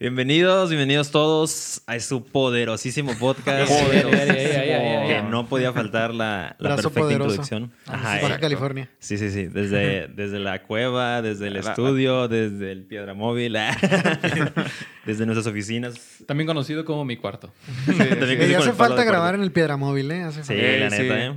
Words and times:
Bienvenidos, 0.00 0.70
bienvenidos 0.70 1.10
todos 1.10 1.82
a 1.88 1.98
su 1.98 2.24
poderosísimo 2.24 3.18
podcast. 3.18 3.68
Que 3.68 5.24
no 5.28 5.48
podía 5.48 5.72
faltar 5.72 6.14
la, 6.14 6.54
la 6.60 6.76
perfecta 6.76 7.00
poderoso. 7.00 7.30
introducción. 7.30 7.72
Ajá, 7.86 8.16
exacto. 8.20 8.40
California. 8.40 8.88
Sí, 9.00 9.18
sí, 9.18 9.28
sí. 9.30 9.46
Desde, 9.46 10.06
desde 10.14 10.38
la 10.38 10.62
cueva, 10.62 11.20
desde 11.20 11.48
el 11.48 11.56
estudio, 11.56 12.28
desde 12.28 12.70
el 12.70 12.84
piedra 12.84 13.14
móvil, 13.14 13.54
desde 15.04 15.26
nuestras 15.26 15.48
oficinas. 15.48 15.96
También 16.26 16.46
conocido 16.46 16.84
como 16.84 17.04
mi 17.04 17.16
cuarto. 17.16 17.52
Eh, 17.88 18.36
con 18.38 18.48
ya 18.48 18.58
hace 18.60 18.72
falta 18.74 19.02
grabar 19.02 19.34
en 19.34 19.42
el 19.42 19.50
Piedramóvil, 19.50 20.12
¿eh? 20.12 20.22
Hace 20.22 20.42
Sí, 20.44 20.48
falta. 20.54 20.62
Eh, 20.62 20.78
la 20.78 20.90
sí. 20.90 21.02
neta, 21.02 21.26
¿eh? 21.26 21.32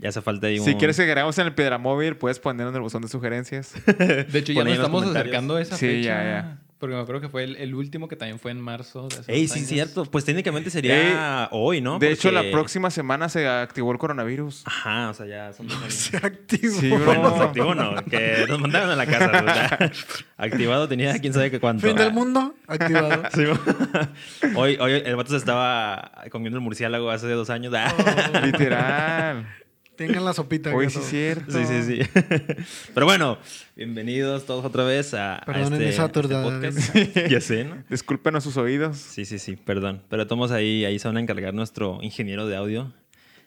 Ya 0.00 0.10
hace 0.10 0.22
falta 0.22 0.46
ahí 0.46 0.60
un... 0.60 0.64
Si 0.64 0.74
quieres 0.76 0.96
que 0.96 1.06
grabemos 1.06 1.36
en 1.38 1.46
el 1.46 1.54
Piedra 1.54 1.78
Móvil, 1.78 2.16
puedes 2.16 2.38
ponerlo 2.38 2.68
en 2.70 2.76
el 2.76 2.82
buzón 2.82 3.02
de 3.02 3.08
sugerencias. 3.08 3.72
De 3.86 4.38
hecho, 4.38 4.52
ya 4.52 4.62
nos 4.62 4.74
estamos 4.74 5.04
acercando 5.06 5.56
a 5.56 5.62
esa 5.62 5.76
Sí, 5.76 5.86
fecha. 5.88 6.02
ya, 6.08 6.22
ya. 6.24 6.58
Porque 6.78 6.94
me 6.94 7.00
acuerdo 7.00 7.22
que 7.22 7.28
fue 7.30 7.44
el, 7.44 7.56
el 7.56 7.74
último 7.74 8.06
que 8.06 8.16
también 8.16 8.38
fue 8.38 8.50
en 8.50 8.60
marzo. 8.60 9.08
De 9.08 9.32
Ey, 9.32 9.48
sí, 9.48 9.60
años. 9.60 9.68
cierto. 9.68 10.04
Pues 10.04 10.26
técnicamente 10.26 10.68
sería 10.68 11.48
hoy, 11.50 11.80
¿no? 11.80 11.98
De 11.98 12.12
hecho, 12.12 12.30
la 12.30 12.42
próxima 12.50 12.90
semana 12.90 13.30
se 13.30 13.48
activó 13.48 13.92
el 13.92 13.98
coronavirus. 13.98 14.62
Ajá, 14.66 15.08
o 15.08 15.14
sea, 15.14 15.26
ya 15.26 15.52
son 15.54 15.68
dos 15.68 15.78
años. 15.82 15.94
Se 15.94 16.16
activó. 16.18 16.80
Sí. 16.80 16.90
Bueno, 16.90 17.34
se 17.36 17.42
activó 17.44 17.74
no, 17.74 17.94
que 18.04 18.44
nos 18.46 18.60
mandaron 18.60 18.90
a 18.90 18.96
la 18.96 19.06
casa. 19.06 19.26
o 19.26 19.44
sea, 19.54 19.92
activado 20.36 20.86
tenía 20.86 21.18
quién 21.18 21.32
sabe 21.32 21.50
qué 21.50 21.60
cuánto. 21.60 21.86
Fin 21.86 21.96
del 21.96 22.12
mundo, 22.12 22.54
activado. 22.66 23.22
Sí, 23.34 23.44
hoy, 24.54 24.76
hoy 24.78 24.92
el 25.04 25.16
vato 25.16 25.30
se 25.30 25.36
estaba 25.36 26.12
comiendo 26.30 26.58
el 26.58 26.62
murciélago 26.62 27.10
hace 27.10 27.28
dos 27.28 27.48
años. 27.50 27.72
Oh. 27.74 28.40
Literal. 28.44 29.46
Tengan 29.96 30.24
la 30.26 30.34
sopita. 30.34 30.74
Hoy 30.74 30.90
sí 30.90 30.98
es 30.98 31.06
cierto. 31.06 31.52
Sí, 31.52 31.64
sí, 31.64 31.82
sí. 31.82 32.10
Pero 32.94 33.06
bueno, 33.06 33.38
bienvenidos 33.74 34.44
todos 34.44 34.64
otra 34.64 34.84
vez 34.84 35.14
a, 35.14 35.36
a 35.36 35.60
este, 35.60 35.88
esa 35.88 36.06
este 36.06 36.20
podcast. 36.20 36.94
ya 37.30 37.40
sé, 37.40 37.64
¿no? 37.64 37.82
Disculpen 37.88 38.36
a 38.36 38.42
sus 38.42 38.58
oídos. 38.58 38.98
Sí, 38.98 39.24
sí, 39.24 39.38
sí, 39.38 39.56
perdón. 39.56 40.02
Pero 40.10 40.26
tomamos 40.26 40.50
ahí, 40.50 40.84
ahí 40.84 40.98
se 40.98 41.08
van 41.08 41.16
a 41.16 41.20
encargar 41.20 41.54
nuestro 41.54 41.98
ingeniero 42.02 42.46
de 42.46 42.56
audio 42.56 42.92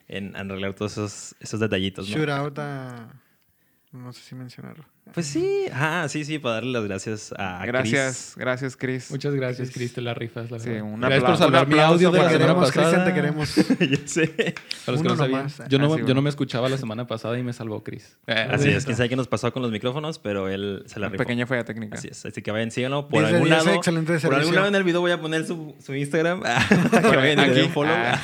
en 0.08 0.36
arreglar 0.36 0.74
todos 0.74 0.94
esos, 0.94 1.36
esos 1.40 1.60
detallitos, 1.60 2.10
¿no? 2.10 2.16
Shoot 2.16 2.30
out 2.30 2.58
a... 2.58 3.10
No 3.92 4.12
sé 4.12 4.22
si 4.22 4.36
mencionarlo. 4.36 4.86
Pues 5.14 5.26
sí, 5.28 5.66
ah, 5.74 6.06
sí, 6.08 6.24
sí, 6.24 6.40
para 6.40 6.56
darle 6.56 6.72
las 6.72 6.84
gracias 6.84 7.34
a 7.38 7.66
Gracias, 7.66 8.34
gracias, 8.38 8.76
Chris. 8.78 9.10
Muchas 9.12 9.34
gracias, 9.34 9.72
Chris, 9.72 9.94
te 9.94 10.02
la 10.02 10.14
rifas. 10.14 10.52
La 10.52 10.60
Sí, 10.60 10.70
verdad. 10.70 10.84
un 10.84 11.00
Gracias 11.02 11.24
por 11.24 11.38
salvar 11.38 11.68
mi 11.68 11.80
audio 11.80 12.12
de 12.12 12.20
la 12.20 12.30
semana 12.30 12.40
queremos, 12.46 12.72
pasada. 12.72 13.06
Te 13.06 13.14
queremos. 13.14 13.56
Ya 13.80 14.08
sé. 14.08 14.28
Para 14.86 14.94
los 14.98 15.02
que 15.02 15.08
no 15.10 15.16
sabían. 15.16 15.48
Yo 15.68 15.80
no, 15.80 15.94
Ah, 15.94 15.98
sí, 15.98 16.04
yo 16.06 16.14
no 16.14 16.22
me 16.22 16.30
escuchaba 16.30 16.70
la 16.70 16.78
semana 16.78 17.08
pasada 17.08 17.38
y 17.40 17.44
me 17.44 17.54
salvó 17.54 17.84
Chris. 17.84 18.18
Eh, 18.28 18.48
Así 18.52 18.70
es, 18.70 18.86
quién 18.86 18.96
sabe 18.98 19.10
qué 19.10 19.16
nos 19.16 19.28
pasó 19.28 19.52
con 19.52 19.62
los 19.64 19.72
micrófonos, 19.72 20.20
pero 20.20 20.48
él 20.50 20.84
se 20.86 21.00
la 21.00 21.08
Una 21.08 21.14
rifó. 21.14 21.24
pequeña 21.24 21.48
falla 21.48 21.64
técnica. 21.66 21.98
Así 21.98 22.08
es, 22.10 22.26
así 22.26 22.42
que 22.42 22.52
vayan, 22.52 22.70
síganlo 22.72 23.08
por 23.08 23.20
Diez 23.20 23.30
de 23.32 23.36
algún 23.38 23.50
lado. 23.50 23.74
excelente 23.74 24.20
por 24.20 24.36
algún 24.36 24.54
lado 24.56 24.68
en 24.68 24.76
el 24.76 24.84
video 24.84 25.02
voy 25.02 25.12
a 25.12 25.20
poner 25.20 25.46
su, 25.46 25.76
su 25.84 25.96
Instagram. 25.96 26.42
que 26.92 27.16
vayan 27.16 27.40
y 27.40 27.50
den 27.50 27.60
Aquí. 27.66 27.70
follow. 27.74 27.94
Ah. 27.96 28.22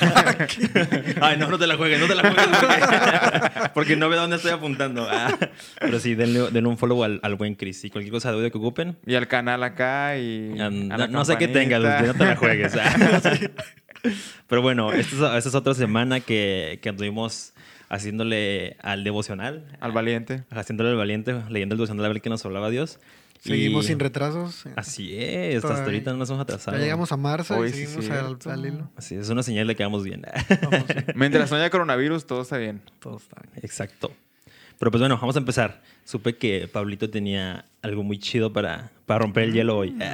Ay, 1.21 1.37
no, 1.37 1.49
no 1.49 1.57
te 1.57 1.67
la 1.67 1.75
juegues, 1.77 1.99
no 1.99 2.07
te 2.07 2.15
la 2.15 2.21
juegues. 2.21 2.45
Porque, 2.59 3.69
porque 3.73 3.95
no 3.95 4.09
veo 4.09 4.21
dónde 4.21 4.35
estoy 4.37 4.51
apuntando. 4.51 5.07
Ah, 5.09 5.35
pero 5.79 5.99
sí, 5.99 6.15
denle, 6.15 6.51
denle 6.51 6.69
un 6.69 6.74
follow 6.77 7.03
al, 7.03 7.19
al 7.23 7.35
buen 7.35 7.55
Chris. 7.55 7.83
Y 7.85 7.89
cualquier 7.89 8.11
cosa 8.11 8.31
de 8.31 8.37
audio 8.37 8.51
que 8.51 8.57
ocupen, 8.57 8.97
Y 9.05 9.15
al 9.15 9.27
canal 9.27 9.63
acá 9.63 10.17
y. 10.17 10.59
a 10.59 10.69
no, 10.69 10.97
la 10.97 11.07
no 11.07 11.25
sé 11.25 11.37
qué 11.37 11.45
campanita. 11.51 12.01
no 12.01 12.13
te 12.13 12.25
la 12.25 12.35
juegues. 12.35 12.73
Ah. 12.79 13.31
Pero 14.47 14.61
bueno, 14.61 14.93
esta 14.93 15.15
es, 15.37 15.45
esta 15.45 15.49
es 15.49 15.55
otra 15.55 15.73
semana 15.73 16.19
que, 16.19 16.79
que 16.81 16.89
anduvimos 16.89 17.53
haciéndole 17.89 18.77
al 18.81 19.03
devocional. 19.03 19.65
Al 19.79 19.91
valiente. 19.93 20.43
Haciéndole 20.51 20.91
al 20.91 20.95
valiente, 20.97 21.33
leyendo 21.49 21.73
el 21.73 21.77
devocional 21.79 22.05
a 22.05 22.09
ver 22.09 22.21
qué 22.21 22.29
nos 22.29 22.45
hablaba 22.45 22.69
Dios. 22.69 22.99
Seguimos 23.39 23.85
Y- 23.85 23.87
sin 23.89 23.99
retrasos. 23.99 24.65
Así 24.75 25.15
es, 25.17 25.63
hasta 25.65 25.83
ahorita 25.83 26.11
no 26.11 26.17
nos 26.17 26.29
hemos 26.29 26.39
Ya 26.39 26.43
atrasado. 26.43 26.77
llegamos 26.77 27.11
a 27.11 27.17
marzo 27.17 27.57
Hoy 27.57 27.69
y 27.69 27.73
sí 27.73 27.85
seguimos 27.85 28.09
al, 28.11 28.27
cierto. 28.27 28.51
al 28.51 28.65
hilo. 28.65 28.89
Así 28.95 29.15
es, 29.15 29.21
es 29.21 29.29
una 29.29 29.43
señal 29.43 29.67
de 29.67 29.75
que 29.75 29.83
vamos 29.83 30.03
bien. 30.03 30.23
Vamos, 30.63 30.85
sí, 30.87 30.95
Mientras 31.15 31.51
no 31.51 31.57
haya 31.57 31.69
coronavirus, 31.69 32.25
todo 32.25 32.41
está 32.41 32.57
bien. 32.57 32.81
todo 32.99 33.17
está 33.17 33.41
bien. 33.41 33.59
Exacto. 33.63 34.11
Pero 34.79 34.91
pues 34.91 34.99
bueno, 34.99 35.17
vamos 35.17 35.35
a 35.35 35.39
empezar. 35.39 35.81
Supe 36.03 36.35
que 36.35 36.67
Pablito 36.67 37.09
tenía 37.09 37.65
algo 37.81 38.03
muy 38.03 38.19
chido 38.19 38.51
para, 38.53 38.91
para 39.05 39.19
romper 39.19 39.45
el 39.45 39.53
hielo 39.53 39.77
hoy. 39.77 39.95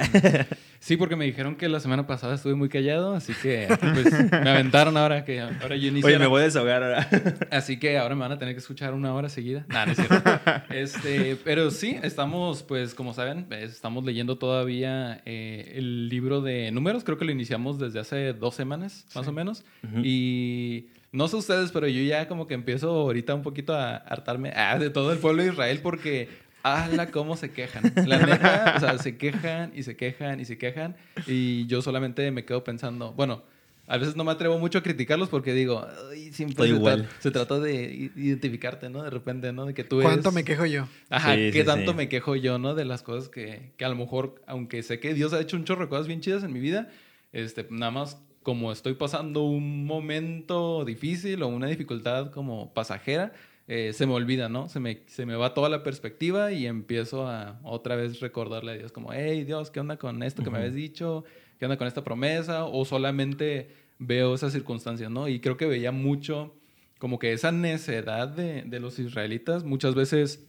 Sí, 0.82 0.96
porque 0.96 1.14
me 1.14 1.24
dijeron 1.24 1.54
que 1.54 1.68
la 1.68 1.78
semana 1.78 2.08
pasada 2.08 2.34
estuve 2.34 2.56
muy 2.56 2.68
callado, 2.68 3.14
así 3.14 3.32
que 3.40 3.68
pues, 3.78 4.32
me 4.32 4.50
aventaron 4.50 4.96
ahora 4.96 5.24
que 5.24 5.40
ahora 5.40 5.76
yo 5.76 5.86
inicié. 5.86 6.08
Oye, 6.08 6.18
me 6.18 6.26
voy 6.26 6.40
a 6.40 6.44
desahogar 6.46 6.82
ahora. 6.82 7.08
Así 7.52 7.78
que 7.78 7.98
ahora 7.98 8.16
me 8.16 8.22
van 8.22 8.32
a 8.32 8.38
tener 8.38 8.52
que 8.52 8.58
escuchar 8.58 8.92
una 8.92 9.14
hora 9.14 9.28
seguida. 9.28 9.64
Nah, 9.68 9.86
no 9.86 9.92
es 9.92 9.98
cierto. 9.98 10.40
Este, 10.70 11.36
pero 11.44 11.70
sí, 11.70 12.00
estamos, 12.02 12.64
pues, 12.64 12.96
como 12.96 13.14
saben, 13.14 13.46
estamos 13.52 14.04
leyendo 14.04 14.38
todavía 14.38 15.22
eh, 15.24 15.74
el 15.76 16.08
libro 16.08 16.40
de 16.40 16.72
números. 16.72 17.04
Creo 17.04 17.16
que 17.16 17.26
lo 17.26 17.30
iniciamos 17.30 17.78
desde 17.78 18.00
hace 18.00 18.32
dos 18.32 18.56
semanas, 18.56 19.06
más 19.14 19.28
o 19.28 19.32
menos. 19.32 19.64
Y 20.02 20.86
no 21.12 21.28
sé 21.28 21.36
ustedes, 21.36 21.70
pero 21.72 21.86
yo 21.88 22.02
ya 22.02 22.26
como 22.28 22.46
que 22.46 22.54
empiezo 22.54 22.90
ahorita 22.90 23.34
un 23.34 23.42
poquito 23.42 23.74
a 23.74 23.96
hartarme 23.96 24.52
ah, 24.56 24.78
de 24.78 24.90
todo 24.90 25.12
el 25.12 25.18
pueblo 25.18 25.42
de 25.42 25.50
Israel 25.50 25.80
porque... 25.82 26.28
¡Hala! 26.64 27.10
¿Cómo 27.10 27.36
se 27.36 27.50
quejan? 27.50 27.92
La 28.06 28.24
neta, 28.24 28.74
o 28.76 28.78
sea, 28.80 28.96
se 28.98 29.16
quejan 29.16 29.72
y 29.74 29.82
se 29.82 29.96
quejan 29.96 30.38
y 30.38 30.44
se 30.44 30.58
quejan. 30.58 30.94
Y 31.26 31.66
yo 31.66 31.82
solamente 31.82 32.30
me 32.30 32.44
quedo 32.44 32.62
pensando, 32.62 33.12
bueno, 33.14 33.42
a 33.88 33.98
veces 33.98 34.14
no 34.14 34.22
me 34.22 34.30
atrevo 34.30 34.60
mucho 34.60 34.78
a 34.78 34.82
criticarlos 34.84 35.28
porque 35.28 35.54
digo, 35.54 35.84
"Ay, 36.12 36.32
siempre 36.32 36.68
se, 36.68 36.72
igual. 36.72 37.02
tra- 37.02 37.08
se 37.18 37.30
trata 37.32 37.58
de 37.58 38.12
identificarte, 38.14 38.90
¿no? 38.90 39.02
De 39.02 39.10
repente, 39.10 39.52
¿no? 39.52 39.66
De 39.66 39.74
que 39.74 39.82
tú 39.82 40.00
¿Cuánto 40.02 40.28
eres... 40.28 40.34
me 40.34 40.44
quejo 40.44 40.64
yo? 40.66 40.86
Ajá, 41.10 41.34
Sí, 41.34 41.50
¿qué 41.52 41.60
sí, 41.62 41.66
tanto 41.66 41.90
sí. 41.90 41.96
me 41.96 42.08
quejo 42.08 42.36
yo, 42.36 42.60
no? 42.60 42.76
De 42.76 42.84
las 42.84 43.02
cosas 43.02 43.28
que, 43.28 43.72
que 43.76 43.84
a 43.84 43.88
lo 43.88 43.96
mejor, 43.96 44.40
aunque 44.46 44.84
sé 44.84 45.00
que 45.00 45.14
Dios 45.14 45.32
ha 45.32 45.40
hecho 45.40 45.56
un 45.56 45.64
chorro 45.64 45.86
de 45.86 45.88
cosas 45.88 46.06
bien 46.06 46.20
chidas 46.20 46.44
en 46.44 46.52
mi 46.52 46.60
vida, 46.60 46.88
este, 47.32 47.66
nada 47.70 47.90
más 47.90 48.22
como 48.42 48.72
estoy 48.72 48.94
pasando 48.94 49.42
un 49.42 49.84
momento 49.84 50.84
difícil 50.84 51.42
o 51.42 51.48
una 51.48 51.66
dificultad 51.66 52.30
como 52.30 52.72
pasajera, 52.74 53.32
eh, 53.68 53.92
se 53.92 54.06
me 54.06 54.12
olvida, 54.14 54.48
¿no? 54.48 54.68
Se 54.68 54.80
me, 54.80 55.02
se 55.06 55.24
me 55.24 55.36
va 55.36 55.54
toda 55.54 55.68
la 55.68 55.82
perspectiva 55.82 56.52
y 56.52 56.66
empiezo 56.66 57.28
a 57.28 57.60
otra 57.62 57.96
vez 57.96 58.20
recordarle 58.20 58.72
a 58.72 58.76
Dios 58.76 58.92
como, 58.92 59.12
hey 59.12 59.44
Dios, 59.44 59.70
¿qué 59.70 59.80
onda 59.80 59.96
con 59.96 60.22
esto 60.22 60.42
que 60.42 60.50
me 60.50 60.58
habías 60.58 60.74
dicho? 60.74 61.24
¿Qué 61.58 61.66
onda 61.66 61.76
con 61.76 61.86
esta 61.86 62.02
promesa? 62.02 62.64
O 62.64 62.84
solamente 62.84 63.70
veo 63.98 64.34
esas 64.34 64.52
circunstancias, 64.52 65.10
¿no? 65.10 65.28
Y 65.28 65.40
creo 65.40 65.56
que 65.56 65.66
veía 65.66 65.92
mucho 65.92 66.54
como 66.98 67.18
que 67.18 67.32
esa 67.32 67.52
necedad 67.52 68.28
de, 68.28 68.62
de 68.62 68.80
los 68.80 68.98
israelitas 68.98 69.64
muchas 69.64 69.94
veces 69.94 70.48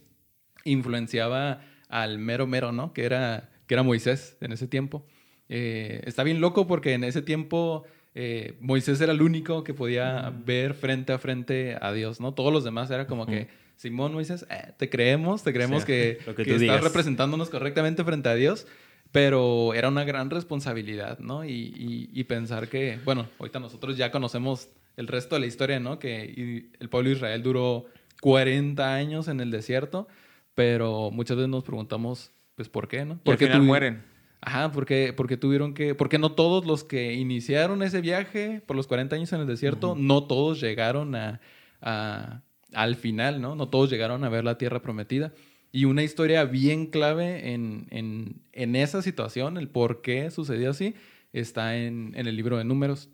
influenciaba 0.64 1.62
al 1.88 2.18
mero 2.18 2.46
mero, 2.46 2.72
¿no? 2.72 2.92
Que 2.92 3.04
era, 3.04 3.50
que 3.66 3.74
era 3.74 3.82
Moisés 3.82 4.36
en 4.40 4.52
ese 4.52 4.66
tiempo. 4.66 5.06
Eh, 5.48 6.02
está 6.04 6.22
bien 6.24 6.40
loco 6.40 6.66
porque 6.66 6.94
en 6.94 7.04
ese 7.04 7.22
tiempo 7.22 7.84
eh, 8.14 8.56
Moisés 8.60 9.00
era 9.00 9.12
el 9.12 9.22
único 9.22 9.64
que 9.64 9.74
podía 9.74 10.32
ver 10.44 10.74
frente 10.74 11.12
a 11.12 11.18
frente 11.18 11.76
a 11.80 11.92
Dios, 11.92 12.20
¿no? 12.20 12.32
Todos 12.34 12.52
los 12.52 12.64
demás 12.64 12.90
era 12.90 13.06
como 13.06 13.26
que, 13.26 13.48
Simón 13.76 14.12
Moisés, 14.14 14.46
eh, 14.50 14.72
te 14.76 14.88
creemos, 14.88 15.42
te 15.42 15.52
creemos 15.52 15.84
que, 15.86 16.18
que 16.24 16.44
que 16.44 16.50
estás 16.66 16.84
representándonos 16.84 17.50
correctamente 17.50 18.04
frente 18.04 18.28
a 18.28 18.34
Dios. 18.34 18.66
Pero 19.12 19.74
era 19.74 19.88
una 19.90 20.02
gran 20.02 20.28
responsabilidad, 20.30 21.20
¿no? 21.20 21.44
Y, 21.44 21.50
y- 21.52 22.10
y 22.12 22.24
pensar 22.24 22.66
que, 22.68 22.98
bueno, 23.04 23.28
ahorita 23.38 23.60
nosotros 23.60 23.96
ya 23.96 24.10
conocemos 24.10 24.70
el 24.96 25.06
resto 25.06 25.36
de 25.36 25.40
la 25.42 25.46
historia, 25.46 25.78
¿no? 25.78 26.00
Que 26.00 26.24
y- 26.24 26.72
el 26.80 26.88
pueblo 26.88 27.10
de 27.10 27.16
Israel 27.16 27.40
duró 27.42 27.86
40 28.20 28.92
años 28.94 29.28
en 29.28 29.38
el 29.40 29.52
desierto, 29.52 30.08
pero 30.56 31.10
muchas 31.12 31.36
veces 31.36 31.48
nos 31.48 31.62
preguntamos, 31.62 32.32
pues, 32.56 32.68
¿por 32.68 32.88
qué, 32.88 33.04
no? 33.04 33.20
Final 33.38 33.60
tuvi- 33.60 33.66
mueren. 33.66 34.02
Ajá, 34.46 34.70
porque, 34.72 35.14
porque 35.16 35.36
tuvieron 35.38 35.72
que, 35.72 35.94
porque 35.94 36.18
no 36.18 36.32
todos 36.32 36.66
los 36.66 36.84
que 36.84 37.14
iniciaron 37.14 37.82
ese 37.82 38.02
viaje 38.02 38.60
por 38.66 38.76
los 38.76 38.86
40 38.86 39.16
años 39.16 39.32
en 39.32 39.40
el 39.40 39.46
desierto, 39.46 39.94
no 39.96 40.24
todos 40.24 40.60
llegaron 40.60 41.14
a, 41.14 41.40
a- 41.80 42.42
al 42.74 42.96
final, 42.96 43.40
¿no? 43.40 43.54
No 43.54 43.68
todos 43.70 43.88
llegaron 43.88 44.22
a 44.22 44.28
ver 44.28 44.44
la 44.44 44.58
tierra 44.58 44.82
prometida. 44.82 45.32
Y 45.72 45.86
una 45.86 46.02
historia 46.02 46.44
bien 46.44 46.86
clave 46.86 47.52
en, 47.54 47.86
en- 47.90 48.42
en 48.52 48.76
esa 48.76 49.00
situación, 49.00 49.56
el 49.56 49.68
por 49.68 50.02
qué 50.02 50.30
sucedió 50.30 50.70
así, 50.70 50.94
está 51.32 51.76
en, 51.78 52.12
en 52.14 52.26
el 52.26 52.36
libro 52.36 52.58
de 52.58 52.64
números. 52.64 53.08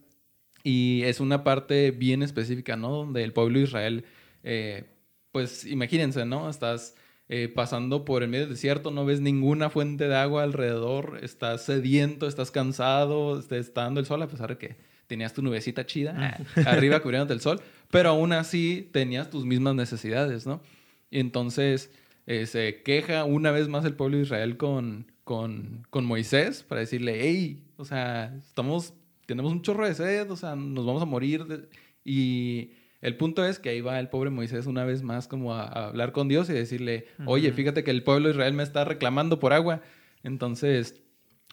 Y 0.65 1.03
es 1.05 1.21
una 1.21 1.45
parte 1.45 1.91
bien 1.93 2.23
específica, 2.23 2.77
¿no? 2.77 2.91
Donde 2.91 3.23
el 3.23 3.33
pueblo 3.33 3.59
de 3.59 3.65
Israel, 3.67 4.05
eh, 4.43 4.85
pues 5.33 5.65
imagínense, 5.65 6.25
¿no? 6.27 6.51
Estás 6.51 6.97
eh, 7.33 7.49
pasando 7.49 8.05
por 8.05 8.25
el 8.25 8.29
medio 8.29 8.47
del 8.47 8.55
desierto, 8.55 8.91
no 8.91 9.05
ves 9.05 9.21
ninguna 9.21 9.71
fuente 9.71 10.09
de 10.09 10.17
agua 10.17 10.43
alrededor, 10.43 11.21
estás 11.23 11.65
sediento, 11.65 12.27
estás 12.27 12.51
cansado, 12.51 13.41
te 13.41 13.57
está 13.59 13.83
dando 13.85 14.01
el 14.01 14.07
sol, 14.07 14.21
a 14.23 14.27
pesar 14.27 14.49
de 14.49 14.59
que 14.59 14.77
tenías 15.07 15.33
tu 15.33 15.41
nubecita 15.41 15.87
chida 15.87 16.17
ah, 16.19 16.61
arriba 16.69 16.99
cubriéndote 16.99 17.33
el 17.33 17.41
sol, 17.41 17.61
pero 17.89 18.09
aún 18.09 18.33
así 18.33 18.89
tenías 18.91 19.31
tus 19.31 19.45
mismas 19.45 19.77
necesidades, 19.77 20.45
¿no? 20.45 20.61
Y 21.09 21.21
entonces 21.21 21.93
eh, 22.27 22.47
se 22.47 22.83
queja 22.83 23.23
una 23.23 23.53
vez 23.53 23.69
más 23.69 23.85
el 23.85 23.95
pueblo 23.95 24.17
de 24.17 24.25
Israel 24.25 24.57
con, 24.57 25.13
con, 25.23 25.87
con 25.89 26.05
Moisés 26.07 26.65
para 26.65 26.81
decirle, 26.81 27.21
hey, 27.21 27.63
o 27.77 27.85
sea, 27.85 28.35
estamos, 28.39 28.93
tenemos 29.27 29.53
un 29.53 29.63
chorro 29.63 29.87
de 29.87 29.95
sed, 29.95 30.29
o 30.33 30.37
sea, 30.37 30.57
nos 30.57 30.85
vamos 30.85 31.01
a 31.01 31.07
morir. 31.07 31.45
de-". 31.45 31.69
Y 32.05 32.73
el 33.03 33.17
punto 33.17 33.45
es 33.45 33.59
que 33.59 33.71
ahí 33.71 33.81
va 33.81 33.99
el 33.99 34.09
pobre 34.09 34.31
Moisés 34.31 34.67
una 34.67 34.85
vez 34.85 35.03
más 35.03 35.27
como 35.29 35.55
a, 35.55 35.63
a 35.63 35.89
hablar 35.89 36.13
con 36.13 36.29
Dios 36.29 36.49
y 36.51 36.53
decirle, 36.53 37.07
oye, 37.27 37.53
fíjate 37.53 37.83
que 37.85 37.91
el 37.91 38.03
pueblo 38.03 38.29
de 38.29 38.35
Israel 38.35 38.53
me 38.55 38.63
está 38.63 38.85
reclamando 38.85 39.39
por 39.39 39.53
agua. 39.53 39.81
Entonces, 40.23 41.01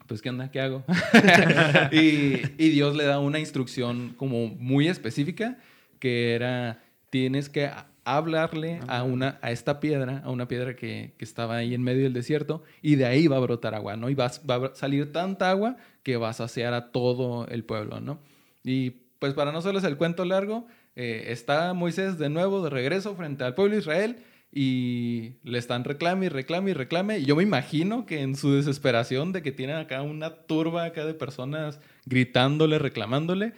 pues 0.07 0.21
¿qué 0.21 0.29
onda? 0.29 0.51
¿Qué 0.51 0.59
hago? 0.61 0.83
y, 1.91 2.41
y 2.57 2.69
Dios 2.69 2.95
le 2.95 3.05
da 3.05 3.19
una 3.19 3.39
instrucción 3.39 4.13
como 4.17 4.47
muy 4.47 4.87
específica 4.87 5.57
que 5.99 6.33
era, 6.35 6.81
tienes 7.09 7.49
que 7.49 7.69
hablarle 8.03 8.79
a, 8.87 9.03
una, 9.03 9.37
a 9.41 9.51
esta 9.51 9.79
piedra, 9.79 10.21
a 10.23 10.29
una 10.29 10.47
piedra 10.47 10.75
que, 10.75 11.13
que 11.17 11.25
estaba 11.25 11.57
ahí 11.57 11.73
en 11.73 11.81
medio 11.81 12.03
del 12.03 12.13
desierto, 12.13 12.63
y 12.81 12.95
de 12.95 13.05
ahí 13.05 13.27
va 13.27 13.35
a 13.37 13.39
brotar 13.39 13.75
agua, 13.75 13.97
¿no? 13.97 14.09
Y 14.09 14.15
vas- 14.15 14.41
va 14.49 14.67
a 14.67 14.75
salir 14.75 15.11
tanta 15.11 15.49
agua 15.49 15.75
que 16.03 16.15
va 16.15 16.29
a 16.29 16.33
saciar 16.33 16.73
a 16.73 16.91
todo 16.91 17.47
el 17.47 17.65
pueblo, 17.65 17.99
¿no? 17.99 18.19
Y 18.63 18.91
pues 19.19 19.33
para 19.33 19.51
no 19.51 19.57
hacerles 19.57 19.83
el 19.83 19.97
cuento 19.97 20.23
largo, 20.23 20.67
eh, 20.99 21.31
está 21.31 21.75
Moisés 21.75 22.17
de 22.17 22.27
nuevo 22.27 22.63
de 22.63 22.71
regreso 22.71 23.15
frente 23.15 23.43
al 23.43 23.53
pueblo 23.53 23.75
de 23.75 23.81
Israel 23.81 24.17
y 24.51 25.33
le 25.43 25.59
están 25.59 25.83
reclame 25.83 26.25
y 26.25 26.29
reclame 26.29 26.71
y 26.71 26.73
reclame. 26.73 27.19
Y 27.19 27.25
yo 27.25 27.35
me 27.35 27.43
imagino 27.43 28.07
que 28.07 28.21
en 28.21 28.35
su 28.35 28.51
desesperación 28.53 29.31
de 29.31 29.43
que 29.43 29.51
tienen 29.51 29.75
acá 29.75 30.01
una 30.01 30.33
turba 30.47 30.85
acá 30.85 31.05
de 31.05 31.13
personas 31.13 31.79
gritándole, 32.07 32.79
reclamándole, 32.79 33.53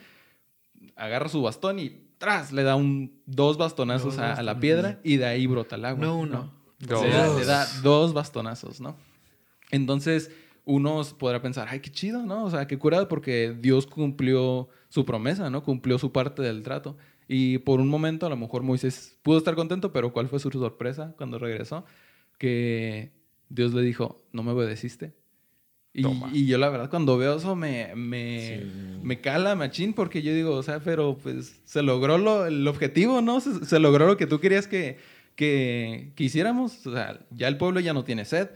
agarra 0.98 1.30
su 1.30 1.42
bastón 1.42 1.80
y 1.80 2.10
tras 2.18 2.52
le 2.52 2.64
da 2.64 2.76
un, 2.76 3.22
dos 3.26 3.58
bastonazos 3.58 4.18
Dos 4.18 4.20
a, 4.20 4.34
a 4.34 4.44
la 4.44 4.60
piedra 4.60 5.00
y 5.06 5.16
de 5.16 5.26
ahí 5.26 5.48
brota 5.48 5.78
el 5.78 5.86
agua. 5.86 6.06
No 6.06 6.18
uno. 6.18 6.52
Dos. 6.80 7.04
Le, 7.04 7.10
da, 7.10 7.40
le 7.40 7.46
da 7.46 7.68
dos 7.82 8.14
bastonazos, 8.14 8.82
¿no? 8.82 8.98
Entonces, 9.72 10.30
unos 10.66 11.14
podrá 11.14 11.42
pensar, 11.42 11.70
ay, 11.70 11.80
qué 11.80 11.90
chido, 11.90 12.26
¿no? 12.26 12.44
O 12.44 12.52
sea, 12.52 12.68
qué 12.68 12.78
curado 12.78 13.08
porque 13.08 13.56
Dios 13.58 13.88
cumplió 13.88 14.68
su 14.90 15.06
promesa, 15.06 15.50
¿no? 15.50 15.64
Cumplió 15.64 15.98
su 15.98 16.12
parte 16.12 16.42
del 16.42 16.64
trato. 16.64 16.98
Y 17.32 17.60
por 17.60 17.80
un 17.80 17.88
momento, 17.88 18.26
a 18.26 18.30
lo 18.30 18.36
mejor 18.36 18.64
Moisés 18.64 19.16
pudo 19.22 19.38
estar 19.38 19.54
contento, 19.54 19.94
pero 19.94 20.12
¿cuál 20.12 20.28
fue 20.28 20.40
su 20.40 20.50
sorpresa 20.50 21.14
cuando 21.16 21.38
regresó? 21.38 21.86
Que 22.40 23.12
Dios 23.50 23.72
le 23.76 23.84
dijo, 23.84 24.18
no 24.34 24.42
me 24.42 24.52
obedeciste. 24.52 25.14
Y, 25.94 26.06
y 26.34 26.48
yo 26.48 26.58
la 26.58 26.70
verdad 26.70 26.90
cuando 26.90 27.18
veo 27.18 27.38
eso 27.38 27.56
me, 27.56 27.94
me, 27.96 28.60
Sí. 28.60 29.00
me 29.04 29.22
cala 29.22 29.56
machín 29.56 29.94
porque 29.94 30.22
yo 30.24 30.34
digo, 30.34 30.56
o 30.56 30.64
sea, 30.64 30.80
pero 30.80 31.18
pues 31.22 31.62
se 31.66 31.84
logró 31.84 32.18
lo, 32.18 32.48
el 32.48 32.68
objetivo, 32.68 33.22
¿no? 33.22 33.40
Se, 33.42 33.64
se 33.66 33.80
logró 33.80 34.08
lo 34.08 34.18
que 34.18 34.26
tú 34.28 34.40
querías 34.40 34.68
que, 34.68 34.98
que, 35.36 36.12
que 36.16 36.24
hiciéramos. 36.24 36.86
O 36.88 36.94
sea, 36.94 37.20
ya 37.30 37.48
el 37.48 37.58
pueblo 37.58 37.80
ya 37.80 37.94
no 37.94 38.04
tiene 38.04 38.26
sed, 38.26 38.50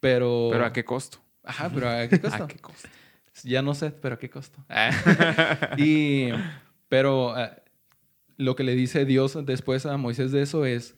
pero... 0.00 0.48
Pero 0.50 0.64
¿a 0.64 0.72
qué 0.72 0.84
costo? 0.84 1.18
Ajá, 1.44 1.70
pero 1.74 1.90
¿a 1.90 2.08
qué 2.08 2.20
costo? 2.22 2.44
¿A 2.44 2.48
qué 2.48 2.58
costo? 2.58 2.88
Ya 3.44 3.60
no 3.62 3.74
sé, 3.74 3.90
pero 3.90 4.14
¿a 4.14 4.18
qué 4.18 4.30
costo? 4.30 4.64
y, 5.78 6.28
pero 6.88 7.38
eh, 7.38 7.50
lo 8.38 8.56
que 8.56 8.64
le 8.64 8.74
dice 8.74 9.04
Dios 9.04 9.36
después 9.44 9.84
a 9.84 9.96
Moisés 9.98 10.32
de 10.32 10.40
eso 10.42 10.64
es, 10.64 10.94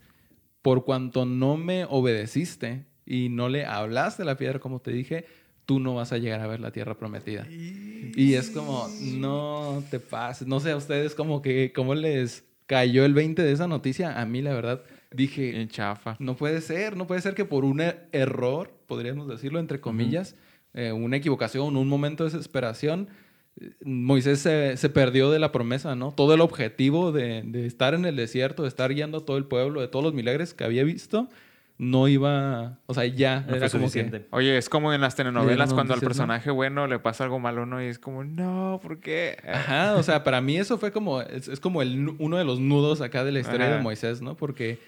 por 0.63 0.85
cuanto 0.85 1.25
no 1.25 1.57
me 1.57 1.85
obedeciste 1.89 2.85
y 3.07 3.29
no 3.31 3.49
le 3.49 3.65
hablaste 3.65 4.23
a 4.23 4.27
la 4.27 4.37
piedra 4.37 4.59
como 4.61 4.81
te 4.81 4.93
dije, 4.93 5.25
tú 5.67 5.81
no 5.81 5.95
vas 5.95 6.13
a 6.13 6.19
llegar 6.19 6.41
a 6.41 6.47
ver 6.47 6.61
la 6.61 6.71
tierra 6.71 6.97
prometida. 6.99 7.47
Y 7.51 8.35
es 8.35 8.51
como, 8.51 8.89
no 9.17 9.83
te 9.91 10.01
pases. 10.01 10.47
No 10.47 10.61
sé 10.61 10.71
a 10.73 10.77
ustedes 10.77 11.15
como 11.15 11.43
que, 11.43 11.73
cómo 11.75 11.95
les 11.95 12.45
cayó 12.67 13.05
el 13.05 13.15
20 13.15 13.43
de 13.43 13.53
esa 13.53 13.67
noticia. 13.69 14.21
A 14.21 14.27
mí, 14.27 14.43
la 14.43 14.53
verdad, 14.53 14.83
dije, 15.13 15.61
En 15.61 15.69
chafa. 15.69 16.17
no 16.19 16.37
puede 16.37 16.61
ser, 16.61 16.97
no 16.97 17.07
puede 17.07 17.21
ser 17.21 17.35
que 17.35 17.45
por 17.45 17.65
un 17.65 17.79
er- 17.79 18.09
error, 18.13 18.73
podríamos 18.87 19.29
decirlo 19.29 19.59
entre 19.61 19.81
comillas, 19.81 20.35
eh, 20.75 20.93
una 20.93 21.17
equivocación, 21.17 21.77
un 21.77 21.89
momento 21.89 22.25
de 22.25 22.31
desesperación, 22.31 23.09
Moisés 23.85 24.41
se, 24.41 24.77
se 24.77 24.89
perdió 24.89 25.31
de 25.31 25.39
la 25.39 25.53
promesa, 25.53 25.95
¿no? 25.95 26.13
Todo 26.13 26.35
el 26.35 26.41
objetivo 26.41 27.13
de, 27.13 27.43
de 27.45 27.67
estar 27.67 27.95
en 27.95 28.05
el 28.07 28.17
desierto, 28.17 28.63
de 28.63 28.69
estar 28.69 28.93
guiando 28.95 29.19
a 29.19 29.25
todo 29.25 29.37
el 29.37 29.45
pueblo, 29.45 29.81
de 29.81 29.89
todos 29.89 30.05
los 30.05 30.15
milagros 30.15 30.55
que 30.55 30.65
había 30.65 30.83
visto, 30.85 31.29
no 31.77 32.09
iba, 32.09 32.79
o 32.87 32.93
sea, 32.95 33.07
ya 33.07 33.41
No 33.49 33.57
era 33.57 33.69
fue 33.69 33.79
como 33.79 33.89
suficiente. 33.89 34.21
que... 34.21 34.27
Oye, 34.33 34.59
es 34.59 34.69
como 34.69 34.93
en 34.93 35.01
las 35.01 35.15
telenovelas 35.17 35.71
no, 35.71 35.75
cuando 35.75 35.95
al 35.95 36.01
personaje 36.01 36.51
bueno 36.51 36.87
le 36.87 36.99
pasa 36.99 37.25
algo 37.25 37.39
malo, 37.39 37.65
¿no? 37.65 37.83
Y 37.83 37.87
es 37.87 37.99
como, 37.99 38.23
no, 38.23 38.81
¿por 38.83 39.01
qué? 39.01 39.39
Ajá, 39.51 39.97
o 39.97 40.03
sea, 40.03 40.23
para 40.23 40.41
mí 40.43 40.57
eso 40.59 40.77
fue 40.79 40.93
como, 40.93 41.23
es, 41.23 41.49
es 41.49 41.59
como 41.59 41.81
el, 41.81 42.15
uno 42.19 42.37
de 42.37 42.45
los 42.45 42.61
nudos 42.61 43.01
acá 43.01 43.25
de 43.25 43.33
la 43.33 43.41
historia 43.41 43.67
Ajá. 43.67 43.77
de 43.77 43.83
Moisés, 43.83 44.21
¿no? 44.21 44.37
Porque 44.37 44.79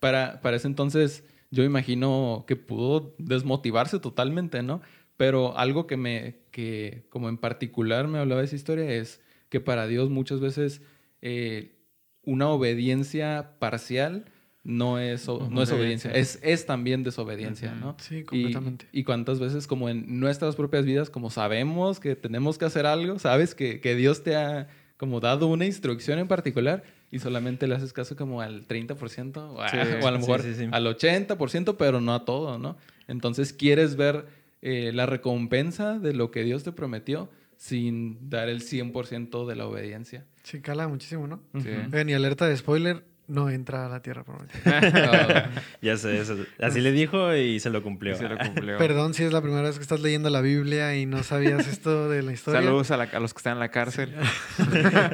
para, 0.00 0.40
para 0.40 0.56
ese 0.56 0.68
entonces 0.68 1.22
yo 1.50 1.64
imagino 1.64 2.44
que 2.46 2.56
pudo 2.56 3.14
desmotivarse 3.18 3.98
totalmente, 3.98 4.62
¿no? 4.62 4.80
Pero 5.18 5.56
algo 5.58 5.86
que 5.86 5.96
me, 5.98 6.36
que 6.58 7.04
como 7.08 7.28
en 7.28 7.38
particular 7.38 8.08
me 8.08 8.18
hablaba 8.18 8.40
de 8.40 8.46
esa 8.48 8.56
historia 8.56 8.90
es 8.90 9.20
que 9.48 9.60
para 9.60 9.86
Dios 9.86 10.10
muchas 10.10 10.40
veces 10.40 10.82
eh, 11.22 11.76
una 12.24 12.48
obediencia 12.48 13.52
parcial 13.60 14.24
no 14.64 14.98
es, 14.98 15.28
no 15.28 15.62
es 15.62 15.70
obediencia, 15.70 16.10
es, 16.10 16.40
es 16.42 16.66
también 16.66 17.04
desobediencia, 17.04 17.76
¿no? 17.76 17.94
Sí, 18.00 18.16
Y- 18.16 18.24
completamente. 18.24 18.86
Y, 18.90 19.04
cuántas 19.04 19.38
veces 19.38 19.68
como 19.68 19.88
en 19.88 20.18
nuestras 20.18 20.56
propias 20.56 20.84
vidas, 20.84 21.10
como 21.10 21.30
sabemos 21.30 22.00
que 22.00 22.16
tenemos 22.16 22.58
que 22.58 22.64
hacer 22.64 22.86
algo, 22.86 23.20
sabes 23.20 23.54
que, 23.54 23.80
que 23.80 23.94
Dios 23.94 24.24
te 24.24 24.34
ha 24.34 24.66
como 24.96 25.20
dado 25.20 25.46
una 25.46 25.64
instrucción 25.64 26.18
en 26.18 26.26
particular 26.26 26.82
y 27.12 27.20
solamente 27.20 27.68
le 27.68 27.76
haces 27.76 27.92
caso 27.92 28.16
como 28.16 28.40
al 28.40 28.66
30% 28.66 29.36
o, 29.52 29.62
a, 29.62 29.68
Sí, 29.70 29.76
o 30.02 30.08
a 30.08 30.10
lo 30.10 30.18
mejor 30.18 30.42
sí, 30.42 30.54
sí. 30.54 30.66
al 30.72 30.86
80%, 30.86 31.76
pero 31.76 32.00
no 32.00 32.12
a 32.14 32.24
todo, 32.24 32.58
¿no? 32.58 32.76
Entonces 33.06 33.52
quieres 33.52 33.94
ver 33.94 34.26
eh, 34.62 34.90
la 34.94 35.06
recompensa 35.06 35.98
de 35.98 36.14
lo 36.14 36.30
que 36.30 36.42
Dios 36.44 36.64
te 36.64 36.72
prometió 36.72 37.30
sin 37.56 38.30
dar 38.30 38.48
el 38.48 38.60
100% 38.62 39.46
de 39.46 39.56
la 39.56 39.66
obediencia. 39.66 40.24
Sí, 40.44 40.60
cala 40.60 40.86
muchísimo, 40.88 41.26
¿no? 41.26 41.40
Sí. 41.60 41.70
Ven, 41.88 42.08
y 42.08 42.14
alerta 42.14 42.46
de 42.48 42.56
spoiler, 42.56 43.04
no 43.26 43.50
entra 43.50 43.84
a 43.86 43.88
la 43.90 44.00
tierra 44.00 44.24
prometida. 44.24 45.50
Ya 45.82 45.96
sé, 45.96 46.20
eso- 46.20 46.36
así 46.60 46.80
le 46.80 46.92
dijo 46.92 47.34
y 47.34 47.60
se 47.60 47.68
lo 47.70 47.82
cumplió. 47.82 48.14
Y 48.14 48.16
se 48.16 48.28
lo 48.28 48.38
cumplió. 48.38 48.78
Perdón 48.78 49.12
si 49.14 49.24
es 49.24 49.32
la 49.32 49.42
primera 49.42 49.62
vez 49.62 49.76
que 49.76 49.82
estás 49.82 50.00
leyendo 50.00 50.30
la 50.30 50.40
Biblia 50.40 50.96
y 50.96 51.04
no 51.04 51.22
sabías 51.24 51.66
esto 51.68 52.08
de 52.08 52.22
la 52.22 52.32
historia. 52.32 52.62
Saludos 52.62 52.90
a, 52.92 52.96
la- 52.96 53.04
a 53.04 53.20
los 53.20 53.34
que 53.34 53.38
están 53.38 53.54
en 53.54 53.58
la 53.58 53.70
cárcel. 53.70 54.14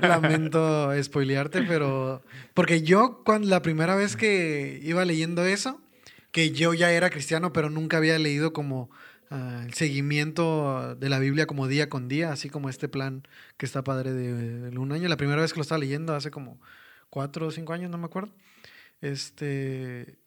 Lamento 0.03 0.91
spoilearte, 1.03 1.63
pero... 1.63 2.23
Porque 2.55 2.83
yo, 2.83 3.23
cuando 3.25 3.49
la 3.49 3.63
primera 3.63 3.97
vez 3.97 4.17
que 4.17 4.81
iba 4.83 5.05
leyendo 5.05 5.45
eso, 5.45 5.81
que 6.31 6.51
yo 6.51 6.75
ya 6.75 6.93
era 6.93 7.11
cristiano, 7.11 7.53
pero 7.53 7.71
nunca 7.71 7.97
había 7.97 8.19
leído 8.19 8.53
como 8.53 8.91
ah, 9.31 9.63
el 9.65 9.75
seguimiento 9.75 10.95
de 10.97 11.09
la 11.09 11.19
Biblia 11.19 11.47
como 11.47 11.69
día 11.69 11.89
con 11.89 12.09
día, 12.09 12.33
así 12.33 12.51
como 12.51 12.69
este 12.69 12.89
plan 12.89 13.27
que 13.57 13.67
está 13.67 13.85
padre 13.85 14.13
de, 14.13 14.71
de 14.71 14.79
un 14.79 14.93
año. 14.93 15.09
La 15.09 15.17
primera 15.17 15.43
vez 15.43 15.53
que 15.53 15.59
lo 15.59 15.63
estaba 15.63 15.79
leyendo, 15.79 16.15
hace 16.15 16.31
como 16.31 16.61
cuatro 17.11 17.47
o 17.47 17.51
cinco 17.51 17.73
años, 17.73 17.91
no 17.91 17.99
me 17.99 18.07
acuerdo. 18.07 18.33
Este... 19.01 20.19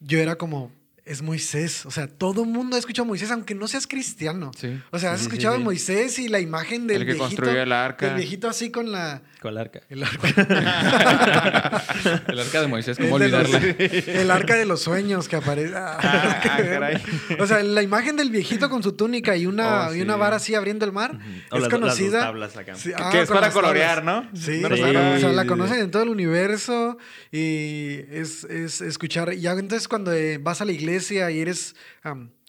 Yo 0.00 0.18
era 0.18 0.36
como... 0.36 0.72
Es 1.10 1.22
Moisés. 1.22 1.86
O 1.86 1.90
sea, 1.90 2.06
todo 2.06 2.44
el 2.44 2.48
mundo 2.50 2.76
ha 2.76 2.78
escuchado 2.78 3.02
a 3.04 3.08
Moisés, 3.08 3.32
aunque 3.32 3.52
no 3.56 3.66
seas 3.66 3.88
cristiano. 3.88 4.52
Sí. 4.56 4.78
O 4.92 4.98
sea, 5.00 5.12
has 5.12 5.18
Sí, 5.20 5.26
escuchado 5.26 5.56
sí. 5.56 5.60
a 5.60 5.64
Moisés 5.64 6.18
y 6.20 6.28
la 6.28 6.38
imagen 6.38 6.86
del 6.86 6.98
El 6.98 7.02
que 7.02 7.06
viejito. 7.14 7.24
construyó 7.26 7.60
el 7.62 7.72
arca. 7.72 8.06
El 8.10 8.14
viejito 8.14 8.48
así 8.48 8.70
con 8.70 8.92
la... 8.92 9.20
Con 9.40 9.50
el 9.52 9.58
arca. 9.58 9.80
El 9.88 10.04
arca, 10.04 10.28
El 12.28 12.38
arca 12.38 12.60
de 12.60 12.66
Moisés, 12.68 12.98
el 12.98 13.06
¿cómo 13.06 13.18
los- 13.18 13.32
olvidarla? 13.32 13.58
el 14.20 14.30
arca 14.30 14.54
de 14.54 14.66
los 14.66 14.82
sueños 14.82 15.28
que 15.28 15.36
aparece. 15.36 15.74
Ah, 15.76 15.98
Ah, 16.02 16.40
caray. 16.42 17.02
O 17.40 17.46
sea, 17.46 17.62
la 17.62 17.82
imagen 17.82 18.16
del 18.16 18.30
viejito 18.30 18.68
con 18.70 18.82
su 18.82 18.92
túnica 18.92 19.36
y 19.36 19.46
una, 19.46 19.88
Oh, 19.88 19.94
y 19.94 20.02
una 20.02 20.16
vara 20.16 20.36
así 20.36 20.54
abriendo 20.54 20.84
el 20.84 20.92
mar 20.92 21.12
O 21.14 21.16
es 21.16 21.22
las, 21.22 21.50
las 21.50 21.62
dos 21.62 21.70
conocida. 21.80 22.20
tablas 22.20 22.56
acá. 22.56 22.74
Sí, 22.76 22.90
Que- 22.90 22.94
ah, 23.02 23.10
que 23.10 23.22
es 23.22 23.28
para 23.28 23.50
colorear, 23.50 24.04
tablas. 24.04 24.24
¿no? 24.32 24.38
Sí, 24.38 24.60
No 24.60 24.68
o 24.68 24.76
Sí. 24.76 24.82
sea, 24.82 25.14
o 25.16 25.18
sea, 25.18 25.32
la 25.32 25.46
conocen 25.46 25.78
en 25.80 25.90
todo 25.90 26.02
el 26.04 26.08
universo 26.10 26.98
y 27.32 28.00
es, 28.10 28.44
es 28.44 28.80
escuchar. 28.80 29.32
Ya 29.34 29.52
entonces 29.52 29.88
cuando 29.88 30.12
vas 30.40 30.60
a 30.60 30.64
la 30.64 30.72
iglesia 30.72 30.99
y 31.30 31.40
eres 31.40 31.74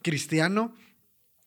cristiano 0.03 0.75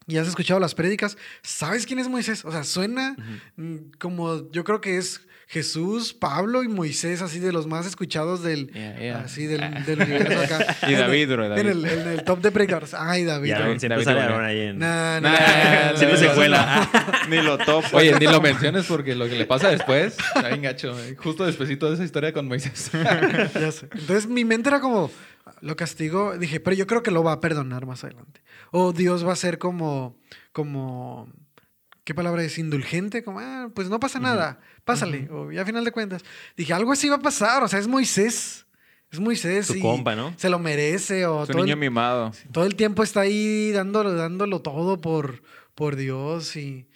y 0.07 0.19
has 0.19 0.29
escuchado 0.29 0.61
las 0.61 0.75
prédicas, 0.75 1.17
¿sabes 1.43 1.87
quién 1.87 1.99
es 1.99 2.09
Moisés? 2.09 2.45
O 2.45 2.53
sea, 2.53 2.65
suena 2.65 3.17
mm, 3.57 3.93
como 3.99 4.51
yo 4.51 4.65
creo 4.65 4.81
que 4.81 4.99
es 4.99 5.21
Jesús, 5.47 6.15
Pablo 6.15 6.63
y 6.63 6.69
Moisés, 6.69 7.21
así 7.23 7.39
de 7.39 7.53
los 7.53 7.67
más 7.67 7.87
escuchados 7.87 8.43
del, 8.43 8.71
Yeah, 8.73 8.99
yeah. 8.99 9.19
así 9.21 9.47
del, 9.47 9.85
del 9.85 10.01
universo 10.01 10.41
acá. 10.55 10.77
Y 10.89 10.95
David, 10.95 11.31
bro, 11.31 11.49
David. 11.49 11.61
En 11.61 11.67
el, 11.69 11.85
en 11.85 12.09
el 12.09 12.25
top 12.25 12.41
de 12.41 12.51
predicadores. 12.51 12.95
Ay, 12.95 13.25
David. 13.25 13.49
Y 13.49 13.53
Aarón, 13.53 13.79
siempre 13.81 14.03
David 14.03 14.05
sale 14.05 14.17
Bonilla. 14.21 14.35
Aarón 14.35 14.45
ahí 14.47 14.61
en... 14.61 14.79
Nah, 14.79 15.21
nah, 15.21 15.31
Nah, 15.33 15.91
nah, 15.93 15.97
Siempre 15.97 16.21
nah, 16.21 16.29
se 16.29 16.35
cuela. 16.35 16.91
Ni 17.29 17.43
lo 17.43 17.59
topo. 17.59 17.97
Oye, 17.97 18.19
ni 18.19 18.27
lo 18.27 18.41
menciones 18.41 18.87
porque 18.87 19.15
lo 19.15 19.27
que 19.29 19.37
le 19.37 19.45
pasa 19.47 19.69
después, 19.69 20.17
está 20.35 20.49
bien 20.49 20.63
gacho. 20.63 20.99
eh. 20.99 21.15
Justo 21.17 21.45
despuesito 21.47 21.89
de 21.89 21.95
esa 21.95 22.05
historia 22.05 22.33
con 22.33 22.47
Moisés. 22.49 22.91
Ya 23.55 23.71
sé. 23.71 23.89
Entonces 23.95 24.27
mi 24.27 24.45
mente 24.45 24.69
era 24.71 24.81
como, 24.81 25.11
lo 25.61 25.77
castigo, 25.77 26.37
dije, 26.39 26.59
pero 26.61 26.75
yo 26.77 26.87
creo 26.87 27.03
que 27.03 27.11
lo 27.11 27.23
va 27.23 27.33
a 27.33 27.41
perdonar 27.41 27.87
más 27.87 28.03
adelante. 28.05 28.43
O 28.71 28.93
Dios 28.93 29.27
va 29.27 29.33
a 29.33 29.37
ser 29.37 29.59
como, 29.59 30.19
como, 30.53 31.29
¿qué 32.05 32.15
palabra 32.15 32.45
es? 32.45 32.59
Indulgente, 32.59 33.25
como, 33.25 33.41
ah, 33.41 33.71
pues 33.75 33.89
no 33.89 33.99
pasa 33.99 34.21
nada, 34.21 34.61
pásale. 34.85 35.29
O 35.31 35.51
ya 35.51 35.63
a 35.63 35.67
final 35.67 35.85
de 35.85 35.93
cuentas, 35.93 36.23
dije, 36.57 36.73
algo 36.73 36.93
así 36.93 37.09
va 37.09 37.17
a 37.17 37.23
pasar, 37.23 37.63
o 37.63 37.69
sea, 37.69 37.79
es 37.79 37.89
Moisés. 37.89 38.67
Es 39.11 39.21
Moisés. 39.21 39.67
Su 39.67 39.77
y 39.77 39.81
compa, 39.81 40.17
¿no? 40.17 40.35
Se 40.37 40.49
lo 40.49 40.59
merece. 40.59 41.25
O 41.27 41.45
Es 41.45 41.49
un 41.49 41.53
todo, 41.53 41.65
niño 41.65 41.75
el, 41.75 41.81
mimado. 41.81 42.33
todo 42.53 42.65
el 42.65 42.75
tiempo 42.75 43.03
está 43.03 43.21
ahí 43.21 43.71
dándolo, 43.71 44.13
dándolo 44.15 44.61
todo 44.61 45.01
por, 45.01 45.43
por 45.75 45.95
Dios. 45.95 46.57
Y 46.57 46.89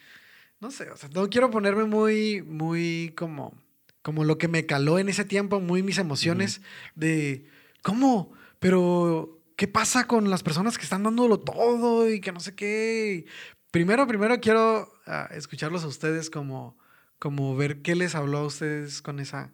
no 0.60 0.70
sé, 0.70 0.90
o 0.90 0.96
sea, 0.96 1.08
no 1.14 1.30
quiero 1.30 1.50
ponerme 1.50 1.84
muy, 1.84 2.42
muy 2.42 3.14
como, 3.16 3.54
como 4.02 4.24
lo 4.24 4.36
que 4.36 4.48
me 4.48 4.66
caló 4.66 4.98
en 4.98 5.08
ese 5.08 5.24
tiempo, 5.24 5.60
muy 5.60 5.84
mis 5.84 5.98
emociones 5.98 6.60
de, 6.96 7.46
¿cómo? 7.82 8.32
Pero 8.58 9.40
¿qué 9.54 9.68
pasa 9.68 10.08
con 10.08 10.28
las 10.28 10.42
personas 10.42 10.76
que 10.76 10.84
están 10.84 11.04
dándolo 11.04 11.38
todo 11.38 12.10
y 12.10 12.20
que 12.20 12.32
no 12.32 12.40
sé 12.40 12.56
qué? 12.56 13.26
Primero, 13.70 14.06
primero 14.08 14.40
quiero 14.40 14.90
escucharlos 15.30 15.84
a 15.84 15.88
ustedes 15.88 16.30
como, 16.30 16.76
como 17.18 17.56
ver 17.56 17.82
qué 17.82 17.94
les 17.94 18.14
habló 18.14 18.38
a 18.38 18.46
ustedes 18.46 19.02
con 19.02 19.20
esa 19.20 19.52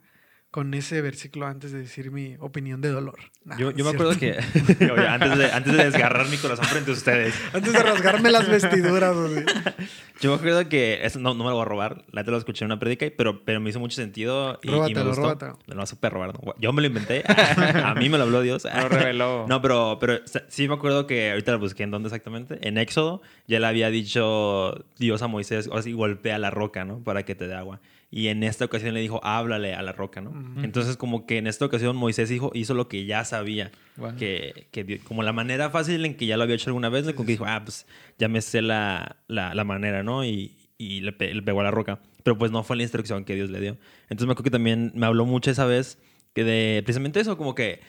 con 0.55 0.73
ese 0.73 1.03
versículo 1.03 1.49
antes 1.49 1.73
de 1.73 1.81
decir 1.81 2.13
mi 2.13 2.37
opinión 2.39 2.81
de 2.81 2.89
dolor. 2.91 3.19
Nah, 3.45 3.57
Yo, 3.59 3.73
me 3.73 3.91
acuerdo 3.91 4.17
que 4.17 4.39
oye, 4.81 5.09
antes, 5.09 5.37
de, 5.37 5.47
antes 5.53 5.77
de 5.77 5.85
desgarrar 5.87 6.29
mi 6.29 6.37
corazón 6.37 6.65
frente 6.67 6.93
a 6.93 6.95
ustedes, 6.95 7.35
Antes 7.53 7.73
de 7.73 7.83
rasgarme 7.83 8.31
las 8.31 8.49
vestiduras. 8.49 9.17
así. 9.17 9.45
yo 10.21 10.31
me 10.31 10.37
acuerdo 10.37 10.69
que 10.69 11.05
eso 11.05 11.19
no, 11.19 11.35
no 11.35 11.43
me 11.43 11.51
lo 11.51 11.57
voy 11.57 11.63
a 11.63 11.65
robar, 11.65 12.05
la 12.13 12.21
neta 12.23 12.31
lo 12.31 12.37
escuché 12.39 12.65
en 12.65 12.71
una 12.71 12.79
prédica, 12.79 13.05
pero, 13.19 13.45
pero 13.45 13.59
me 13.59 13.71
hizo 13.71 13.81
mucho 13.81 13.97
sentido 13.97 14.61
y, 14.63 14.69
y 14.69 14.71
me 14.71 14.77
Róbatelo, 14.77 15.07
gustó. 15.07 15.23
róbatelo. 15.23 15.59
Me 15.67 15.75
lo 15.75 15.81
vas 15.81 15.91
a 15.91 15.97
super 15.97 16.13
robar. 16.13 16.35
¿no? 16.35 16.55
Yo 16.61 16.73
me 16.73 16.83
lo 16.83 16.87
inventé, 16.87 17.25
a 17.27 17.97
mí 17.97 18.09
me 18.09 18.17
lo 18.17 18.23
habló 18.23 18.41
Dios. 18.41 18.63
Lo 18.63 18.89
reveló. 18.89 19.47
No, 19.49 19.61
pero, 19.61 19.99
pero 20.01 20.21
sí 20.47 20.69
me 20.69 20.75
acuerdo 20.75 21.09
que 21.09 21.33
ahorita 21.33 21.51
lo 21.51 21.59
busqué 21.59 21.83
en 21.83 21.91
dónde 21.91 22.07
exactamente. 22.07 22.61
En 22.63 22.79
Éxodo 22.79 23.23
ya 23.49 23.59
le 23.59 23.67
había 23.67 23.91
dicho 23.91 24.85
Dios 24.99 25.21
a 25.21 25.27
Moisés, 25.27 25.67
o 25.67 25.77
así 25.77 25.93
golpea 25.93 26.39
la 26.39 26.51
roca, 26.51 26.85
¿no? 26.85 27.01
Para 27.01 27.25
que 27.25 27.35
te 27.35 27.49
dé 27.49 27.55
agua. 27.55 27.81
Y 28.17 28.29
en 28.29 28.45
esta 28.45 28.65
ocasión 28.65 28.95
le 28.95 29.01
dijo, 29.01 29.19
háblale 29.25 29.75
a 29.75 29.83
la 29.83 29.91
roca, 29.91 30.21
¿no? 30.21 30.31
Ujú. 30.31 30.61
Entonces 30.63 30.97
como 30.97 31.27
que 31.27 31.39
en 31.39 31.49
esta 31.49 31.65
ocasión 31.65 31.97
Moisés 31.97 32.31
hizo, 32.31 32.53
hizo 32.55 32.73
lo 32.73 32.87
que 32.87 33.07
ya 33.07 33.25
sabía. 33.25 33.73
Wow. 33.97 34.15
Que, 34.15 34.69
que 34.71 35.01
como 35.01 35.25
la 35.25 35.33
manera 35.33 35.69
fácil 35.71 36.05
en 36.05 36.15
que 36.17 36.27
ya 36.27 36.37
lo 36.37 36.45
había 36.45 36.55
hecho 36.55 36.71
alguna 36.71 36.91
vez, 36.91 37.05
como 37.13 37.27
que 37.27 37.33
dijo, 37.33 37.45
ah, 37.45 37.63
pues 37.65 37.89
ya 38.17 38.29
me 38.29 38.41
sé 38.41 38.63
la, 38.63 39.17
la, 39.27 39.53
la 39.57 39.65
manera, 39.65 40.05
¿no? 40.05 40.25
Y, 40.25 40.57
y 40.79 41.01
le, 41.01 41.11
pe- 41.11 41.35
le 41.35 41.43
pegó 41.43 41.61
a 41.61 41.65
la 41.65 41.73
roca. 41.73 41.99
Pero 42.23 42.39
pues 42.39 42.53
no 42.53 42.63
fue 42.63 42.77
la 42.77 42.85
instrucción 42.85 43.25
que 43.25 43.35
Dios 43.35 43.51
le 43.51 43.59
dio. 43.61 43.79
Entonces 44.05 44.27
me 44.29 44.33
acuerdo 44.35 44.45
que 44.45 44.51
también 44.51 44.93
me 44.95 45.07
habló 45.07 45.27
mucho 45.27 45.51
esa 45.51 45.67
vez 45.67 45.99
que 46.35 46.45
de 46.45 46.83
precisamente 46.85 47.19
eso, 47.19 47.37
como 47.37 47.57
que 47.57 47.81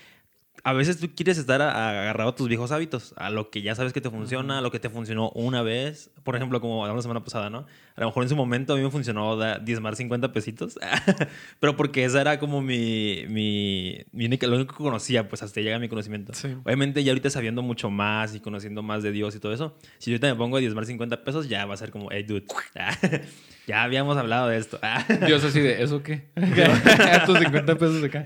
a 0.63 0.73
veces 0.73 0.99
tú 0.99 1.09
quieres 1.15 1.37
estar 1.37 1.61
a- 1.61 1.89
agarrado 2.01 2.31
a 2.31 2.35
tus 2.35 2.47
viejos 2.47 2.71
hábitos, 2.71 3.13
a 3.17 3.29
lo 3.29 3.49
que 3.49 3.61
ya 3.61 3.75
sabes 3.75 3.93
que 3.93 4.01
te 4.01 4.09
funciona, 4.09 4.57
a 4.59 4.61
lo 4.61 4.71
que 4.71 4.79
te 4.79 4.89
funcionó 4.89 5.29
una 5.31 5.61
vez. 5.61 6.09
Por 6.23 6.35
ejemplo, 6.35 6.59
como 6.61 6.81
hablamos 6.83 6.99
la 6.99 7.01
semana 7.03 7.23
pasada, 7.23 7.49
¿no? 7.49 7.65
A 7.95 8.01
lo 8.01 8.07
mejor 8.07 8.23
en 8.23 8.29
su 8.29 8.35
momento 8.35 8.73
a 8.73 8.75
mí 8.77 8.81
me 8.83 8.89
funcionó 8.89 9.37
diezmar 9.59 9.95
50 9.95 10.31
pesitos, 10.33 10.77
pero 11.59 11.75
porque 11.75 12.03
esa 12.05 12.21
era 12.21 12.39
como 12.39 12.61
mi, 12.61 13.25
mi, 13.29 13.97
mi 14.11 14.25
única, 14.25 14.47
lo 14.47 14.55
único 14.55 14.75
que 14.75 14.83
conocía, 14.83 15.27
pues 15.29 15.43
hasta 15.43 15.61
llega 15.61 15.77
mi 15.79 15.87
conocimiento. 15.89 16.33
Sí. 16.33 16.55
Obviamente 16.63 17.03
ya 17.03 17.11
ahorita 17.11 17.29
sabiendo 17.29 17.61
mucho 17.61 17.89
más 17.89 18.33
y 18.35 18.39
conociendo 18.39 18.81
más 18.83 19.03
de 19.03 19.11
Dios 19.11 19.35
y 19.35 19.39
todo 19.39 19.53
eso, 19.53 19.77
si 19.99 20.11
yo 20.11 20.15
ahorita 20.15 20.27
me 20.27 20.35
pongo 20.35 20.57
a 20.57 20.59
diezmar 20.59 20.85
50 20.85 21.23
pesos, 21.23 21.47
ya 21.47 21.65
va 21.65 21.75
a 21.75 21.77
ser 21.77 21.91
como, 21.91 22.09
hey, 22.11 22.23
dude, 22.23 22.45
ya 23.67 23.83
habíamos 23.83 24.17
hablado 24.17 24.47
de 24.47 24.57
esto. 24.57 24.79
Dios 25.25 25.43
así 25.43 25.59
de, 25.59 25.81
¿eso 25.81 26.03
qué? 26.03 26.25
Tus 27.25 27.39
50 27.39 27.75
pesos 27.75 28.03
acá. 28.03 28.25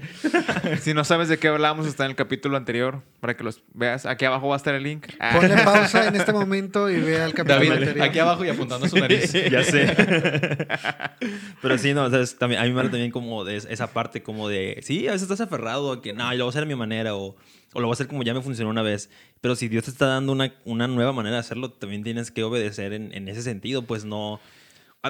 Si 0.81 0.93
no 0.93 1.03
sabes 1.03 1.29
de 1.29 1.37
qué 1.37 1.47
hablamos, 1.47 1.87
está 1.87 2.05
en 2.05 2.11
el 2.11 2.15
capítulo 2.15 2.57
anterior 2.57 3.01
para 3.19 3.37
que 3.37 3.43
los 3.43 3.63
veas. 3.73 4.05
Aquí 4.05 4.25
abajo 4.25 4.47
va 4.47 4.55
a 4.55 4.57
estar 4.57 4.75
el 4.75 4.83
link. 4.83 5.07
Ah, 5.19 5.31
Ponle 5.35 5.55
pausa 5.63 6.07
en 6.07 6.15
este 6.15 6.33
momento 6.33 6.89
y 6.89 6.99
ve 6.99 7.21
al 7.21 7.33
capítulo 7.33 7.65
David, 7.65 7.71
anterior. 7.83 8.05
aquí 8.07 8.19
abajo 8.19 8.45
y 8.45 8.49
apuntando 8.49 8.85
a 8.85 8.89
su 8.89 8.97
nariz. 8.97 9.31
ya 9.31 9.63
sé. 9.63 9.95
Pero 11.61 11.77
sí, 11.77 11.93
no, 11.93 12.03
o 12.05 12.09
sea, 12.09 12.19
es 12.19 12.37
también, 12.37 12.61
a 12.61 12.65
mí 12.65 12.71
me 12.71 12.79
habla 12.79 12.91
también 12.91 13.11
como 13.11 13.43
de 13.45 13.57
esa 13.57 13.87
parte, 13.93 14.21
como 14.23 14.49
de, 14.49 14.79
sí, 14.81 15.07
a 15.07 15.11
veces 15.11 15.23
estás 15.23 15.41
aferrado 15.41 15.91
a 15.91 16.01
que, 16.01 16.13
no, 16.13 16.31
yo 16.31 16.37
lo 16.37 16.45
voy 16.45 16.49
a 16.49 16.51
hacer 16.51 16.63
a 16.63 16.65
mi 16.65 16.75
manera 16.75 17.15
o, 17.15 17.35
o 17.73 17.79
lo 17.79 17.87
voy 17.87 17.91
a 17.91 17.93
hacer 17.93 18.07
como 18.07 18.23
ya 18.23 18.33
me 18.33 18.41
funcionó 18.41 18.69
una 18.69 18.81
vez. 18.81 19.09
Pero 19.41 19.55
si 19.55 19.67
Dios 19.67 19.85
te 19.85 19.91
está 19.91 20.07
dando 20.07 20.31
una, 20.31 20.53
una 20.65 20.87
nueva 20.87 21.13
manera 21.13 21.35
de 21.35 21.39
hacerlo, 21.41 21.71
también 21.71 22.03
tienes 22.03 22.31
que 22.31 22.43
obedecer 22.43 22.93
en, 22.93 23.13
en 23.13 23.27
ese 23.29 23.41
sentido, 23.41 23.83
pues 23.83 24.05
no... 24.05 24.39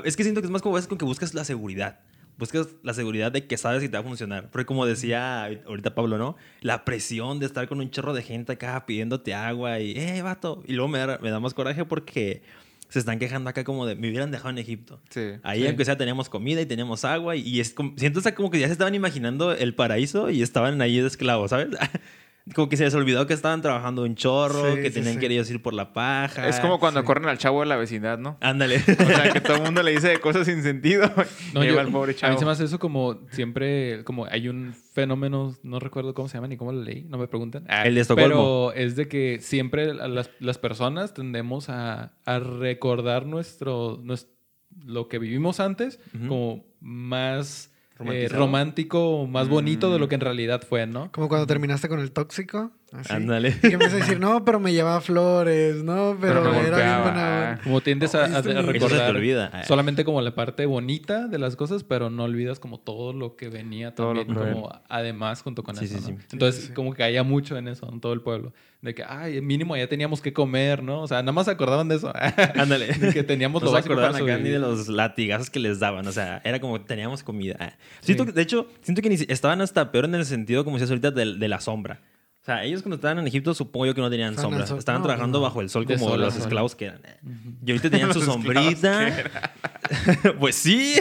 Es 0.04 0.16
que 0.16 0.24
siento 0.24 0.42
que 0.42 0.46
es 0.48 0.52
más 0.52 0.62
como 0.62 0.76
veces 0.76 0.88
con 0.88 0.98
que 0.98 1.06
buscas 1.06 1.34
la 1.34 1.44
seguridad. 1.44 2.00
Buscas 2.38 2.70
la 2.84 2.94
seguridad 2.94 3.32
de 3.32 3.48
que 3.48 3.58
sabes 3.58 3.82
si 3.82 3.90
te 3.90 3.98
va 3.98 4.02
a 4.02 4.04
funcionar. 4.04 4.50
Porque 4.52 4.66
como 4.66 4.86
decía 4.86 5.46
ahorita 5.46 5.94
Pablo, 5.96 6.18
¿no? 6.18 6.38
La 6.62 6.86
presión 6.86 7.40
de 7.40 7.46
estar 7.46 7.68
con 7.68 7.80
un 7.80 7.90
chorro 7.90 8.14
de 8.14 8.22
gente 8.24 8.54
acá 8.54 8.86
pidiéndote 8.86 9.34
agua 9.34 9.80
y, 9.80 9.94
eh, 9.98 10.22
vato. 10.22 10.64
Y 10.66 10.74
luego 10.74 10.88
me 10.88 11.00
da, 11.00 11.18
me 11.22 11.32
da 11.32 11.40
más 11.40 11.54
coraje 11.54 11.84
porque 11.86 12.44
se 12.88 13.00
están 13.00 13.20
quejando 13.20 13.50
acá 13.50 13.64
como 13.64 13.86
de, 13.86 13.96
me 13.96 14.10
hubieran 14.10 14.32
dejado 14.32 14.52
en 14.52 14.58
Egipto. 14.60 15.02
Sí. 15.10 15.22
Ahí, 15.44 15.62
Sí. 15.62 15.68
aunque 15.68 15.86
sea, 15.86 15.98
teníamos 15.98 16.30
comida 16.30 16.62
y 16.62 16.66
teníamos 16.66 17.04
agua. 17.04 17.36
Y, 17.36 17.42
y 17.42 17.60
es 17.60 17.74
como, 17.74 17.94
siento 17.98 18.22
como 18.36 18.50
que 18.52 18.60
ya 18.60 18.68
se 18.68 18.74
estaban 18.74 18.96
imaginando 18.96 19.52
el 19.52 19.76
paraíso 19.76 20.30
y 20.30 20.42
estaban 20.42 20.82
ahí 20.82 21.00
de 21.02 21.08
esclavos, 21.08 21.50
¿sabes? 21.50 21.68
como 22.56 22.70
que 22.70 22.78
se 22.78 22.84
les 22.84 22.94
olvidó 22.96 23.28
que 23.28 23.34
estaban 23.34 23.62
trabajando 23.62 24.04
un 24.04 24.16
chorro, 24.16 24.76
Sí, 24.76 24.82
que 24.82 24.88
sí, 24.90 24.96
tenían 24.96 25.14
sí. 25.16 25.20
que 25.20 25.26
ellos 25.28 25.50
ir 25.52 25.62
por 25.62 25.74
la 25.74 25.94
paja. 25.94 26.48
Es 26.48 26.60
como 26.60 26.80
cuando 26.80 27.02
sí. 27.02 27.06
corren 27.06 27.28
al 27.30 27.38
chavo 27.38 27.60
de 27.62 27.68
la 27.68 27.76
vecindad, 27.76 28.18
¿no? 28.18 28.38
Ándale. 28.42 28.78
O 28.78 28.82
sea, 29.06 29.32
que 29.34 29.42
todo 29.42 29.58
el 29.58 29.64
mundo 29.64 29.84
le 29.84 29.92
dice 29.92 30.10
de 30.10 30.20
cosas 30.22 30.46
sin 30.48 30.64
sentido. 30.64 31.12
No, 31.54 31.64
y 31.64 31.68
yo- 31.68 31.72
lleva 31.72 31.82
al 31.82 31.92
pobre 31.92 32.12
a 32.12 32.14
mí 32.14 32.20
chavo. 32.20 32.40
se 32.40 32.46
me 32.46 32.52
hace 32.52 32.64
eso 32.66 32.80
como 32.80 33.20
siempre, 33.32 34.04
como 34.04 34.26
hay 34.26 34.48
un 34.50 34.74
fenómeno, 34.94 35.56
no 35.64 35.80
recuerdo 35.80 36.14
cómo 36.14 36.28
se 36.28 36.38
llama 36.38 36.48
ni 36.48 36.58
cómo 36.58 36.72
lo 36.72 36.82
leí, 36.82 37.04
no 37.10 37.18
me 37.18 37.28
preguntan. 37.28 37.66
Ah, 37.70 37.84
el 37.86 37.96
de 37.96 38.02
Estocolmo. 38.02 38.30
Pero 38.30 38.74
es 38.74 38.96
de 38.96 39.08
que 39.08 39.40
siempre 39.42 39.94
las, 39.94 40.30
las 40.40 40.58
personas 40.58 41.14
tendemos 41.14 41.70
a, 41.70 42.14
a 42.26 42.40
recordar 42.40 43.26
nuestro, 43.26 43.98
nues- 44.04 44.28
lo 44.86 45.08
que 45.08 45.20
vivimos 45.20 45.60
antes 45.60 46.00
como 46.28 46.66
más 46.80 47.69
eh, 48.06 48.28
romántico, 48.30 49.28
más 49.28 49.50
bonito 49.50 49.92
de 49.92 50.00
lo 50.00 50.08
que 50.08 50.16
en 50.16 50.22
realidad 50.22 50.62
fue, 50.68 50.88
¿no? 50.88 51.12
Como 51.12 51.28
cuando 51.28 51.48
terminaste 51.48 51.90
con 51.90 52.00
el 52.00 52.12
tóxico. 52.12 52.72
Así. 52.92 53.14
Ándale. 53.14 53.50
Y 53.50 53.60
que 53.60 53.74
empieza 53.74 53.96
a 53.98 54.00
decir, 54.00 54.20
no, 54.20 54.44
pero 54.44 54.60
me 54.60 54.74
llevaba 54.74 55.00
flores, 55.02 55.84
no, 55.84 56.18
pero, 56.20 56.40
era 56.54 56.78
bien 56.78 57.04
buena 57.04 57.06
onda". 57.54 57.60
Como 57.64 57.82
tiendes 57.82 58.16
a, 58.16 58.22
a- 58.26 58.38
a 58.40 58.44
se 58.44 58.50
te 58.54 58.62
recordar 58.62 59.16
olvida. 59.16 59.50
Ah. 59.54 59.64
solamente 59.66 60.04
como 60.06 60.22
la 60.22 60.34
parte 60.34 60.66
bonita 60.66 61.28
de 61.28 61.38
las 61.40 61.56
cosas, 61.56 61.84
pero 61.84 62.10
no 62.10 62.24
olvidas 62.24 62.60
como 62.60 62.80
todo 62.80 63.14
lo 63.14 63.36
que 63.36 63.50
venía 63.50 63.94
Todo 63.94 64.14
lo 64.14 64.26
también 64.26 64.38
cruel. 64.38 64.54
como 64.54 64.82
además 64.90 65.42
junto 65.44 65.64
con 65.64 65.76
Sí, 65.76 65.86
eso, 65.86 66.00
sí, 66.00 66.12
¿no? 66.14 66.20
sí. 66.20 66.26
Entonces 66.32 66.62
Sí, 66.62 66.68
sí. 66.70 66.74
como 66.74 66.94
que 66.94 67.04
había 67.04 67.24
mucho 67.24 67.58
en 67.58 67.68
eso, 67.68 67.88
en 67.92 68.00
todo 68.02 68.14
el 68.14 68.22
pueblo, 68.22 68.54
de 68.82 68.96
que, 68.96 69.04
ay, 69.08 69.42
mínimo 69.42 69.76
ya 69.78 69.88
teníamos 69.88 70.22
que 70.22 70.34
comer, 70.34 70.82
¿no? 70.82 71.02
O 71.02 71.08
sea, 71.08 71.22
nada 71.22 71.32
más 71.34 71.46
se 71.46 71.52
acordaban 71.52 71.90
de 71.90 71.96
eso, 71.98 72.12
Ándale. 72.56 72.88
de 72.88 73.14
que 73.14 73.24
teníamos 73.24 73.62
No 73.62 73.68
lo 73.72 73.74
se 73.78 73.80
acordaban 73.86 74.16
acá 74.16 74.38
ni 74.38 74.50
de 74.50 74.58
los 74.60 74.88
latigazos 74.88 75.50
que 75.50 75.60
les 75.60 75.80
daban. 75.80 76.08
O 76.08 76.12
sea, 76.12 76.42
era 76.44 76.60
como 76.60 76.82
teníamos 76.82 77.22
comida. 77.24 77.56
Ah. 77.60 77.74
Siento 78.02 78.26
que- 78.26 78.32
de 78.32 78.42
hecho, 78.42 78.68
siento 78.82 79.02
que 79.02 79.10
ni 79.10 79.18
si- 79.18 79.26
estaban 79.30 79.62
hasta 79.62 79.92
peor 79.92 80.06
en 80.06 80.16
el 80.16 80.26
sentido, 80.26 80.64
como 80.64 80.78
decías 80.78 80.90
ahorita, 80.90 81.12
de, 81.12 81.36
de 81.36 81.48
la 81.48 81.60
sombra. 81.60 82.00
O 82.50 82.52
sea, 82.52 82.64
ellos 82.64 82.82
cuando 82.82 82.96
estaban 82.96 83.20
en 83.20 83.28
Egipto, 83.28 83.54
supongo 83.54 83.86
yo 83.86 83.94
que 83.94 84.02
no 84.02 84.10
tenían 84.10 84.36
sombra. 84.36 84.64
Estaban 84.64 85.02
No, 85.02 85.08
trabajando 85.08 85.38
no. 85.38 85.44
bajo 85.44 85.62
el 85.62 85.70
sol 85.70 85.86
como 85.86 86.00
sol, 86.00 86.20
los 86.20 86.36
esclavos 86.36 86.76
que 86.76 86.86
eran. 86.86 87.00
Y 87.64 87.70
ahorita 87.70 87.92
tenían 87.92 88.12
su 88.14 88.22
sombrita. 88.24 89.14
pues 90.40 90.56
sí. 90.56 90.96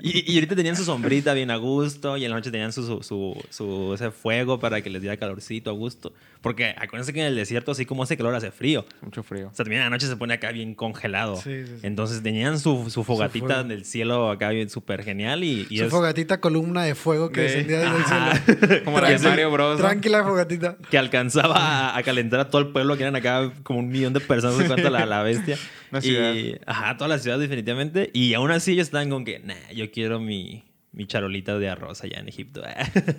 y, 0.00 0.32
y 0.32 0.34
ahorita 0.36 0.54
tenían 0.56 0.76
su 0.76 0.84
sombrita 0.84 1.34
bien 1.34 1.50
a 1.50 1.56
gusto. 1.56 2.16
Y 2.16 2.24
en 2.24 2.30
la 2.30 2.36
noche 2.36 2.50
tenían 2.52 2.72
su, 2.72 2.84
su, 2.84 3.02
su- 3.02 3.42
su- 3.50 3.94
ese 3.94 4.10
fuego 4.12 4.60
para 4.60 4.80
que 4.80 4.90
les 4.90 5.02
diera 5.02 5.16
calorcito 5.16 5.70
a 5.70 5.72
gusto. 5.72 6.12
Porque 6.40 6.74
acuérdense 6.78 7.12
que 7.12 7.20
en 7.20 7.26
el 7.26 7.36
desierto, 7.36 7.72
así 7.72 7.84
como 7.84 8.02
hace 8.02 8.16
calor, 8.16 8.34
hace 8.34 8.50
frío. 8.50 8.84
Mucho 9.02 9.22
frío. 9.22 9.48
O 9.48 9.54
sea, 9.54 9.64
también 9.64 9.82
en 9.82 9.86
la 9.86 9.90
noche 9.90 10.06
se 10.06 10.16
pone 10.16 10.34
acá 10.34 10.52
bien 10.52 10.74
congelado. 10.74 11.36
Sí, 11.36 11.64
sí, 11.66 11.72
sí. 11.74 11.80
Entonces 11.82 12.22
tenían 12.22 12.58
su, 12.58 12.88
su 12.90 13.04
fogatita 13.04 13.62
del 13.64 13.84
cielo 13.84 14.30
acá 14.30 14.50
bien 14.50 14.70
súper 14.70 15.02
genial 15.02 15.44
y, 15.44 15.66
y 15.68 15.78
Su 15.78 15.84
es 15.84 15.90
fogatita 15.90 16.40
columna 16.40 16.84
de 16.84 16.94
fuego 16.94 17.30
que 17.30 17.40
De- 17.42 17.46
descendía 17.48 17.78
desde 17.80 17.96
el 17.96 18.04
cielo. 18.04 18.84
Como 18.84 19.00
la 19.00 19.10
de 19.10 19.18
Mario 19.18 19.50
Bros. 19.50 19.78
Tranquila 19.78 20.24
fogatita. 20.24 20.59
Que 20.90 20.98
alcanzaba 20.98 21.56
a, 21.56 21.96
a 21.96 22.02
calentar 22.02 22.40
a 22.40 22.48
todo 22.50 22.62
el 22.62 22.68
pueblo 22.68 22.96
que 22.96 23.02
eran 23.02 23.16
acá 23.16 23.52
como 23.62 23.78
un 23.78 23.88
millón 23.88 24.12
de 24.12 24.20
personas, 24.20 24.56
no 24.56 24.62
sé 24.62 24.68
cuánto 24.68 24.90
la, 24.90 25.06
la 25.06 25.22
bestia. 25.22 25.56
Una 25.90 26.00
y. 26.00 26.58
Ajá, 26.66 26.96
toda 26.96 27.08
la 27.08 27.18
ciudad 27.18 27.38
definitivamente. 27.38 28.10
Y 28.12 28.34
aún 28.34 28.50
así 28.50 28.72
ellos 28.72 28.88
estaban 28.88 29.10
con 29.10 29.24
que, 29.24 29.40
nah, 29.40 29.54
yo 29.74 29.90
quiero 29.90 30.20
mi, 30.20 30.64
mi 30.92 31.06
charolita 31.06 31.58
de 31.58 31.68
arroz 31.68 32.02
allá 32.02 32.18
en 32.18 32.28
Egipto. 32.28 32.62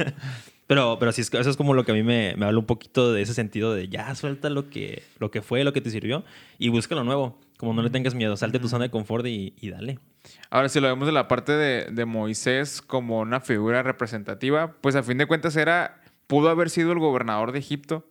pero, 0.68 0.98
pero 1.00 1.12
sí, 1.12 1.22
eso 1.22 1.50
es 1.50 1.58
como 1.58 1.74
lo 1.74 1.86
que 1.86 1.92
a 1.92 1.96
mí 1.96 2.04
me, 2.04 2.36
me 2.38 2.46
habla 2.46 2.60
un 2.60 2.66
poquito 2.66 3.14
de 3.14 3.22
ese 3.22 3.34
sentido 3.34 3.74
de 3.74 3.90
ya 3.90 4.14
suelta 4.16 4.50
lo 4.50 4.70
que, 4.70 5.04
lo 5.20 5.32
que 5.32 5.42
fue, 5.42 5.64
lo 5.64 5.74
que 5.74 5.82
te 5.82 5.90
sirvió 5.90 6.24
y 6.58 6.70
busca 6.70 6.96
lo 6.96 7.04
nuevo. 7.04 7.40
Como 7.58 7.74
no 7.74 7.84
le 7.84 7.92
tengas 7.92 8.16
miedo, 8.16 8.36
salte 8.38 8.58
de 8.58 8.64
tu 8.64 8.70
zona 8.70 8.86
de 8.86 8.90
confort 8.90 9.26
y, 9.28 9.54
y 9.62 9.70
dale. 9.70 10.00
Ahora, 10.50 10.68
si 10.68 10.80
lo 10.80 10.88
vemos 10.88 11.06
de 11.06 11.12
la 11.12 11.28
parte 11.28 11.52
de, 11.52 11.92
de 11.92 12.06
Moisés 12.06 12.82
como 12.82 13.20
una 13.20 13.40
figura 13.40 13.84
representativa, 13.84 14.74
pues 14.82 14.96
a 14.96 15.04
fin 15.04 15.20
de 15.20 15.28
cuentas 15.28 15.56
era, 15.56 16.01
pudo 16.32 16.48
haber 16.48 16.70
sido 16.70 16.94
el 16.94 17.00
gobernador 17.00 17.52
de 17.52 17.60
Egipto 17.60 18.10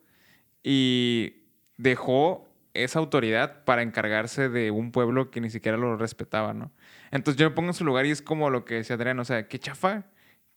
y 0.62 1.46
dejó 1.78 2.46
esa 2.74 2.98
autoridad 2.98 3.64
para 3.64 3.80
encargarse 3.80 4.50
de 4.50 4.70
un 4.70 4.92
pueblo 4.92 5.30
que 5.30 5.40
ni 5.40 5.48
siquiera 5.48 5.78
lo 5.78 5.96
respetaba, 5.96 6.52
¿no? 6.52 6.70
Entonces 7.12 7.40
yo 7.40 7.48
me 7.48 7.56
pongo 7.56 7.70
en 7.70 7.74
su 7.74 7.82
lugar 7.82 8.04
y 8.04 8.10
es 8.10 8.20
como 8.20 8.50
lo 8.50 8.66
que 8.66 8.74
decía 8.74 8.96
Adrián, 8.96 9.18
o 9.20 9.24
sea, 9.24 9.48
qué 9.48 9.58
chafa 9.58 10.04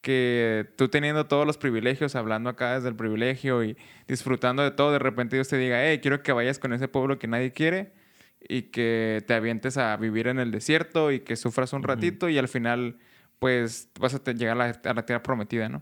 que 0.01 0.73
tú 0.75 0.89
teniendo 0.89 1.27
todos 1.27 1.47
los 1.47 1.57
privilegios, 1.57 2.17
hablando 2.17 2.49
acá 2.49 2.75
desde 2.75 2.89
el 2.89 2.97
privilegio 2.97 3.63
y 3.63 3.77
disfrutando 4.09 4.61
de 4.61 4.71
todo, 4.71 4.91
de 4.91 4.99
repente 4.99 5.37
Dios 5.37 5.47
te 5.47 5.55
diga, 5.55 5.87
hey, 5.87 5.99
quiero 6.01 6.21
que 6.21 6.33
vayas 6.33 6.59
con 6.59 6.73
ese 6.73 6.89
pueblo 6.89 7.17
que 7.17 7.29
nadie 7.29 7.53
quiere 7.53 7.93
y 8.41 8.63
que 8.63 9.23
te 9.25 9.35
avientes 9.35 9.77
a 9.77 9.95
vivir 9.95 10.27
en 10.27 10.37
el 10.37 10.51
desierto 10.51 11.13
y 11.13 11.21
que 11.21 11.37
sufras 11.37 11.71
un 11.71 11.83
ratito 11.83 12.27
y 12.27 12.37
al 12.37 12.49
final 12.49 12.97
pues 13.39 13.87
vas 13.97 14.15
a 14.15 14.31
llegar 14.33 14.59
a 14.59 14.67
la, 14.67 14.81
a 14.83 14.93
la 14.93 15.05
tierra 15.05 15.23
prometida, 15.23 15.69
¿no? 15.69 15.81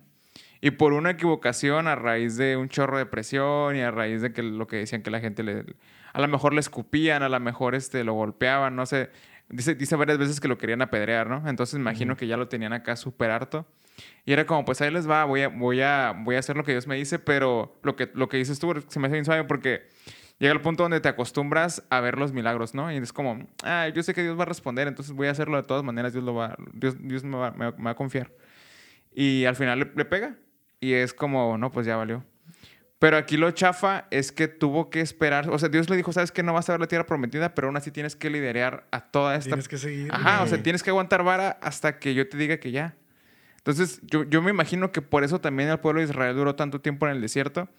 Y 0.62 0.72
por 0.72 0.94
una 0.94 1.12
equivocación 1.12 1.88
a 1.88 1.96
raíz 1.96 2.38
de 2.38 2.56
un 2.56 2.70
chorro 2.70 3.00
de 3.00 3.08
presión 3.08 3.76
y 3.76 3.82
a 3.82 3.90
raíz 3.90 4.22
de 4.22 4.32
que 4.32 4.44
lo 4.44 4.68
que 4.68 4.78
decían 4.78 5.02
que 5.02 5.10
la 5.10 5.20
gente 5.20 5.42
le... 5.42 5.66
A 6.14 6.22
lo 6.22 6.28
mejor 6.28 6.54
le 6.54 6.60
escupían, 6.60 7.24
a 7.24 7.30
lo 7.30 7.40
mejor 7.40 7.74
este, 7.74 8.04
lo 8.04 8.14
golpeaban, 8.14 8.76
no 8.76 8.86
sé. 8.86 9.10
Dice, 9.50 9.74
dice 9.74 9.96
varias 9.96 10.20
veces 10.20 10.40
que 10.40 10.48
lo 10.48 10.58
querían 10.60 10.82
apedrear, 10.84 11.28
¿no? 11.28 11.50
Entonces 11.50 11.76
me 11.76 11.82
imagino 11.82 12.16
que 12.16 12.28
ya 12.28 12.38
lo 12.38 12.48
tenían 12.48 12.74
acá 12.74 12.96
súper 12.96 13.32
harto. 13.32 13.66
Y 14.24 14.34
era 14.34 14.46
como, 14.46 14.64
pues 14.64 14.82
ahí 14.82 14.92
les 14.92 15.10
va, 15.10 15.26
voy 15.26 15.42
a, 15.42 15.48
voy 15.48 15.82
a, 15.82 16.14
voy 16.16 16.36
a 16.36 16.40
hacer 16.40 16.56
lo 16.56 16.64
que 16.64 16.74
Dios 16.74 16.86
me 16.88 16.96
dice, 16.96 17.18
pero 17.18 17.80
lo 17.82 17.96
que, 17.96 18.12
lo 18.14 18.30
que 18.30 18.38
dices 18.38 18.60
tú 18.60 18.74
se 18.88 19.00
me 19.00 19.08
hace 19.08 19.14
bien 19.14 19.26
suave 19.26 19.44
porque 19.46 19.90
llega 20.38 20.54
el 20.54 20.62
punto 20.62 20.84
donde 20.84 21.00
te 21.02 21.10
acostumbras 21.10 21.84
a 21.90 22.00
ver 22.02 22.18
los 22.18 22.34
milagros, 22.34 22.76
¿no? 22.76 22.92
Y 22.92 22.98
es 22.98 23.14
como, 23.14 23.48
ah, 23.64 23.88
yo 23.90 24.04
sé 24.04 24.14
que 24.14 24.22
Dios 24.22 24.38
va 24.38 24.44
a 24.44 24.48
responder, 24.48 24.88
entonces 24.88 25.16
voy 25.16 25.28
a 25.28 25.32
hacerlo 25.32 25.58
de 25.58 25.64
todas 25.64 25.84
maneras, 25.84 26.14
Dios, 26.14 26.24
lo 26.24 26.36
va, 26.36 26.56
Dios, 26.74 26.96
Dios 27.00 27.24
me, 27.24 27.38
va, 27.38 27.52
me 27.52 27.72
va 27.72 27.92
a 27.92 27.96
confiar. 27.96 28.32
Y 29.14 29.46
al 29.46 29.56
final 29.56 29.80
le, 29.80 29.92
le 29.96 30.06
pega. 30.06 30.38
Y 30.82 30.94
es 30.94 31.14
como, 31.14 31.58
no, 31.58 31.72
pues 31.72 31.86
ya 31.86 31.96
valió. 31.96 32.26
Pero 33.00 33.18
aquí 33.18 33.38
lo 33.38 33.50
chafa 33.52 34.06
es 34.12 34.32
que 34.32 34.48
tuvo 34.48 34.90
que 34.90 35.00
esperar. 35.00 35.50
O 35.50 35.58
sea, 35.58 35.70
Dios 35.70 35.90
le 35.90 35.96
dijo, 35.96 36.12
sabes 36.12 36.32
que 36.32 36.44
no 36.44 36.54
vas 36.54 36.70
a 36.70 36.74
ver 36.74 36.82
la 36.82 36.88
tierra 36.88 37.06
prometida, 37.06 37.56
pero 37.56 37.68
aún 37.68 37.78
así 37.78 37.90
tienes 37.92 38.16
que 38.16 38.30
liderar 38.30 38.86
a 38.92 39.02
toda 39.02 39.36
esta. 39.36 39.52
Tienes 39.52 39.68
que 39.68 39.78
seguir. 39.78 40.12
Ajá, 40.12 40.44
o 40.44 40.48
sea, 40.48 40.62
tienes 40.62 40.84
que 40.84 40.90
aguantar 40.90 41.24
vara 41.24 41.58
hasta 41.62 41.98
que 41.98 42.14
yo 42.14 42.28
te 42.28 42.38
diga 42.38 42.58
que 42.58 42.72
ya. 42.72 42.96
Entonces, 43.58 44.02
yo, 44.04 44.24
yo 44.24 44.42
me 44.42 44.50
imagino 44.52 44.92
que 44.92 45.02
por 45.02 45.24
eso 45.24 45.40
también 45.40 45.70
el 45.70 45.80
pueblo 45.80 46.02
de 46.02 46.08
Israel 46.08 46.36
duró 46.36 46.56
tanto 46.56 46.82
tiempo 46.82 47.08
en 47.08 47.14
el 47.14 47.22
desierto, 47.22 47.70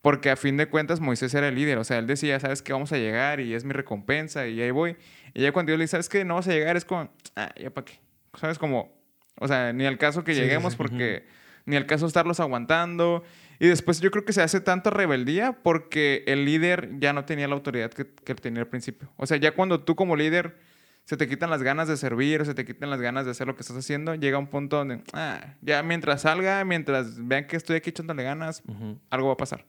porque 0.00 0.30
a 0.30 0.36
fin 0.36 0.56
de 0.56 0.66
cuentas 0.66 1.00
Moisés 1.00 1.32
era 1.34 1.48
el 1.48 1.54
líder. 1.54 1.78
O 1.78 1.84
sea, 1.84 1.98
él 1.98 2.06
decía, 2.06 2.38
sabes 2.40 2.62
que 2.62 2.72
vamos 2.72 2.92
a 2.92 2.96
llegar 2.96 3.38
y 3.40 3.54
es 3.54 3.64
mi 3.64 3.72
recompensa 3.72 4.46
y 4.48 4.60
ahí 4.62 4.70
voy. 4.72 4.96
Y 5.34 5.42
ya 5.42 5.52
cuando 5.52 5.70
Dios 5.70 5.78
le 5.78 5.84
dice, 5.84 5.92
sabes 5.92 6.08
que 6.08 6.24
no 6.24 6.36
vas 6.36 6.48
a 6.48 6.52
llegar, 6.52 6.76
es 6.76 6.84
como, 6.84 7.08
ah, 7.36 7.52
ya 7.60 7.70
para 7.70 7.84
qué. 7.84 8.00
¿Sabes? 8.34 8.58
Como, 8.58 8.92
o 9.38 9.46
sea, 9.46 9.72
ni 9.72 9.84
al 9.86 9.98
caso 9.98 10.24
que 10.24 10.32
Sí, 10.32 10.38
sí, 10.40 10.44
lleguemos 10.44 10.72
sí. 10.72 10.76
porque 10.76 11.24
ni 11.64 11.76
al 11.76 11.86
caso 11.86 12.06
estarlos 12.06 12.40
aguantando. 12.40 13.22
Y 13.58 13.68
después 13.68 14.00
yo 14.00 14.10
creo 14.10 14.24
que 14.24 14.32
se 14.32 14.42
hace 14.42 14.60
tanta 14.60 14.90
rebeldía 14.90 15.58
porque 15.62 16.24
el 16.26 16.44
líder 16.44 16.90
ya 16.98 17.12
no 17.12 17.24
tenía 17.24 17.46
la 17.48 17.54
autoridad 17.54 17.90
que, 17.90 18.06
que 18.06 18.34
tenía 18.34 18.62
al 18.62 18.68
principio. 18.68 19.12
O 19.16 19.26
sea, 19.26 19.36
ya 19.36 19.54
cuando 19.54 19.80
tú 19.80 19.94
como 19.94 20.16
líder 20.16 20.56
se 21.04 21.16
te 21.16 21.28
quitan 21.28 21.50
las 21.50 21.62
ganas 21.62 21.88
de 21.88 21.96
servir 21.96 22.40
o 22.40 22.44
se 22.44 22.54
te 22.54 22.64
quitan 22.64 22.90
las 22.90 23.00
ganas 23.00 23.24
de 23.24 23.32
hacer 23.32 23.46
lo 23.46 23.56
que 23.56 23.62
estás 23.62 23.76
haciendo, 23.76 24.14
llega 24.14 24.38
un 24.38 24.46
punto 24.46 24.76
donde, 24.76 25.02
ah, 25.12 25.54
ya 25.60 25.82
mientras 25.82 26.22
salga, 26.22 26.64
mientras 26.64 27.26
vean 27.26 27.46
que 27.46 27.56
estoy 27.56 27.76
aquí 27.76 27.90
echándole 27.90 28.22
ganas, 28.22 28.62
algo 29.10 29.28
va 29.28 29.34
a 29.34 29.36
pasar. 29.36 29.66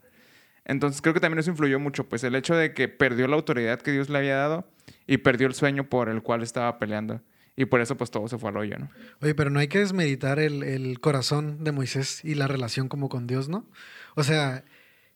Entonces 0.66 1.02
creo 1.02 1.14
que 1.14 1.20
también 1.20 1.40
eso 1.40 1.50
influyó 1.50 1.80
mucho, 1.80 2.08
pues 2.08 2.24
el 2.24 2.36
hecho 2.36 2.56
de 2.56 2.74
que 2.74 2.88
perdió 2.88 3.28
la 3.28 3.36
autoridad 3.36 3.82
que 3.82 3.92
Dios 3.92 4.10
le 4.10 4.20
había 4.20 4.38
dado 4.38 4.70
y 5.08 5.18
perdió 5.18 5.48
el 5.48 5.54
sueño 5.54 5.90
por 5.90 6.08
el 6.08 6.22
cual 6.22 6.44
estaba 6.44 6.80
peleando. 6.80 7.22
Y 7.56 7.66
por 7.66 7.82
eso 7.82 7.96
pues 7.96 8.10
todo 8.10 8.28
se 8.28 8.38
fue 8.38 8.50
al 8.50 8.58
hoyo, 8.58 8.78
¿no? 8.80 8.90
Oye, 9.22 9.36
pero 9.36 9.50
no 9.50 9.60
hay 9.60 9.68
que 9.68 9.80
desmeritar 9.80 10.40
el, 10.40 10.64
el 10.64 11.00
corazón 11.00 11.64
de 11.64 11.72
Moisés 11.72 12.26
y 12.26 12.34
la 12.34 12.48
relación 12.48 12.90
como 12.90 13.10
con 13.10 13.28
Dios, 13.28 13.48
¿no? 13.48 13.70
O 14.16 14.24
sea, 14.24 14.64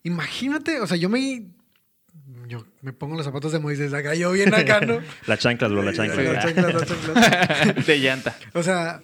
imagínate, 0.03 0.79
o 0.79 0.88
sea, 0.88 0.98
yo 0.98 1.10
me... 1.10 1.48
Yo 2.48 2.65
me 2.82 2.94
pongo 2.94 3.15
los 3.15 3.25
zapatos 3.25 3.51
de 3.51 3.60
Moisés 3.60 3.94
acá, 3.94 4.15
yo 4.15 4.32
bien 4.32 4.53
acá, 4.53 4.82
¿no? 4.82 5.00
La 5.27 5.38
chanclas, 5.38 5.72
bro, 5.72 5.84
la 5.84 5.94
chanclas. 5.94 6.25
Las 6.25 6.44
chanclas, 6.44 6.74
las 6.74 6.88
chanclas. 6.88 7.86
de 7.88 8.00
llanta. 8.00 8.38
O 8.53 8.63
sea, 8.63 9.01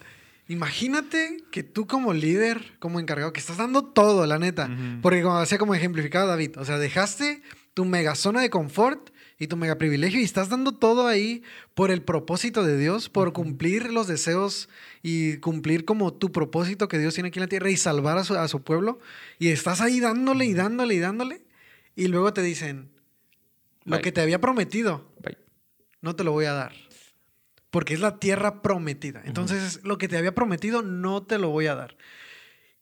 imagínate 0.48 1.38
que 1.52 1.64
tú 1.64 1.86
como 1.86 2.14
líder, 2.14 2.74
como 2.80 3.00
encargado, 3.00 3.34
que 3.34 3.40
estás 3.40 3.58
dando 3.58 3.84
todo, 3.84 4.26
la 4.26 4.40
neta. 4.40 4.66
Ujú. 4.66 5.02
Porque 5.02 5.22
como 5.22 5.38
hacía 5.38 5.58
como 5.58 5.76
ejemplificado 5.76 6.28
David, 6.28 6.58
o 6.58 6.66
sea, 6.66 6.78
dejaste 6.78 7.42
tu 7.74 7.86
mega 7.86 8.16
zona 8.16 8.42
de 8.42 8.50
confort 8.50 9.10
y 9.44 9.48
tu 9.48 9.58
mega 9.58 9.78
privilegio 9.78 10.20
y 10.20 10.24
estás 10.24 10.50
dando 10.50 10.72
todo 10.72 11.08
ahí 11.08 11.44
por 11.74 11.92
el 11.92 12.02
propósito 12.02 12.64
de 12.64 12.78
Dios, 12.78 13.10
por 13.10 13.34
cumplir 13.34 13.92
los 13.92 14.08
deseos 14.08 14.70
y 15.02 15.38
cumplir 15.38 15.86
como 15.86 16.14
tu 16.14 16.32
propósito 16.32 16.88
que 16.88 16.98
Dios 16.98 17.14
tiene 17.14 17.30
aquí 17.30 17.40
en 17.40 17.44
la 17.44 17.50
tierra 17.50 17.70
y 17.70 17.78
salvar 17.78 18.18
a 18.18 18.24
su, 18.24 18.36
a 18.36 18.48
su 18.48 18.64
pueblo. 18.64 19.00
Y 19.40 19.50
estás 19.50 19.82
ahí 19.82 20.00
dándole 20.00 20.46
y 20.46 20.54
dándole 20.54 20.96
y 20.96 21.00
dándole. 21.00 21.42
Y 21.96 22.08
luego 22.08 22.34
te 22.34 22.42
dicen, 22.42 22.90
lo 23.84 23.98
Bye. 23.98 24.02
que 24.02 24.12
te 24.12 24.22
había 24.22 24.40
prometido, 24.40 25.12
Bye. 25.22 25.38
no 26.02 26.16
te 26.16 26.24
lo 26.24 26.32
voy 26.32 26.46
a 26.46 26.54
dar. 26.54 26.74
Porque 27.70 27.94
es 27.94 28.00
la 28.00 28.20
tierra 28.20 28.62
prometida. 28.62 29.22
Entonces, 29.26 29.82
lo 29.84 29.98
que 29.98 30.08
te 30.08 30.18
había 30.18 30.36
prometido, 30.36 30.84
no 30.84 31.24
te 31.24 31.38
lo 31.38 31.50
voy 31.50 31.66
a 31.68 31.76
dar. 31.76 31.98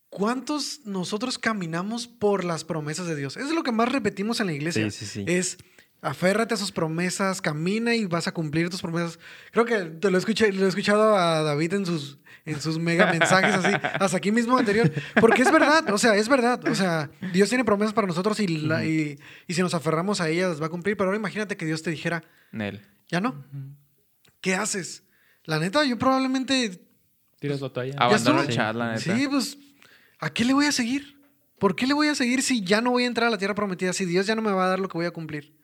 ¿Cuántos 0.09 0.81
nosotros 0.85 1.39
caminamos 1.39 2.09
por 2.09 2.43
las 2.43 2.65
promesas 2.65 3.07
de 3.07 3.15
Dios? 3.15 3.37
Eso 3.37 3.47
es 3.47 3.53
lo 3.55 3.63
que 3.63 3.71
más 3.71 3.89
repetimos 3.89 4.41
en 4.41 4.47
la 4.47 4.53
iglesia. 4.53 4.91
Sí, 4.91 5.05
sí, 5.05 5.05
sí. 5.05 5.25
Es 5.25 5.57
aférrate 6.01 6.53
a 6.53 6.57
sus 6.57 6.71
promesas, 6.71 7.41
camina 7.41 7.95
y 7.95 8.05
vas 8.05 8.27
a 8.27 8.31
cumplir 8.33 8.69
tus 8.69 8.81
promesas. 8.81 9.19
Creo 9.51 9.65
que 9.65 9.77
te 9.85 10.09
lo, 10.11 10.17
escuché, 10.17 10.51
lo 10.51 10.65
he 10.65 10.69
escuchado 10.69 11.15
a 11.15 11.41
David 11.43 11.73
en 11.75 11.85
sus, 11.85 12.17
en 12.45 12.59
sus 12.59 12.79
mega 12.79 13.11
mensajes 13.11 13.53
así, 13.53 13.73
hasta 13.99 14.17
aquí 14.17 14.31
mismo 14.31 14.57
anterior. 14.57 14.91
Porque 15.19 15.43
es 15.43 15.51
verdad, 15.51 15.87
o 15.91 15.97
sea, 15.97 16.15
es 16.15 16.27
verdad. 16.27 16.67
O 16.67 16.75
sea, 16.75 17.09
Dios 17.33 17.49
tiene 17.49 17.63
promesas 17.63 17.93
para 17.93 18.07
nosotros 18.07 18.39
y, 18.39 18.47
la- 18.47 18.83
y, 18.85 19.19
y 19.47 19.53
si 19.53 19.61
nos 19.61 19.73
aferramos 19.73 20.21
a 20.21 20.29
ellas 20.29 20.49
las 20.49 20.61
va 20.61 20.65
a 20.65 20.69
cumplir. 20.69 20.97
Pero 20.97 21.09
ahora 21.09 21.17
imagínate 21.19 21.55
que 21.57 21.65
Dios 21.65 21.83
te 21.83 21.91
dijera, 21.91 22.23
Nel. 22.51 22.81
ya 23.09 23.21
no. 23.21 23.45
¿Qué 24.41 24.55
haces? 24.55 25.03
La 25.45 25.59
neta, 25.59 25.85
yo 25.85 25.97
probablemente. 25.99 26.81
Tiras 27.39 27.61
la 27.61 27.69
toalla. 27.69 27.93
¿ya 27.93 27.99
Abandono 27.99 28.41
el 28.41 28.47
chat, 28.49 28.75
la 28.75 28.93
neta. 28.93 28.99
Sí, 29.01 29.27
pues, 29.27 29.57
¿a 30.19 30.29
qué 30.31 30.45
le 30.45 30.53
voy 30.53 30.65
a 30.65 30.71
seguir? 30.71 31.19
¿Por 31.59 31.75
qué 31.75 31.85
le 31.85 31.93
voy 31.93 32.07
a 32.07 32.15
seguir 32.15 32.41
si 32.41 32.63
ya 32.63 32.81
no 32.81 32.89
voy 32.91 33.03
a 33.03 33.07
entrar 33.07 33.27
a 33.27 33.31
la 33.31 33.37
tierra 33.37 33.53
prometida? 33.53 33.93
Si 33.93 34.05
Dios 34.05 34.25
ya 34.25 34.33
no 34.35 34.41
me 34.41 34.51
va 34.51 34.65
a 34.65 34.69
dar 34.69 34.79
lo 34.79 34.87
que 34.87 34.97
voy 34.97 35.05
a 35.05 35.11
cumplir. 35.11 35.55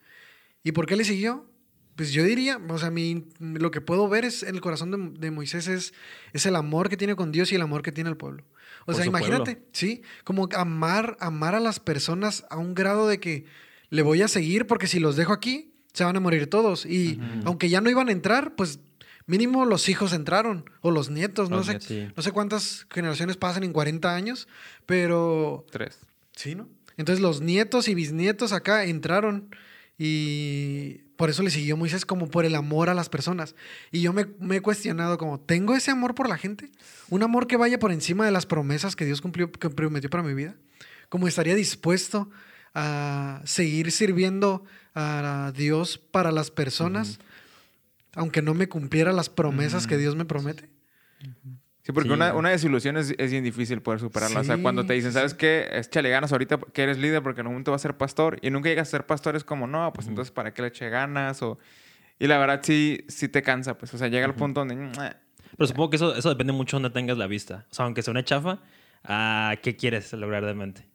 ¿Y 0.63 0.71
por 0.71 0.85
qué 0.85 0.95
le 0.95 1.03
siguió? 1.03 1.49
Pues 1.95 2.11
yo 2.11 2.23
diría, 2.23 2.59
o 2.69 2.77
sea, 2.77 2.91
mi, 2.91 3.25
lo 3.39 3.71
que 3.71 3.81
puedo 3.81 4.07
ver 4.07 4.23
es 4.25 4.43
en 4.43 4.53
el 4.55 4.61
corazón 4.61 4.91
de, 4.91 5.19
de 5.19 5.31
Moisés 5.31 5.67
es, 5.67 5.93
es 6.33 6.45
el 6.45 6.55
amor 6.55 6.89
que 6.89 6.97
tiene 6.97 7.15
con 7.15 7.31
Dios 7.31 7.51
y 7.51 7.55
el 7.55 7.61
amor 7.61 7.81
que 7.81 7.91
tiene 7.91 8.09
al 8.09 8.17
pueblo. 8.17 8.43
O 8.81 8.85
Por 8.87 8.95
sea, 8.95 9.05
imagínate, 9.05 9.55
pueblo. 9.55 9.69
¿sí? 9.71 10.01
Como 10.23 10.47
amar, 10.55 11.17
amar 11.19 11.55
a 11.55 11.59
las 11.59 11.79
personas 11.79 12.45
a 12.51 12.57
un 12.57 12.75
grado 12.75 13.07
de 13.07 13.19
que 13.19 13.45
le 13.89 14.01
voy 14.03 14.21
a 14.21 14.27
seguir 14.27 14.67
porque 14.67 14.85
si 14.87 14.99
los 14.99 15.15
dejo 15.15 15.33
aquí, 15.33 15.73
se 15.93 16.03
van 16.03 16.15
a 16.15 16.19
morir 16.19 16.47
todos. 16.47 16.85
Y 16.85 17.19
aunque 17.45 17.69
ya 17.69 17.81
no 17.81 17.89
iban 17.89 18.09
a 18.09 18.11
entrar, 18.11 18.55
pues 18.55 18.79
mínimo 19.25 19.65
los 19.65 19.89
hijos 19.89 20.13
entraron 20.13 20.69
o 20.81 20.91
los 20.91 21.09
nietos, 21.09 21.49
no 21.49 21.57
Los 21.57 21.65
sé. 21.65 21.71
nietos, 21.73 21.87
sí. 21.87 22.07
No 22.15 22.21
sé 22.21 22.31
cuántas 22.31 22.85
generaciones 22.91 23.37
pasan 23.37 23.63
en 23.63 23.73
40 23.73 24.13
años, 24.13 24.47
pero 24.85 25.65
Tres. 25.71 25.97
sí, 26.35 26.53
¿no? 26.53 26.69
Entonces 26.97 27.21
los 27.23 27.41
nietos 27.41 27.87
y 27.87 27.95
bisnietos 27.95 28.53
acá 28.53 28.85
entraron 28.85 29.49
y 29.97 30.99
por 31.15 31.29
eso 31.29 31.41
le 31.41 31.49
siguió 31.49 31.75
Moisés 31.75 32.05
como 32.05 32.29
por 32.29 32.45
el 32.45 32.55
amor 32.55 32.89
a 32.89 32.93
las 32.93 33.09
personas. 33.09 33.55
Y 33.91 34.01
yo 34.01 34.13
me, 34.13 34.27
me 34.39 34.57
he 34.57 34.61
cuestionado 34.61 35.17
como, 35.17 35.39
¿tengo 35.39 35.75
ese 35.75 35.89
amor 35.89 36.13
por 36.13 36.29
la 36.29 36.37
gente? 36.37 36.69
¿Un 37.09 37.23
amor 37.23 37.47
que 37.47 37.57
vaya 37.57 37.79
por 37.79 37.91
encima 37.91 38.25
de 38.25 38.31
las 38.31 38.45
promesas 38.45 38.95
que 38.95 39.05
Dios 39.05 39.21
cumplió, 39.21 39.51
que 39.51 39.69
prometió 39.69 40.09
para 40.09 40.23
mi 40.23 40.35
vida? 40.35 40.55
¿Cómo 41.09 41.27
estaría 41.27 41.55
dispuesto 41.55 42.29
a 42.75 43.41
seguir 43.45 43.91
sirviendo 43.91 44.65
a 44.93 45.51
Dios 45.55 45.97
para 45.97 46.31
las 46.31 46.51
personas, 46.51 47.19
aunque 48.13 48.41
no 48.41 48.53
me 48.53 48.69
cumpliera 48.69 49.11
las 49.13 49.29
promesas 49.29 49.87
que 49.87 49.97
Dios 49.97 50.15
me 50.15 50.25
promete? 50.25 50.69
Sí, 51.87 51.93
porque 51.93 52.09
Sí. 52.09 52.13
Una, 52.13 52.33
una 52.33 52.49
desilusión 52.49 52.97
es, 52.97 53.15
es 53.17 53.31
bien 53.31 53.45
difícil 53.45 53.81
poder 53.81 54.01
superarla. 54.01 54.41
O 54.41 54.43
sea, 54.43 54.57
cuando 54.61 54.85
te 54.85 54.91
dicen. 54.91 55.13
¿sabes 55.13 55.33
qué? 55.33 55.69
Échale 55.71 56.09
ganas 56.09 56.33
ahorita 56.33 56.59
que 56.73 56.83
eres 56.83 56.97
líder 56.97 57.23
porque 57.23 57.39
en 57.39 57.47
un 57.47 57.53
momento 57.53 57.71
vas 57.71 57.79
a 57.79 57.83
ser 57.83 57.95
pastor 57.95 58.37
y 58.41 58.49
nunca 58.49 58.67
llegas 58.67 58.89
a 58.89 58.91
ser 58.91 59.05
pastor, 59.05 59.37
es 59.37 59.45
como, 59.45 59.67
no, 59.67 59.93
pues 59.93 60.05
entonces 60.09 60.29
¿para 60.33 60.53
qué 60.53 60.61
le 60.63 60.67
eche 60.67 60.89
ganas? 60.89 61.41
O... 61.43 61.57
Y 62.19 62.27
la 62.27 62.39
verdad 62.39 62.59
sí, 62.61 63.05
sí 63.07 63.29
te 63.29 63.41
cansa, 63.41 63.77
pues. 63.77 63.93
O 63.93 63.97
sea, 63.97 64.09
llega 64.09 64.25
el 64.25 64.33
punto 64.33 64.59
donde... 64.59 64.75
"Mm, 64.75 64.91
eh". 65.01 65.15
Pero 65.55 65.65
supongo 65.67 65.89
que 65.91 65.95
eso, 65.95 66.13
eso 66.13 66.27
depende 66.27 66.51
mucho 66.51 66.75
de 66.75 66.83
donde 66.83 66.93
tengas 66.93 67.17
la 67.17 67.25
vista. 67.27 67.65
O 67.71 67.73
sea, 67.73 67.85
aunque 67.85 68.01
sea 68.01 68.11
una 68.11 68.25
chafa, 68.25 68.59
¿a 69.05 69.55
qué 69.63 69.77
quieres 69.77 70.11
lograr 70.11 70.45
de 70.45 70.53
mente? 70.55 70.85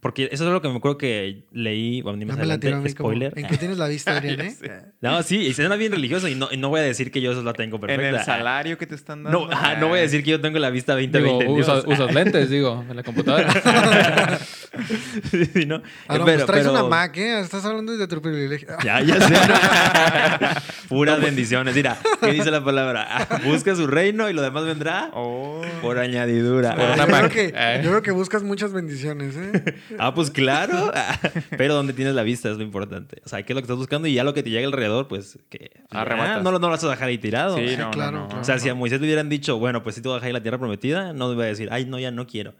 Porque 0.00 0.28
eso 0.30 0.44
es 0.46 0.50
lo 0.52 0.62
que 0.62 0.68
me 0.68 0.76
acuerdo 0.76 0.96
que 0.96 1.44
leí, 1.50 2.00
bueno, 2.00 2.18
ni 2.18 2.24
Ya 2.24 2.28
más 2.32 2.38
me 2.38 2.46
la 2.46 2.58
tiró 2.60 2.76
a 2.76 2.78
adelante, 2.78 2.88
mí 2.90 2.94
como, 2.94 3.08
spoiler. 3.10 3.32
¿En 3.36 3.46
qué 3.48 3.56
tienes 3.56 3.78
la 3.78 3.88
vista, 3.88 4.12
Adrián? 4.16 4.40
eh? 4.42 4.54
No, 5.00 5.20
sí, 5.24 5.38
y 5.38 5.54
suena 5.54 5.74
bien 5.74 5.90
religioso 5.90 6.28
y 6.28 6.36
no, 6.36 6.48
y 6.52 6.56
no 6.56 6.68
voy 6.68 6.78
a 6.80 6.84
decir 6.84 7.10
que 7.10 7.20
yo 7.20 7.32
eso 7.32 7.42
la 7.42 7.52
tengo 7.52 7.74
En 7.76 7.80
perfecta. 7.80 8.18
el 8.20 8.24
salario 8.24 8.78
que 8.78 8.86
te 8.86 8.94
están 8.94 9.24
dando. 9.24 9.48
No, 9.48 9.76
no 9.80 9.88
voy 9.88 9.98
a 9.98 10.02
decir 10.02 10.22
que 10.22 10.30
yo 10.30 10.40
tengo 10.40 10.60
la 10.60 10.70
vista 10.70 10.94
20 10.94 11.18
Digo, 11.18 11.38
20 11.38 11.60
usas, 11.60 11.84
usas 11.84 12.14
lentes, 12.14 12.48
digo, 12.48 12.84
en 12.88 12.94
la 12.96 13.02
computadora. 13.02 13.52
Sí, 15.30 15.64
¿no? 15.66 15.76
Ah, 16.06 16.18
no, 16.18 16.24
Pero- 16.26 16.36
pues 16.36 16.46
traes 16.46 16.66
pero- 16.66 16.72
una 16.72 16.82
Mac, 16.84 17.16
¿eh? 17.16 17.40
Estás 17.40 17.64
hablando 17.64 17.96
de 17.96 18.06
tu 18.06 18.20
privilegio. 18.20 18.68
Ya, 18.84 19.00
ya 19.00 19.20
sé. 19.26 19.34
¿no? 20.40 20.48
Puras 20.90 21.18
bendiciones. 21.20 21.74
Mira, 21.74 21.96
¿qué 22.20 22.32
dice 22.32 22.50
la 22.50 22.62
palabra? 22.62 23.26
Busca 23.44 23.74
su 23.74 23.86
reino 23.86 24.28
y 24.28 24.34
lo 24.34 24.42
demás 24.42 24.64
vendrá 24.66 25.10
Oh. 25.14 25.62
por 25.80 25.98
añadidura. 25.98 26.74
Una 26.74 26.96
yo, 26.96 27.06
creo 27.06 27.28
que, 27.30 27.52
Eh. 27.56 27.80
yo 27.82 27.90
creo 27.90 28.02
que 28.02 28.10
buscas 28.10 28.42
muchas 28.42 28.72
bendiciones, 28.74 29.34
¿eh? 29.36 29.55
Ah, 29.98 30.14
pues 30.14 30.30
claro. 30.30 30.92
Pero 31.56 31.74
donde 31.74 31.92
tienes 31.92 32.14
la 32.14 32.22
vista 32.22 32.50
es 32.50 32.56
lo 32.58 32.62
importante. 32.62 33.20
O 33.24 33.28
sea, 33.28 33.42
¿qué 33.42 33.52
es 33.52 33.54
lo 33.54 33.60
que 33.60 33.64
estás 33.66 33.76
buscando? 33.76 34.08
Y 34.08 34.14
ya 34.14 34.24
lo 34.24 34.34
que 34.34 34.42
te 34.42 34.50
llega 34.50 34.66
alrededor, 34.66 35.08
pues 35.08 35.38
que 35.48 35.70
Arrebatas. 35.90 36.42
no, 36.42 36.52
lo- 36.52 36.58
no 36.58 36.66
lo 36.66 36.72
vas 36.72 36.84
a 36.84 36.90
dejar 36.90 37.08
ahí 37.08 37.18
tirado. 37.18 37.56
Sí, 37.56 37.68
Sí, 37.70 37.76
no, 37.76 37.90
claro, 37.90 38.12
no, 38.12 38.18
no. 38.22 38.26
claro. 38.28 38.42
O 38.42 38.44
sea, 38.44 38.58
si 38.58 38.68
a 38.68 38.74
Moisés 38.74 39.00
le 39.00 39.06
hubieran 39.06 39.28
dicho, 39.28 39.58
bueno, 39.58 39.82
pues 39.82 39.94
sí 39.94 40.02
te 40.02 40.08
voy 40.08 40.14
a 40.14 40.18
dejar 40.18 40.28
ahí 40.28 40.32
la 40.32 40.42
tierra 40.42 40.58
prometida, 40.58 41.12
no 41.12 41.32
iba 41.32 41.44
a 41.44 41.46
decir, 41.46 41.68
ay, 41.70 41.84
no, 41.86 41.98
ya 41.98 42.10
no 42.10 42.26
quiero. 42.26 42.54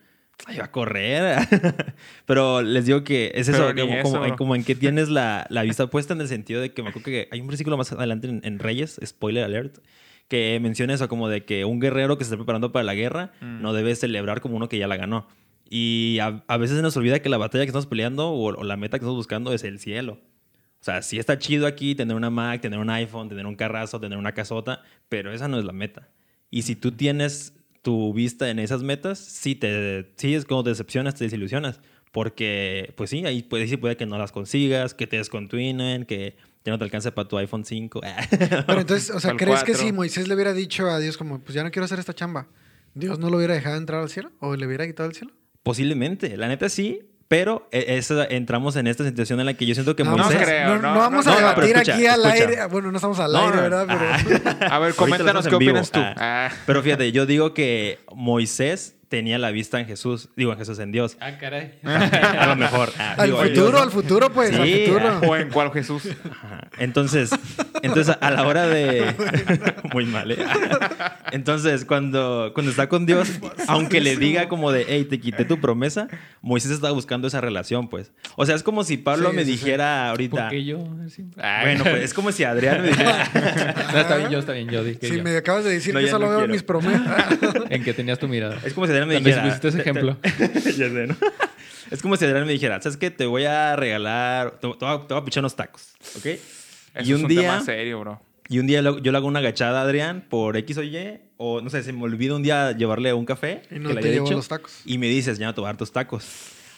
Ay, 0.47 0.59
va 0.59 0.65
a 0.67 0.71
correr. 0.71 1.39
Pero 2.27 2.63
les 2.63 2.87
digo 2.87 3.05
que 3.05 3.33
es 3.35 3.49
eso, 3.49 3.73
como, 3.75 3.93
eso, 3.95 4.03
como, 4.03 4.15
bro. 4.21 4.27
en- 4.27 4.37
como 4.37 4.55
en 4.57 4.65
que 4.65 4.75
tienes 4.75 5.09
la, 5.09 5.47
la 5.51 5.63
vista 5.63 5.87
puesta 5.89 6.13
en 6.15 6.21
el 6.21 6.29
sentido 6.29 6.61
de 6.61 6.73
que 6.73 6.83
me 6.83 6.91
acuerdo 6.91 7.07
que 7.07 7.29
hay 7.31 7.41
un 7.41 7.47
versículo 7.47 7.77
más 7.77 7.91
adelante 7.93 8.29
en, 8.29 8.41
en 8.45 8.59
Reyes, 8.59 9.01
spoiler 9.05 9.45
alert, 9.45 9.79
que 10.29 10.59
menciona 10.61 10.93
eso 10.95 11.09
como 11.09 11.29
de 11.29 11.45
que 11.45 11.65
un 11.65 11.79
guerrero 11.81 12.19
que 12.19 12.25
se 12.25 12.29
está 12.29 12.37
preparando 12.37 12.73
para 12.73 12.83
la 12.85 12.95
guerra 12.95 13.33
Mm. 13.41 13.63
no 13.63 13.73
debe 13.73 13.95
celebrar 13.95 14.41
como 14.41 14.57
uno 14.57 14.69
que 14.69 14.77
ya 14.79 14.89
la 14.89 14.97
ganó. 14.97 15.27
Y 15.69 16.19
a, 16.21 16.45
a 16.47 16.57
veces 16.57 16.77
se 16.77 16.83
nos 16.83 16.97
olvida 16.97 17.21
que 17.21 17.29
la 17.29 17.39
batalla 17.39 17.65
que 17.65 17.69
estamos 17.69 17.87
peleando 17.87 18.29
o, 18.31 18.57
o 18.57 18.65
la 18.65 18.77
meta 18.77 18.99
que 18.99 19.05
estamos 19.05 19.17
buscando 19.17 19.53
es 19.53 19.65
el 19.65 19.79
cielo. 19.79 20.19
O 20.81 20.85
sea, 20.85 21.03
sí 21.03 21.19
está 21.19 21.39
chido 21.39 21.67
aquí 21.67 21.95
tener 21.95 22.17
una 22.17 22.31
Mac, 22.31 22.61
tener 22.61 22.79
un 22.79 22.91
iPhone, 22.91 23.29
tener 23.29 23.47
un 23.47 23.57
carrazo, 23.57 23.99
tener 23.99 24.19
una 24.19 24.33
casota, 24.33 24.83
pero 25.09 25.33
esa 25.33 25.49
no 25.49 25.59
es 25.59 25.65
la 25.65 25.73
meta. 25.73 26.09
Y 26.51 26.63
si 26.63 26.77
tú 26.77 26.93
tienes 26.93 27.55
tu 27.83 28.13
vista 28.13 28.51
en 28.51 28.59
esas 28.59 28.83
metas, 28.83 29.19
sí, 29.19 29.55
te, 29.55 30.13
sí 30.17 30.35
es 30.35 30.45
como 30.45 30.63
te 30.63 30.71
decepcionas, 30.71 31.15
te 31.15 31.25
desilusionas. 31.25 31.81
Porque, 32.13 32.95
pues 32.97 33.11
sí, 33.11 33.27
ahí 33.27 33.43
puede, 33.43 33.67
sí 33.67 33.77
puede 33.77 33.97
que 33.97 34.07
no 34.07 34.17
las 34.17 34.33
consigas, 34.33 34.95
que 34.95 35.07
te 35.07 35.19
descontinúen, 35.19 36.07
que 36.07 36.37
ya 36.65 36.73
no 36.73 36.79
te 36.79 36.85
alcance 36.85 37.13
para 37.13 37.29
tu 37.29 37.37
iPhone 37.37 37.65
5. 37.65 38.01
Pero 38.67 38.81
entonces, 38.81 39.11
o 39.11 39.21
sea, 39.21 39.37
¿crees 39.37 39.65
que 39.65 39.73
cuatro. 39.73 39.87
si 39.87 39.93
Moisés 39.93 40.27
le 40.27 40.35
hubiera 40.35 40.53
dicho 40.53 40.89
a 40.89 40.99
Dios 40.99 41.17
como, 41.17 41.41
pues 41.41 41.55
ya 41.55 41.63
no 41.63 41.71
quiero 41.71 41.85
hacer 41.85 41.99
esta 41.99 42.15
chamba, 42.15 42.49
Dios 42.95 43.19
no 43.19 43.29
lo 43.29 43.37
hubiera 43.37 43.55
dejado 43.55 43.77
entrar 43.77 44.01
al 44.01 44.09
cielo? 44.09 44.33
¿O 44.41 44.57
le 44.57 44.67
hubiera 44.67 44.87
quitado 44.87 45.09
el 45.09 45.15
cielo? 45.15 45.33
Posiblemente, 45.67 46.37
la 46.37 46.47
neta 46.49 46.69
sí, 46.69 47.01
pero 47.29 47.69
e- 47.73 47.97
esa- 47.99 48.25
entramos 48.25 48.77
en 48.77 48.87
esta 48.87 49.05
situación 49.05 49.41
en 49.41 49.47
la 49.47 49.55
que 49.55 49.67
yo 49.67 49.75
siento 49.75 49.97
que 49.97 50.05
No, 50.05 50.13
Moisés... 50.17 50.39
no 50.39 50.47
creo, 50.47 50.69
no, 50.69 50.75
no, 50.81 50.93
no 50.95 50.99
vamos 51.01 51.27
no, 51.27 51.33
a 51.33 51.35
no, 51.35 51.41
debatir 51.41 51.65
escucha, 51.77 51.95
aquí 51.95 52.07
al 52.07 52.25
escucha. 52.25 52.45
aire. 52.49 52.67
Bueno, 52.71 52.91
no 52.93 52.97
estamos 52.99 53.19
al 53.19 53.33
No, 53.33 53.39
aire, 53.47 53.57
¿verdad? 53.61 53.87
Pero... 53.89 54.57
A 54.73 54.79
ver, 54.79 54.95
coméntanos 54.95 55.49
qué 55.49 55.55
opinas 55.57 55.91
tú. 55.91 55.99
vivo. 55.99 56.13
Ah. 56.17 56.51
Pero 56.67 56.83
fíjate, 56.83 57.11
yo 57.13 57.27
digo 57.27 57.53
que 57.53 57.99
Moisés 58.15 58.96
tenía 59.09 59.39
la 59.39 59.51
vista 59.51 59.79
en 59.81 59.87
Jesús, 59.87 60.29
digo 60.37 60.53
en 60.53 60.59
Jesús, 60.59 60.79
en 60.79 60.91
Dios. 60.93 61.17
Ah, 61.21 61.39
caray. 61.39 61.79
A 61.85 62.47
lo 62.49 62.57
mejor. 62.57 62.91
Ah, 62.99 63.15
al 63.19 63.27
digo, 63.27 63.39
futuro, 63.43 63.67
yo, 63.67 63.73
¿no? 63.73 63.79
al 63.79 63.91
futuro, 63.91 64.33
pues, 64.33 64.55
al 64.55 64.65
Sí, 64.67 64.85
futuro. 64.87 65.21
O 65.29 65.37
en 65.37 65.49
cuál 65.51 65.71
Jesús. 65.73 66.09
Ajá. 66.31 66.69
Entonces, 66.79 67.31
entonces 67.83 68.17
a 68.21 68.31
la 68.31 68.47
hora 68.47 68.67
de 68.67 69.15
muy 69.93 70.07
mal, 70.07 70.31
¿eh? 70.33 70.39
Entonces, 71.33 71.85
cuando, 71.85 72.53
cuando 72.55 72.71
está 72.71 72.89
con 72.89 73.07
Dios, 73.07 73.29
aunque 73.69 74.01
le 74.01 74.17
diga 74.17 74.49
como 74.49 74.73
de, 74.73 74.87
hey, 74.89 75.05
te 75.09 75.19
quité 75.21 75.45
tu 75.45 75.61
promesa, 75.61 76.09
Moisés 76.41 76.71
estaba 76.71 76.93
buscando 76.93 77.29
esa 77.29 77.41
relación, 77.41 77.89
pues. 77.89 78.13
O 78.37 78.47
sea, 78.47 78.55
es 78.55 78.63
como 78.63 78.85
si 78.85 78.97
Pablo 78.97 79.31
Sí, 79.31 79.37
me 79.37 79.45
sí, 79.45 79.53
sí. 79.53 79.57
dijera 79.59 80.11
ahorita. 80.11 80.43
¿Por 80.43 80.51
qué 80.51 80.65
yo? 80.65 80.79
Ah, 81.39 81.61
Bueno, 81.63 81.85
pues 81.85 82.03
es 82.05 82.15
como 82.15 82.33
si 82.33 82.45
Adrián 82.45 82.83
me 82.83 82.89
dijera. 82.89 83.25
No, 83.93 84.01
está 84.01 84.17
bien 84.17 84.31
yo, 84.31 84.39
está 84.39 84.53
bien 84.53 84.69
yo. 84.69 84.85
Dije 84.85 85.07
Si 85.09 85.17
yo. 85.17 85.23
me 85.23 85.37
acabas 85.37 85.65
de 85.65 85.71
decir 85.71 85.95
No, 85.95 86.01
que 86.01 86.09
solo 86.09 86.27
no 86.27 86.31
veo 86.31 86.39
quiero. 86.41 86.53
mis 86.53 86.63
promesas. 86.63 87.25
En 87.71 87.83
que 87.85 87.93
tenías 87.95 88.19
tu 88.19 88.29
mirada. 88.29 88.59
Es 88.65 88.73
como 88.75 88.87
si 88.87 88.93
Adrián 88.99 89.09
me 89.09 89.15
También 89.15 89.37
dijera. 89.45 89.61
te- 89.61 89.69
ejemplo. 89.81 90.17
ya 90.65 90.73
sé, 90.73 91.07
¿no? 91.07 91.17
Es 91.91 92.03
como 92.03 92.17
si 92.17 92.25
Adrián 92.25 92.47
me 92.47 92.53
dijera, 92.53 92.81
¿sabes 92.83 92.97
qué? 92.97 93.11
Te 93.13 93.27
voy 93.27 93.45
a 93.45 93.77
regalar, 93.77 94.53
te, 94.61 94.69
te 94.69 94.85
voy, 94.85 94.89
a, 94.95 95.07
te 95.07 95.15
voy 95.15 95.23
a 95.23 95.25
pichar 95.25 95.43
unos 95.43 95.55
tacos, 95.55 95.95
¿ok? 96.17 96.27
Eso 96.27 96.41
y 97.05 97.13
un 97.13 97.19
es 97.19 97.23
un 97.23 97.29
día, 97.29 97.41
tema 97.43 97.61
serio, 97.65 98.01
bro. 98.01 98.21
y 98.49 98.59
un 98.59 98.67
día 98.67 98.83
lo- 98.83 98.99
yo 98.99 99.13
le 99.13 99.19
hago 99.19 99.29
una 99.29 99.39
agachada 99.39 99.81
a 99.81 99.83
Adrián 99.85 100.25
por 100.29 100.57
X 100.57 100.79
o 100.79 100.83
Y, 100.83 101.21
o 101.37 101.61
no 101.61 101.71
sé, 101.71 101.85
se 101.85 101.93
me 101.93 102.03
olvida 102.03 102.35
un 102.35 102.43
día 102.43 102.73
llevarle 102.73 103.13
un 103.13 103.25
café. 103.25 103.63
Y 103.71 103.79
no 103.79 103.91
que 103.91 103.95
le 103.95 104.01
te 104.01 104.11
llevo 104.11 104.25
dicho, 104.25 104.37
los 104.37 104.49
tacos. 104.49 104.81
Y 104.85 104.99
me 104.99 105.07
dices, 105.07 105.39
ya 105.39 105.47
no 105.47 105.55
te 105.55 105.61
voy 105.61 105.67
a 105.67 105.71
dar 105.73 105.77
tus 105.77 105.93
tacos. 105.93 106.27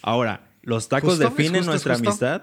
Ahora, 0.02 0.42
los 0.62 0.88
tacos 0.90 1.11
Justo, 1.16 1.24
definen 1.31 1.52
justo, 1.52 1.61
es 1.61 1.66
nuestra 1.87 1.94
justo. 1.94 2.09
amistad. 2.11 2.42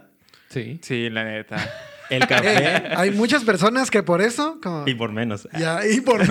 Sí. 0.50 0.80
Sí, 0.82 1.10
la 1.12 1.24
neta. 1.26 1.58
El 2.10 2.24
Eh, 2.24 2.28
café 2.28 2.84
hay 2.96 3.12
muchas 3.12 3.44
personas 3.44 3.90
que 3.92 4.02
por 4.04 4.22
eso, 4.22 4.60
como, 4.64 4.88
y 4.88 4.94
por 4.96 5.12
menos. 5.12 5.48
ya, 5.58 5.86
y 5.88 6.02
por 6.02 6.22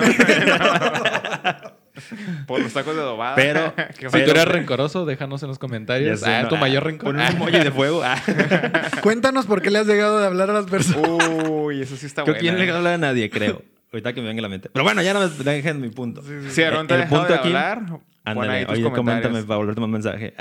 Por 2.47 2.61
los 2.61 2.73
tacos 2.73 2.95
de 2.95 3.01
adobada. 3.01 3.35
Pero- 3.35 3.73
Si 3.93 4.05
Pero- 4.11 4.25
tú 4.25 4.31
eres 4.31 4.45
rencoroso, 4.45 5.05
déjanos 5.05 5.41
en 5.43 5.49
los 5.49 5.59
comentarios. 5.59 6.19
Sé, 6.19 6.29
ah, 6.33 6.43
¿no? 6.43 6.49
tu 6.49 6.55
Ah, 6.55 6.59
mayor 6.59 6.83
rencor. 6.83 7.13
Pon 7.13 7.15
un 7.15 7.21
emoji 7.21 7.59
de 7.59 7.71
fuego. 7.71 8.01
Ah. 8.03 8.21
Cuéntanos 9.01 9.45
por 9.45 9.61
qué 9.61 9.71
le 9.71 9.79
has 9.79 9.87
llegado 9.87 10.19
de 10.19 10.25
hablar 10.27 10.49
a 10.49 10.53
las 10.53 10.65
personas. 10.65 11.27
Uy, 11.49 11.81
eso 11.81 11.95
sí 11.95 12.05
está 12.05 12.23
bueno. 12.23 12.39
que 12.39 12.51
no 12.51 12.57
le 12.57 12.71
habla 12.71 12.93
a 12.93 12.97
nadie, 12.97 13.29
creo. 13.29 13.61
Ahorita 13.91 14.13
que 14.13 14.21
me 14.21 14.27
venga 14.27 14.39
a 14.41 14.43
la 14.43 14.49
mente. 14.49 14.69
Pero 14.71 14.83
bueno, 14.83 15.01
ya 15.01 15.13
no 15.13 15.21
me 15.21 15.27
dejen 15.29 15.79
mi 15.79 15.89
punto. 15.89 16.21
Si 16.49 16.61
Aaron 16.63 16.87
te 16.87 16.95
ha 16.95 17.03
El 17.03 17.07
punto 17.07 17.27
de 17.27 17.35
aquí- 17.35 17.47
hablar, 17.47 17.81
Ándale, 18.25 18.65
oye, 18.67 18.91
coméntame 18.91 19.43
para 19.43 19.57
volverte 19.57 19.79
más 19.81 19.89
mensaje. 19.89 20.33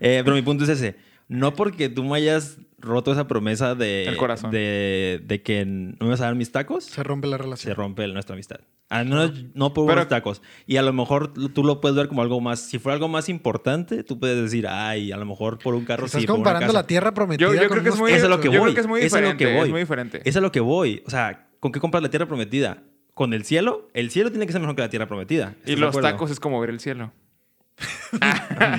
Eh, 0.00 0.20
pero 0.24 0.34
mi 0.34 0.42
punto 0.42 0.64
es 0.64 0.70
ese. 0.70 0.96
No 1.32 1.54
porque 1.54 1.88
tú 1.88 2.04
me 2.04 2.16
hayas 2.16 2.58
roto 2.78 3.12
esa 3.12 3.28
promesa 3.28 3.74
de, 3.74 4.04
El 4.04 4.16
corazón. 4.16 4.50
de, 4.50 5.22
de 5.24 5.42
que 5.42 5.64
no 5.64 5.96
me 6.00 6.08
vas 6.08 6.20
a 6.20 6.24
dar 6.24 6.34
mis 6.34 6.50
tacos, 6.52 6.84
Se 6.84 7.02
rompe 7.02 7.26
la 7.28 7.36
se 7.36 7.42
relación. 7.42 7.74
rompe 7.76 8.06
nuestra 8.08 8.34
amistad. 8.34 8.60
Al 8.88 9.06
menos 9.06 9.32
no 9.54 9.72
por 9.72 9.86
Pero- 9.86 10.00
unos 10.00 10.08
tacos. 10.08 10.42
Y 10.66 10.76
a 10.76 10.82
lo 10.82 10.92
mejor 10.92 11.32
tú 11.32 11.64
lo 11.64 11.80
puedes 11.80 11.96
ver 11.96 12.08
como 12.08 12.20
algo 12.22 12.40
más. 12.40 12.60
Si 12.60 12.78
fuera 12.78 12.94
algo 12.94 13.08
más 13.08 13.28
importante, 13.30 14.02
tú 14.04 14.18
puedes 14.18 14.36
decir, 14.42 14.66
ay, 14.68 15.12
a 15.12 15.16
lo 15.16 15.24
mejor 15.24 15.58
por 15.58 15.74
un 15.74 15.84
carro 15.86 16.04
Estás 16.06 16.20
sí. 16.20 16.26
por 16.26 16.34
una 16.34 16.38
comparando 16.44 16.66
casa". 16.66 16.78
la 16.80 16.86
tierra 16.86 17.14
prometida 17.14 17.46
Yo, 17.48 17.54
yo 17.54 17.60
con 17.60 17.68
creo 17.78 17.82
que 17.84 17.88
es 17.88 17.98
muy, 17.98 18.12
Eso 18.12 18.24
es 18.24 18.30
lo 18.30 18.40
que 18.40 18.48
yo 18.50 18.58
voy. 18.58 18.60
creo 18.62 18.74
que 18.74 18.80
es 18.82 18.86
muy 18.86 19.00
Eso 19.00 19.06
es 19.06 19.12
lo 19.22 19.28
diferente. 19.32 19.44
que 19.46 19.52
voy. 19.56 19.64
Es 19.66 19.70
muy 19.70 19.80
diferente. 19.80 20.18
Eso 20.18 20.28
es 20.28 20.36
a 20.36 20.40
lo 20.40 20.52
que 20.52 20.60
voy. 20.60 21.02
O 21.06 21.10
sea, 21.10 21.48
¿con 21.60 21.72
qué 21.72 21.80
compras 21.80 22.02
la 22.02 22.10
tierra 22.10 22.26
prometida? 22.26 22.82
¿Con 23.14 23.32
el 23.32 23.44
cielo? 23.44 23.88
El 23.94 24.10
cielo 24.10 24.30
tiene 24.30 24.44
que 24.46 24.52
ser 24.52 24.60
mejor 24.60 24.74
que 24.76 24.82
la 24.82 24.90
tierra 24.90 25.06
prometida. 25.06 25.54
y 25.64 25.70
¿Estás 25.70 25.74
de 25.74 25.76
los 25.76 25.88
acuerdo? 25.90 26.08
tacos 26.10 26.30
es 26.30 26.40
como 26.40 26.60
ver 26.60 26.68
el 26.70 26.80
cielo. 26.80 27.12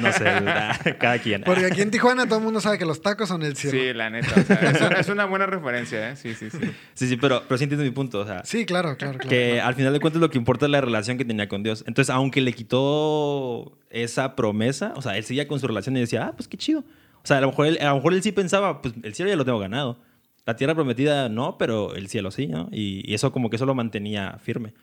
No 0.02 0.12
sé, 0.12 0.96
cada 1.00 1.20
quien. 1.20 1.44
Porque 1.44 1.66
aquí 1.66 1.82
en 1.82 1.92
Tijuana 1.92 2.26
todo 2.26 2.40
el 2.40 2.46
mundo 2.46 2.62
sabe 2.62 2.78
que 2.78 2.86
los 2.86 3.02
tacos 3.02 3.30
son 3.30 3.44
el 3.44 3.56
cielo. 3.56 3.78
Sí, 3.80 3.94
la 3.94 4.10
neta. 4.10 4.34
o 4.40 4.44
sea, 4.44 4.56
es, 4.72 4.82
una, 4.82 5.00
es 5.00 5.10
una 5.10 5.26
buena 5.26 5.46
referencia, 5.46 6.12
¿eh? 6.12 6.16
Sí, 6.16 6.34
sí, 6.36 6.50
sí. 6.50 6.60
Sí, 6.94 7.08
sí, 7.08 7.18
pero, 7.18 7.44
pero 7.48 7.58
sí 7.58 7.64
entiendes 7.66 7.88
mi 7.88 7.94
punto. 7.94 8.20
O 8.20 8.26
sea, 8.26 8.44
Sí, 8.46 8.66
claro, 8.66 8.98
claro, 8.98 9.18
claro. 9.18 9.30
que 9.30 9.60
al 9.62 9.76
final 9.76 9.94
de 9.94 10.00
cuentas 10.00 10.22
lo 10.22 10.30
que 10.30 10.38
importa 10.38 10.66
es 10.66 10.72
la 10.72 10.82
relación 10.82 11.18
que 11.18 11.26
tenía 11.26 11.48
con 11.48 11.64
Dios. 11.64 11.84
Entonces, 11.88 12.10
aunque 12.14 12.42
le 12.42 12.54
quitó 12.54 13.78
esa 13.90 14.36
promesa, 14.36 14.94
o 14.96 15.02
sea, 15.02 15.18
él 15.18 15.24
seguía 15.24 15.48
con 15.48 15.60
su 15.60 15.68
relación 15.68 15.96
y 15.98 16.00
decía, 16.02 16.26
ah, 16.28 16.34
pues 16.36 16.48
qué 16.48 16.58
chido. 16.58 16.80
O 17.24 17.28
sea, 17.28 17.38
a 17.38 17.42
lo 17.42 17.48
mejor 17.48 17.68
él, 17.68 17.78
a 17.82 17.86
lo 17.90 17.96
mejor 17.96 18.14
él 18.14 18.22
sí 18.24 18.32
pensaba, 18.32 18.82
pues 18.82 18.94
el 19.04 19.14
cielo 19.16 19.30
ya 19.30 19.38
lo 19.38 19.46
tengo 19.46 19.60
ganado. 19.60 19.98
La 20.46 20.56
tierra 20.58 20.76
prometida 20.76 21.30
no, 21.30 21.58
pero 21.58 21.96
el 21.96 22.10
cielo 22.10 22.30
sí, 22.32 22.48
¿no? 22.48 22.68
Y, 22.72 23.10
y 23.10 23.14
eso 23.14 23.32
como 23.32 23.50
que 23.50 23.56
eso 23.56 23.66
lo 23.66 23.76
mantenía 23.76 24.38
firme. 24.44 24.74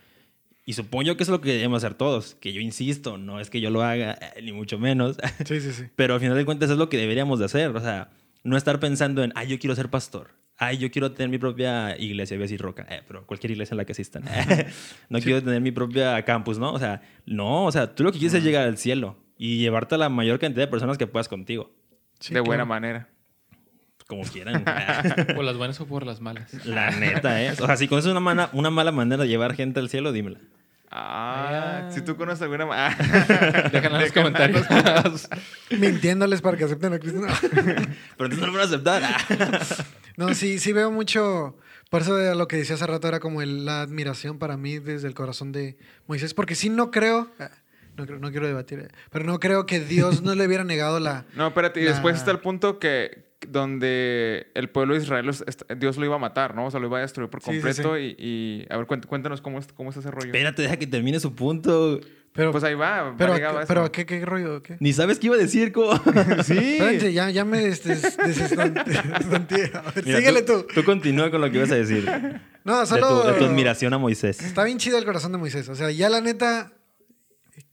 Y 0.71 0.75
supongo 0.75 1.03
yo 1.03 1.17
que 1.17 1.25
eso 1.25 1.33
es 1.33 1.39
lo 1.39 1.43
que 1.43 1.53
debemos 1.53 1.83
hacer 1.83 1.95
todos. 1.97 2.37
Que 2.37 2.53
yo 2.53 2.61
insisto, 2.61 3.19
no 3.19 3.41
es 3.41 3.51
que 3.51 3.61
yo 3.61 3.71
lo 3.71 3.83
haga, 3.83 4.13
eh, 4.37 4.41
ni 4.43 4.53
mucho 4.53 4.79
menos. 4.79 5.17
Sí, 5.45 5.61
sí, 5.61 5.73
sí. 5.73 5.85
Pero 5.97 6.15
al 6.15 6.21
final 6.21 6.37
de 6.37 6.45
cuentas 6.45 6.71
es 6.71 6.77
lo 6.79 6.89
que 6.89 6.97
deberíamos 6.97 7.41
de 7.41 7.47
hacer. 7.47 7.71
O 7.75 7.81
sea, 7.81 8.11
no 8.45 8.57
estar 8.57 8.79
pensando 8.79 9.25
en, 9.25 9.33
ay, 9.35 9.49
yo 9.49 9.59
quiero 9.59 9.75
ser 9.75 9.89
pastor. 9.91 10.31
Ay, 10.59 10.79
yo 10.79 10.91
quiero 10.93 11.11
tener 11.11 11.29
mi 11.29 11.39
propia 11.39 11.97
iglesia, 11.99 12.37
voy 12.37 12.43
a 12.43 12.45
decir 12.47 12.61
roca, 12.61 12.87
eh, 12.89 13.01
pero 13.09 13.27
cualquier 13.27 13.51
iglesia 13.51 13.73
en 13.75 13.79
la 13.79 13.85
que 13.85 13.93
asistan. 13.93 14.23
no 15.09 15.19
quiero 15.19 15.43
tener 15.43 15.61
mi 15.61 15.73
propia 15.73 16.23
campus, 16.25 16.59
¿no? 16.59 16.73
O 16.73 16.79
sea, 16.79 17.03
no, 17.27 17.65
o 17.65 17.73
sea, 17.73 17.95
tú 17.95 18.05
lo 18.05 18.13
que 18.13 18.19
quieres 18.19 18.35
es 18.35 18.45
llegar 18.45 18.69
al 18.69 18.79
cielo 18.79 19.17
y 19.39 19.59
llevarte 19.59 19.97
a 19.97 19.99
la 19.99 20.09
mayor 20.09 20.39
cantidad 20.39 20.65
de 20.67 20.71
personas 20.71 20.99
que 20.99 21.07
puedas 21.09 21.29
contigo. 21.29 21.75
Sí, 22.21 22.29
de 22.29 22.35
claro. 22.35 22.45
buena 22.45 22.65
manera. 22.65 23.09
Como 24.07 24.23
quieran. 24.33 24.63
Por 25.35 25.45
las 25.45 25.57
buenas 25.57 25.81
o 25.81 25.87
por 25.87 26.05
las 26.05 26.21
malas. 26.21 26.53
la 26.67 26.91
neta, 26.91 27.43
¿eh? 27.43 27.53
O 27.53 27.67
sea, 27.67 27.77
si 27.79 27.89
conoces 27.89 28.11
una, 28.11 28.21
mana- 28.21 28.51
una 28.53 28.69
mala 28.71 28.93
manera 28.93 29.23
de 29.23 29.29
llevar 29.29 29.55
gente 29.55 29.81
al 29.81 29.89
cielo, 29.89 30.13
dímela. 30.13 30.41
Ah, 30.91 31.83
Ah. 31.87 31.91
si 31.93 32.01
tú 32.03 32.17
conoces 32.17 32.43
alguna 32.43 32.67
manera. 32.67 32.97
Déjanos 33.73 33.99
en 33.99 34.05
los 34.05 34.13
comentarios. 34.13 34.67
Mintiéndoles 35.71 36.41
para 36.43 36.57
que 36.57 36.65
acepten 36.65 36.93
a 36.93 36.99
Cristo. 36.99 37.21
Pero 37.51 37.75
entonces 38.19 38.39
no 38.41 38.47
lo 38.47 38.53
van 38.53 38.63
a 38.63 38.65
aceptar. 38.65 39.03
No, 40.17 40.35
sí, 40.35 40.59
sí 40.59 40.73
veo 40.73 40.91
mucho. 40.91 41.57
Por 41.91 42.03
eso 42.03 42.17
de 42.17 42.35
lo 42.35 42.47
que 42.49 42.57
decía 42.57 42.75
hace 42.77 42.87
rato 42.87 43.09
era 43.09 43.21
como 43.21 43.41
el- 43.43 43.65
la 43.65 43.83
admiración 43.83 44.39
para 44.39 44.57
mí 44.57 44.79
desde 44.79 45.09
el 45.09 45.15
corazón 45.15 45.53
de 45.53 45.77
Moisés. 46.07 46.35
Porque 46.35 46.55
sí 46.55 46.69
no 46.71 46.91
creo. 46.91 47.31
ah, 47.39 47.51
No, 47.97 48.07
creo- 48.07 48.19
no 48.19 48.31
quiero 48.31 48.47
debatir. 48.47 48.79
eh, 48.81 48.89
Pero 49.11 49.25
no 49.25 49.39
creo 49.41 49.67
que 49.67 49.81
Dios 49.81 50.23
no 50.23 50.35
le 50.35 50.47
hubiera 50.47 50.65
negado 50.65 51.01
la. 51.01 51.25
No, 51.35 51.49
espérate, 51.49 51.81
y 51.81 51.85
La- 51.85 51.93
después 51.93 52.17
está 52.17 52.31
el 52.31 52.39
punto 52.39 52.79
que 52.79 53.30
donde 53.49 54.49
el 54.55 54.69
pueblo 54.71 54.95
de 54.95 55.01
Israel, 55.01 55.31
Dios 55.79 55.97
lo 55.97 56.05
iba 56.05 56.17
a 56.17 56.19
matar, 56.19 56.55
¿no? 56.55 56.67
O 56.67 56.71
sea, 56.71 56.79
lo 56.81 56.87
iba 56.89 56.99
a 56.99 57.01
destruir 57.03 57.31
por 57.31 57.41
Sí, 57.43 57.53
sí, 57.53 57.61
completo 57.61 57.99
Y, 57.99 58.15
y- 58.19 58.67
a 58.71 58.77
ver, 58.77 58.87
cuént- 58.87 59.07
cuéntanos 59.07 59.41
cómo 59.41 59.59
es, 59.59 59.67
cómo 59.73 59.91
es 59.91 59.97
ese 59.97 60.11
rollo. 60.11 60.27
Espérate, 60.27 60.63
deja 60.63 60.77
que 60.77 60.87
termine 60.87 61.19
su 61.21 61.35
punto. 61.35 62.01
Pero, 62.33 62.53
Pues 62.53 62.63
ahí 62.63 62.75
va, 62.75 63.13
pero, 63.19 63.35
a 63.35 63.65
pero 63.67 63.91
¿qué, 63.91 64.07
¿qué 64.07 64.25
rollo? 64.25 64.63
¿Qué? 64.63 64.77
Ni 64.79 64.93
sabes 64.93 65.19
qué 65.19 65.27
iba 65.27 65.35
a 65.35 65.39
decir, 65.39 65.73
¿cómo? 65.73 65.91
Sí. 66.45 66.57
Espérense, 66.57 67.13
ya, 67.13 67.29
ya 67.31 67.45
me 67.45 67.59
des- 67.59 67.83
des- 67.83 68.17
ver, 68.57 68.73
Mira, 70.05 70.19
síguele 70.19 70.43
tú. 70.43 70.65
Tú 70.73 70.85
continúa 70.85 71.31
con 71.31 71.41
lo 71.41 71.51
que 71.51 71.57
ibas 71.59 71.73
a 71.73 71.75
decir. 71.77 72.09
No, 72.65 72.81
De 72.81 72.87
solo. 72.87 73.23
tu, 73.23 73.29
de 73.29 73.33
tu 73.35 73.45
admiración 73.47 73.93
a 73.95 73.99
Moisés. 73.99 74.41
Está 74.43 74.63
bien 74.65 74.79
chido 74.79 74.99
el 74.99 75.05
corazón 75.05 75.33
de 75.33 75.39
Moisés. 75.39 75.69
O 75.69 75.75
sea, 75.75 75.91
ya 75.91 76.09
la 76.09 76.21
neta, 76.21 76.73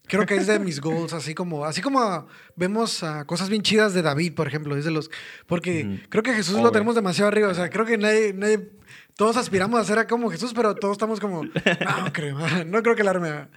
creo 0.07 0.25
que 0.25 0.35
es 0.35 0.47
de 0.47 0.59
mis 0.59 0.79
goals, 0.81 1.13
así 1.13 1.33
como, 1.35 1.65
así 1.65 1.81
como 1.81 2.27
vemos 2.55 3.03
ah, 3.03 3.25
cosas 3.25 3.49
bien 3.49 3.61
chidas 3.61 3.93
de 3.93 4.01
David, 4.01 4.33
por 4.33 4.47
ejemplo, 4.47 4.75
es 4.75 4.85
de 4.85 4.91
los, 4.91 5.09
porque 5.45 5.85
Ujú. 5.85 6.09
creo 6.09 6.23
que 6.23 6.33
Jesús 6.33 6.55
lo 6.55 6.61
Obvio. 6.61 6.71
tenemos 6.71 6.95
demasiado 6.95 7.27
arriba. 7.27 7.49
O 7.49 7.53
sea, 7.53 7.69
creo 7.69 7.85
que 7.85 7.97
nadie, 7.97 8.33
nadie, 8.33 8.69
todos 9.15 9.37
aspiramos 9.37 9.79
a 9.79 9.83
ser 9.83 10.05
como 10.07 10.29
Jesús, 10.29 10.53
pero 10.53 10.75
todos 10.75 10.93
estamos 10.93 11.19
como, 11.19 11.43
no 11.43 12.13
creo, 12.13 12.37
no 12.65 12.83
creo 12.83 12.95
que 12.95 13.03
la 13.03 13.11
arme. 13.11 13.47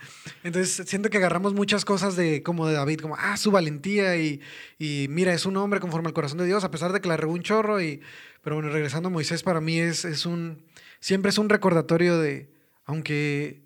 Entonces 0.43 0.89
siento 0.89 1.11
que 1.11 1.19
agarramos 1.19 1.55
muchas 1.55 1.85
cosas 1.85 2.17
de 2.17 2.43
como 2.43 2.67
de 2.67 2.75
David, 2.75 3.01
como 3.01 3.17
ah 3.19 3.37
su 3.37 3.51
valentía 3.51 4.17
y, 4.17 4.41
y 4.79 5.07
mira 5.09 5.33
es 5.33 5.47
un 5.47 5.57
hombre 5.57 5.81
conforme 5.81 6.09
al 6.09 6.15
corazón 6.15 6.39
de 6.39 6.47
Dios, 6.47 6.65
a 6.65 6.71
pesar 6.71 6.93
de 6.93 7.01
que 7.01 7.09
la 7.09 7.17
regó 7.17 7.33
un 7.33 7.43
chorro 7.43 7.81
y, 7.81 8.01
pero 8.43 8.57
bueno 8.57 8.71
regresando 8.71 9.09
a 9.09 9.13
Moisés 9.13 9.43
para 9.43 9.61
mí 9.61 9.79
es, 9.79 10.05
es 10.05 10.25
un, 10.27 10.63
siempre 10.99 11.29
es 11.31 11.39
un 11.39 11.49
recordatorio 11.49 12.19
de, 12.19 12.51
aunque 12.87 13.63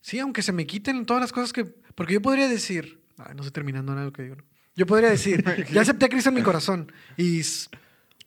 Sí, 0.00 0.18
aunque 0.20 0.42
se 0.42 0.52
me 0.52 0.66
quiten 0.66 1.04
todas 1.06 1.20
las 1.20 1.32
cosas 1.32 1.52
que. 1.52 1.66
Porque 1.98 2.14
yo 2.14 2.22
podría 2.22 2.46
decir. 2.46 3.00
Ay, 3.16 3.34
no 3.34 3.42
estoy 3.42 3.50
terminando 3.50 3.90
nada 3.90 4.02
de 4.02 4.10
lo 4.10 4.12
que 4.12 4.22
digo. 4.22 4.36
¿no? 4.36 4.44
Yo 4.76 4.86
podría 4.86 5.10
decir, 5.10 5.44
ya 5.72 5.80
acepté 5.80 6.06
a 6.06 6.08
Cristo 6.08 6.28
en 6.28 6.36
mi 6.36 6.42
corazón 6.42 6.92
y 7.16 7.42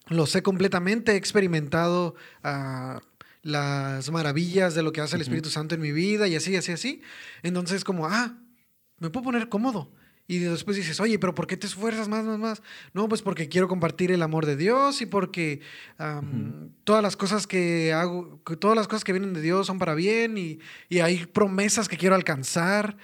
lo 0.10 0.26
sé 0.26 0.44
completamente, 0.44 1.14
he 1.14 1.16
experimentado 1.16 2.16
ah, 2.44 3.00
las 3.44 4.12
maravillas 4.12 4.76
de 4.76 4.84
lo 4.84 4.92
que 4.92 5.00
hace 5.00 5.16
el 5.16 5.22
Espíritu 5.22 5.50
Santo 5.50 5.74
en 5.74 5.80
mi 5.80 5.94
vida 5.94 6.28
y 6.28 6.36
así, 6.36 6.54
así, 6.58 6.74
así. 6.74 7.02
Entonces, 7.44 7.86
como, 7.86 8.08
ah, 8.08 8.38
me 9.00 9.10
puedo 9.10 9.24
poner 9.24 9.48
cómodo 9.48 9.90
Y 10.28 10.40
después 10.40 10.76
dices, 10.76 11.00
oye, 11.00 11.18
pero 11.18 11.34
¿por 11.34 11.48
qué 11.48 11.56
te 11.56 11.66
esfuerzas 11.66 12.10
más, 12.10 12.26
más, 12.26 12.40
más? 12.40 12.62
No, 12.94 13.08
pues 13.08 13.22
porque 13.22 13.48
quiero 13.48 13.70
compartir 13.70 14.12
el 14.12 14.22
amor 14.22 14.46
de 14.46 14.58
Dios 14.58 15.02
y 15.02 15.06
porque 15.06 15.62
am, 15.98 16.72
todas 16.84 17.02
las 17.02 17.16
cosas 17.16 17.48
que 17.48 17.94
hago, 17.94 18.42
todas 18.60 18.76
las 18.76 18.90
cosas 18.90 19.06
que 19.06 19.14
vienen 19.14 19.32
de 19.32 19.40
Dios 19.40 19.68
son 19.68 19.80
para 19.80 19.96
bien 19.96 20.38
y, 20.38 20.60
y 20.90 21.00
hay 21.00 21.26
promesas 21.26 21.88
que 21.88 21.96
quiero 21.96 22.16
alcanzar. 22.16 22.98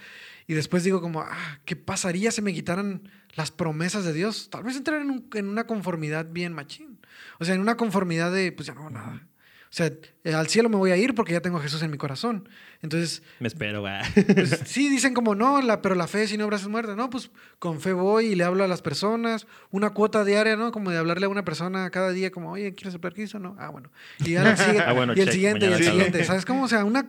Y 0.48 0.54
después 0.54 0.82
digo 0.82 1.00
como, 1.00 1.20
ah, 1.20 1.60
¿qué 1.64 1.76
pasaría 1.76 2.30
si 2.32 2.42
me 2.42 2.52
quitaran 2.54 3.08
las 3.36 3.50
promesas 3.52 4.04
de 4.04 4.12
Dios? 4.14 4.48
Tal 4.50 4.64
vez 4.64 4.76
entrar 4.76 5.00
en, 5.02 5.10
un- 5.10 5.28
en 5.34 5.46
una 5.48 5.66
conformidad 5.66 6.26
bien 6.30 6.52
machín. 6.54 6.98
O 7.38 7.44
sea, 7.44 7.54
en 7.54 7.60
una 7.60 7.76
conformidad 7.76 8.32
de, 8.32 8.50
pues 8.52 8.66
ya 8.66 8.74
no 8.74 8.90
nada. 8.90 9.28
O 9.70 9.72
sea, 9.78 9.92
eh, 10.24 10.32
al 10.32 10.48
cielo 10.48 10.70
me 10.70 10.76
voy 10.76 10.90
a 10.92 10.96
ir 10.96 11.14
porque 11.14 11.34
ya 11.34 11.40
tengo 11.40 11.58
a 11.58 11.62
Jesús 11.62 11.82
en 11.82 11.90
mi 11.90 11.98
corazón. 11.98 12.48
Entonces, 12.80 13.22
Me 13.38 13.48
espero, 13.48 13.82
güey. 13.82 14.00
pues, 14.34 14.62
sí, 14.64 14.88
dicen 14.88 15.12
como 15.12 15.34
no, 15.34 15.60
la, 15.60 15.82
pero 15.82 15.94
la 15.94 16.06
fe 16.06 16.26
sin 16.26 16.40
obras 16.40 16.62
es 16.62 16.68
muerta. 16.68 16.94
No, 16.94 17.10
pues 17.10 17.30
con 17.58 17.80
fe 17.80 17.92
voy 17.92 18.26
y 18.28 18.34
le 18.34 18.44
hablo 18.44 18.64
a 18.64 18.68
las 18.68 18.80
personas. 18.80 19.46
Una 19.70 19.90
cuota 19.90 20.24
diaria, 20.24 20.56
¿no? 20.56 20.72
Como 20.72 20.90
de 20.90 20.96
hablarle 20.96 21.26
a 21.26 21.28
una 21.28 21.44
persona 21.44 21.90
cada 21.90 22.12
día, 22.12 22.30
como, 22.30 22.52
oye, 22.52 22.74
¿quieres 22.74 22.88
aceptar 22.92 23.12
Cristo? 23.12 23.38
No. 23.38 23.56
Ah, 23.58 23.68
bueno. 23.68 23.90
Y, 24.24 24.34
el 24.36 24.44
sigue- 24.56 24.80
Ah, 24.80 24.92
bueno, 24.92 25.12
y 25.14 25.20
el 25.20 25.26
check, 25.26 25.34
siguiente, 25.34 25.66
y 25.68 25.72
el 25.72 25.84
siguiente. 25.84 26.24
¿Sabes 26.24 26.46
cómo? 26.46 26.64
O 26.64 26.68
sea, 26.68 26.84
una. 26.84 27.06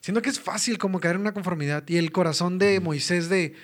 Siento 0.00 0.20
que 0.20 0.30
es 0.30 0.40
fácil 0.40 0.78
como 0.78 0.98
caer 0.98 1.14
en 1.14 1.20
una 1.20 1.32
conformidad. 1.32 1.84
Y 1.86 1.96
el 1.96 2.10
corazón 2.10 2.58
de 2.58 2.80
Moisés 2.80 3.28
de. 3.28 3.54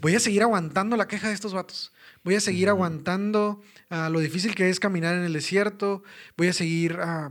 Voy 0.00 0.14
a 0.14 0.20
seguir 0.20 0.40
aguantando 0.42 0.96
la 0.96 1.06
queja 1.06 1.28
de 1.28 1.34
estos 1.34 1.52
vatos. 1.52 1.92
Voy 2.24 2.34
a 2.34 2.40
seguir 2.40 2.70
aguantando 2.70 3.60
ah, 3.90 4.08
lo 4.10 4.20
difícil 4.20 4.54
que 4.54 4.70
es 4.70 4.80
caminar 4.80 5.14
en 5.16 5.24
el 5.24 5.34
desierto. 5.34 6.02
Voy 6.38 6.48
a 6.48 6.52
seguir 6.54 6.96
ah, 7.02 7.30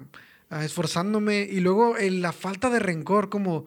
esforzándome. 0.51 1.47
Y 1.49 1.59
luego 1.59 1.97
el- 1.97 2.21
la 2.21 2.31
falta 2.33 2.69
de 2.69 2.79
rencor, 2.79 3.29
como 3.29 3.65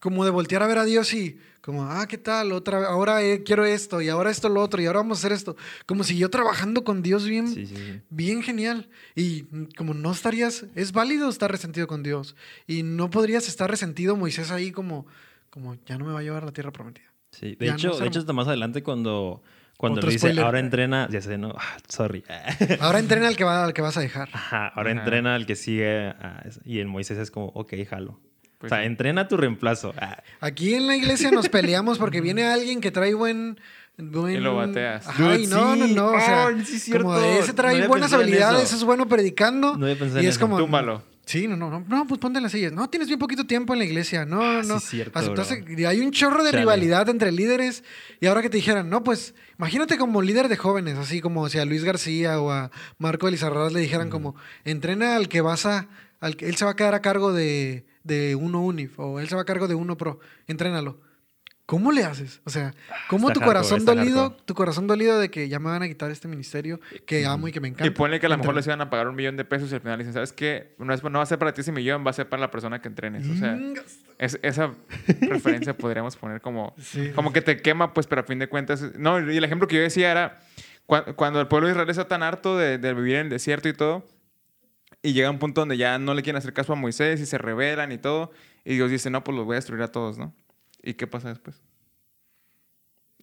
como 0.00 0.24
de 0.24 0.30
voltear 0.30 0.62
a 0.62 0.68
ver 0.68 0.78
a 0.78 0.84
Dios 0.84 1.12
y 1.12 1.38
como, 1.60 1.84
ah, 1.84 2.06
¿qué 2.06 2.18
tal? 2.18 2.52
Otra, 2.52 2.86
ahora 2.86 3.20
eh, 3.24 3.42
quiero 3.42 3.64
esto 3.64 4.00
y 4.00 4.08
ahora 4.08 4.30
esto 4.30 4.48
lo 4.48 4.62
otro 4.62 4.80
y 4.80 4.86
ahora 4.86 5.00
vamos 5.00 5.18
a 5.18 5.20
hacer 5.22 5.32
esto. 5.32 5.56
Como 5.86 6.04
si 6.04 6.16
yo 6.16 6.30
trabajando 6.30 6.84
con 6.84 7.02
Dios 7.02 7.26
bien, 7.26 7.48
Sí, 7.48 7.66
sí, 7.66 7.74
sí. 7.74 8.00
bien 8.08 8.42
genial. 8.44 8.88
Y 9.16 9.42
como 9.76 9.94
no 9.94 10.12
estarías, 10.12 10.66
es 10.76 10.92
válido 10.92 11.28
estar 11.28 11.50
resentido 11.50 11.88
con 11.88 12.04
Dios. 12.04 12.36
Y 12.68 12.84
no 12.84 13.10
podrías 13.10 13.48
estar 13.48 13.68
resentido 13.68 14.14
Moisés 14.14 14.52
ahí 14.52 14.70
como, 14.70 15.04
como 15.50 15.76
ya 15.84 15.98
no 15.98 16.04
me 16.04 16.12
va 16.12 16.20
a 16.20 16.22
llevar 16.22 16.44
a 16.44 16.46
la 16.46 16.52
tierra 16.52 16.70
prometida. 16.70 17.12
Sí, 17.32 17.56
de 17.56 17.66
Ya, 17.66 17.74
hecho, 17.74 17.88
no 17.88 17.96
de 17.98 18.06
hecho 18.06 18.20
hasta 18.20 18.32
más 18.32 18.46
adelante 18.46 18.84
cuando, 18.84 19.42
cuando 19.78 19.98
Otro 20.00 20.08
le 20.08 20.14
dice, 20.14 20.26
spoiler. 20.26 20.44
ahora 20.44 20.58
entrena, 20.58 21.08
ya 21.10 21.20
sé, 21.22 21.38
no, 21.38 21.54
Ah, 21.56 21.78
sorry. 21.88 22.24
Ahora 22.80 22.98
entrena 22.98 23.28
al 23.28 23.36
que, 23.36 23.44
va, 23.44 23.64
al 23.64 23.72
que 23.72 23.80
vas 23.80 23.96
a 23.96 24.00
dejar. 24.00 24.28
Ajá, 24.32 24.68
ahora 24.68 24.90
Ajá. 24.90 25.00
entrena 25.00 25.34
al 25.36 25.46
que 25.46 25.54
sigue 25.56 26.08
ah, 26.20 26.42
y 26.64 26.80
el 26.80 26.88
Moisés 26.88 27.16
es 27.16 27.30
como, 27.30 27.46
ok, 27.54 27.72
jalo. 27.88 28.18
Pues 28.58 28.72
o 28.72 28.74
sea, 28.74 28.82
sí. 28.82 28.86
entrena 28.88 29.20
a 29.22 29.28
tu 29.28 29.36
reemplazo. 29.36 29.94
Ah, 29.96 30.20
Aquí 30.40 30.74
en 30.74 30.88
la 30.88 30.96
iglesia 30.96 31.30
nos 31.30 31.48
peleamos 31.48 31.96
porque 31.98 32.20
viene 32.20 32.44
alguien 32.44 32.80
que 32.80 32.90
trae 32.90 33.14
buen... 33.14 33.60
buen- 33.96 34.34
Y 34.34 34.38
lo 34.38 34.56
bateas. 34.56 35.06
Ajá, 35.06 35.36
y 35.36 35.46
Dude, 35.46 35.54
no, 35.56 35.76
no, 35.76 35.86
no. 35.86 36.06
O 36.08 36.20
sea, 36.20 36.48
Ay, 36.48 36.64
sí 36.64 36.74
es 36.90 36.98
como 36.98 37.16
cierto. 37.16 37.20
de 37.34 37.38
ese 37.38 37.52
trae 37.52 37.86
buenas 37.86 38.12
habilidades, 38.12 38.64
eso. 38.64 38.74
es 38.76 38.82
bueno 38.84 39.06
predicando. 39.06 39.76
No 39.76 39.88
y 39.88 39.92
en 39.92 40.02
es 40.02 40.24
eso. 40.26 40.40
como... 40.40 40.58
Túmbalo. 40.58 41.04
Sí, 41.28 41.46
no, 41.46 41.58
no, 41.58 41.68
no, 41.68 41.84
no, 41.86 42.06
pues 42.06 42.18
ponte 42.18 42.38
en 42.38 42.42
las 42.44 42.52
sillas. 42.52 42.72
No, 42.72 42.88
tienes 42.88 43.06
bien 43.08 43.18
poquito 43.18 43.44
tiempo 43.46 43.74
en 43.74 43.80
la 43.80 43.84
iglesia. 43.84 44.24
No, 44.24 44.40
Ah, 44.40 44.60
sí 44.62 44.68
no. 44.68 44.76
es 44.78 44.84
cierto, 44.84 45.18
Aceptaste- 45.18 45.86
hay 45.86 46.00
un 46.00 46.10
chorro 46.10 46.42
de 46.42 46.50
Chale. 46.52 46.62
rivalidad 46.62 47.06
entre 47.10 47.32
líderes. 47.32 47.84
Y 48.18 48.26
ahora 48.28 48.40
que 48.40 48.48
te 48.48 48.56
dijeran, 48.56 48.88
no, 48.88 49.04
pues 49.04 49.34
imagínate 49.58 49.98
como 49.98 50.22
líder 50.22 50.48
de 50.48 50.56
jóvenes, 50.56 50.96
así 50.96 51.20
como 51.20 51.46
si 51.50 51.58
a 51.58 51.66
Luis 51.66 51.84
García 51.84 52.40
o 52.40 52.50
a 52.50 52.70
Marco 52.96 53.28
Elizarraz 53.28 53.74
le 53.74 53.80
dijeran 53.80 54.08
como, 54.08 54.36
entrena 54.64 55.16
al 55.16 55.28
que 55.28 55.42
vas 55.42 55.66
a, 55.66 55.88
al 56.20 56.34
que 56.36 56.48
él 56.48 56.56
se 56.56 56.64
va 56.64 56.70
a 56.70 56.76
quedar 56.76 56.94
a 56.94 57.02
cargo 57.02 57.34
de, 57.34 57.84
de 58.04 58.34
uno 58.34 58.62
Unif 58.62 58.98
o 58.98 59.20
él 59.20 59.28
se 59.28 59.34
va 59.34 59.42
a 59.42 59.44
cargo 59.44 59.68
de 59.68 59.74
uno 59.74 59.98
Pro. 59.98 60.20
Entrénalo. 60.46 60.98
¿Cómo 61.68 61.92
le 61.92 62.02
haces? 62.02 62.40
O 62.46 62.50
sea, 62.50 62.72
¿cómo 63.10 63.28
Está 63.28 63.40
tu 63.40 63.44
corazón 63.46 63.80
hardcore, 63.80 63.98
dolido, 63.98 64.20
hardcore. 64.22 64.42
tu 64.46 64.54
corazón 64.54 64.86
dolido 64.86 65.18
de 65.18 65.30
que 65.30 65.50
ya 65.50 65.58
me 65.58 65.68
van 65.68 65.82
a 65.82 65.86
quitar 65.88 66.10
este 66.10 66.26
ministerio 66.26 66.80
que 67.04 67.26
amo 67.26 67.46
y 67.46 67.52
que 67.52 67.60
me 67.60 67.68
encanta? 67.68 67.86
Y 67.86 67.90
ponle 67.90 68.18
que 68.18 68.24
a 68.24 68.30
lo 68.30 68.38
mejor 68.38 68.54
les 68.54 68.64
iban 68.66 68.80
a 68.80 68.88
pagar 68.88 69.06
un 69.06 69.14
millón 69.14 69.36
de 69.36 69.44
pesos 69.44 69.70
y 69.70 69.74
al 69.74 69.82
final 69.82 69.98
dicen, 69.98 70.14
¿sabes 70.14 70.32
qué? 70.32 70.74
No, 70.78 70.94
es, 70.94 71.02
no 71.04 71.10
va 71.10 71.22
a 71.22 71.26
ser 71.26 71.38
para 71.38 71.52
ti 71.52 71.60
ese 71.60 71.70
millón, 71.70 72.06
va 72.06 72.10
a 72.10 72.14
ser 72.14 72.26
para 72.26 72.40
la 72.40 72.50
persona 72.50 72.80
que 72.80 72.88
entrenes. 72.88 73.28
O 73.28 73.34
sea, 73.34 73.58
es- 74.16 74.38
esa 74.42 74.72
referencia 75.20 75.76
podríamos 75.76 76.16
poner 76.16 76.40
como, 76.40 76.74
Sí. 76.80 77.10
como 77.14 77.34
que 77.34 77.42
te 77.42 77.60
quema, 77.60 77.92
pues, 77.92 78.06
pero 78.06 78.22
a 78.22 78.24
fin 78.24 78.38
de 78.38 78.48
cuentas... 78.48 78.82
No, 78.96 79.20
y 79.30 79.36
el 79.36 79.44
ejemplo 79.44 79.68
que 79.68 79.76
yo 79.76 79.82
decía 79.82 80.10
era 80.10 80.40
cua- 80.86 81.14
cuando 81.16 81.38
el 81.38 81.48
pueblo 81.48 81.66
de 81.68 81.72
Israel 81.74 81.90
está 81.90 82.08
tan 82.08 82.22
harto 82.22 82.56
de, 82.56 82.78
de 82.78 82.94
vivir 82.94 83.16
en 83.16 83.26
el 83.26 83.28
desierto 83.28 83.68
y 83.68 83.74
todo, 83.74 84.06
y 85.02 85.12
llega 85.12 85.30
un 85.30 85.38
punto 85.38 85.60
donde 85.60 85.76
ya 85.76 85.98
no 85.98 86.14
le 86.14 86.22
quieren 86.22 86.38
hacer 86.38 86.54
caso 86.54 86.72
a 86.72 86.76
Moisés 86.76 87.20
y 87.20 87.26
se 87.26 87.36
rebelan 87.36 87.92
y 87.92 87.98
todo, 87.98 88.32
y 88.64 88.74
Dios 88.76 88.90
dice, 88.90 89.10
no, 89.10 89.22
pues 89.22 89.36
los 89.36 89.44
voy 89.44 89.52
a 89.52 89.56
destruir 89.56 89.82
a 89.82 89.88
todos, 89.92 90.16
¿no? 90.16 90.34
¿Y 90.82 90.94
qué 90.94 91.06
pasa 91.06 91.28
después? 91.28 91.62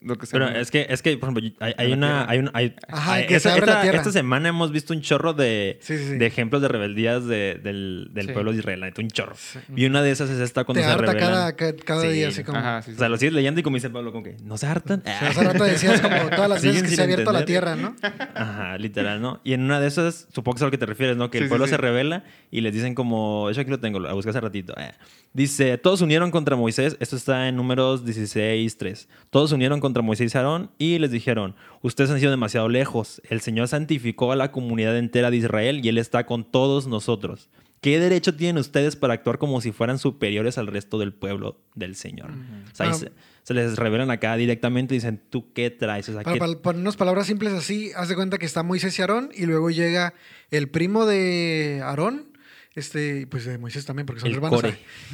Lo 0.02 0.18
que 0.18 0.26
se 0.28 0.34
Pero 0.34 0.50
es 0.50 0.70
que, 0.70 0.86
es 0.90 1.02
que, 1.02 1.18
por 1.18 1.30
ejemplo, 1.32 1.58
hay, 1.62 1.74
la 1.90 1.96
una... 1.96 2.30
Hay 2.30 2.38
una 2.40 2.52
hay- 2.54 2.76
Ajá, 2.90 3.14
hay- 3.14 3.26
que 3.28 3.40
se 3.40 3.50
esta, 3.50 3.66
la 3.66 3.82
tierra. 3.82 4.04
semana 4.04 4.50
hemos 4.50 4.72
visto 4.72 4.94
un 4.94 5.02
chorro 5.02 5.34
de, 5.34 5.80
Sí, 5.82 5.98
sí, 5.98 6.04
sí. 6.10 6.18
de 6.18 6.26
ejemplos 6.28 6.62
de 6.62 6.68
rebeldías 6.68 7.26
de- 7.26 7.60
del, 7.64 8.10
del 8.12 8.28
Sí. 8.28 8.32
pueblo 8.34 8.52
de 8.52 8.60
Israel. 8.60 8.82
la 8.82 8.92
Un 8.96 9.08
chorro. 9.10 9.36
Y 9.76 9.86
una 9.86 10.04
de 10.04 10.12
esas 10.12 10.30
es 10.30 10.40
esta 10.42 10.64
cuando 10.64 10.82
Te 10.82 10.86
se 10.88 10.92
harta 10.94 11.06
rebelan. 11.14 11.30
cada, 11.32 11.56
ca- 11.56 11.76
cada 11.84 12.02
Sí. 12.04 12.10
día, 12.10 12.28
así 12.28 12.44
como... 12.44 12.60
Ajá, 12.60 12.82
sí, 12.84 12.92
O 12.92 12.98
sea, 12.98 13.10
lo 13.10 13.18
sigues 13.18 13.34
leyendo 13.34 13.60
y 13.62 13.64
como 13.64 13.78
dice 13.78 13.88
el 13.88 13.94
Pablo, 13.94 14.12
como 14.12 14.24
que, 14.26 14.36
¿no 14.44 14.58
se 14.58 14.68
hartan? 14.68 15.00
O 15.00 15.04
sea, 15.06 15.30
hace 15.30 15.44
rato 15.44 15.64
decías 15.64 16.02
como 16.02 16.16
todas 16.30 16.50
las 16.50 16.62
veces 16.64 16.84
que 16.84 16.90
se 16.90 17.02
ha 17.02 17.04
abierto 17.06 17.32
la 17.32 17.40
entender. 17.40 17.64
tierra, 17.64 17.76
¿no? 17.76 17.96
Ajá, 18.36 18.78
literal, 18.78 19.22
¿no? 19.22 19.42
Y 19.44 19.54
en 19.54 19.62
una 19.64 19.80
de 19.80 19.88
esas, 19.88 20.28
supongo 20.32 20.56
que 20.56 20.60
es 20.60 20.62
a 20.64 20.66
lo 20.66 20.72
que 20.72 20.78
te 20.78 20.86
refieres, 20.86 21.18
¿no? 21.18 21.32
Que 21.32 21.40
Sí, 21.40 21.44
el 21.46 21.50
pueblo 21.50 21.66
sí. 21.66 21.72
se 21.72 21.78
revela 21.78 22.24
y 22.52 22.62
les 22.62 22.74
dicen 22.74 22.94
como, 22.96 23.50
eso 23.50 23.62
aquí 23.62 23.72
lo 23.72 23.80
tengo, 23.80 24.00
lo 24.00 24.14
busqué 24.14 24.30
hace 24.30 24.42
ratito. 24.42 24.76
Eh. 24.78 24.92
Dice, 25.34 25.78
todos 25.78 26.00
se 26.00 26.06
unieron 26.06 26.32
contra 26.32 26.56
Moisés, 26.56 26.96
esto 27.00 27.16
está 27.16 27.48
en 27.50 27.56
números 27.56 28.06
16, 28.06 28.78
3. 28.78 29.10
Todos 29.32 29.50
se 29.50 29.56
unieron 29.56 29.80
contra 29.86 30.02
Moisés 30.04 30.34
y 30.34 30.38
Aarón 30.38 30.72
y 30.78 30.98
les 31.00 31.12
dijeron, 31.12 31.56
ustedes 31.82 32.10
han 32.12 32.20
sido 32.20 32.32
demasiado 32.32 32.68
lejos, 32.70 33.22
el 33.30 33.40
Señor 33.42 33.68
santificó 33.68 34.32
a 34.32 34.36
la 34.36 34.52
comunidad 34.52 34.98
entera 34.98 35.30
de 35.32 35.38
Israel 35.38 35.82
y 35.84 35.90
Él 35.90 35.98
está 35.98 36.26
con 36.26 36.44
todos 36.44 36.88
nosotros. 36.88 37.50
¿Qué 37.82 38.00
derecho 38.00 38.36
tienen 38.36 38.58
ustedes 38.58 38.96
para 38.96 39.14
actuar 39.14 39.38
como 39.38 39.62
si 39.62 39.72
fueran 39.72 40.00
superiores 40.00 40.58
al 40.58 40.66
resto 40.68 40.98
del 40.98 41.14
pueblo 41.14 41.58
del 41.76 41.96
Señor? 41.96 42.32
O 42.72 42.76
sea, 42.76 42.88
ahí 42.88 42.94
se, 42.96 43.12
se 43.44 43.54
les 43.54 43.76
revelan 43.76 44.10
acá 44.10 44.36
directamente 44.38 44.96
y 44.96 44.98
dicen, 44.98 45.22
¿tú 45.30 45.54
qué 45.54 45.70
traes? 45.70 46.10
O 46.10 46.14
sea, 46.14 46.22
Para, 46.24 46.34
¿qué- 46.34 46.40
para 46.40 46.58
ponernos 46.58 46.98
palabras 46.98 47.28
simples 47.28 47.54
así, 47.54 47.92
haz 47.96 48.10
de 48.10 48.16
cuenta 48.16 48.40
que 48.40 48.48
está 48.48 48.64
Moisés 48.64 48.98
y 48.98 49.02
Aarón 49.04 49.30
y 49.36 49.46
luego 49.46 49.70
llega 49.70 50.16
el 50.50 50.68
primo 50.70 51.06
de 51.06 51.82
Aarón, 51.84 52.35
este, 52.76 53.26
pues 53.28 53.46
de 53.46 53.58
Moisés 53.58 53.86
también, 53.86 54.06
porque 54.06 54.20
son 54.20 54.30
El 54.30 54.36
hermanos. 54.36 54.62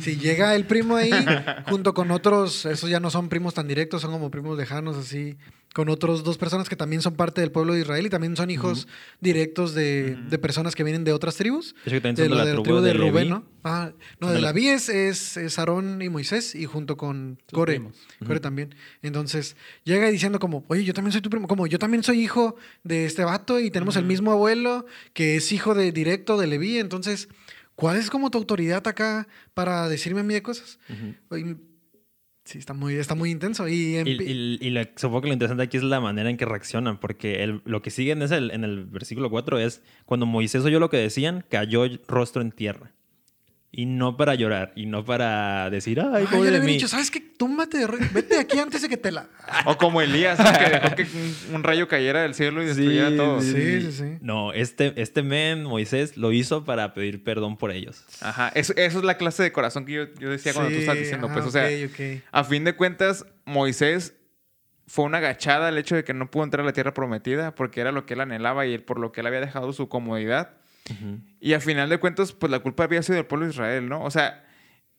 Si 0.02 0.17
llega 0.17 0.56
el 0.56 0.65
primo 0.65 0.95
ahí, 0.95 1.12
junto 1.69 1.93
con 1.93 2.12
otros, 2.12 2.65
esos 2.65 2.89
ya 2.89 3.00
no 3.00 3.10
son 3.10 3.30
primos 3.30 3.54
tan 3.54 3.67
directos, 3.67 4.02
son 4.02 4.12
como 4.12 4.32
primos 4.32 4.58
lejanos, 4.58 4.97
así, 4.97 5.38
con 5.73 5.88
otros 5.89 6.23
dos 6.23 6.38
personas 6.38 6.67
que 6.67 6.75
también 6.75 7.01
son 7.01 7.15
parte 7.15 7.39
del 7.39 7.51
pueblo 7.51 7.73
de 7.73 7.81
Israel 7.81 8.05
y 8.05 8.10
también 8.10 8.36
son 8.36 8.49
hijos 8.51 8.88
directos 9.21 9.73
de, 9.73 10.15
de 10.29 10.38
personas 10.38 10.75
que 10.75 10.84
vienen 10.84 11.03
de 11.05 11.13
otras 11.13 11.36
tribus. 11.38 11.73
De 11.86 11.91
hecho, 11.91 11.95
que 11.95 12.01
también 12.01 12.15
De 12.15 12.23
son 12.23 12.29
de 12.31 12.36
la, 12.36 12.43
la 12.43 12.51
del 12.51 12.63
tribu 12.63 12.79
de 12.81 12.93
Rubén. 12.93 13.29
¿no? 13.29 13.45
Ah, 13.63 13.91
no, 14.19 14.27
de 14.27 14.34
de 14.36 14.41
la- 14.41 14.51
la 14.53 14.60
es, 14.60 14.89
es, 14.89 15.38
es 15.38 15.60
Aarón 15.60 16.01
y 16.01 16.10
Moisés 16.10 16.55
y 16.55 16.65
junto 16.65 16.97
con 16.97 17.39
Sus 17.47 17.55
Core. 17.57 17.81
también. 18.41 18.75
Entonces, 19.01 19.55
llega 19.84 20.10
diciendo 20.10 20.39
como, 20.39 20.65
oye, 20.67 20.84
yo 20.84 20.93
también 20.93 21.13
soy 21.13 21.21
tu 21.21 21.29
primo, 21.29 21.47
como 21.47 21.67
yo 21.67 21.79
también 21.79 22.03
soy 22.03 22.21
hijo 22.21 22.55
de 22.84 23.05
este 23.05 23.23
vato 23.23 23.60
y 23.60 23.71
tenemos 23.71 23.95
el 23.95 24.05
mismo 24.05 24.31
abuelo 24.31 24.86
que 25.13 25.36
es 25.38 25.51
hijo 25.51 25.73
de 25.73 25.91
directo 25.91 26.38
de 26.38 26.47
Leví. 26.47 26.79
Entonces, 26.79 27.29
¿cuál 27.75 27.97
es 27.97 28.10
como 28.10 28.29
tu 28.29 28.38
autoridad 28.38 28.86
acá 28.88 29.27
para 29.53 29.88
decirme 29.88 30.19
a 30.19 30.23
mí 30.23 30.34
de 30.34 30.41
cosas? 30.43 30.79
Sí, 32.51 32.57
está 32.59 32.73
muy, 32.73 32.95
está 32.95 33.15
muy 33.15 33.31
intenso. 33.31 33.65
Y, 33.69 33.95
en- 33.95 34.07
Y, 34.07 34.11
y- 34.11 34.57
y 34.59 34.69
lo- 34.71 34.81
supongo 34.97 35.21
que 35.21 35.27
lo 35.27 35.33
interesante 35.33 35.63
aquí 35.63 35.77
es 35.77 35.83
la 35.83 36.01
manera 36.01 36.29
en 36.29 36.35
que 36.35 36.43
reaccionan, 36.45 36.99
porque 36.99 37.43
el- 37.43 37.61
lo 37.63 37.81
que 37.81 37.91
sigue 37.91 38.11
en, 38.11 38.21
ese- 38.21 38.35
en 38.37 38.63
el 38.65 38.85
versículo 38.85 39.29
4 39.29 39.57
es 39.57 39.81
cuando 40.05 40.25
Moisés 40.25 40.65
oyó 40.65 40.79
lo 40.79 40.89
que 40.89 40.97
decían, 40.97 41.45
cayó 41.49 41.85
rostro 42.09 42.41
en 42.41 42.51
tierra. 42.51 42.91
Y 43.73 43.86
no 43.86 44.17
para 44.17 44.36
llorar, 44.36 44.73
y 44.75 44.86
no 44.86 45.05
para 45.05 45.69
decir, 45.69 46.01
ay, 46.01 46.10
Ay, 46.13 46.23
yo 46.25 46.29
pobre 46.31 46.43
le 46.45 46.51
de 46.51 46.57
había 46.57 46.67
mí. 46.67 46.73
dicho, 46.73 46.89
¿sabes 46.89 47.10
qué? 47.10 47.21
Túmbate, 47.21 47.77
de 47.77 47.88
re- 47.88 48.05
vete 48.13 48.34
de 48.36 48.41
aquí 48.41 48.60
antes 48.60 48.81
de 48.81 48.89
que 48.89 48.97
te 48.97 49.13
la... 49.13 49.29
O 49.65 49.77
como 49.77 50.01
Elías, 50.01 50.38
¿no? 50.39 50.51
que 50.51 50.69
dejó 50.69 50.93
que 50.95 51.03
un, 51.03 51.55
un 51.55 51.63
rayo 51.63 51.88
cayera 51.88 52.23
del 52.23 52.34
cielo 52.34 52.62
y 52.62 52.65
destruyera 52.65 53.10
Sí, 53.12 53.15
todo. 53.15 53.41
Sí, 53.41 53.81
sí, 53.81 53.91
sí. 53.93 54.17
No, 54.19 54.51
este, 54.51 54.91
este 55.01 55.23
men, 55.23 55.63
Moisés, 55.63 56.17
lo 56.17 56.34
hizo 56.34 56.65
para 56.65 56.93
pedir 56.93 57.23
perdón 57.23 57.55
por 57.55 57.71
ellos. 57.71 58.03
Ajá, 58.19 58.51
eso, 58.55 58.73
eso 58.75 58.97
es 58.99 59.05
la 59.05 59.15
clase 59.15 59.41
de 59.41 59.53
corazón 59.53 59.86
que 59.86 59.93
yo, 59.93 60.03
yo 60.19 60.29
decía 60.29 60.53
cuando 60.53 60.71
tú 60.73 60.77
estabas 60.79 60.99
diciendo. 60.99 61.29
Pues, 61.31 61.45
o 61.45 61.51
sea, 61.51 61.69
a 62.34 62.43
fin 62.43 62.65
de 62.65 62.75
cuentas, 62.75 63.25
Moisés 63.45 64.15
fue 64.86 65.05
una 65.05 65.19
agachada 65.19 65.69
el 65.69 65.77
hecho 65.77 65.95
de 65.95 66.03
que 66.03 66.13
no 66.13 66.29
pudo 66.29 66.43
entrar 66.43 66.63
a 66.63 66.65
la 66.65 66.73
tierra 66.73 66.93
prometida 66.93 67.55
porque 67.55 67.79
era 67.79 67.93
lo 67.93 68.05
que 68.05 68.15
él 68.15 68.19
anhelaba 68.19 68.65
y 68.65 68.77
por 68.79 68.99
lo 68.99 69.13
que 69.13 69.21
él 69.21 69.27
había 69.27 69.39
dejado 69.39 69.71
su 69.71 69.88
comodidad. 69.88 70.57
Y 71.39 71.54
a 71.54 71.60
final 71.60 71.89
de 71.89 71.99
cuentas, 71.99 72.34
pues 72.34 72.51
la 72.51 72.60
culpa 72.60 72.84
había 72.84 73.01
sido 73.04 73.15
del 73.15 73.25
pueblo 73.25 73.45
de 73.45 73.51
Israel, 73.51 73.89
¿no? 73.89 74.04
O 74.04 74.12
sea, 74.12 74.43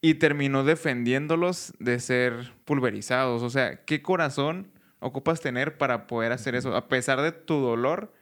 y 0.00 0.14
terminó 0.14 0.64
defendiéndolos 0.64 1.72
de 1.78 2.00
ser 2.00 2.52
pulverizados. 2.64 3.42
O 3.42 3.50
sea, 3.50 3.85
¿qué 3.85 4.02
corazón 4.02 4.70
ocupas 4.98 5.40
tener 5.40 5.78
para 5.78 6.07
poder 6.07 6.33
hacer 6.33 6.55
eso? 6.55 6.76
A 6.76 6.88
pesar 6.88 7.20
de 7.20 7.33
tu 7.33 7.61
dolor, 7.61 8.12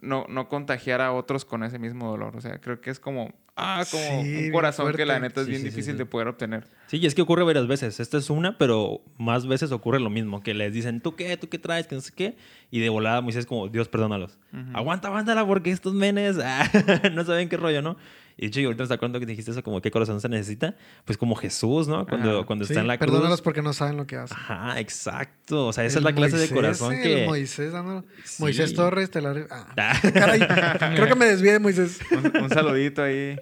no, 0.00 0.26
no 0.28 0.48
contagiar 0.48 1.00
a 1.00 1.12
otros 1.12 1.44
con 1.44 1.64
ese 1.64 1.78
mismo 1.78 2.08
dolor. 2.08 2.36
O 2.36 2.40
sea, 2.40 2.60
creo 2.60 2.80
que 2.80 2.90
es 2.90 3.00
como 3.00 3.32
ah, 3.56 3.84
como 3.90 4.22
Sí, 4.22 4.46
un 4.46 4.52
corazón 4.52 4.92
que 4.94 5.06
la 5.06 5.18
neta 5.20 5.40
es 5.40 5.46
Sí, 5.46 5.50
bien 5.50 5.62
sí, 5.62 5.68
difícil 5.68 5.92
sí. 5.94 5.98
de 5.98 6.06
poder 6.06 6.28
obtener. 6.28 6.64
Sí, 6.86 6.98
y 6.98 7.06
es 7.06 7.14
que 7.14 7.22
ocurre 7.22 7.42
varias 7.44 7.66
veces. 7.66 8.00
Esta 8.00 8.18
es 8.18 8.30
una, 8.30 8.58
pero 8.58 9.00
más 9.18 9.46
veces 9.46 9.72
ocurre 9.72 10.00
lo 10.00 10.10
mismo. 10.10 10.42
Que 10.42 10.54
les 10.54 10.72
dicen, 10.72 11.00
¿tú 11.00 11.14
qué? 11.16 11.36
¿Tú 11.36 11.48
qué 11.48 11.58
traes? 11.58 11.86
Que 11.86 11.94
no 11.94 12.00
sé 12.00 12.12
qué. 12.14 12.36
Y 12.70 12.80
de 12.80 12.88
volada 12.88 13.20
Moisés 13.20 13.46
como, 13.46 13.68
Dios, 13.68 13.88
perdónalos. 13.88 14.38
Aguanta, 14.72 15.08
aguántala 15.08 15.46
porque 15.46 15.70
estos 15.70 15.94
menes 15.94 16.38
ah, 16.44 16.70
no 17.12 17.24
saben 17.24 17.48
qué 17.48 17.56
rollo, 17.56 17.82
¿no? 17.82 17.96
Y 18.36 18.42
de 18.42 18.46
hecho, 18.48 18.60
y 18.60 18.64
ahorita 18.64 18.82
me 18.82 18.84
está 18.84 18.94
acordando 18.96 19.20
que 19.20 19.26
dijiste 19.26 19.50
eso, 19.52 19.62
como 19.62 19.80
qué 19.80 19.90
corazón 19.90 20.20
se 20.20 20.28
necesita. 20.28 20.74
Pues 21.04 21.16
como 21.16 21.34
Jesús, 21.36 21.86
¿no? 21.88 22.06
Cuando, 22.06 22.38
Ajá. 22.38 22.46
cuando 22.46 22.64
Sí, 22.64 22.72
está 22.72 22.80
en 22.80 22.88
la 22.88 22.98
cruz. 22.98 23.10
perdónalos 23.10 23.42
porque 23.42 23.62
no 23.62 23.72
saben 23.72 23.96
lo 23.96 24.06
que 24.06 24.16
hacen. 24.16 24.36
Ajá, 24.36 24.80
exacto. 24.80 25.66
O 25.68 25.72
sea, 25.72 25.84
esa 25.84 25.98
El 25.98 26.02
es 26.02 26.04
la 26.04 26.14
clase 26.14 26.36
de 26.36 26.48
corazón 26.48 26.94
que... 27.02 27.24
Moisés, 27.26 27.72
dándolo- 27.72 28.04
Sí. 28.24 28.42
Moisés 28.42 28.74
Torres, 28.74 29.10
te 29.10 29.20
la... 29.20 29.34
Ah, 29.50 29.66
Ah. 29.76 30.00
caray, 30.12 30.40
creo 30.96 31.06
que 31.08 31.14
me 31.14 31.26
desvié 31.26 31.52
de 31.52 31.58
Moisés. 31.60 32.00
Un, 32.10 32.42
un 32.42 32.48
saludito 32.50 33.02
ahí. 33.02 33.36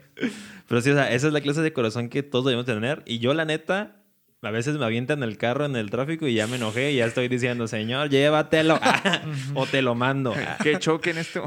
Pero 0.68 0.80
sí, 0.80 0.90
o 0.90 0.94
sea, 0.94 1.10
esa 1.12 1.26
es 1.26 1.32
la 1.32 1.40
clase 1.40 1.60
de 1.62 1.72
corazón 1.72 2.08
que 2.08 2.22
todos 2.22 2.44
debemos 2.44 2.66
tener. 2.66 3.02
Y 3.06 3.18
yo, 3.18 3.32
la 3.34 3.44
neta, 3.44 3.96
a 4.42 4.50
veces 4.50 4.76
me 4.78 4.84
avientan 4.84 5.22
el 5.22 5.38
carro 5.38 5.64
en 5.64 5.76
el 5.76 5.88
tráfico 5.90 6.26
y 6.26 6.34
ya 6.34 6.46
me 6.46 6.56
enojé 6.56 6.92
y 6.92 6.96
ya 6.96 7.06
estoy 7.06 7.28
diciendo, 7.28 7.66
señor, 7.68 8.10
llévatelo 8.10 8.78
o 9.54 9.66
te 9.66 9.80
lo 9.82 9.94
mando. 9.94 10.34
que 10.62 10.78
choque 10.78 11.10
en 11.10 11.18
este 11.18 11.40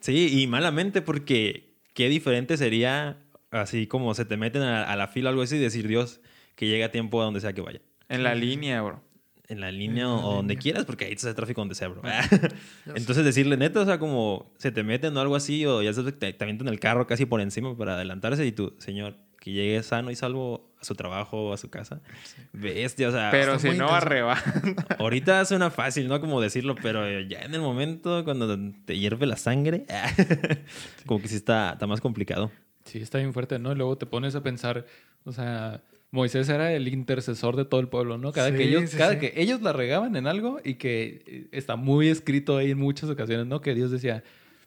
Sí, 0.00 0.40
y 0.40 0.46
malamente 0.46 1.02
porque 1.02 1.65
qué 1.96 2.10
diferente 2.10 2.56
sería 2.58 3.18
así 3.50 3.86
como 3.86 4.14
se 4.14 4.26
te 4.26 4.36
meten 4.36 4.62
a, 4.62 4.84
a 4.84 4.94
la 4.96 5.08
fila 5.08 5.30
o 5.30 5.32
algo 5.32 5.42
así 5.42 5.56
y 5.56 5.58
decir, 5.58 5.88
Dios, 5.88 6.20
que 6.54 6.68
llegue 6.68 6.84
a 6.84 6.92
tiempo 6.92 7.20
a 7.20 7.24
donde 7.24 7.40
sea 7.40 7.54
que 7.54 7.62
vaya. 7.62 7.80
En 8.08 8.22
la 8.22 8.34
línea, 8.34 8.82
bro. 8.82 9.02
En 9.48 9.60
la 9.60 9.70
línea 9.70 10.04
En 10.04 10.10
la 10.10 10.16
o 10.16 10.34
donde 10.34 10.56
quieras, 10.56 10.84
porque 10.84 11.06
ahí 11.06 11.12
está 11.12 11.28
el 11.28 11.34
tráfico 11.34 11.60
donde 11.62 11.74
sea, 11.74 11.88
bro. 11.88 12.02
Entonces 12.94 13.24
decirle 13.24 13.56
neta, 13.56 13.80
o 13.80 13.84
sea, 13.86 13.98
como 13.98 14.52
se 14.58 14.72
te 14.72 14.82
meten 14.82 15.16
o 15.16 15.20
algo 15.20 15.36
así, 15.36 15.64
o 15.64 15.82
ya 15.82 15.92
sabes, 15.94 16.18
te, 16.18 16.32
te 16.32 16.44
avientan 16.44 16.68
el 16.68 16.78
carro 16.78 17.06
casi 17.06 17.24
por 17.24 17.40
encima 17.40 17.76
para 17.76 17.94
adelantarse 17.94 18.44
y 18.44 18.52
tú, 18.52 18.74
señor, 18.78 19.16
que 19.46 19.52
llegue 19.52 19.80
sano 19.84 20.10
y 20.10 20.16
salvo 20.16 20.74
a 20.80 20.84
su 20.84 20.96
trabajo 20.96 21.50
o 21.50 21.52
a 21.52 21.56
su 21.56 21.70
casa. 21.70 22.00
Bestia, 22.52 23.10
o 23.10 23.12
sea, 23.12 23.28
Pero 23.30 23.60
si 23.60 23.68
muy 23.68 23.78
no, 23.78 23.90
arreba. 23.90 24.36
ahorita 24.98 25.44
suena 25.44 25.70
fácil, 25.70 26.08
¿no? 26.08 26.20
Como 26.20 26.40
decirlo, 26.40 26.74
pero 26.82 27.20
ya 27.20 27.42
en 27.42 27.54
el 27.54 27.60
momento 27.60 28.24
cuando 28.24 28.58
te 28.84 28.98
hierve 28.98 29.24
la 29.24 29.36
sangre, 29.36 29.86
como 31.06 31.22
que 31.22 31.28
sí 31.28 31.36
está, 31.36 31.74
está 31.74 31.86
más 31.86 32.00
complicado. 32.00 32.50
Sí, 32.86 32.98
está 32.98 33.18
bien 33.18 33.32
fuerte, 33.32 33.60
¿no? 33.60 33.70
Y 33.70 33.76
luego 33.76 33.96
te 33.96 34.06
pones 34.06 34.34
a 34.34 34.42
pensar, 34.42 34.84
o 35.24 35.30
sea, 35.30 35.80
Moisés 36.10 36.48
era 36.48 36.72
el 36.72 36.88
intercesor 36.88 37.54
de 37.54 37.64
todo 37.64 37.78
el 37.78 37.86
pueblo, 37.86 38.18
¿no? 38.18 38.32
Cada, 38.32 38.52
que, 38.52 38.64
ellos, 38.64 38.90
sí, 38.90 38.96
cada 38.96 39.12
sí. 39.12 39.18
que 39.20 39.32
ellos 39.36 39.62
la 39.62 39.72
regaban 39.72 40.16
en 40.16 40.26
algo 40.26 40.58
y 40.64 40.74
que 40.74 41.22
eh, 41.24 41.48
está 41.52 41.76
muy 41.76 42.08
escrito 42.08 42.56
ahí 42.56 42.72
en 42.72 42.78
muchas 42.78 43.08
ocasiones, 43.10 43.46
¿no? 43.46 43.60
Que 43.60 43.76
Dios 43.76 43.92
decía, 43.92 44.24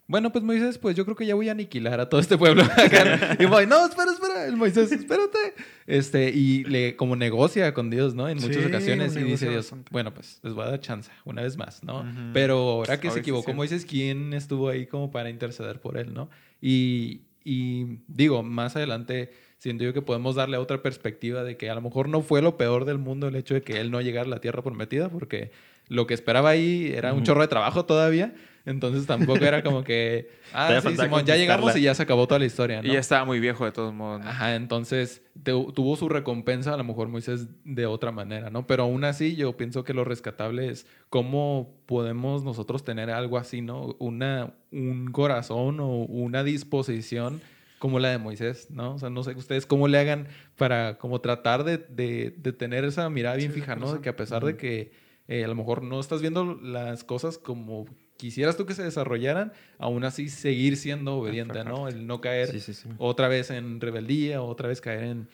bueno, 0.09 0.31
pues 0.31 0.43
Moisés, 0.43 0.79
pues 0.79 0.95
yo 0.95 1.05
creo 1.05 1.15
que 1.15 1.25
ya 1.27 1.35
voy 1.35 1.49
a 1.49 1.51
aniquilar 1.51 1.99
a 1.99 2.09
todo 2.09 2.19
este 2.19 2.35
pueblo. 2.35 2.63
Y 3.39 3.45
voy, 3.45 3.67
no, 3.67 3.85
espera, 3.85 4.11
espera, 4.11 4.45
el 4.47 4.57
Moisés, 4.57 4.91
espérate. 4.91 5.37
Este, 5.85 6.31
y 6.31 6.63
le, 6.63 6.95
como 6.95 7.15
negocia 7.15 7.75
con 7.75 7.91
Dios, 7.91 8.15
¿no? 8.15 8.27
En 8.27 8.39
muchas 8.39 8.63
Sí, 8.63 8.65
ocasiones 8.67 9.15
y 9.15 9.19
dice 9.23 9.47
Dios, 9.49 9.65
bastante. 9.65 9.89
bueno, 9.91 10.11
pues 10.11 10.39
les 10.41 10.53
voy 10.53 10.65
a 10.65 10.71
dar 10.71 10.79
chance, 10.79 11.11
una 11.25 11.43
vez 11.43 11.57
más, 11.57 11.83
¿no? 11.83 12.03
Pero 12.33 12.57
ahora 12.57 12.99
que 12.99 13.11
se 13.11 13.19
equivocó 13.19 13.51
sí. 13.51 13.55
Moisés, 13.55 13.85
¿quién 13.85 14.33
estuvo 14.33 14.67
ahí 14.69 14.87
como 14.87 15.11
para 15.11 15.29
interceder 15.29 15.79
por 15.79 15.95
él, 15.97 16.11
no? 16.11 16.29
Y, 16.59 17.21
y 17.43 17.99
digo, 18.07 18.41
más 18.41 18.75
adelante 18.75 19.31
siento 19.59 19.83
yo 19.83 19.93
que 19.93 20.01
podemos 20.01 20.35
darle 20.35 20.57
otra 20.57 20.81
perspectiva 20.81 21.43
de 21.43 21.55
que 21.55 21.69
a 21.69 21.75
lo 21.75 21.81
mejor 21.81 22.09
no 22.09 22.21
fue 22.21 22.41
lo 22.41 22.57
peor 22.57 22.85
del 22.85 22.97
mundo 22.97 23.27
el 23.27 23.35
hecho 23.35 23.53
de 23.53 23.61
que 23.61 23.79
él 23.79 23.91
no 23.91 24.01
llegara 24.01 24.25
a 24.25 24.29
la 24.29 24.41
tierra 24.41 24.63
prometida, 24.63 25.09
porque 25.09 25.51
lo 25.87 26.07
que 26.07 26.15
esperaba 26.15 26.49
ahí 26.49 26.91
era 26.95 27.13
un 27.13 27.23
chorro 27.23 27.41
de 27.41 27.47
trabajo 27.47 27.85
todavía. 27.85 28.33
Entonces 28.65 29.05
tampoco 29.07 29.43
era 29.43 29.63
como 29.63 29.83
que, 29.83 30.29
ah, 30.53 30.79
sí, 30.81 30.95
Simón, 30.97 31.25
ya 31.25 31.35
llegamos 31.35 31.75
y 31.75 31.81
ya 31.81 31.95
se 31.95 32.03
acabó 32.03 32.27
toda 32.27 32.39
la 32.39 32.45
historia, 32.45 32.81
¿no? 32.81 32.89
Y 32.89 32.93
ya 32.93 32.99
estaba 32.99 33.25
muy 33.25 33.39
viejo 33.39 33.65
de 33.65 33.71
todos 33.71 33.93
modos. 33.93 34.21
¿no? 34.21 34.29
Ajá, 34.29 34.55
entonces 34.55 35.21
te- 35.41 35.51
tuvo 35.51 35.95
su 35.95 36.09
recompensa 36.09 36.73
a 36.73 36.77
lo 36.77 36.83
mejor 36.83 37.07
Moisés 37.07 37.47
de 37.63 37.85
otra 37.85 38.11
manera, 38.11 38.49
¿no? 38.49 38.67
Pero 38.67 38.83
aún 38.83 39.03
así 39.05 39.35
yo 39.35 39.55
pienso 39.57 39.83
que 39.83 39.93
lo 39.93 40.03
rescatable 40.03 40.69
es 40.69 40.85
cómo 41.09 41.75
podemos 41.85 42.43
nosotros 42.43 42.83
tener 42.83 43.09
algo 43.09 43.37
así, 43.37 43.61
¿no? 43.61 43.95
Una, 43.99 44.53
un 44.71 45.11
corazón 45.11 45.79
o 45.79 45.87
una 46.03 46.43
disposición 46.43 47.41
como 47.79 47.99
la 47.99 48.09
de 48.09 48.17
Moisés, 48.17 48.69
¿no? 48.71 48.95
O 48.95 48.99
sea, 48.99 49.09
no 49.09 49.23
sé 49.23 49.31
ustedes 49.35 49.65
cómo 49.65 49.87
le 49.87 49.97
hagan 49.99 50.27
para 50.57 50.97
como 50.97 51.21
tratar 51.21 51.63
de, 51.63 51.77
de- 51.77 52.35
de 52.37 52.51
tener 52.53 52.83
esa 52.83 53.09
mirada 53.09 53.37
bien 53.37 53.53
Sí, 53.53 53.59
fija, 53.61 53.75
¿no? 53.77 53.93
De 53.93 54.01
que 54.01 54.09
a 54.09 54.15
pesar 54.17 54.43
de 54.43 54.57
que 54.57 54.91
eh, 55.29 55.45
a 55.45 55.47
lo 55.47 55.55
mejor 55.55 55.81
no 55.83 55.99
estás 55.99 56.21
viendo 56.21 56.55
las 56.61 57.03
cosas 57.05 57.37
como 57.37 57.85
quisieras 58.19 58.57
tú 58.57 58.65
que 58.65 58.73
se 58.75 58.83
desarrollaran, 58.83 59.53
aún 59.77 60.03
así 60.03 60.27
seguir 60.27 60.75
siendo 60.75 61.15
obediente, 61.15 61.63
¿no? 61.63 61.87
El 61.87 62.05
no 62.05 62.19
caer 62.19 62.51
Sí, 62.51 62.59
sí, 62.59 62.73
sí. 62.73 62.89
otra 62.97 63.29
vez 63.29 63.49
en 63.49 63.79
rebeldía, 63.79 64.41
otra 64.41 64.67
vez 64.67 64.81
caer 64.81 65.03
en, 65.05 65.29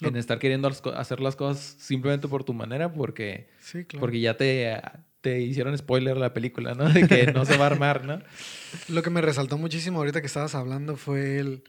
en 0.00 0.16
estar 0.16 0.38
queriendo 0.38 0.68
hacer 0.94 1.20
las 1.20 1.34
cosas 1.34 1.74
simplemente 1.80 2.28
por 2.28 2.44
tu 2.44 2.54
manera, 2.54 2.92
porque, 2.92 3.48
Sí, 3.58 3.84
claro. 3.84 4.00
porque 4.00 4.20
ya 4.20 4.36
te, 4.36 4.80
te 5.20 5.40
hicieron 5.40 5.76
spoiler 5.76 6.16
la 6.16 6.32
película, 6.32 6.74
¿no? 6.74 6.88
De 6.88 7.08
que 7.08 7.32
no 7.32 7.44
se 7.44 7.56
va 7.58 7.64
a 7.64 7.70
armar, 7.70 8.04
¿no? 8.04 8.20
Lo 8.88 9.02
que 9.02 9.10
me 9.10 9.20
resaltó 9.20 9.58
muchísimo 9.58 9.98
ahorita 9.98 10.20
que 10.20 10.28
estabas 10.28 10.54
hablando 10.54 10.96
fue 10.96 11.38
el, 11.40 11.64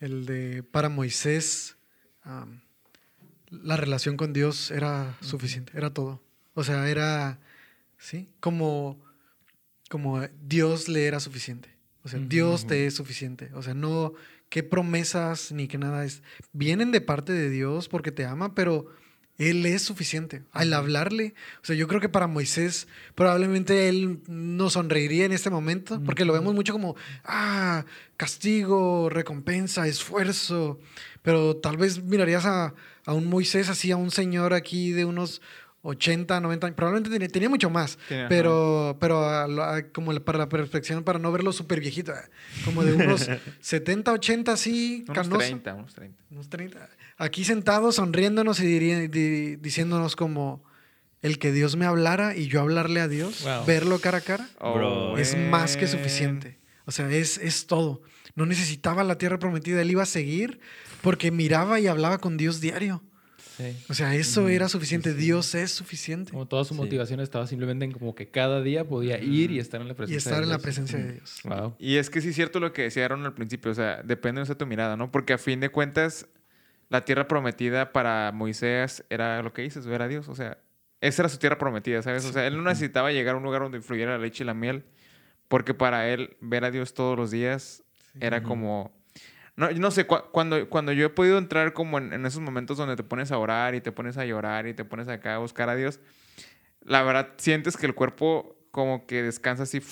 el 0.00 0.24
de 0.24 0.62
para 0.62 0.88
Moisés 0.88 1.76
la 3.50 3.76
relación 3.76 4.16
con 4.16 4.32
Dios 4.32 4.70
era 4.70 5.16
suficiente, 5.20 5.72
era 5.76 5.92
todo. 5.92 6.22
O 6.54 6.64
sea, 6.64 6.88
era, 6.88 7.38
sí, 7.98 8.28
como, 8.40 9.02
como 9.90 10.20
Dios 10.40 10.88
le 10.88 11.06
era 11.06 11.18
suficiente. 11.18 11.68
O 12.04 12.08
sea. 12.08 12.20
Dios 12.20 12.66
te 12.66 12.86
es 12.86 12.94
suficiente. 12.94 13.50
O 13.54 13.62
sea, 13.62 13.74
no, 13.74 14.14
qué 14.48 14.62
promesas 14.62 15.50
ni 15.50 15.66
qué 15.66 15.78
nada 15.78 16.04
es. 16.04 16.22
Vienen 16.52 16.92
de 16.92 17.00
parte 17.00 17.32
de 17.32 17.50
Dios 17.50 17.88
porque 17.88 18.12
te 18.12 18.24
ama, 18.24 18.54
pero 18.54 18.86
Él 19.36 19.66
es 19.66 19.82
suficiente. 19.82 20.42
Al 20.52 20.72
hablarle, 20.72 21.34
o 21.60 21.66
sea, 21.66 21.74
yo 21.74 21.88
creo 21.88 22.00
que 22.00 22.08
para 22.08 22.28
Moisés 22.28 22.86
probablemente 23.16 23.88
Él 23.88 24.20
no 24.28 24.70
sonreiría 24.70 25.24
en 25.24 25.32
este 25.32 25.50
momento, 25.50 26.00
porque 26.04 26.24
lo 26.24 26.34
vemos 26.34 26.54
mucho 26.54 26.72
como, 26.72 26.94
ah, 27.24 27.84
castigo, 28.16 29.10
recompensa, 29.10 29.88
esfuerzo. 29.88 30.78
Pero 31.22 31.56
tal 31.56 31.76
vez 31.76 32.00
mirarías 32.00 32.46
a, 32.46 32.74
a 33.04 33.12
un 33.12 33.26
Moisés 33.26 33.68
así, 33.68 33.90
a 33.90 33.96
un 33.96 34.12
señor 34.12 34.54
aquí 34.54 34.92
de 34.92 35.04
unos 35.04 35.42
80, 35.82 36.40
90 36.40 36.66
años, 36.66 36.76
probablemente 36.76 37.10
tenía, 37.10 37.28
tenía 37.28 37.48
mucho 37.48 37.70
más, 37.70 37.98
pero, 38.28 38.96
pero 39.00 39.24
a 39.28 39.48
lo- 39.48 39.62
a- 39.64 39.82
como 39.92 40.12
para 40.20 40.38
la 40.38 40.48
perfección, 40.48 41.02
para 41.04 41.18
no 41.18 41.32
verlo 41.32 41.52
súper 41.52 41.80
viejito, 41.80 42.12
eh, 42.12 42.16
como 42.64 42.84
de 42.84 42.92
unos 42.94 43.28
70, 43.60 44.12
80 44.12 44.52
así, 44.52 45.04
Unos 45.08 45.16
canoso. 45.16 45.38
30, 45.38 45.74
unos 45.74 45.94
30. 45.94 46.22
Unos 46.30 46.48
30. 46.50 46.88
Aquí 47.16 47.44
sentados, 47.44 47.96
sonriéndonos 47.96 48.60
y 48.60 48.66
diría- 48.66 49.08
di- 49.08 49.56
diciéndonos 49.56 50.16
como 50.16 50.62
el 51.22 51.38
que 51.38 51.52
Dios 51.52 51.76
me 51.76 51.86
hablara 51.86 52.36
y 52.36 52.46
yo 52.48 52.60
hablarle 52.60 53.00
a 53.00 53.08
Dios, 53.08 53.42
Wow. 53.44 53.64
verlo 53.66 53.98
cara 54.00 54.18
a 54.18 54.20
cara, 54.22 54.48
Bro. 54.58 55.16
es 55.18 55.36
más 55.36 55.76
que 55.76 55.84
Oh, 55.86 55.88
suficiente. 55.88 56.58
O 56.86 56.92
sea, 56.92 57.10
es, 57.10 57.38
es 57.38 57.66
todo. 57.66 58.02
No 58.34 58.46
necesitaba 58.46 59.04
la 59.04 59.16
tierra 59.18 59.38
prometida, 59.38 59.80
él 59.82 59.90
iba 59.90 60.02
a 60.02 60.06
seguir 60.06 60.60
porque 61.02 61.30
miraba 61.30 61.78
y 61.80 61.86
hablaba 61.88 62.18
con 62.18 62.36
Dios 62.36 62.60
diario. 62.60 63.02
Sí. 63.60 63.76
O 63.88 63.94
sea, 63.94 64.14
eso 64.14 64.48
era 64.48 64.68
suficiente. 64.68 65.12
Dios 65.14 65.54
es 65.54 65.70
suficiente. 65.70 66.30
Como 66.32 66.46
toda 66.46 66.64
su 66.64 66.74
Sí. 66.74 66.80
motivación 66.80 67.20
estaba 67.20 67.46
simplemente 67.46 67.84
en 67.84 67.92
como 67.92 68.14
que 68.14 68.28
cada 68.28 68.62
día 68.62 68.84
podía 68.88 69.18
ir 69.18 69.50
y 69.50 69.58
estar 69.58 69.80
en 69.80 69.88
la 69.88 69.94
presencia 69.94 70.14
Y 70.14 70.18
estar 70.18 70.36
de 70.38 70.42
en 70.44 70.48
la 70.48 70.54
Dios. 70.56 70.62
presencia 70.62 70.98
de 70.98 71.12
Dios. 71.12 71.40
Wow. 71.44 71.74
Y 71.78 71.96
es 71.96 72.08
que 72.10 72.20
sí 72.20 72.28
es 72.30 72.34
cierto 72.34 72.58
lo 72.60 72.72
que 72.72 72.82
decía 72.82 73.04
Aaron 73.04 73.24
al 73.26 73.34
principio, 73.34 73.70
o 73.70 73.74
sea, 73.74 74.02
depende 74.02 74.42
de 74.44 74.54
tu 74.54 74.66
mirada, 74.66 74.96
¿no? 74.96 75.10
Porque 75.10 75.32
a 75.34 75.38
fin 75.38 75.60
de 75.60 75.68
cuentas, 75.68 76.26
la 76.88 77.04
tierra 77.04 77.28
prometida 77.28 77.92
para 77.92 78.32
Moisés 78.32 79.04
era 79.10 79.42
lo 79.42 79.52
que 79.52 79.62
dices, 79.62 79.86
ver 79.86 80.02
a 80.02 80.08
Dios, 80.08 80.28
o 80.28 80.34
sea, 80.34 80.58
esa 81.00 81.22
era 81.22 81.28
su 81.28 81.38
tierra 81.38 81.56
prometida, 81.58 82.02
¿sabes? 82.02 82.24
O 82.24 82.32
sea, 82.32 82.46
él 82.46 82.56
no 82.56 82.62
necesitaba 82.62 83.12
llegar 83.12 83.34
a 83.34 83.38
un 83.38 83.44
lugar 83.44 83.62
donde 83.62 83.80
fluyera 83.80 84.12
la 84.12 84.18
leche 84.18 84.42
y 84.44 84.46
la 84.46 84.54
miel, 84.54 84.84
porque 85.48 85.72
para 85.74 86.08
él 86.08 86.36
ver 86.40 86.64
a 86.64 86.70
Dios 86.70 86.94
todos 86.94 87.16
los 87.16 87.30
días 87.30 87.82
era 88.20 88.42
como... 88.42 88.92
No, 89.56 89.70
no 89.70 89.90
sé, 89.90 90.06
cu- 90.06 90.22
cuando, 90.32 90.68
cuando 90.68 90.92
yo 90.92 91.06
he 91.06 91.10
podido 91.10 91.36
entrar 91.38 91.72
como 91.72 91.98
en, 91.98 92.12
en 92.12 92.24
esos 92.26 92.40
momentos 92.40 92.76
donde 92.78 92.96
te 92.96 93.02
pones 93.02 93.30
a 93.32 93.38
orar 93.38 93.74
y 93.74 93.80
te 93.80 93.92
pones 93.92 94.16
a 94.16 94.24
llorar 94.24 94.66
y 94.66 94.74
te 94.74 94.84
pones 94.84 95.08
acá 95.08 95.34
a 95.34 95.38
buscar 95.38 95.68
a 95.68 95.76
Dios, 95.76 96.00
la 96.82 97.02
verdad 97.02 97.30
sientes 97.36 97.76
que 97.76 97.86
el 97.86 97.94
cuerpo 97.94 98.56
como 98.70 99.06
que 99.06 99.22
descansa 99.22 99.64
así, 99.64 99.82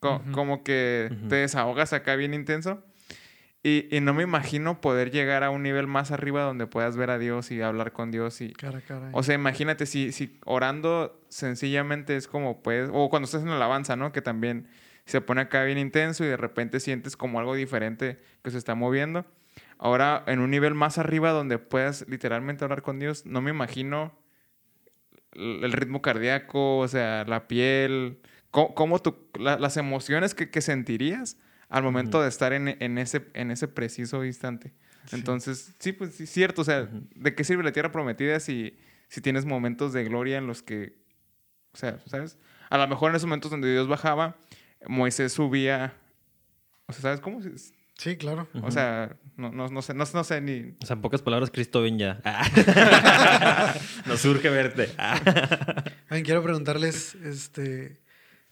co- 0.00 0.16
Ujú. 0.16 0.32
como 0.32 0.64
que 0.64 1.08
Ujú. 1.10 1.28
te 1.28 1.36
desahogas 1.36 1.92
acá 1.92 2.16
bien 2.16 2.34
intenso. 2.34 2.82
Y, 3.62 3.88
y 3.96 4.00
no 4.00 4.14
me 4.14 4.22
imagino 4.22 4.80
poder 4.80 5.10
llegar 5.10 5.42
a 5.42 5.50
un 5.50 5.64
nivel 5.64 5.88
más 5.88 6.12
arriba 6.12 6.42
donde 6.42 6.68
puedas 6.68 6.96
ver 6.96 7.10
a 7.10 7.18
Dios 7.18 7.50
y 7.50 7.62
hablar 7.62 7.92
con 7.92 8.12
Dios. 8.12 8.40
Y, 8.40 8.52
Cara 8.52 8.78
a 8.78 8.80
cara. 8.82 9.08
o 9.12 9.24
sea, 9.24 9.34
imagínate 9.34 9.86
si, 9.86 10.12
si 10.12 10.38
orando 10.44 11.20
sencillamente 11.30 12.16
es 12.16 12.28
como 12.28 12.62
puedes, 12.62 12.90
o 12.92 13.08
cuando 13.10 13.24
estás 13.24 13.42
en 13.42 13.48
la 13.48 13.56
alabanza, 13.56 13.96
¿no? 13.96 14.12
Que 14.12 14.22
también 14.22 14.68
se 15.06 15.20
pone 15.20 15.40
acá 15.40 15.64
bien 15.64 15.78
intenso 15.78 16.24
y 16.24 16.28
de 16.28 16.36
repente 16.36 16.78
sientes 16.80 17.16
como 17.16 17.38
algo 17.40 17.54
diferente 17.54 18.20
que 18.42 18.50
se 18.50 18.58
está 18.58 18.74
moviendo. 18.74 19.24
Ahora, 19.78 20.22
en 20.26 20.40
un 20.40 20.50
nivel 20.50 20.74
más 20.74 20.98
arriba 20.98 21.30
donde 21.30 21.58
puedas 21.58 22.04
literalmente 22.08 22.64
hablar 22.64 22.82
con 22.82 22.98
Dios, 22.98 23.24
no 23.24 23.40
me 23.40 23.50
imagino 23.50 24.12
el 25.32 25.72
ritmo 25.72 26.00
cardíaco, 26.02 26.78
o 26.78 26.88
sea, 26.88 27.24
la 27.26 27.46
piel, 27.46 28.18
cómo, 28.50 28.74
cómo 28.74 29.00
la- 29.38 29.58
las 29.58 29.76
emociones 29.76 30.34
que, 30.34 30.50
que 30.50 30.62
sentirías 30.62 31.36
al 31.68 31.82
momento 31.82 32.22
de 32.22 32.28
estar 32.28 32.52
en, 32.52 32.68
en 32.80 32.98
ese, 32.98 33.26
en 33.34 33.50
ese 33.50 33.68
preciso 33.68 34.24
instante. 34.24 34.72
Entonces, 35.12 35.74
sí, 35.78 35.92
pues 35.92 36.14
sí, 36.14 36.26
cierto. 36.26 36.62
O 36.62 36.64
sea, 36.64 36.88
¿de 37.14 37.34
qué 37.34 37.44
sirve 37.44 37.62
la 37.64 37.72
tierra 37.72 37.92
prometida 37.92 38.40
si, 38.40 38.78
si 39.08 39.20
tienes 39.20 39.44
momentos 39.44 39.92
de 39.92 40.04
gloria 40.04 40.38
en 40.38 40.46
los 40.46 40.62
que, 40.62 40.96
o 41.72 41.76
sea, 41.76 41.98
¿sabes? 42.06 42.38
A 42.70 42.78
lo 42.78 42.88
mejor 42.88 43.10
en 43.10 43.16
esos 43.16 43.26
momentos 43.28 43.50
donde 43.50 43.70
Dios 43.70 43.88
bajaba, 43.88 44.36
Moisés 44.86 45.32
subía, 45.32 45.94
o 46.86 46.92
sea, 46.92 47.02
¿sabes 47.02 47.20
cómo? 47.20 47.40
Sí, 47.98 48.16
claro. 48.16 48.46
O 48.62 48.70
sea, 48.70 49.16
no, 49.36 49.50
no, 49.50 49.68
no 49.68 49.80
sé, 49.82 49.94
no, 49.94 50.04
no 50.12 50.24
sé 50.24 50.40
ni... 50.42 50.74
O 50.82 50.86
sea, 50.86 50.94
en 50.96 51.00
pocas 51.02 51.22
palabras, 51.22 51.50
Cristo 51.50 51.80
ven 51.80 51.98
ya. 51.98 52.20
Ah. 52.24 53.74
Nos 54.06 54.20
surge 54.20 54.50
verte. 54.50 54.90
Ah. 54.98 55.18
Ay, 56.10 56.22
quiero 56.22 56.42
preguntarles, 56.42 57.14
este, 57.16 58.00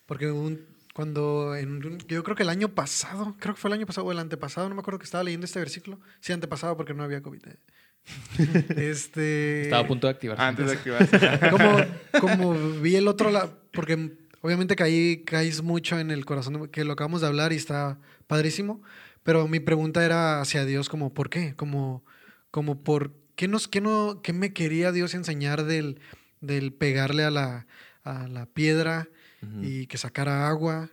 porque 0.07 0.31
un- 0.31 0.65
cuando, 0.95 1.55
en 1.57 1.85
un- 1.85 1.99
yo 2.09 2.23
creo 2.25 2.37
que 2.37 2.43
el 2.45 2.49
año 2.49 2.69
pasado, 2.69 3.37
creo 3.39 3.55
que 3.55 3.61
fue 3.61 3.69
el 3.69 3.75
año 3.75 3.87
pasado 3.87 4.07
o 4.07 4.13
el 4.13 4.19
antepasado, 4.19 4.69
no 4.69 4.75
me 4.77 4.81
acuerdo 4.81 4.99
que 4.99 5.05
estaba 5.05 5.25
leyendo 5.25 5.45
este 5.45 5.59
versículo. 5.59 6.01
Sí, 6.21 6.33
antepasado 6.33 6.77
porque 6.77 6.95
no 6.95 7.03
había 7.03 7.21
COVID. 7.23 7.43
este, 8.77 9.63
Estaba 9.65 9.83
a 9.85 9.87
punto 9.87 10.07
de 10.07 10.13
activarse. 10.13 10.43
Antes 10.43 10.67
de 10.67 10.73
activarse. 10.77 11.19
como, 11.51 11.77
como 12.21 12.55
vi 12.81 12.97
el 12.97 13.09
otro 13.09 13.31
lado, 13.31 13.59
porque 13.73 14.13
obviamente 14.45 14.77
caí, 14.77 15.25
caís 15.25 15.63
mucho 15.63 15.99
en 15.99 16.11
el 16.11 16.27
corazón, 16.27 16.61
de- 16.61 16.71
que 16.71 16.85
lo 16.85 16.93
acabamos 16.93 17.23
de 17.23 17.27
hablar 17.29 17.55
y 17.55 17.57
está 17.57 17.99
padrísimo, 18.27 18.83
pero 19.23 19.49
mi 19.49 19.59
pregunta 19.59 20.05
era 20.05 20.43
hacia 20.43 20.67
Dios 20.67 20.91
como, 20.91 21.15
¿por 21.15 21.31
qué? 21.31 21.55
Como, 21.57 22.05
como 22.51 22.83
por, 22.85 23.15
¿qué, 23.37 23.49
nos, 23.49 23.69
qué, 23.69 23.81
no, 23.81 24.21
qué 24.23 24.35
me 24.35 24.53
quería 24.53 24.93
Dios 24.93 25.15
enseñar 25.15 25.65
del, 25.65 25.99
del 26.43 26.75
pegarle 26.75 27.25
a 27.25 27.31
la, 27.31 27.67
a 28.03 28.29
la 28.29 28.45
piedra 28.45 29.09
y 29.63 29.87
que 29.87 29.97
sacara 29.97 30.47
agua? 30.47 30.91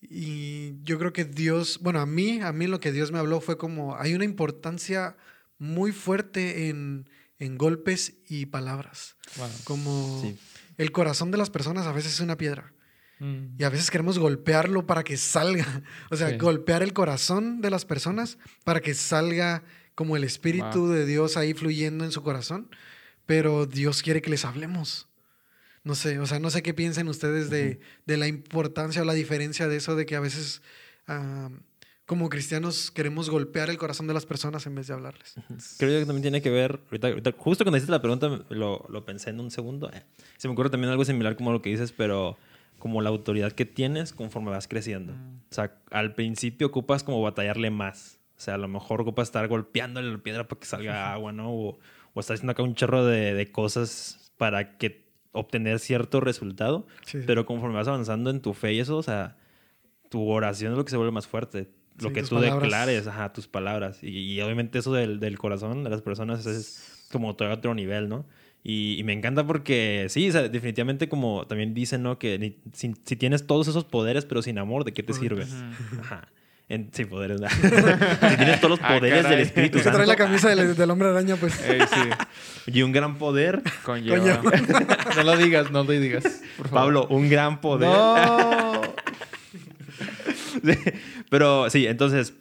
Y 0.00 0.74
yo 0.82 0.98
creo 0.98 1.12
que 1.12 1.24
Dios, 1.24 1.78
bueno, 1.82 2.00
a 2.00 2.06
mí, 2.06 2.40
a 2.40 2.52
mí 2.52 2.66
lo 2.66 2.80
que 2.80 2.90
Dios 2.92 3.12
me 3.12 3.18
habló 3.18 3.40
fue 3.40 3.58
como, 3.58 3.96
hay 3.96 4.14
una 4.14 4.24
importancia 4.24 5.16
muy 5.58 5.92
fuerte 5.92 6.68
en, 6.68 7.08
en 7.38 7.56
golpes 7.58 8.14
y 8.28 8.46
palabras. 8.46 9.14
Wow. 9.36 9.48
Como 9.64 10.20
Sí. 10.22 10.36
El 10.78 10.90
corazón 10.92 11.30
de 11.30 11.36
las 11.38 11.50
personas 11.50 11.86
a 11.86 11.92
veces 11.92 12.14
es 12.14 12.20
una 12.20 12.36
piedra. 12.38 12.72
Mm. 13.18 13.56
Y 13.58 13.64
a 13.64 13.68
veces 13.68 13.90
queremos 13.90 14.18
golpearlo 14.18 14.86
para 14.86 15.04
que 15.04 15.16
salga. 15.16 15.66
O 16.10 16.16
sea, 16.16 16.30
Sí. 16.30 16.36
golpear 16.38 16.82
el 16.82 16.92
corazón 16.92 17.60
de 17.60 17.68
las 17.70 17.84
personas 17.84 18.38
para 18.64 18.80
que 18.80 18.94
salga 18.94 19.62
como 19.94 20.16
el 20.16 20.24
Espíritu 20.24 20.80
Wow. 20.86 20.88
de 20.90 21.04
Dios 21.06 21.36
ahí 21.36 21.52
fluyendo 21.52 22.04
en 22.04 22.12
su 22.12 22.22
corazón. 22.22 22.70
Pero 23.26 23.66
Dios 23.66 24.02
quiere 24.02 24.22
que 24.22 24.30
les 24.30 24.44
hablemos. 24.44 25.08
No 25.84 25.94
sé, 25.94 26.18
o 26.18 26.26
sea, 26.26 26.38
no 26.38 26.50
sé 26.50 26.62
qué 26.62 26.74
piensan 26.74 27.08
ustedes 27.08 27.50
de, 27.50 27.80
de 28.06 28.16
la 28.16 28.26
importancia 28.26 29.02
o 29.02 29.04
la 29.04 29.12
diferencia 29.14 29.68
de 29.68 29.76
eso, 29.76 29.96
de 29.96 30.06
que 30.06 30.16
a 30.16 30.20
veces 30.20 30.60
ah, 31.06 31.50
como 32.08 32.28
cristianos 32.30 32.90
queremos 32.90 33.28
golpear 33.28 33.68
el 33.68 33.76
corazón 33.76 34.06
de 34.08 34.14
las 34.14 34.24
personas 34.24 34.66
en 34.66 34.74
vez 34.74 34.86
de 34.88 34.94
hablarles. 34.94 35.34
Creo 35.78 35.92
yo 35.92 35.98
que 36.00 36.06
también 36.06 36.22
tiene 36.22 36.40
que 36.42 36.48
ver, 36.50 36.80
ahorita, 36.86 37.08
ahorita- 37.08 37.32
justo 37.36 37.64
cuando 37.64 37.76
hiciste 37.76 37.92
la 37.92 38.00
pregunta 38.00 38.40
lo, 38.48 38.84
lo 38.88 39.04
pensé 39.04 39.28
en 39.30 39.38
un 39.40 39.50
segundo. 39.50 39.90
eh, 39.92 40.02
Se 40.38 40.48
me 40.48 40.52
ocurre 40.54 40.70
también 40.70 40.90
algo 40.90 41.04
similar 41.04 41.36
como 41.36 41.52
lo 41.52 41.60
que 41.62 41.68
dices, 41.70 41.92
pero 41.92 42.38
como 42.78 43.02
la 43.02 43.10
autoridad 43.10 43.52
que 43.52 43.66
tienes 43.66 44.12
conforme 44.14 44.50
vas 44.50 44.66
creciendo. 44.68 45.12
O 45.12 45.54
sea, 45.54 45.76
al 45.90 46.14
principio 46.14 46.68
ocupas 46.68 47.04
como 47.04 47.20
batallarle 47.20 47.70
más. 47.70 48.18
O 48.38 48.40
sea, 48.40 48.54
a 48.54 48.58
lo 48.58 48.68
mejor 48.68 49.02
ocupas 49.02 49.28
estar 49.28 49.46
golpeándole 49.46 50.10
la 50.10 50.18
piedra 50.18 50.48
para 50.48 50.58
que 50.60 50.66
salga 50.66 51.12
agua, 51.12 51.32
¿no? 51.32 51.52
O, 51.52 51.78
o 52.14 52.20
estar 52.20 52.34
haciendo 52.34 52.52
acá 52.52 52.62
un 52.62 52.74
chorro 52.74 53.04
de, 53.04 53.34
de 53.34 53.50
cosas 53.52 54.32
para 54.38 54.78
que 54.78 55.06
obtener 55.32 55.78
cierto 55.78 56.20
resultado. 56.20 56.86
Sí. 57.04 57.18
Pero 57.26 57.44
conforme 57.44 57.74
vas 57.76 57.88
avanzando 57.88 58.30
en 58.30 58.40
tu 58.40 58.54
fe 58.54 58.72
y 58.72 58.80
eso, 58.80 58.96
o 58.96 59.02
sea, 59.02 59.36
tu 60.08 60.26
oración 60.30 60.72
es 60.72 60.78
lo 60.78 60.84
que 60.84 60.90
se 60.90 60.96
vuelve 60.96 61.12
más 61.12 61.26
fuerte. 61.26 61.68
Lo 62.00 62.08
Sí, 62.08 62.14
que 62.14 62.22
tú 62.22 62.36
palabras. 62.36 62.62
declares, 62.62 63.06
ajá, 63.06 63.32
tus 63.32 63.48
palabras. 63.48 63.98
Y, 64.02 64.08
y 64.34 64.40
obviamente 64.40 64.78
eso 64.78 64.92
del, 64.92 65.18
del 65.20 65.36
corazón 65.38 65.82
de 65.84 65.90
las 65.90 66.02
personas 66.02 66.46
es 66.46 67.06
como 67.10 67.34
todo 67.36 67.50
otro 67.52 67.74
nivel, 67.74 68.08
¿no? 68.08 68.24
Y, 68.64 68.96
y 68.98 69.04
me 69.04 69.12
encanta 69.12 69.46
porque, 69.46 70.06
sí, 70.08 70.28
o 70.28 70.32
sea, 70.32 70.48
definitivamente 70.48 71.08
como 71.08 71.46
también 71.46 71.74
dicen, 71.74 72.02
¿no? 72.02 72.18
Que 72.18 72.38
ni- 72.38 72.56
si, 72.72 72.94
si 73.04 73.16
tienes 73.16 73.46
todos 73.46 73.68
esos 73.68 73.84
poderes 73.84 74.24
pero 74.24 74.42
sin 74.42 74.58
amor, 74.58 74.84
¿de 74.84 74.92
qué 74.92 75.02
te 75.02 75.12
sirve? 75.12 75.46
Ajá. 76.00 76.28
En- 76.68 76.90
sí, 76.92 77.04
poderes. 77.06 77.40
¿verdad? 77.40 77.56
si 78.30 78.36
tienes 78.36 78.60
todos 78.60 78.72
los 78.78 78.80
Ah, 78.82 78.96
poderes 78.98 79.22
caray. 79.22 79.38
del 79.38 79.46
Espíritu 79.46 79.78
Es 79.78 79.84
que 79.84 79.90
trae 79.90 80.04
Santo 80.06 80.12
la 80.12 80.16
camisa 80.16 80.48
del, 80.54 80.76
del 80.76 80.90
hombre 80.90 81.08
araña, 81.08 81.36
pues. 81.36 81.58
Ey, 81.68 81.80
sí, 81.80 82.70
y 82.72 82.82
un 82.82 82.92
gran 82.92 83.16
poder, 83.16 83.62
conlleva. 83.84 84.42
No 85.16 85.22
lo 85.22 85.36
digas, 85.38 85.70
no 85.70 85.84
lo 85.84 85.92
digas. 85.92 86.42
Por 86.58 86.68
favor. 86.68 86.70
Pablo, 87.04 87.06
un 87.08 87.30
gran 87.30 87.60
poder. 87.62 87.88
No. 87.88 88.82
Sí, 90.64 90.72
Pero 91.30 91.70
sí, 91.70 91.86
entonces 91.86 92.34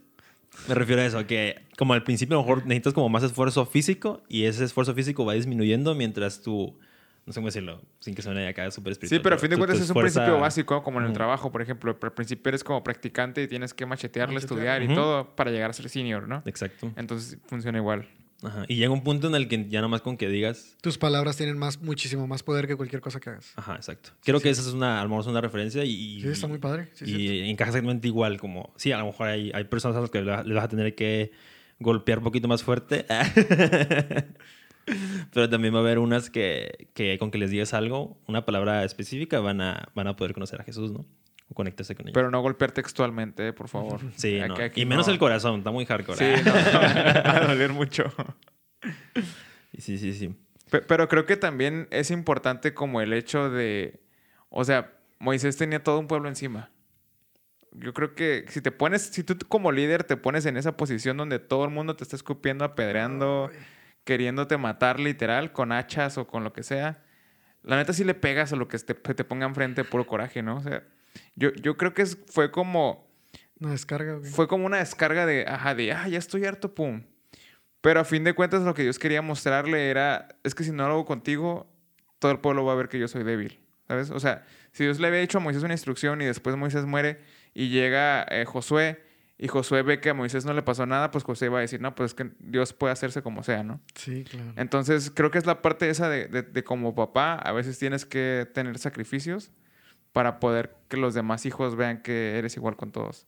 me 0.68 0.76
refiero 0.76 1.02
a 1.02 1.06
eso, 1.06 1.26
que 1.28 1.62
como 1.78 1.94
al 1.94 2.04
principio 2.04 2.38
a 2.38 2.42
lo 2.42 2.48
mejor 2.48 2.66
necesitas 2.66 2.94
como 2.94 3.10
más 3.10 3.24
esfuerzo 3.24 3.66
físico 3.66 4.22
y 4.28 4.44
ese 4.46 4.64
esfuerzo 4.64 4.94
físico 4.94 5.26
va 5.26 5.34
disminuyendo 5.34 5.96
mientras 5.96 6.42
tú, 6.42 6.78
no 7.26 7.34
sé 7.34 7.40
cómo 7.40 7.48
decirlo, 7.48 7.82
sin 8.00 8.16
que 8.16 8.22
suene 8.22 8.48
acá 8.48 8.70
súper 8.72 8.94
espiritual. 8.94 9.20
Sí, 9.20 9.24
pero 9.24 9.36
a 9.36 9.40
fin 9.40 9.50
de 9.50 9.58
cuentas 9.58 9.80
es 9.80 9.90
un 9.90 9.96
principio 10.02 10.40
básico, 10.40 10.84
como 10.84 11.00
en 11.00 11.06
el 11.08 11.14
trabajo, 11.14 11.52
por 11.52 11.62
ejemplo. 11.62 11.98
Al 12.02 12.12
principio 12.14 12.50
eres 12.50 12.64
como 12.64 12.84
practicante 12.84 13.44
y 13.44 13.48
tienes 13.48 13.74
que 13.74 13.86
machetearle, 13.86 14.36
Machetear. 14.36 14.58
estudiar 14.58 14.84
y 14.84 14.94
todo 14.94 15.36
para 15.36 15.52
llegar 15.52 15.70
a 15.70 15.74
ser 15.74 15.90
senior, 15.90 16.28
¿no? 16.28 16.42
Exacto. 16.46 16.92
Entonces 16.96 17.38
funciona 17.48 17.78
igual. 17.78 18.08
Ajá. 18.44 18.66
Y 18.68 18.76
llega 18.76 18.92
un 18.92 19.04
punto 19.04 19.28
en 19.28 19.36
el 19.36 19.48
que 19.48 19.68
ya 19.68 19.82
nomás 19.82 20.02
con 20.02 20.16
que 20.16 20.30
digas, 20.30 20.78
Tus 20.82 20.98
palabras 20.98 21.38
tienen 21.38 21.58
más, 21.58 21.82
muchísimo 21.82 22.28
más 22.28 22.44
poder 22.44 22.68
que 22.68 22.76
cualquier 22.76 23.02
cosa 23.02 23.20
que 23.20 23.32
hagas. 23.32 23.52
ajá, 23.56 23.76
exacto. 23.76 24.12
Creo 24.24 24.40
que 24.40 24.50
esa 24.50 24.62
es 24.62 24.68
una, 24.68 25.00
a 25.00 25.04
lo 25.04 25.10
mejor 25.10 25.24
es 25.24 25.28
una 25.28 25.42
referencia 25.42 25.84
y... 25.84 26.22
Sí, 26.22 26.28
está 26.28 26.48
muy 26.48 26.60
padre. 26.60 26.90
Sí, 26.94 27.06
y 27.06 27.50
encaja 27.50 27.70
exactamente 27.72 28.08
igual, 28.08 28.40
como, 28.40 28.74
sí, 28.78 28.92
a 28.92 29.00
lo 29.00 29.06
mejor 29.08 29.28
hay, 29.30 29.52
hay 29.54 29.64
personas 29.64 29.98
a 29.98 30.02
las 30.02 30.12
que 30.12 30.22
le 30.22 30.54
vas 30.54 30.64
a 30.64 30.68
tener 30.68 30.94
que 30.94 31.32
golpear 31.80 32.20
un 32.20 32.26
poquito 32.26 32.48
más 32.48 32.64
fuerte. 32.64 33.06
Pero 35.34 35.50
también 35.50 35.74
va 35.74 35.80
a 35.80 35.82
haber 35.82 36.00
unas 36.00 36.30
que, 36.30 36.90
que 36.94 37.18
con 37.18 37.30
que 37.30 37.38
les 37.38 37.52
digas 37.52 37.74
algo, 37.74 38.18
una 38.28 38.46
palabra 38.46 38.86
específica, 38.86 39.40
van 39.40 39.60
a, 39.62 39.90
van 39.96 40.08
a 40.08 40.16
poder 40.16 40.34
conocer 40.34 40.62
a 40.62 40.64
Jesús, 40.64 40.92
¿no? 40.92 41.06
O 41.50 41.54
conectarse 41.54 41.96
con 41.96 42.08
ellos. 42.08 42.14
Pero 42.14 42.30
no 42.30 42.42
golpear 42.42 42.72
textualmente, 42.72 43.54
por 43.54 43.68
favor. 43.70 44.00
sí, 44.16 44.40
Aquí- 44.40 44.48
no. 44.60 44.64
aquí 44.66 44.82
y 44.82 44.86
menos 44.86 45.08
no. 45.08 45.14
el 45.14 45.20
corazón, 45.20 45.60
está 45.60 45.72
muy 45.72 45.86
hardcore. 45.86 46.18
Sí, 46.38 46.44
no, 46.44 46.54
va 46.54 47.38
a 47.38 47.48
doler 47.48 47.72
mucho. 47.74 48.06
sí, 49.78 49.98
sí, 49.98 50.14
sí. 50.14 50.36
Pe- 50.70 50.82
Pero 50.82 51.08
creo 51.08 51.26
que 51.26 51.38
también 51.38 51.88
es 51.92 52.12
importante 52.12 52.74
como 52.74 53.02
el 53.02 53.14
hecho 53.14 53.50
de, 53.50 54.02
o 54.50 54.64
sea, 54.66 54.94
Moisés 55.20 55.58
tenía 55.58 55.82
todo 55.84 56.00
un 56.00 56.08
pueblo 56.08 56.28
encima. 56.28 56.70
Yo 57.72 57.94
creo 57.94 58.16
que 58.16 58.46
si 58.50 58.62
te 58.62 58.72
pones, 58.72 59.04
si 59.04 59.24
tú 59.24 59.38
como 59.48 59.72
líder 59.72 60.04
te 60.04 60.18
pones 60.18 60.46
en 60.46 60.58
esa 60.58 60.76
posición 60.78 61.16
donde 61.18 61.40
todo 61.40 61.64
el 61.66 61.70
mundo 61.72 61.96
te 61.96 62.04
está 62.04 62.16
escupiendo, 62.16 62.66
apedreando, 62.66 63.52
queriéndote 64.04 64.58
matar 64.58 65.00
literal 65.00 65.52
con 65.52 65.72
hachas 65.72 66.18
o 66.18 66.28
con 66.28 66.44
lo 66.44 66.54
que 66.54 66.64
sea, 66.64 67.04
la 67.64 67.76
neta 67.76 67.94
sí 67.94 68.04
le 68.04 68.14
pegas 68.16 68.52
a 68.52 68.56
lo 68.56 68.68
que 68.68 68.80
te, 68.80 68.96
que 68.96 69.14
te 69.14 69.24
ponga 69.24 69.46
enfrente 69.46 69.84
de 69.84 69.90
puro 69.90 70.08
coraje, 70.08 70.42
¿no? 70.42 70.58
O 70.58 70.62
sea, 70.62 70.84
yo, 71.36 71.52
yo 71.54 71.78
creo 71.78 71.94
que 71.94 72.06
fue 72.06 72.52
como, 72.52 73.08
Una 73.60 73.72
descarga. 73.72 74.20
fue 74.24 74.48
como 74.48 74.66
una 74.66 74.78
descarga 74.78 75.26
de, 75.26 75.46
ajá, 75.48 75.76
de, 75.76 75.92
ah, 75.94 76.08
ya 76.08 76.18
estoy 76.18 76.46
harto, 76.46 76.74
pum. 76.74 77.04
Pero 77.82 78.00
a 78.00 78.06
fin 78.06 78.24
de 78.24 78.34
cuentas 78.34 78.64
lo 78.64 78.74
que 78.74 78.84
Dios 78.84 79.00
quería 79.00 79.22
mostrarle 79.22 79.90
era, 79.90 80.28
es 80.44 80.56
que 80.56 80.64
si 80.64 80.72
no 80.72 80.88
lo 80.88 80.94
hago 80.96 81.06
contigo, 81.06 81.72
todo 82.20 82.32
el 82.32 82.40
pueblo 82.40 82.66
va 82.66 82.74
a 82.74 82.76
ver 82.76 82.90
que 82.90 83.00
yo 83.00 83.08
soy 83.08 83.24
débil, 83.24 83.60
¿sabes? 83.88 84.10
O 84.10 84.20
sea, 84.20 84.46
si 84.72 84.84
Dios 84.84 85.00
le 85.00 85.08
había 85.08 85.22
hecho 85.22 85.38
a 85.38 85.42
Moisés 85.42 85.64
una 85.64 85.74
instrucción 85.74 86.22
y 86.22 86.26
después 86.26 86.56
Moisés 86.58 86.86
muere 86.86 87.20
y 87.54 87.70
llega 87.70 88.26
eh, 88.30 88.46
Josué 88.46 89.04
y 89.38 89.48
Josué 89.48 89.84
ve 89.84 90.00
que 90.02 90.10
a 90.10 90.14
Moisés 90.16 90.44
no 90.46 90.54
le 90.54 90.64
pasó 90.64 90.88
nada, 90.88 91.12
pues 91.12 91.24
Josué 91.24 91.50
va 91.50 91.60
a 91.60 91.62
decir, 91.62 91.80
no, 91.80 91.94
pues 91.94 92.12
es 92.12 92.14
que 92.16 92.32
Dios 92.40 92.74
puede 92.74 92.92
hacerse 92.94 93.22
como 93.22 93.44
sea, 93.44 93.62
¿no? 93.64 93.80
Sí, 93.94 94.24
claro. 94.24 94.52
Entonces 94.56 95.12
creo 95.14 95.30
que 95.30 95.38
es 95.38 95.46
la 95.46 95.62
parte 95.62 95.88
esa 95.90 96.10
de, 96.10 96.28
de- 96.28 96.42
de 96.42 96.64
como 96.64 96.96
papá, 96.96 97.36
a 97.36 97.52
veces 97.52 97.78
tienes 97.78 98.06
que 98.06 98.48
tener 98.56 98.80
sacrificios 98.80 99.52
para 100.18 100.40
poder 100.40 100.76
que 100.88 100.98
los 100.98 101.14
demás 101.14 101.46
hijos 101.46 101.76
vean 101.76 102.02
que 102.02 102.40
eres 102.40 102.58
igual 102.58 102.76
con 102.76 102.92
todos. 102.92 103.28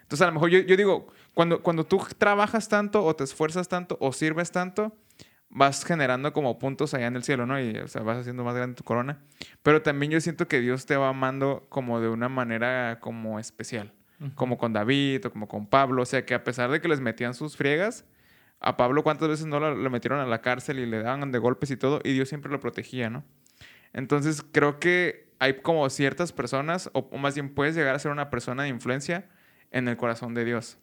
Entonces 0.00 0.22
a 0.22 0.26
lo 0.28 0.32
mejor 0.32 0.48
yo, 0.48 0.60
yo 0.60 0.78
digo, 0.78 1.08
cuando, 1.34 1.62
cuando 1.62 1.84
tú 1.84 2.00
trabajas 2.16 2.70
tanto 2.70 3.04
o 3.04 3.14
te 3.14 3.22
esfuerzas 3.22 3.68
tanto 3.68 3.98
o 4.00 4.14
sirves 4.14 4.50
tanto, 4.50 4.96
vas 5.50 5.84
generando 5.84 6.32
como 6.32 6.58
puntos 6.58 6.94
allá 6.94 7.08
en 7.08 7.16
el 7.16 7.22
cielo, 7.22 7.44
¿no? 7.44 7.60
Y 7.60 7.76
o 7.76 7.86
sea, 7.86 8.00
vas 8.00 8.16
haciendo 8.16 8.44
más 8.44 8.54
grande 8.54 8.76
tu 8.76 8.82
corona. 8.82 9.18
Pero 9.62 9.82
también 9.82 10.10
yo 10.10 10.22
siento 10.22 10.48
que 10.48 10.60
Dios 10.60 10.86
te 10.86 10.96
va 10.96 11.10
amando 11.10 11.66
como 11.68 12.00
de 12.00 12.08
una 12.08 12.30
manera 12.30 12.98
como 12.98 13.38
especial. 13.38 13.92
Como 14.34 14.56
con 14.56 14.72
David 14.72 15.26
o 15.26 15.30
como 15.32 15.48
con 15.48 15.66
Pablo. 15.66 16.00
O 16.00 16.06
sea, 16.06 16.24
que 16.24 16.32
a 16.32 16.44
pesar 16.44 16.70
de 16.70 16.80
que 16.80 16.88
les 16.88 17.00
metían 17.00 17.34
sus 17.34 17.58
friegas, 17.58 18.06
a 18.58 18.78
Pablo 18.78 19.02
cuántas 19.02 19.28
veces 19.28 19.44
no 19.44 19.60
lo, 19.60 19.74
lo 19.74 19.90
metieron 19.90 20.18
a 20.18 20.24
la 20.24 20.40
cárcel 20.40 20.78
y 20.78 20.86
le 20.86 21.02
daban 21.02 21.30
de 21.30 21.38
golpes 21.38 21.70
y 21.70 21.76
todo, 21.76 22.00
y 22.02 22.14
Dios 22.14 22.30
siempre 22.30 22.50
lo 22.50 22.58
protegía, 22.58 23.10
¿no? 23.10 23.22
Entonces 23.92 24.42
creo 24.50 24.80
que 24.80 25.31
hay 25.42 25.54
como 25.60 25.88
ciertas 25.90 26.32
personas, 26.32 26.88
o, 26.92 27.08
o 27.10 27.18
más 27.18 27.34
bien 27.34 27.54
puedes 27.54 27.74
llegar 27.74 27.94
a 27.94 27.98
ser 27.98 28.10
una 28.12 28.30
persona 28.30 28.62
de 28.62 28.68
influencia 28.68 29.28
en 29.70 29.88
el 29.88 29.96
corazón 29.96 30.34
de 30.34 30.44
Dios. 30.44 30.78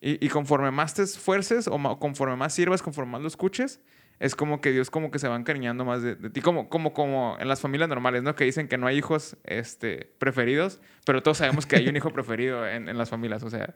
Y, 0.00 0.24
y 0.24 0.28
conforme 0.30 0.70
más 0.70 0.94
te 0.94 1.02
esfuerces, 1.02 1.68
o 1.68 1.78
ma- 1.78 1.98
conforme 1.98 2.36
más 2.36 2.54
sirvas, 2.54 2.82
conforme 2.82 3.12
más 3.12 3.22
lo 3.22 3.28
escuches, 3.28 3.80
es 4.18 4.36
como 4.36 4.60
que 4.60 4.70
Dios 4.70 4.88
como 4.90 5.10
que 5.10 5.18
se 5.18 5.26
va 5.26 5.34
encariñando 5.34 5.84
más 5.84 6.02
de, 6.02 6.14
de 6.14 6.30
ti, 6.30 6.40
como, 6.40 6.68
como, 6.68 6.92
como 6.92 7.36
en 7.40 7.48
las 7.48 7.60
familias 7.60 7.88
normales, 7.88 8.22
¿no? 8.22 8.36
Que 8.36 8.44
dicen 8.44 8.68
que 8.68 8.78
no 8.78 8.86
hay 8.86 8.96
hijos 8.98 9.36
este, 9.44 10.12
preferidos, 10.18 10.80
pero 11.04 11.22
todos 11.22 11.38
sabemos 11.38 11.66
que 11.66 11.76
hay 11.76 11.88
un 11.88 11.96
hijo 11.96 12.10
preferido 12.14 12.66
en, 12.68 12.88
en 12.88 12.96
las 12.98 13.10
familias, 13.10 13.42
o 13.42 13.50
sea, 13.50 13.74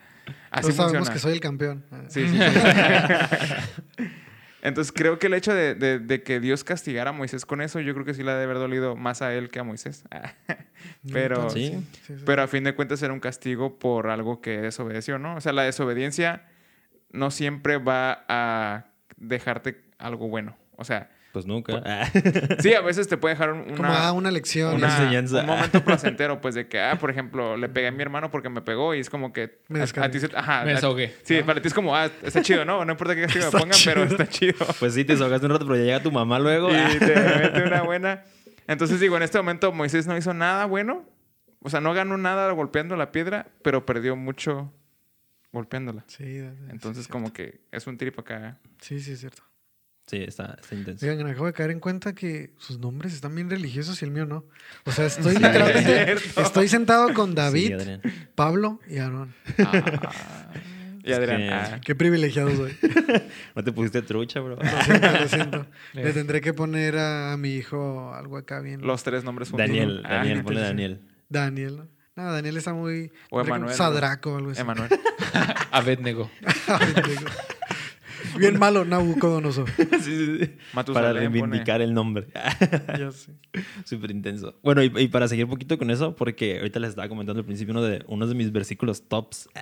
así 0.50 0.62
Todos 0.72 0.76
sabemos 0.76 1.08
funciona. 1.08 1.12
que 1.14 1.18
soy 1.18 1.32
el 1.32 1.40
campeón. 1.40 1.84
Sí, 2.08 2.28
sí, 2.28 2.38
sí. 2.38 4.04
Entonces 4.66 4.92
creo 4.92 5.18
que 5.18 5.28
el 5.28 5.34
hecho 5.34 5.54
de, 5.54 5.74
de- 5.74 5.98
de 5.98 6.22
que 6.22 6.40
Dios 6.40 6.64
castigara 6.64 7.10
a 7.10 7.12
Moisés 7.12 7.46
con 7.46 7.60
eso, 7.60 7.78
yo 7.80 7.92
creo 7.94 8.04
que 8.04 8.14
sí 8.14 8.22
le 8.22 8.30
ha 8.32 8.36
de 8.36 8.44
haber 8.44 8.56
dolido 8.58 8.96
más 8.96 9.22
a 9.22 9.32
él 9.34 9.48
que 9.48 9.58
a 9.60 9.62
Moisés. 9.64 10.04
pero, 11.12 11.50
sí. 11.50 11.86
pero 12.24 12.42
a 12.42 12.46
fin 12.48 12.64
de 12.64 12.74
cuentas 12.74 13.02
era 13.02 13.12
un 13.12 13.20
castigo 13.20 13.78
por 13.78 14.08
algo 14.08 14.40
que 14.40 14.58
desobedeció, 14.60 15.18
¿no? 15.18 15.36
O 15.36 15.40
sea, 15.40 15.52
la 15.52 15.62
desobediencia 15.62 16.46
no 17.12 17.30
siempre 17.30 17.78
va 17.78 18.24
a 18.28 18.86
dejarte 19.16 19.82
algo 19.98 20.28
bueno. 20.28 20.56
O 20.76 20.84
sea, 20.84 21.10
Pues 21.36 21.44
nunca. 21.44 21.82
Ah. 21.84 22.08
sí, 22.60 22.72
a 22.72 22.80
veces 22.80 23.08
te 23.08 23.18
puede 23.18 23.34
dejar 23.34 23.52
un- 23.52 23.76
Como 23.76 23.84
ah, 23.90 24.04
una, 24.04 24.12
una 24.12 24.30
lección. 24.30 24.76
Una 24.76 24.86
una- 24.86 24.96
enseñanza. 24.96 25.40
un 25.40 25.46
momento 25.48 25.84
placentero, 25.84 26.40
pues 26.40 26.54
de 26.54 26.66
que, 26.66 26.80
ah, 26.80 26.96
por 26.98 27.10
ejemplo, 27.10 27.58
le 27.58 27.68
pegué 27.68 27.88
a 27.88 27.90
mi 27.92 28.00
hermano 28.00 28.30
porque 28.30 28.48
me 28.48 28.62
pegó 28.62 28.94
y 28.94 29.00
es 29.00 29.10
como 29.10 29.34
que 29.34 29.60
Me 29.68 29.82
a, 29.82 30.10
ti 30.10 30.18
se, 30.18 30.30
ajá, 30.34 30.64
Me 30.64 30.70
a- 30.70 30.74
desahogué. 30.76 31.14
Sí, 31.24 31.42
para 31.42 31.60
ti 31.60 31.68
es 31.68 31.74
como, 31.74 31.94
ah, 31.94 32.08
está 32.22 32.40
chido, 32.40 32.64
¿no? 32.64 32.82
No 32.86 32.92
importa 32.92 33.14
qué 33.14 33.20
castigo 33.24 33.50
me 33.52 33.58
pongan, 33.60 33.78
pero 33.84 34.04
está 34.04 34.26
chido. 34.26 34.54
Pues 34.80 34.94
sí, 34.94 35.04
te 35.04 35.12
desahogaste 35.12 35.44
un 35.44 35.52
rato, 35.52 35.66
pero 35.66 35.76
ya 35.76 35.84
llega 35.84 36.02
tu 36.02 36.10
mamá 36.10 36.38
luego. 36.38 36.68
ah. 36.72 36.88
y 36.94 36.98
te 37.00 37.14
mete 37.14 37.64
una 37.64 37.82
buena. 37.82 38.24
Entonces 38.66 38.98
digo, 38.98 39.18
en 39.18 39.22
este 39.24 39.36
momento 39.36 39.70
Moisés 39.72 40.06
no 40.06 40.16
hizo 40.16 40.32
nada 40.32 40.64
bueno. 40.64 41.04
O 41.60 41.68
sea, 41.68 41.82
no 41.82 41.92
ganó 41.92 42.16
nada 42.16 42.50
golpeando 42.52 42.96
la 42.96 43.12
piedra, 43.12 43.48
pero 43.60 43.84
perdió 43.84 44.16
mucho 44.16 44.72
golpeándola. 45.52 46.02
Sí, 46.06 46.38
Entonces 46.70 47.04
sí, 47.04 47.10
como 47.10 47.34
que 47.34 47.60
es 47.72 47.86
un 47.86 47.98
trip 47.98 48.18
acá. 48.18 48.56
Sí, 48.80 49.00
sí, 49.00 49.12
es 49.12 49.20
cierto. 49.20 49.42
Sí, 50.06 50.18
está, 50.22 50.56
está 50.60 50.74
intenso. 50.76 51.04
Oigan, 51.06 51.26
acabo 51.26 51.46
de 51.46 51.52
caer 51.52 51.70
en 51.72 51.80
cuenta 51.80 52.14
que 52.14 52.50
sus 52.58 52.78
nombres 52.78 53.12
están 53.12 53.34
bien 53.34 53.50
religiosos 53.50 54.00
y 54.02 54.04
el 54.04 54.12
mío 54.12 54.24
no. 54.24 54.44
O 54.84 54.92
sea, 54.92 55.06
estoy 55.06 55.34
literalmente. 55.36 56.12
estoy 56.36 56.68
sentado 56.68 57.12
con 57.12 57.34
David, 57.34 57.74
Sí. 57.80 58.10
Pablo 58.34 58.80
y 58.88 58.98
Aarón. 58.98 59.34
Y 61.02 61.12
Adrián, 61.12 61.38
que- 61.38 61.50
ah, 61.50 61.80
Qué 61.84 61.94
privilegiado 61.94 62.50
soy. 62.56 62.76
No 63.54 63.62
te 63.62 63.70
pusiste 63.70 64.02
trucha, 64.02 64.40
bro. 64.40 64.56
Lo 64.56 64.82
siento, 64.82 65.10
lo 65.12 65.28
siento. 65.28 65.66
Le 65.92 66.12
tendré 66.12 66.40
que 66.40 66.52
poner 66.52 66.96
a, 66.98 67.32
a 67.32 67.36
mi 67.36 67.50
hijo 67.54 68.12
algo 68.12 68.36
acá 68.36 68.58
bien. 68.60 68.80
los 68.84 69.04
tres 69.04 69.22
nombres 69.22 69.50
juntos. 69.50 69.68
Daniel, 69.68 70.02
Ah, 70.04 70.14
Daniel, 70.16 70.42
ponle 70.42 70.60
Daniel. 70.62 71.00
Daniel. 71.28 71.76
¿no? 71.76 71.88
No, 72.24 72.32
Daniel 72.32 72.56
está 72.56 72.72
muy. 72.74 73.12
O 73.30 73.40
Emanuel, 73.40 73.72
Sadraco 73.74 74.32
o 74.32 74.36
algo 74.38 74.50
así. 74.50 74.60
Emanuel. 74.60 74.90
Abednego. 75.70 76.28
Bien 78.38 78.58
malo, 78.58 78.84
Nabucodonosor. 78.84 79.68
Sí, 79.76 79.86
sí, 80.00 80.38
sí. 80.38 80.50
Matusalén, 80.72 81.12
Para 81.12 81.12
reivindicar 81.12 81.80
el 81.80 81.94
nombre. 81.94 82.26
ya 82.98 83.10
sé. 83.10 83.32
Súper 83.84 84.10
intenso. 84.10 84.54
Bueno, 84.62 84.82
y, 84.82 84.92
y 84.96 85.08
para 85.08 85.28
seguir 85.28 85.44
un 85.44 85.50
poquito 85.50 85.78
con 85.78 85.90
eso, 85.90 86.14
porque 86.14 86.58
ahorita 86.58 86.80
les 86.80 86.90
estaba 86.90 87.08
comentando 87.08 87.40
al 87.40 87.46
principio 87.46 87.72
uno 87.72 87.82
de, 87.82 88.04
uno 88.06 88.26
de 88.26 88.34
mis 88.34 88.52
versículos 88.52 89.08
tops, 89.08 89.48
eh, 89.54 89.60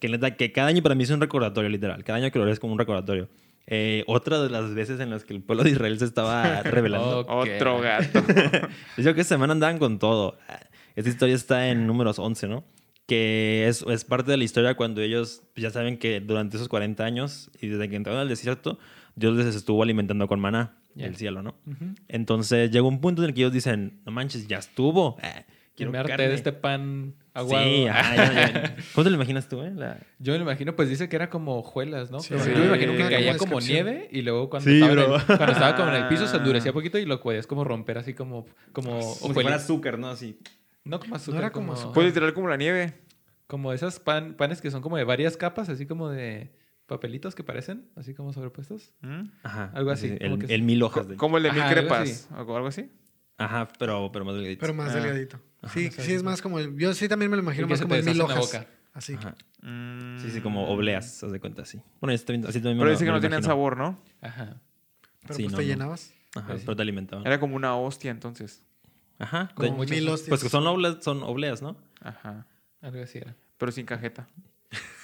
que, 0.00 0.08
neta, 0.08 0.36
que 0.36 0.52
cada 0.52 0.68
año 0.68 0.82
para 0.82 0.94
mí 0.94 1.04
es 1.04 1.10
un 1.10 1.20
recordatorio, 1.20 1.68
literal. 1.70 2.04
Cada 2.04 2.18
año 2.18 2.30
que 2.30 2.38
lo 2.38 2.44
lees 2.44 2.54
es 2.54 2.60
como 2.60 2.72
un 2.72 2.78
recordatorio. 2.78 3.28
Eh, 3.66 4.04
otra 4.06 4.42
de 4.42 4.50
las 4.50 4.74
veces 4.74 5.00
en 5.00 5.10
las 5.10 5.24
que 5.24 5.32
el 5.32 5.42
pueblo 5.42 5.64
de 5.64 5.70
Israel 5.70 5.98
se 5.98 6.04
estaba 6.04 6.62
revelando. 6.62 7.24
Otro 7.28 7.80
gato. 7.80 8.22
Yo 8.98 9.14
que 9.14 9.24
semana 9.24 9.52
andaban 9.52 9.78
con 9.78 9.98
todo. 9.98 10.36
Esta 10.96 11.10
historia 11.10 11.34
está 11.34 11.68
en 11.68 11.86
números 11.86 12.18
11, 12.18 12.46
¿no? 12.48 12.64
Que 13.06 13.66
es, 13.68 13.82
es 13.82 14.04
parte 14.04 14.30
de 14.30 14.36
la 14.38 14.44
historia 14.44 14.76
cuando 14.76 15.02
ellos 15.02 15.42
pues, 15.54 15.62
ya 15.62 15.70
saben 15.70 15.98
que 15.98 16.20
durante 16.20 16.56
esos 16.56 16.68
40 16.68 17.04
años 17.04 17.50
y 17.60 17.66
desde 17.68 17.88
que 17.90 17.96
entraron 17.96 18.20
al 18.20 18.28
desierto, 18.28 18.78
Dios 19.14 19.36
les 19.36 19.54
estuvo 19.54 19.82
alimentando 19.82 20.26
con 20.26 20.40
maná 20.40 20.78
del 20.94 21.16
cielo, 21.16 21.42
¿no? 21.42 21.56
Entonces 22.08 22.70
llega 22.70 22.86
un 22.86 23.00
punto 23.00 23.22
en 23.22 23.28
el 23.28 23.34
que 23.34 23.40
ellos 23.42 23.52
dicen, 23.52 24.00
no 24.06 24.12
manches, 24.12 24.46
ya 24.46 24.58
estuvo. 24.58 25.18
Eh, 25.22 25.44
quiero 25.76 25.90
me 25.92 25.98
harté 25.98 26.12
carne". 26.12 26.28
de 26.28 26.34
este 26.34 26.52
pan 26.52 27.14
aguado. 27.34 27.64
Sí, 27.64 27.86
ajá, 27.90 28.16
ya, 28.16 28.52
ya. 28.52 28.76
¿Cómo 28.94 29.04
te 29.04 29.10
lo 29.10 29.16
imaginas 29.16 29.48
tú, 29.48 29.60
eh? 29.62 29.72
La- 29.74 29.98
Yo 30.20 30.32
me 30.32 30.38
lo 30.38 30.44
imagino, 30.44 30.74
pues 30.76 30.88
dice 30.88 31.08
que 31.08 31.16
era 31.16 31.28
como 31.30 31.58
hojuelas, 31.58 32.10
¿no? 32.10 32.20
Sí, 32.20 32.28
Pero 32.30 32.44
sí. 32.44 32.50
yo 32.52 32.58
me 32.58 32.66
imagino 32.66 32.92
que 32.92 32.98
caía 33.10 33.36
como 33.36 33.60
nieve 33.60 34.08
y 34.12 34.22
luego 34.22 34.48
cuando, 34.48 34.70
Sí, 34.70 34.76
estaba, 34.76 34.92
en 34.92 34.98
bro. 34.98 35.16
el, 35.16 35.22
cuando 35.26 35.52
estaba 35.52 35.74
como 35.76 35.88
en 35.90 35.96
el 35.96 36.08
piso 36.08 36.26
se 36.26 36.36
Ah. 36.36 36.38
endurecía 36.38 36.72
poquito 36.72 36.96
y 36.98 37.04
lo 37.04 37.20
podías 37.20 37.46
como 37.46 37.64
romper 37.64 37.98
así 37.98 38.14
como, 38.14 38.46
como 38.72 39.00
Como 39.00 39.12
si 39.12 39.32
fuera 39.34 39.56
azúcar, 39.56 39.98
¿no? 39.98 40.08
Así. 40.08 40.38
No 40.84 41.00
como 41.00 41.16
azúcar, 41.16 41.40
era 41.40 41.50
como 41.52 41.66
como, 41.68 41.78
azúcar. 41.78 41.94
Pues 41.94 42.06
literal 42.08 42.34
como 42.34 42.48
la 42.48 42.56
nieve. 42.56 42.94
como 43.46 43.72
esas 43.72 44.00
pan, 44.00 44.34
panes 44.34 44.60
que 44.60 44.70
son 44.70 44.82
como 44.82 44.96
de 44.96 45.04
varias 45.04 45.36
capas, 45.36 45.68
así 45.68 45.86
como 45.86 46.08
de 46.10 46.54
papelitos 46.86 47.34
que 47.34 47.42
parecen, 47.44 47.88
así 47.96 48.14
como 48.14 48.32
sobrepuestos. 48.32 48.92
¿Mm? 49.00 49.22
Ajá. 49.42 49.70
Algo 49.74 49.90
así, 49.90 50.16
como 50.18 50.34
El, 50.34 50.46
que- 50.46 50.54
el 50.54 50.62
mil 50.62 50.82
hojas. 50.82 51.08
De... 51.08 51.16
Como 51.16 51.38
el 51.38 51.44
de 51.44 51.52
mil 51.52 51.60
Ajá, 51.62 51.70
algo 51.70 51.80
crepas. 51.80 52.28
O 52.32 52.56
algo 52.56 52.66
así. 52.68 52.90
Ajá, 53.38 53.68
pero, 53.78 54.10
pero 54.12 54.24
más 54.24 54.34
delgadito. 54.34 54.60
Pero 54.60 54.74
más 54.74 54.90
Ah. 54.94 55.00
delgadito. 55.00 55.40
Sí, 55.72 55.90
no 55.96 56.02
sí 56.02 56.12
es 56.12 56.22
más 56.22 56.42
como 56.42 56.58
el. 56.58 56.76
Yo 56.76 56.92
sí 56.94 57.08
también 57.08 57.30
me 57.30 57.36
lo 57.38 57.42
imagino 57.42 57.66
más 57.66 57.80
como 57.80 57.94
el 57.94 58.04
mil 58.04 58.20
hojas. 58.20 58.38
boca. 58.38 58.66
Así. 58.92 59.14
Ajá. 59.14 59.34
Mm. 59.62 60.18
Sí, 60.20 60.30
sí, 60.30 60.40
como 60.40 60.68
obleas, 60.68 61.24
haz 61.24 61.32
de 61.32 61.40
cuenta 61.40 61.62
así. 61.62 61.80
Bueno, 62.00 62.14
así 62.14 62.24
también, 62.24 62.46
así 62.46 62.58
también 62.60 62.76
me 62.76 62.82
Pero 62.82 62.90
dice 62.92 63.04
que 63.06 63.10
no 63.10 63.20
tenían 63.20 63.42
sabor, 63.42 63.76
¿no? 63.78 63.98
Ajá. 64.20 64.60
Pero 65.22 65.34
Sí, 65.34 65.42
pues 65.44 65.52
no, 65.52 65.58
te 65.58 65.64
no. 65.64 65.68
llenabas. 65.68 66.14
Ajá, 66.36 66.56
sí. 66.58 66.62
pero 66.66 66.76
te 66.76 66.82
alimentaban. 66.82 67.26
Era 67.26 67.40
como 67.40 67.56
una 67.56 67.74
hostia 67.76 68.10
entonces. 68.10 68.62
Ajá. 69.18 69.50
Como 69.54 69.84
de- 69.84 69.90
mil 69.96 70.08
hostias. 70.08 70.28
Pues 70.28 70.42
que 70.42 70.48
son 70.48 70.66
obleas, 70.66 70.96
son 71.00 71.22
obleas, 71.22 71.62
¿no? 71.62 71.76
Ajá. 72.00 72.46
Algo 72.82 73.02
así 73.02 73.18
era. 73.18 73.34
Pero 73.58 73.72
sin 73.72 73.86
cajeta. 73.86 74.26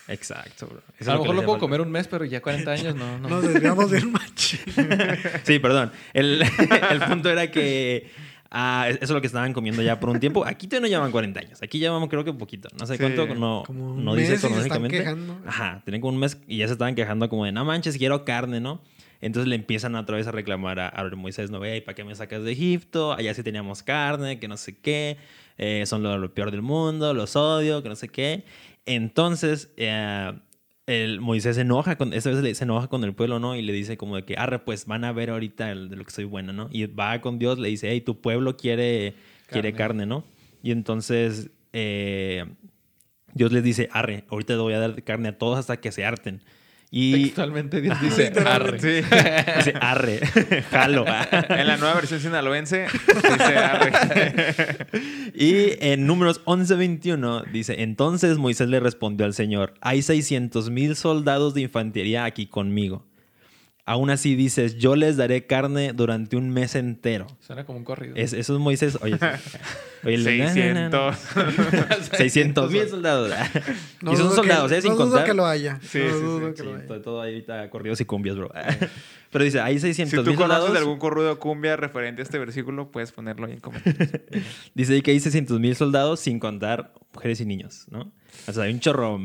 Exacto, 0.08 0.66
bro. 0.66 0.82
Eso 0.98 1.12
a 1.12 1.14
lo 1.14 1.20
mejor 1.20 1.36
lo 1.36 1.44
puedo 1.44 1.58
comer 1.60 1.80
un 1.80 1.90
mes, 1.90 2.08
pero 2.08 2.24
ya 2.24 2.42
40 2.42 2.70
años 2.72 2.94
no. 2.96 3.18
no. 3.18 3.28
Nos 3.28 3.42
desviamos 3.46 3.90
del 3.90 4.10
falta. 4.10 5.40
Sí, 5.44 5.58
perdón. 5.60 5.92
El, 6.12 6.42
el 6.90 7.00
punto 7.02 7.30
era 7.30 7.48
que 7.52 8.10
ah, 8.50 8.86
eso 8.88 8.98
es 9.02 9.10
lo 9.10 9.20
que 9.20 9.28
estaban 9.28 9.52
comiendo 9.52 9.82
ya 9.82 10.00
por 10.00 10.10
un 10.10 10.18
tiempo. 10.18 10.44
Aquí 10.44 10.66
todavía 10.66 10.88
no 10.88 10.90
llevan 10.96 11.12
40 11.12 11.38
años. 11.40 11.62
Aquí 11.62 11.78
llevamos 11.78 12.08
creo 12.08 12.24
que 12.24 12.32
poquito. 12.32 12.68
No 12.80 12.86
sé 12.86 12.94
Sí. 12.94 12.98
cuánto, 13.00 13.32
no, 13.36 13.62
Como 13.64 13.92
un 13.94 14.04
no 14.04 14.14
mes 14.14 14.28
dice 14.28 14.40
cronológicamente. 14.40 15.06
Ajá, 15.46 15.80
tienen 15.84 16.00
como 16.00 16.12
un 16.14 16.18
mes 16.20 16.38
y 16.48 16.56
ya 16.56 16.66
se 16.66 16.72
estaban 16.72 16.96
quejando 16.96 17.28
como 17.28 17.44
de, 17.44 17.52
no 17.52 17.64
manches, 17.64 17.96
quiero 17.96 18.24
carne, 18.24 18.58
¿no? 18.60 18.80
Entonces 19.20 19.48
le 19.48 19.56
empiezan 19.56 19.94
otra 19.96 20.16
vez 20.16 20.26
a 20.26 20.32
reclamar 20.32 20.80
a, 20.80 20.88
a 20.88 21.10
Moisés, 21.10 21.50
no, 21.50 21.58
¿y 21.66 21.80
para 21.80 21.94
qué 21.94 22.04
me 22.04 22.14
sacas 22.14 22.42
de 22.42 22.52
Egipto? 22.52 23.12
Allá 23.12 23.34
sí 23.34 23.42
teníamos 23.42 23.82
carne, 23.82 24.38
que 24.38 24.48
no 24.48 24.56
sé 24.56 24.78
qué, 24.78 25.18
eh, 25.58 25.84
son 25.86 26.02
lo, 26.02 26.16
lo 26.18 26.32
peor 26.32 26.50
del 26.50 26.62
mundo, 26.62 27.12
los 27.14 27.36
odio, 27.36 27.82
que 27.82 27.88
no 27.88 27.96
sé 27.96 28.08
qué. 28.08 28.44
Entonces, 28.86 29.70
eh, 29.76 30.32
el 30.86 31.20
Moisés 31.20 31.56
se 31.56 31.62
enoja, 31.62 31.96
con, 31.96 32.12
esta 32.12 32.30
vez 32.30 32.56
se 32.58 32.64
enoja 32.64 32.88
con 32.88 33.04
el 33.04 33.14
pueblo, 33.14 33.38
¿no? 33.38 33.54
Y 33.54 33.62
le 33.62 33.72
dice 33.72 33.96
como 33.96 34.16
de 34.16 34.24
que, 34.24 34.36
arre, 34.36 34.58
pues 34.58 34.86
van 34.86 35.04
a 35.04 35.12
ver 35.12 35.30
ahorita 35.30 35.70
el- 35.70 35.88
de 35.90 35.96
lo 35.96 36.04
que 36.04 36.10
soy 36.10 36.24
bueno, 36.24 36.52
¿no? 36.52 36.68
Y 36.72 36.86
va 36.86 37.20
con 37.20 37.38
Dios, 37.38 37.58
le 37.58 37.68
dice, 37.68 37.90
hey, 37.90 38.00
tu 38.00 38.20
pueblo 38.20 38.56
quiere 38.56 39.14
quiere 39.46 39.72
Carne. 39.72 40.06
¿no? 40.06 40.24
Y 40.62 40.70
entonces 40.70 41.50
eh, 41.72 42.44
Dios 43.34 43.52
les 43.52 43.62
dice, 43.62 43.88
arre, 43.92 44.24
ahorita 44.28 44.54
le 44.54 44.60
voy 44.60 44.72
a 44.74 44.80
dar 44.80 45.02
carne 45.02 45.28
a 45.28 45.38
todos 45.38 45.58
hasta 45.58 45.78
que 45.78 45.92
se 45.92 46.04
harten. 46.04 46.42
Y 46.92 47.22
Textualmente 47.24 47.80
Dios 47.80 48.00
dice 48.02 48.32
arre. 48.44 48.72
dice, 48.72 49.04
arre, 49.80 50.20
jalo. 50.70 51.04
En 51.48 51.66
la 51.66 51.76
nueva 51.76 51.94
versión 51.94 52.20
sinaloense 52.20 52.86
dice 53.06 53.56
arre. 53.56 53.92
Y 55.34 55.76
en 55.80 56.06
números 56.06 56.44
11-21 56.46 57.44
dice, 57.52 57.82
entonces 57.82 58.38
Moisés 58.38 58.68
le 58.68 58.80
respondió 58.80 59.24
al 59.24 59.34
Señor, 59.34 59.74
hay 59.80 60.02
600 60.02 60.70
mil 60.70 60.96
soldados 60.96 61.54
de 61.54 61.62
infantería 61.62 62.24
aquí 62.24 62.46
conmigo. 62.46 63.06
Aún 63.90 64.08
así 64.10 64.36
dices, 64.36 64.76
yo 64.78 64.94
les 64.94 65.16
daré 65.16 65.46
carne 65.46 65.92
durante 65.92 66.36
un 66.36 66.50
mes 66.50 66.76
entero. 66.76 67.26
Suena 67.40 67.64
como 67.64 67.78
un 67.78 67.84
corrido. 67.84 68.14
Es- 68.14 68.32
eso 68.32 68.54
es 68.54 68.60
Moisés. 68.60 68.96
Oye. 69.02 69.18
Oye, 70.04 70.16
le- 70.18 70.38
na, 70.38 70.54
na, 70.54 70.88
na, 70.90 71.12
600. 71.16 72.08
600 72.16 72.70
mil 72.72 72.88
soldados. 72.88 73.32
No 74.02 74.12
y 74.12 74.16
son 74.16 74.26
dudo 74.26 74.36
soldados, 74.36 74.70
que, 74.70 74.78
¿eh? 74.78 74.82
Sin 74.82 74.90
no 74.92 74.96
dudo 74.96 75.06
contar. 75.10 75.26
que 75.26 75.34
lo 75.34 75.44
haya. 75.46 75.78
Sí, 75.82 75.98
no 75.98 76.04
sí, 76.14 76.20
dudo 76.22 76.48
sí, 76.48 76.54
que 76.54 76.62
Sí, 76.62 76.68
lo 76.68 76.74
haya. 76.94 77.02
todo, 77.02 77.20
ahí 77.20 77.32
ahorita 77.34 77.68
corridos 77.70 78.00
y 78.00 78.04
cumbias, 78.04 78.36
bro. 78.36 78.50
Pero 79.32 79.44
dice, 79.44 79.60
hay 79.60 79.78
600 79.78 80.10
Si 80.10 80.16
tú 80.24 80.30
mil 80.30 80.36
conoces 80.36 80.56
soldados. 80.58 80.72
de 80.72 80.78
algún 80.78 80.98
corrudo 80.98 81.38
cumbia 81.38 81.76
referente 81.76 82.22
a 82.22 82.24
este 82.24 82.38
versículo, 82.38 82.90
puedes 82.90 83.12
ponerlo 83.12 83.46
ahí 83.46 83.54
en 83.54 83.60
comentarios. 83.60 84.10
Dice 84.74 84.94
ahí 84.94 85.02
que 85.02 85.10
hay 85.10 85.20
600 85.20 85.58
mil 85.60 85.74
soldados 85.76 86.20
sin 86.20 86.38
contar 86.38 86.92
mujeres 87.12 87.40
y 87.40 87.44
niños, 87.44 87.86
¿no? 87.90 88.12
O 88.46 88.52
sea, 88.52 88.64
hay 88.64 88.72
un 88.72 88.80
chorro 88.80 89.18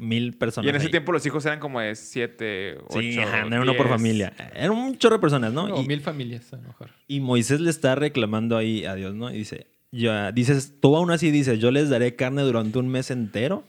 mil 0.00 0.36
personas. 0.36 0.66
Y 0.66 0.70
en 0.70 0.76
ese 0.76 0.86
ahí. 0.86 0.90
tiempo 0.90 1.12
los 1.12 1.24
hijos 1.26 1.44
eran 1.46 1.60
como 1.60 1.80
de 1.80 1.94
7, 1.94 2.78
8, 2.88 3.00
Sí, 3.00 3.18
ajá, 3.18 3.42
no 3.44 3.48
era 3.54 3.62
uno 3.62 3.76
por 3.76 3.88
familia. 3.88 4.32
Era 4.54 4.72
un 4.72 4.96
chorro 4.98 5.16
de 5.16 5.20
personas, 5.20 5.52
¿no? 5.52 5.64
O 5.64 5.82
y, 5.82 5.86
mil 5.86 6.00
familias, 6.00 6.52
a 6.52 6.56
lo 6.56 6.62
mejor. 6.62 6.90
y 7.06 7.20
Moisés 7.20 7.60
le 7.60 7.70
está 7.70 7.94
reclamando 7.94 8.56
ahí 8.56 8.84
a 8.84 8.94
Dios, 8.94 9.14
¿no? 9.14 9.30
Y 9.30 9.38
dice, 9.38 9.68
ya, 9.92 10.32
dices, 10.32 10.74
tú 10.80 10.96
aún 10.96 11.10
así 11.10 11.30
dices, 11.30 11.58
yo 11.58 11.70
les 11.70 11.90
daré 11.90 12.16
carne 12.16 12.42
durante 12.42 12.78
un 12.78 12.88
mes 12.88 13.10
entero. 13.10 13.64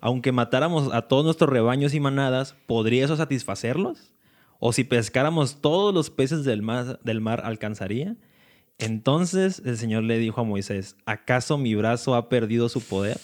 Aunque 0.00 0.30
matáramos 0.30 0.92
a 0.92 1.02
todos 1.02 1.24
nuestros 1.24 1.50
rebaños 1.50 1.94
y 1.94 2.00
manadas, 2.00 2.54
¿podría 2.66 3.04
eso 3.04 3.16
satisfacerlos? 3.16 4.12
O 4.58 4.72
si 4.72 4.84
pescáramos 4.84 5.60
todos 5.60 5.92
los 5.94 6.10
peces 6.10 6.44
del 6.44 6.62
mar, 6.62 7.00
del 7.02 7.20
mar 7.20 7.42
¿alcanzaría? 7.44 8.16
Entonces 8.78 9.62
el 9.64 9.76
Señor 9.76 10.04
le 10.04 10.18
dijo 10.18 10.40
a 10.40 10.44
Moisés, 10.44 10.96
¿acaso 11.06 11.56
mi 11.56 11.74
brazo 11.74 12.14
ha 12.14 12.28
perdido 12.28 12.68
su 12.68 12.80
poder? 12.82 13.18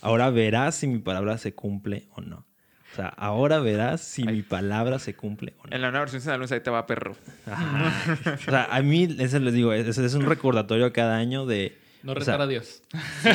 Ahora 0.00 0.30
verás 0.30 0.76
si 0.76 0.86
mi 0.86 0.98
palabra 0.98 1.38
se 1.38 1.54
cumple 1.54 2.06
o 2.12 2.20
no. 2.20 2.44
O 2.92 2.96
sea, 2.96 3.08
ahora 3.08 3.58
verás 3.60 4.00
si 4.00 4.24
mi 4.24 4.42
palabra 4.42 4.98
se 4.98 5.14
cumple 5.14 5.54
o 5.58 5.66
no. 5.66 5.74
En 5.74 5.82
la 5.82 5.90
nueva 5.90 6.06
versión 6.06 6.22
de 6.22 6.30
la 6.30 6.38
luz 6.38 6.50
ahí 6.52 6.60
te 6.60 6.70
va 6.70 6.86
perro. 6.86 7.14
Ajá. 7.44 7.92
O 8.34 8.50
sea, 8.50 8.64
a 8.70 8.80
mí, 8.80 9.06
eso 9.18 9.38
les 9.38 9.52
digo, 9.52 9.72
es, 9.74 9.98
es 9.98 10.14
un 10.14 10.24
recordatorio 10.24 10.92
cada 10.92 11.16
año 11.16 11.44
de... 11.44 11.76
No 12.02 12.12
o 12.12 12.14
retar 12.14 12.36
sea, 12.36 12.44
a 12.44 12.46
Dios. 12.46 12.82
Sí. 13.22 13.28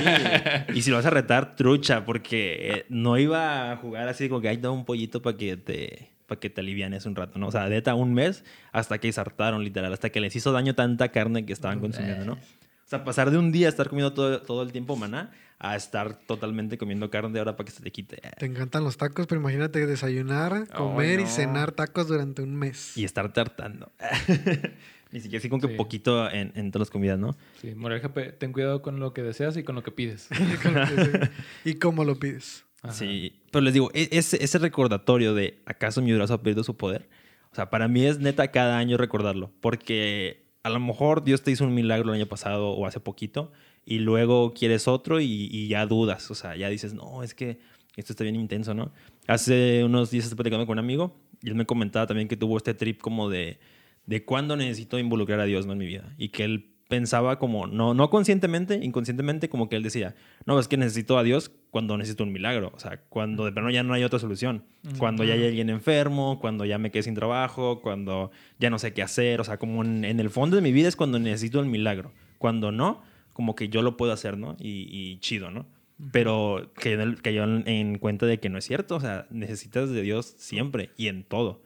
Y 0.76 0.82
si 0.82 0.89
lo 0.89 0.95
vas 0.95 1.05
a 1.05 1.09
retar, 1.09 1.55
trucha, 1.55 2.05
porque 2.05 2.72
eh, 2.74 2.86
no 2.89 3.18
iba 3.18 3.72
a 3.72 3.78
jugar 3.78 4.07
así 4.07 4.30
como 4.30 4.41
que 4.41 4.49
hay 4.49 4.57
todo 4.57 4.74
un 4.74 4.86
pollito 4.86 5.22
para 5.22 5.38
que 5.38 5.57
te 5.57 6.09
para 6.26 6.39
que 6.39 6.49
te 6.49 6.62
alivianes 6.62 7.05
un 7.05 7.14
rato, 7.14 7.38
¿no? 7.38 7.47
O 7.47 7.51
sea, 7.51 7.68
neta, 7.68 7.93
un 7.93 8.14
mes 8.14 8.45
hasta 8.72 8.99
que 8.99 9.12
sartaron, 9.12 9.66
literal, 9.66 9.91
hasta 9.91 10.12
que 10.12 10.22
les 10.22 10.34
hizo 10.34 10.53
daño 10.53 10.74
tanta 10.74 11.09
carne 11.09 11.45
que 11.45 11.51
estaban 11.51 11.82
consumiendo, 11.82 12.24
¿no? 12.24 12.34
O 12.34 12.38
sea, 12.86 13.03
pasar 13.03 13.32
de 13.32 13.38
un 13.38 13.51
día 13.51 13.68
a 13.68 13.70
estar 13.70 13.89
comiendo 13.89 14.14
todo, 14.14 14.41
todo 14.41 14.64
el 14.64 14.72
tiempo 14.72 14.95
maná 14.95 15.32
a 15.64 15.76
estar 15.76 16.16
totalmente 16.26 16.80
comiendo 16.80 17.12
carne 17.12 17.38
ahora 17.38 17.55
para 17.55 17.66
que 17.66 17.72
se 17.72 17.84
te 17.84 17.91
quite. 17.91 18.18
Te 18.39 18.47
encantan 18.47 18.84
los 18.84 18.97
tacos, 18.97 19.28
pero 19.28 19.39
imagínate 19.39 19.86
desayunar, 19.86 20.68
comer 20.70 21.20
y 21.20 21.24
no. 21.24 21.30
cenar 21.30 21.72
tacos 21.72 22.07
durante 22.07 22.41
un 22.41 22.55
mes. 22.55 22.97
Y 22.97 23.03
estar 23.05 23.32
tartando. 23.32 23.91
Ni 25.12 25.20
siquiera 25.20 25.39
así 25.39 25.49
como 25.49 25.62
que 25.62 25.68
Sí. 25.68 25.76
poquito 25.76 26.30
en, 26.32 26.51
en 26.55 26.72
todas 26.72 26.88
las 26.88 26.89
comidas, 26.89 27.20
¿no? 27.20 27.36
Sí, 27.62 27.76
Morel 27.76 27.99
GP, 28.01 28.39
ten 28.39 28.53
cuidado 28.53 28.82
con 28.82 28.99
lo 28.99 29.14
que 29.14 29.22
deseas 29.22 29.55
y 29.55 29.64
con 29.64 29.76
lo 29.76 29.84
que 29.84 29.91
pides. 29.91 30.30
¿Y 31.66 31.76
cómo 31.76 32.05
lo 32.05 32.16
pides? 32.18 32.66
Ajá. 32.82 32.93
Sí, 32.93 33.39
pero 33.51 33.62
les 33.62 33.74
digo, 33.74 33.91
e- 33.93 34.09
ese, 34.14 34.43
ese 34.43 34.57
recordatorio 34.57 35.36
de 35.36 35.62
¿acaso 35.66 36.01
mi 36.01 36.12
brazo 36.14 36.34
ha 36.34 36.41
perdido 36.41 36.64
su 36.64 36.76
poder? 36.76 37.07
O 37.51 37.55
sea, 37.55 37.70
para 37.70 37.88
mí 37.88 38.05
es 38.05 38.18
neta 38.20 38.49
cada 38.49 38.78
año 38.80 38.97
recordarlo, 38.97 39.51
porque 39.62 40.45
a 40.64 40.70
lo 40.70 40.80
mejor 40.80 41.24
Dios 41.24 41.43
te 41.43 41.51
hizo 41.51 41.66
un 41.66 41.76
milagro 41.76 42.09
el 42.09 42.16
año 42.16 42.28
pasado 42.28 42.70
o 42.70 42.86
hace 42.88 42.99
poquito 42.99 43.51
y 43.86 44.00
luego 44.00 44.54
quieres 44.54 44.88
otro 44.88 45.20
y, 45.20 45.50
y 45.52 45.68
ya 45.68 45.86
dudas, 45.86 46.30
o 46.32 46.36
sea, 46.36 46.56
ya 46.56 46.70
dices, 46.70 46.94
no, 46.94 47.24
es 47.24 47.34
que 47.34 47.60
esto 47.96 48.14
está 48.14 48.24
bien 48.24 48.36
intenso, 48.36 48.74
¿no? 48.74 48.92
Hace 49.28 49.84
unos 49.84 50.12
días 50.12 50.26
estuve 50.26 50.38
platicando 50.38 50.66
con 50.66 50.74
un 50.74 50.80
amigo 50.80 51.16
y 51.42 51.50
él 51.50 51.56
me 51.56 51.66
comentaba 51.66 52.08
también 52.08 52.28
que 52.28 52.38
tuvo 52.38 52.58
este 52.58 52.74
trip 52.74 53.02
como 53.02 53.30
de, 53.30 53.60
de 54.06 54.24
cuándo 54.24 54.56
necesito 54.56 55.00
involucrar 55.00 55.40
a 55.40 55.46
Dios 55.46 55.66
¿no? 55.66 55.74
en 55.74 55.80
mi 55.80 55.88
vida. 55.88 56.14
Y 56.18 56.30
que 56.30 56.44
él 56.44 56.68
pensaba 56.88 57.40
como, 57.40 57.68
no, 57.68 57.94
no 57.94 58.10
conscientemente, 58.10 58.80
inconscientemente, 58.84 59.48
como 59.48 59.70
que 59.70 59.78
él 59.78 59.84
decía, 59.84 60.14
no, 60.46 60.60
es 60.60 60.68
que 60.68 60.76
necesito 60.76 61.18
a 61.18 61.24
Dios 61.24 61.50
cuando 61.70 61.98
necesito 61.98 62.26
un 62.26 62.34
milagro, 62.34 62.74
o 62.76 62.80
sea, 62.80 63.00
cuando 63.08 63.46
de 63.46 63.54
plano 63.54 63.70
ya 63.70 63.82
no 63.82 63.94
hay 63.94 64.04
otra 64.04 64.20
solución, 64.20 64.66
cuando 64.98 65.24
ya 65.24 65.36
hay 65.36 65.46
alguien 65.46 65.70
enfermo, 65.70 66.38
cuando 66.42 66.66
ya 66.66 66.78
me 66.80 66.92
quedé 66.92 67.04
sin 67.04 67.16
trabajo, 67.16 67.82
cuando 67.82 68.32
ya 68.60 68.70
no 68.70 68.78
sé 68.78 68.94
qué 68.94 69.04
hacer, 69.04 69.40
o 69.40 69.46
sea, 69.46 69.58
como 69.58 69.86
en, 69.86 70.04
en 70.04 70.20
el 70.20 70.30
fondo 70.30 70.58
de 70.58 70.62
mi 70.62 70.74
vida 70.74 70.90
es 70.90 70.98
cuando 70.98 71.18
necesito 71.18 71.62
el 71.62 71.68
milagro, 71.68 72.12
cuando 72.38 72.74
no, 72.74 73.04
como 73.34 73.56
que 73.56 73.70
yo 73.70 73.82
lo 73.82 73.98
puedo 73.98 74.12
hacer, 74.14 74.38
¿no? 74.38 74.56
Y, 74.60 74.88
y 74.92 75.20
chido, 75.20 75.52
¿no? 75.52 75.66
Pero 76.12 76.72
que, 76.80 77.16
que 77.22 77.34
yo 77.34 77.44
en, 77.44 77.68
en 77.68 77.98
cuenta 78.00 78.26
de 78.26 78.40
que 78.40 78.50
no 78.50 78.58
es 78.58 78.66
cierto, 78.66 78.96
o 78.96 79.00
sea, 79.00 79.28
necesitas 79.30 79.90
de 79.92 80.02
Dios 80.02 80.34
siempre 80.38 80.90
y 80.98 81.08
en 81.08 81.24
todo. 81.24 81.62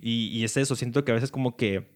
Y, 0.00 0.26
y 0.28 0.44
es 0.44 0.56
eso, 0.56 0.74
siento 0.76 1.04
que 1.04 1.12
a 1.12 1.14
veces 1.14 1.30
como 1.30 1.56
que 1.56 1.94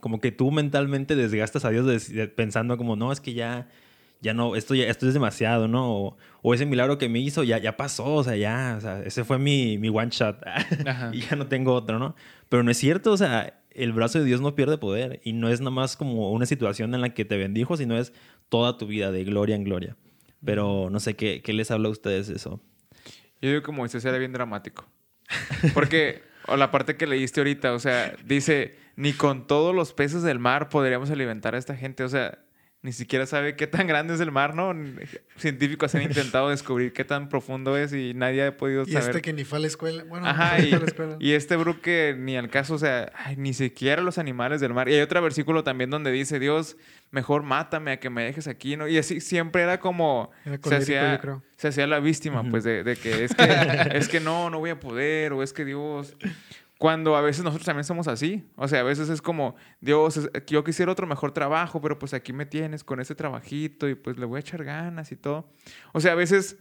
como 0.00 0.20
que 0.20 0.30
tú 0.30 0.50
mentalmente 0.52 1.16
desgastas 1.16 1.64
a 1.64 1.70
Dios 1.70 1.84
de- 1.86 2.14
de- 2.14 2.28
pensando 2.28 2.76
como, 2.76 2.94
no, 2.94 3.10
es 3.10 3.20
que 3.20 3.34
ya, 3.34 3.68
ya 4.20 4.32
no, 4.32 4.54
esto, 4.54 4.74
ya, 4.76 4.84
esto 4.84 5.08
es 5.08 5.14
demasiado, 5.14 5.66
¿no? 5.66 5.92
O, 5.92 6.16
o 6.40 6.54
ese 6.54 6.66
milagro 6.66 6.98
que 6.98 7.08
me 7.08 7.18
hizo 7.18 7.42
ya, 7.42 7.58
ya 7.58 7.76
pasó, 7.76 8.14
o 8.14 8.22
sea, 8.24 8.36
ya, 8.36 8.76
o 8.78 8.80
sea, 8.80 9.02
ese 9.02 9.24
fue 9.24 9.38
mi, 9.38 9.76
mi 9.78 9.88
one 9.88 10.10
shot 10.12 10.40
y 11.12 11.20
ya 11.22 11.34
no 11.36 11.48
tengo 11.48 11.74
otro, 11.74 11.98
¿no? 11.98 12.14
Pero 12.48 12.62
no 12.62 12.70
es 12.70 12.78
cierto, 12.78 13.10
o 13.12 13.16
sea, 13.16 13.60
el 13.70 13.92
brazo 13.92 14.20
de 14.20 14.24
Dios 14.24 14.40
no 14.40 14.54
pierde 14.54 14.78
poder 14.78 15.20
y 15.24 15.32
no 15.32 15.48
es 15.48 15.60
nada 15.60 15.72
más 15.72 15.96
como 15.96 16.30
una 16.30 16.46
situación 16.46 16.94
en 16.94 17.00
la 17.00 17.12
que 17.12 17.24
te 17.24 17.36
bendijo, 17.36 17.76
sino 17.76 17.98
es 17.98 18.12
toda 18.48 18.78
tu 18.78 18.86
vida 18.86 19.12
de 19.12 19.24
gloria 19.24 19.56
en 19.56 19.64
gloria. 19.64 19.96
Pero 20.44 20.88
no 20.90 21.00
sé, 21.00 21.14
¿qué, 21.14 21.42
qué 21.42 21.52
les 21.52 21.70
habla 21.70 21.88
a 21.88 21.92
ustedes 21.92 22.28
de 22.28 22.36
eso? 22.36 22.60
Yo 23.40 23.50
digo 23.50 23.62
que 23.62 23.72
Moisés 23.72 24.04
era 24.04 24.18
bien 24.18 24.32
dramático. 24.32 24.86
Porque, 25.74 26.22
o 26.46 26.56
la 26.56 26.70
parte 26.70 26.96
que 26.96 27.06
leíste 27.06 27.40
ahorita, 27.40 27.72
o 27.72 27.78
sea, 27.78 28.14
dice, 28.24 28.76
ni 28.96 29.12
con 29.12 29.46
todos 29.46 29.74
los 29.74 29.92
peces 29.92 30.22
del 30.22 30.38
mar 30.38 30.68
podríamos 30.68 31.10
alimentar 31.10 31.54
a 31.54 31.58
esta 31.58 31.76
gente. 31.76 32.04
O 32.04 32.08
sea, 32.08 32.38
ni 32.88 32.92
siquiera 32.94 33.26
sabe 33.26 33.54
qué 33.54 33.66
tan 33.66 33.86
grande 33.86 34.14
es 34.14 34.20
el 34.20 34.32
mar, 34.32 34.54
¿no? 34.54 34.74
Científicos 35.36 35.94
han 35.94 36.00
intentado 36.00 36.48
descubrir 36.48 36.94
qué 36.94 37.04
tan 37.04 37.28
profundo 37.28 37.76
es 37.76 37.92
y 37.92 38.14
nadie 38.14 38.46
ha 38.46 38.56
podido 38.56 38.84
Y 38.84 38.92
saber. 38.92 39.10
este 39.10 39.20
que 39.20 39.34
ni 39.34 39.44
fue 39.44 39.58
a 39.58 39.60
la 39.60 39.66
escuela. 39.66 40.04
Bueno, 40.04 40.26
Ajá, 40.26 40.58
y, 40.64 40.72
a 40.72 40.78
la 40.78 40.86
escuela. 40.86 41.16
y 41.20 41.32
este 41.32 41.56
Brook 41.56 41.82
que 41.82 42.16
ni 42.18 42.38
al 42.38 42.48
caso, 42.48 42.72
o 42.72 42.78
sea, 42.78 43.12
ay, 43.14 43.36
ni 43.36 43.52
siquiera 43.52 44.00
los 44.00 44.16
animales 44.16 44.62
del 44.62 44.72
mar. 44.72 44.88
Y 44.88 44.94
hay 44.94 45.02
otro 45.02 45.20
versículo 45.20 45.62
también 45.64 45.90
donde 45.90 46.10
dice, 46.10 46.38
Dios, 46.38 46.78
mejor 47.10 47.42
mátame 47.42 47.92
a 47.92 48.00
que 48.00 48.08
me 48.08 48.24
dejes 48.24 48.48
aquí, 48.48 48.78
¿no? 48.78 48.88
Y 48.88 48.96
así 48.96 49.20
siempre 49.20 49.60
era 49.60 49.80
como, 49.80 50.30
Era 50.46 50.58
se 50.62 50.76
hacía, 50.76 51.20
se 51.58 51.68
hacía 51.68 51.86
la 51.86 52.00
víctima, 52.00 52.42
pues, 52.50 52.64
de, 52.64 52.84
de 52.84 52.96
que, 52.96 53.24
es 53.24 53.34
que 53.34 53.44
es 53.92 54.08
que 54.08 54.20
no, 54.20 54.48
no 54.48 54.60
voy 54.60 54.70
a 54.70 54.80
poder, 54.80 55.34
o 55.34 55.42
es 55.42 55.52
que 55.52 55.66
Dios... 55.66 56.16
Cuando 56.78 57.16
a 57.16 57.20
veces 57.20 57.42
nosotros 57.44 57.66
también 57.66 57.84
somos 57.84 58.06
así. 58.06 58.48
O 58.56 58.68
sea, 58.68 58.80
a 58.80 58.82
veces 58.84 59.08
es 59.08 59.20
como, 59.20 59.56
Dios, 59.80 60.16
es- 60.16 60.30
yo 60.46 60.62
quisiera 60.62 60.92
otro 60.92 61.06
mejor 61.08 61.32
trabajo, 61.32 61.80
pero 61.80 61.98
pues 61.98 62.14
aquí 62.14 62.32
me 62.32 62.46
tienes 62.46 62.84
con 62.84 63.00
ese 63.00 63.14
trabajito 63.16 63.88
y 63.88 63.96
pues 63.96 64.16
le 64.16 64.24
voy 64.26 64.36
a 64.36 64.40
echar 64.40 64.62
ganas 64.64 65.10
y 65.10 65.16
todo. 65.16 65.52
O 65.92 66.00
sea, 66.00 66.12
a 66.12 66.14
veces 66.14 66.56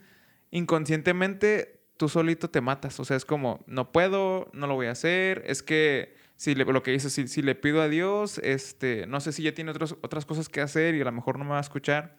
inconscientemente 0.67 1.79
tú 1.97 2.09
solito 2.09 2.49
te 2.49 2.61
matas. 2.61 2.99
O 2.99 3.05
sea, 3.05 3.15
es 3.17 3.25
como, 3.25 3.63
no 3.67 3.91
puedo, 3.91 4.49
no 4.53 4.67
lo 4.67 4.75
voy 4.75 4.87
a 4.87 4.91
hacer. 4.91 5.43
Es 5.45 5.63
que, 5.63 6.15
si 6.35 6.53
le- 6.55 6.65
lo 6.65 6.83
que 6.83 6.91
dices, 6.91 7.13
si, 7.13 7.27
si 7.27 7.41
le 7.41 7.55
pido 7.55 7.81
a 7.81 7.87
Dios, 7.87 8.39
este, 8.43 9.05
no 9.07 9.19
sé 9.19 9.31
si 9.31 9.43
ya 9.43 9.53
tiene 9.53 9.71
otros, 9.71 9.95
otras 10.01 10.25
cosas 10.25 10.49
que 10.49 10.61
hacer 10.61 10.93
y 10.95 11.01
a 11.01 11.05
lo 11.05 11.11
mejor 11.11 11.37
no 11.39 11.45
me 11.45 11.51
va 11.51 11.57
a 11.57 11.61
escuchar. 11.61 12.17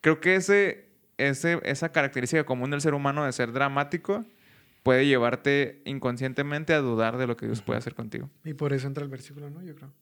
Creo 0.00 0.20
que 0.20 0.36
ese, 0.36 0.88
ese, 1.18 1.60
esa 1.64 1.90
característica 1.90 2.44
común 2.44 2.70
del 2.70 2.80
ser 2.80 2.94
humano 2.94 3.24
de 3.24 3.32
ser 3.32 3.52
dramático 3.52 4.24
puede 4.86 5.06
llevarte 5.06 5.82
inconscientemente 5.84 6.72
a 6.72 6.78
dudar 6.80 7.18
de 7.18 7.26
lo 7.26 7.36
que 7.36 7.44
Dios 7.46 7.60
puede 7.60 7.78
hacer 7.78 7.94
contigo. 7.94 8.30
Y 8.44 8.54
por 8.54 8.72
eso 8.72 8.86
entra 8.86 9.02
el 9.04 9.10
versículo, 9.10 9.50
¿no? 9.50 9.62
Yo 9.62 9.74
creo. 9.74 9.92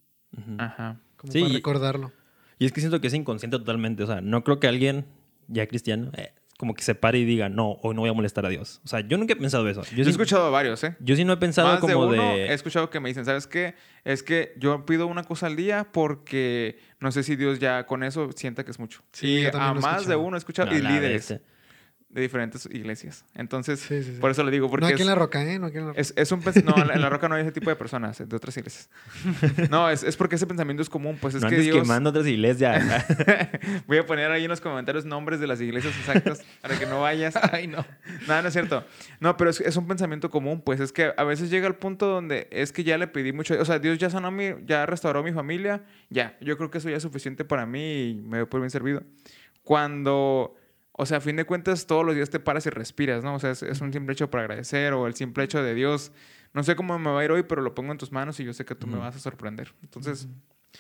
Ajá. 0.59 1.01
Como 1.17 1.33
Sí, 1.33 1.41
para 1.41 1.53
y- 1.53 1.57
recordarlo. 1.57 2.13
Y 2.59 2.67
es 2.67 2.73
que 2.73 2.81
siento 2.81 3.01
que 3.01 3.09
es 3.09 3.15
inconsciente 3.15 3.59
totalmente. 3.59 4.03
O 4.03 4.07
sea, 4.07 4.21
no 4.21 4.45
creo 4.45 4.61
que 4.61 4.69
alguien 4.69 5.07
ya 5.49 5.67
cristiano 5.67 6.11
eh, 6.17 6.33
como 6.59 6.75
que 6.75 6.83
se 6.85 6.95
pare 6.95 7.19
y 7.19 7.25
diga, 7.25 7.49
no, 7.49 7.73
hoy 7.83 7.95
no 7.95 8.03
voy 8.03 8.11
a 8.11 8.13
molestar 8.13 8.47
a 8.47 8.49
Dios. 8.49 8.81
O 8.85 8.89
sea, 8.89 9.01
yo 9.01 9.19
nunca 9.19 9.33
he 9.33 9.37
pensado 9.37 9.69
eso. 9.69 9.83
Yo, 9.91 9.97
Yo 9.97 10.05
he 10.05 10.11
escuchado 10.11 10.47
a 10.47 10.51
varios, 10.51 10.85
¿eh? 10.85 10.97
yo 11.01 11.17
sí 11.17 11.25
no 11.25 11.33
he 11.33 11.37
pensado 11.37 11.69
Más 11.69 11.81
de 11.81 11.93
como 11.93 12.07
uno 12.07 12.13
de... 12.13 12.47
he 12.47 12.53
escuchado 12.55 12.91
que 12.91 13.01
me 13.01 13.09
dicen, 13.09 13.25
¿sabes 13.25 13.47
qué? 13.49 13.75
Es 14.05 14.23
que 14.23 14.55
yo 14.59 14.85
pido 14.87 15.07
una 15.09 15.25
cosa 15.25 15.47
al 15.47 15.57
día 15.57 15.89
porque 15.93 16.79
no 17.01 17.11
sé 17.11 17.23
si 17.25 17.35
Dios 17.37 17.59
ya 17.59 17.87
con 17.87 18.03
eso 18.05 18.31
sienta 18.37 18.65
que 18.65 18.71
es 18.71 18.79
mucho. 18.79 19.03
Sí, 19.13 19.41
y 19.41 19.47
a 19.47 19.75
más 19.75 20.07
de 20.07 20.15
uno 20.17 20.37
he 20.37 20.39
escuchado 20.39 20.71
No, 20.71 20.77
y 20.77 20.81
líderes 20.81 21.29
bestia. 21.29 21.41
De 22.15 22.21
diferentes 22.23 22.67
iglesias. 22.71 23.25
Entonces, 23.35 23.81
Sí, 23.81 24.03
sí, 24.05 24.15
sí. 24.15 24.21
por 24.21 24.31
eso 24.31 24.45
le 24.45 24.53
digo, 24.53 24.71
porque 24.71 24.83
no 24.83 24.87
aquí 24.87 24.95
en 24.95 25.01
es- 25.01 25.07
la 25.07 25.15
roca, 25.17 25.43
¿eh? 25.43 25.59
No 25.59 25.67
aquí 25.67 25.79
en 25.79 25.83
la 25.83 25.89
roca. 25.89 26.01
Es, 26.01 26.15
es 26.17 26.31
un 26.31 26.41
no, 26.65 26.77
en 26.81 26.87
la, 26.87 26.95
en 26.95 27.11
roca 27.11 27.29
no 27.29 27.35
hay 27.35 27.43
ese 27.43 27.51
tipo 27.51 27.71
de 27.71 27.77
personas, 27.77 28.17
de 28.27 28.37
otras 28.37 28.57
iglesias. 28.57 28.89
No, 29.71 29.91
es, 29.91 30.05
es 30.05 30.17
porque 30.17 30.37
ese 30.37 30.47
pensamiento 30.47 30.81
es 30.83 30.89
común. 30.89 31.19
Pues 31.21 31.35
es 31.35 31.43
no 31.43 31.49
que 31.49 31.57
Dios. 31.59 31.77
quemando 31.83 32.11
otras 32.11 32.27
iglesias. 32.29 33.05
Voy 33.89 33.99
a 33.99 34.07
poner 34.07 34.31
ahí 34.31 34.45
en 34.45 34.49
los 34.51 34.61
comentarios 34.61 35.05
nombres 35.05 35.41
de 35.41 35.49
las 35.49 35.61
iglesias 35.61 35.93
exactas 35.99 36.43
para 36.63 36.79
que 36.79 36.87
no 36.87 37.01
vayas. 37.01 37.35
Ay, 37.53 37.67
no. 37.67 37.85
Nada, 38.29 38.43
no 38.43 38.49
es 38.49 38.55
cierto. 38.55 38.87
No, 39.19 39.37
pero 39.37 39.51
es, 39.51 39.61
es 39.61 39.77
un 39.77 39.89
pensamiento 39.89 40.31
común. 40.31 40.63
Pues 40.65 40.79
es 40.79 40.93
que 40.93 41.13
a 41.17 41.25
veces 41.25 41.51
llega 41.51 41.67
el 41.67 41.75
punto 41.75 42.07
donde 42.07 42.47
es 42.53 42.71
que 42.73 42.85
ya 42.85 42.97
le 42.97 43.09
pedí 43.09 43.33
mucho. 43.33 43.61
O 43.61 43.65
sea, 43.65 43.81
Dios 43.81 43.99
ya 43.99 44.09
sanó 44.09 44.31
mi, 44.31 44.51
ya 44.67 44.87
restauró 44.87 45.25
mi 45.25 45.33
familia. 45.33 45.83
Ya, 46.11 46.37
yo 46.41 46.57
creo 46.57 46.71
que 46.71 46.79
eso 46.79 46.89
ya 46.91 46.97
es 46.99 47.03
suficiente 47.03 47.45
para 47.45 47.67
mí 47.67 48.11
y 48.11 48.15
me 48.15 48.39
doy 48.39 48.47
por 48.47 48.61
bien 48.61 48.71
servido. 48.71 49.03
Cuando. 49.65 50.55
O 50.97 51.07
sea, 51.07 51.19
a 51.19 51.21
fin 51.21 51.35
de 51.37 51.45
cuentas, 51.45 51.87
todos 51.87 52.05
los 52.07 52.15
días 52.15 52.31
te 52.31 52.39
paras 52.39 52.67
y 52.67 52.71
respiras, 52.71 53.25
¿no? 53.25 53.35
O 53.35 53.39
sea, 53.41 53.51
es, 53.51 53.63
es 53.65 53.81
un 53.81 53.93
simple 53.93 54.13
hecho 54.13 54.31
para 54.31 54.45
agradecer 54.45 54.93
o 54.93 55.07
el 55.09 55.15
simple 55.15 55.43
hecho 55.45 55.61
de 55.63 55.75
Dios. 55.75 56.13
No 56.53 56.63
sé 56.63 56.77
cómo 56.77 56.97
me 57.01 57.11
va 57.11 57.21
a 57.21 57.25
ir 57.25 57.33
hoy, 57.33 57.43
pero 57.43 57.63
lo 57.63 57.75
pongo 57.75 57.91
en 57.91 57.99
tus 57.99 58.13
manos 58.13 58.39
y 58.39 58.45
yo 58.45 58.53
sé 58.53 58.65
que 58.65 58.77
tú 58.77 58.87
me 58.87 58.97
vas 58.99 59.17
a 59.17 59.19
sorprender. 59.19 59.75
Entonces, 59.83 60.29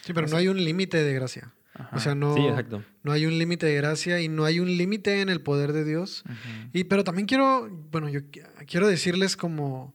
Sí, 0.03 0.13
pero 0.13 0.27
no 0.29 0.37
hay 0.37 0.47
un 0.49 0.57
límite 0.65 1.03
de 1.03 1.15
gracia. 1.15 1.53
ajá. 1.75 1.97
O 1.97 1.99
sea, 1.99 2.15
no, 2.15 2.35
Sí, 2.37 2.47
exacto. 2.47 2.85
no 3.03 3.11
hay 3.13 3.27
un 3.27 3.37
límite 3.39 3.67
de 3.67 3.75
gracia 3.75 4.21
y 4.21 4.29
no 4.29 4.45
hay 4.45 4.61
un 4.61 4.77
límite 4.77 5.21
en 5.21 5.29
el 5.31 5.41
poder 5.41 5.73
de 5.73 5.85
Dios. 5.85 6.23
Y 6.73 6.85
pero 6.85 7.03
también 7.03 7.27
quiero, 7.27 7.69
bueno, 7.91 8.09
yo 8.09 8.21
qui- 8.21 8.45
quiero 8.67 8.87
decirles 8.87 9.37
como, 9.37 9.95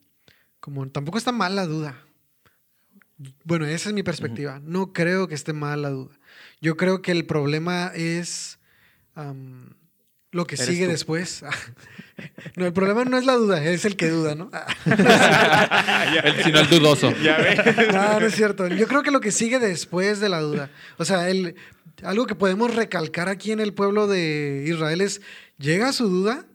como 0.60 0.86
tampoco 0.90 1.18
está 1.18 1.32
mal 1.32 1.56
la 1.56 1.66
duda. 1.66 1.96
Bueno, 3.44 3.66
esa 3.66 3.90
es 3.90 3.96
mi 3.96 4.04
perspectiva. 4.04 4.60
No 4.64 4.94
creo 4.94 5.28
que 5.28 5.36
esté 5.36 5.52
mal 5.54 5.82
la 5.82 5.90
duda. 5.90 6.18
Yo 6.62 6.78
creo 6.78 7.02
que 7.02 7.12
el 7.12 7.26
problema 7.26 7.92
es 7.94 8.60
am, 9.16 9.72
lo 10.32 10.46
que 10.46 10.58
sigue 10.58 10.86
tú. 10.86 10.92
después. 10.92 11.44
no, 12.56 12.66
el 12.66 12.74
problema 12.74 13.06
no 13.06 13.18
es 13.18 13.26
la 13.26 13.34
duda, 13.34 13.64
es 13.64 13.86
el 13.86 13.96
que 13.96 14.10
duda, 14.10 14.36
¿no? 14.36 14.52
El, 16.24 16.44
sino 16.44 16.60
el 16.60 16.70
dudoso. 16.70 17.12
Ya 17.24 17.38
ves. 17.38 17.94
No, 17.94 18.20
no 18.20 18.26
es 18.26 18.36
cierto. 18.36 18.68
Yo 18.68 18.88
creo 18.88 19.04
que 19.04 19.12
lo 19.12 19.22
que 19.22 19.32
sigue 19.32 19.60
después 19.60 20.20
de 20.20 20.30
la 20.30 20.40
duda, 20.42 20.70
o 20.98 21.06
sea, 21.06 21.30
el, 21.30 21.56
algo 22.04 22.26
que 22.26 22.36
podemos 22.36 22.74
recalcar 22.76 23.30
aquí 23.30 23.52
en 23.52 23.60
el 23.60 23.74
pueblo 23.74 24.08
de 24.08 24.66
Israel 24.68 25.02
es, 25.02 25.22
llega 25.58 25.94
su 25.94 26.08
duda 26.10 26.46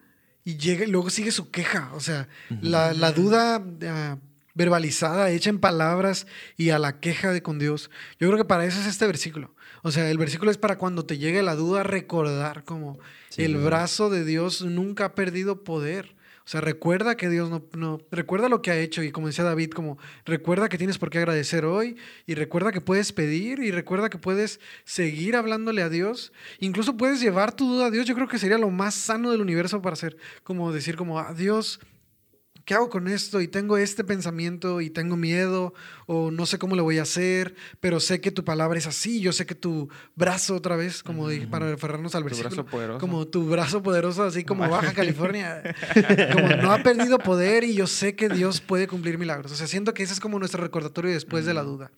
y 0.45 0.57
llega, 0.57 0.85
y 0.85 0.91
luego 0.91 1.11
sigue 1.11 1.31
su 1.31 1.51
queja. 1.51 1.91
O 1.95 2.01
sea, 2.01 2.29
la, 2.61 2.93
la 2.93 3.13
duda 3.13 3.63
ah, 3.87 4.19
verbalizada, 4.55 5.31
hecha 5.31 5.51
en 5.51 5.59
palabras 5.59 6.27
y 6.57 6.71
a 6.71 6.79
la 6.79 7.01
queja 7.01 7.33
de 7.33 7.43
con 7.43 7.59
Dios. 7.59 7.91
Yo 8.19 8.29
creo 8.29 8.39
que 8.39 8.45
para 8.45 8.65
eso 8.65 8.81
es 8.81 8.87
este 8.87 9.07
versículo. 9.07 9.54
O 9.87 9.91
sea, 9.91 10.11
el 10.11 10.17
versículo 10.17 10.51
es 10.51 10.57
para 10.57 10.79
cuando 10.79 11.05
te 11.05 11.19
llegue 11.19 11.43
la 11.43 11.57
duda 11.57 11.83
recordar 11.83 12.65
como 12.65 12.99
Sí, 13.29 13.43
el 13.43 13.59
brazo 13.59 14.09
de 14.09 14.25
Dios 14.25 14.63
nunca 14.63 15.05
ha 15.05 15.15
perdido 15.15 15.63
poder. 15.63 16.15
O 16.47 16.49
sea, 16.49 16.63
recuerda 16.63 17.19
que 17.19 17.29
Dios 17.29 17.51
no, 17.51 17.63
no, 17.75 18.01
recuerda 18.11 18.49
lo 18.49 18.63
que 18.63 18.71
ha 18.71 18.79
hecho 18.79 19.03
y 19.03 19.11
como 19.11 19.27
decía 19.27 19.45
David, 19.45 19.73
como 19.73 19.99
recuerda 20.25 20.71
que 20.71 20.79
tienes 20.79 20.97
por 20.97 21.11
qué 21.11 21.19
agradecer 21.19 21.67
hoy 21.67 21.97
y 22.27 22.35
recuerda 22.35 22.73
que 22.73 22.81
puedes 22.81 23.13
pedir 23.13 23.59
y 23.59 23.73
recuerda 23.73 24.09
que 24.09 24.17
puedes 24.17 24.59
seguir 24.85 25.37
hablándole 25.37 25.83
a 25.83 25.91
Dios. 25.91 26.33
Incluso 26.61 26.97
puedes 26.97 27.21
llevar 27.21 27.53
tu 27.53 27.69
duda 27.69 27.87
a 27.87 27.91
Dios. 27.91 28.07
Yo 28.07 28.15
creo 28.15 28.29
que 28.29 28.39
sería 28.39 28.57
lo 28.57 28.71
más 28.71 28.95
sano 28.95 29.33
del 29.33 29.43
universo 29.43 29.83
para 29.83 29.93
hacer, 29.93 30.17
como 30.45 30.73
decir 30.73 30.97
como, 30.97 31.19
a 31.19 31.35
Dios, 31.35 31.79
¿qué 32.65 32.75
hago 32.75 32.89
con 32.89 33.09
esto? 33.09 33.41
Y 33.41 33.49
tengo 33.49 33.77
este 33.77 34.05
pensamiento 34.05 34.81
y 34.81 34.91
tengo 34.91 35.17
miedo 35.17 35.75
o 36.07 36.31
no 36.31 36.47
sé 36.47 36.59
cómo 36.59 36.77
lo 36.77 36.83
voy 36.83 36.99
a 36.99 37.03
hacer, 37.03 37.55
pero 37.81 38.01
sé 38.01 38.21
que 38.21 38.31
tu 38.31 38.45
palabra 38.45 38.79
es 38.79 38.87
así, 38.87 39.21
yo 39.21 39.33
sé 39.33 39.47
que 39.47 39.55
tu 39.55 39.89
brazo 40.17 40.55
otra 40.57 40.77
vez, 40.77 41.03
como 41.03 41.29
dije, 41.29 41.47
para 41.47 41.71
referirnos 41.71 42.15
al 42.15 42.23
Tu 42.23 42.29
versículo, 42.29 42.51
brazo 42.57 42.67
poderoso. 42.71 42.99
como 43.01 43.27
tu 43.27 43.49
brazo 43.49 43.83
poderoso, 43.83 44.23
así 44.25 44.45
como 44.45 44.69
Baja 44.69 44.93
California, 44.93 45.63
como 46.33 46.49
no 46.57 46.73
ha 46.73 46.83
perdido 46.83 47.19
poder 47.19 47.65
y 47.65 47.75
yo 47.75 47.87
sé 47.87 48.15
que 48.17 48.29
Dios 48.29 48.61
puede 48.61 48.87
cumplir 48.87 49.19
milagros. 49.19 49.53
O 49.53 49.57
sea, 49.57 49.67
siento 49.67 49.95
que 49.95 50.03
ese 50.03 50.13
es 50.13 50.21
como 50.21 50.39
nuestro 50.39 50.63
recordatorio 50.63 51.11
después 51.13 51.47
de 51.47 51.55
la 51.55 51.63
duda, 51.63 51.91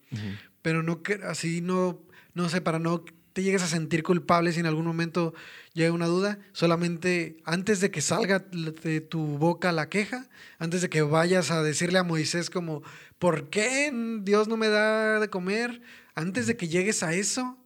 pero 0.63 0.83
no 0.83 1.01
así 1.29 1.61
no, 1.61 2.01
no 2.35 2.49
sé, 2.49 2.61
para 2.61 2.79
no 2.79 3.05
te 3.37 3.43
llegues 3.43 3.63
a 3.63 3.67
sentir 3.67 4.03
culpable 4.03 4.51
si 4.51 4.61
en 4.61 4.67
algún 4.67 4.87
momento 4.87 5.35
llega 5.75 5.93
una 5.93 6.07
duda, 6.07 6.39
solamente 6.53 7.37
antes 7.45 7.83
de 7.83 7.91
que 7.91 8.01
salga 8.01 8.39
de 8.39 9.03
tu 9.03 9.37
boca 9.37 9.73
la 9.73 9.91
queja, 9.91 10.27
antes 10.59 10.81
de 10.81 10.89
que 10.89 11.03
vayas 11.03 11.51
a 11.51 11.63
decirle 11.63 11.99
a 11.99 12.03
Moisés 12.03 12.49
como, 12.49 12.83
¿por 13.19 13.51
qué 13.51 13.93
Dios 14.23 14.49
no 14.49 14.57
me 14.57 14.69
da 14.69 15.21
de 15.21 15.29
comer? 15.29 15.83
Antes 16.15 16.47
de 16.47 16.57
que 16.57 16.69
llegues 16.69 17.03
a 17.03 17.13
eso, 17.13 17.59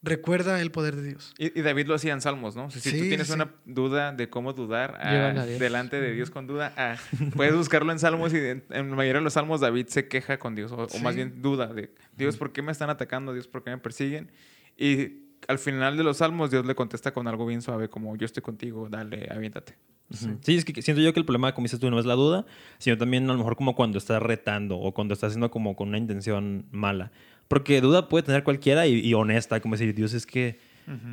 recuerda 0.00 0.62
el 0.62 0.70
poder 0.70 0.96
de 0.96 1.08
Dios. 1.08 1.34
Y, 1.36 1.58
y 1.58 1.60
David 1.60 1.88
lo 1.88 1.94
hacía 1.94 2.14
en 2.14 2.22
Salmos, 2.22 2.56
¿no? 2.56 2.64
O 2.64 2.70
sea, 2.70 2.80
si 2.80 2.90
tú 2.90 3.06
tienes 3.06 3.26
sí. 3.26 3.34
una 3.34 3.54
duda 3.66 4.12
de 4.12 4.30
cómo 4.30 4.54
dudar 4.54 4.98
ah, 4.98 5.34
a 5.36 5.44
delante 5.44 6.00
de 6.00 6.14
Dios 6.14 6.30
con 6.30 6.46
duda, 6.46 6.72
ah, 6.78 6.96
puedes 7.36 7.54
buscarlo 7.54 7.92
en 7.92 7.98
Salmos 7.98 8.32
y 8.32 8.38
en, 8.38 8.64
en 8.70 8.88
la 8.88 8.96
mayoría 8.96 9.20
de 9.20 9.24
los 9.24 9.34
Salmos 9.34 9.60
David 9.60 9.88
se 9.88 10.08
queja 10.08 10.38
con 10.38 10.54
Dios, 10.54 10.72
o, 10.72 10.86
o 10.86 10.98
más 11.00 11.14
bien 11.14 11.42
duda 11.42 11.66
de 11.66 11.92
Dios, 12.16 12.38
¿por 12.38 12.50
qué 12.50 12.62
me 12.62 12.72
están 12.72 12.88
atacando? 12.88 13.34
Dios, 13.34 13.46
¿por 13.46 13.62
qué 13.62 13.68
me 13.68 13.76
persiguen? 13.78 14.30
Y 14.78 15.24
al 15.48 15.58
final 15.58 15.96
de 15.96 16.04
los 16.04 16.18
Salmos 16.18 16.50
Dios 16.50 16.64
le 16.64 16.74
contesta 16.74 17.12
con 17.12 17.26
algo 17.26 17.44
bien 17.46 17.62
suave, 17.62 17.88
como 17.88 18.16
yo 18.16 18.24
estoy 18.24 18.42
contigo, 18.42 18.88
dale, 18.88 19.28
aviéntate. 19.30 19.76
Ujú. 20.10 20.38
Sí, 20.40 20.56
es 20.56 20.64
que 20.64 20.80
siento 20.80 21.02
yo 21.02 21.12
que 21.12 21.20
el 21.20 21.26
problema, 21.26 21.54
como 21.54 21.66
dices 21.66 21.80
tú, 21.80 21.90
no 21.90 21.98
es 21.98 22.06
la 22.06 22.14
duda, 22.14 22.46
sino 22.78 22.96
también 22.96 23.24
a 23.24 23.32
lo 23.32 23.38
mejor 23.38 23.56
como 23.56 23.74
cuando 23.74 23.98
estás 23.98 24.22
retando 24.22 24.78
o 24.78 24.94
cuando 24.94 25.14
estás 25.14 25.28
haciendo 25.28 25.50
como 25.50 25.76
con 25.76 25.88
una 25.88 25.98
intención 25.98 26.66
mala. 26.70 27.12
Porque 27.48 27.80
duda 27.80 28.08
puede 28.08 28.22
tener 28.22 28.44
cualquiera 28.44 28.86
y, 28.86 29.00
y 29.00 29.14
honesta, 29.14 29.60
como 29.60 29.74
decir, 29.74 29.94
Dios, 29.94 30.14
es 30.14 30.26
que, 30.26 30.58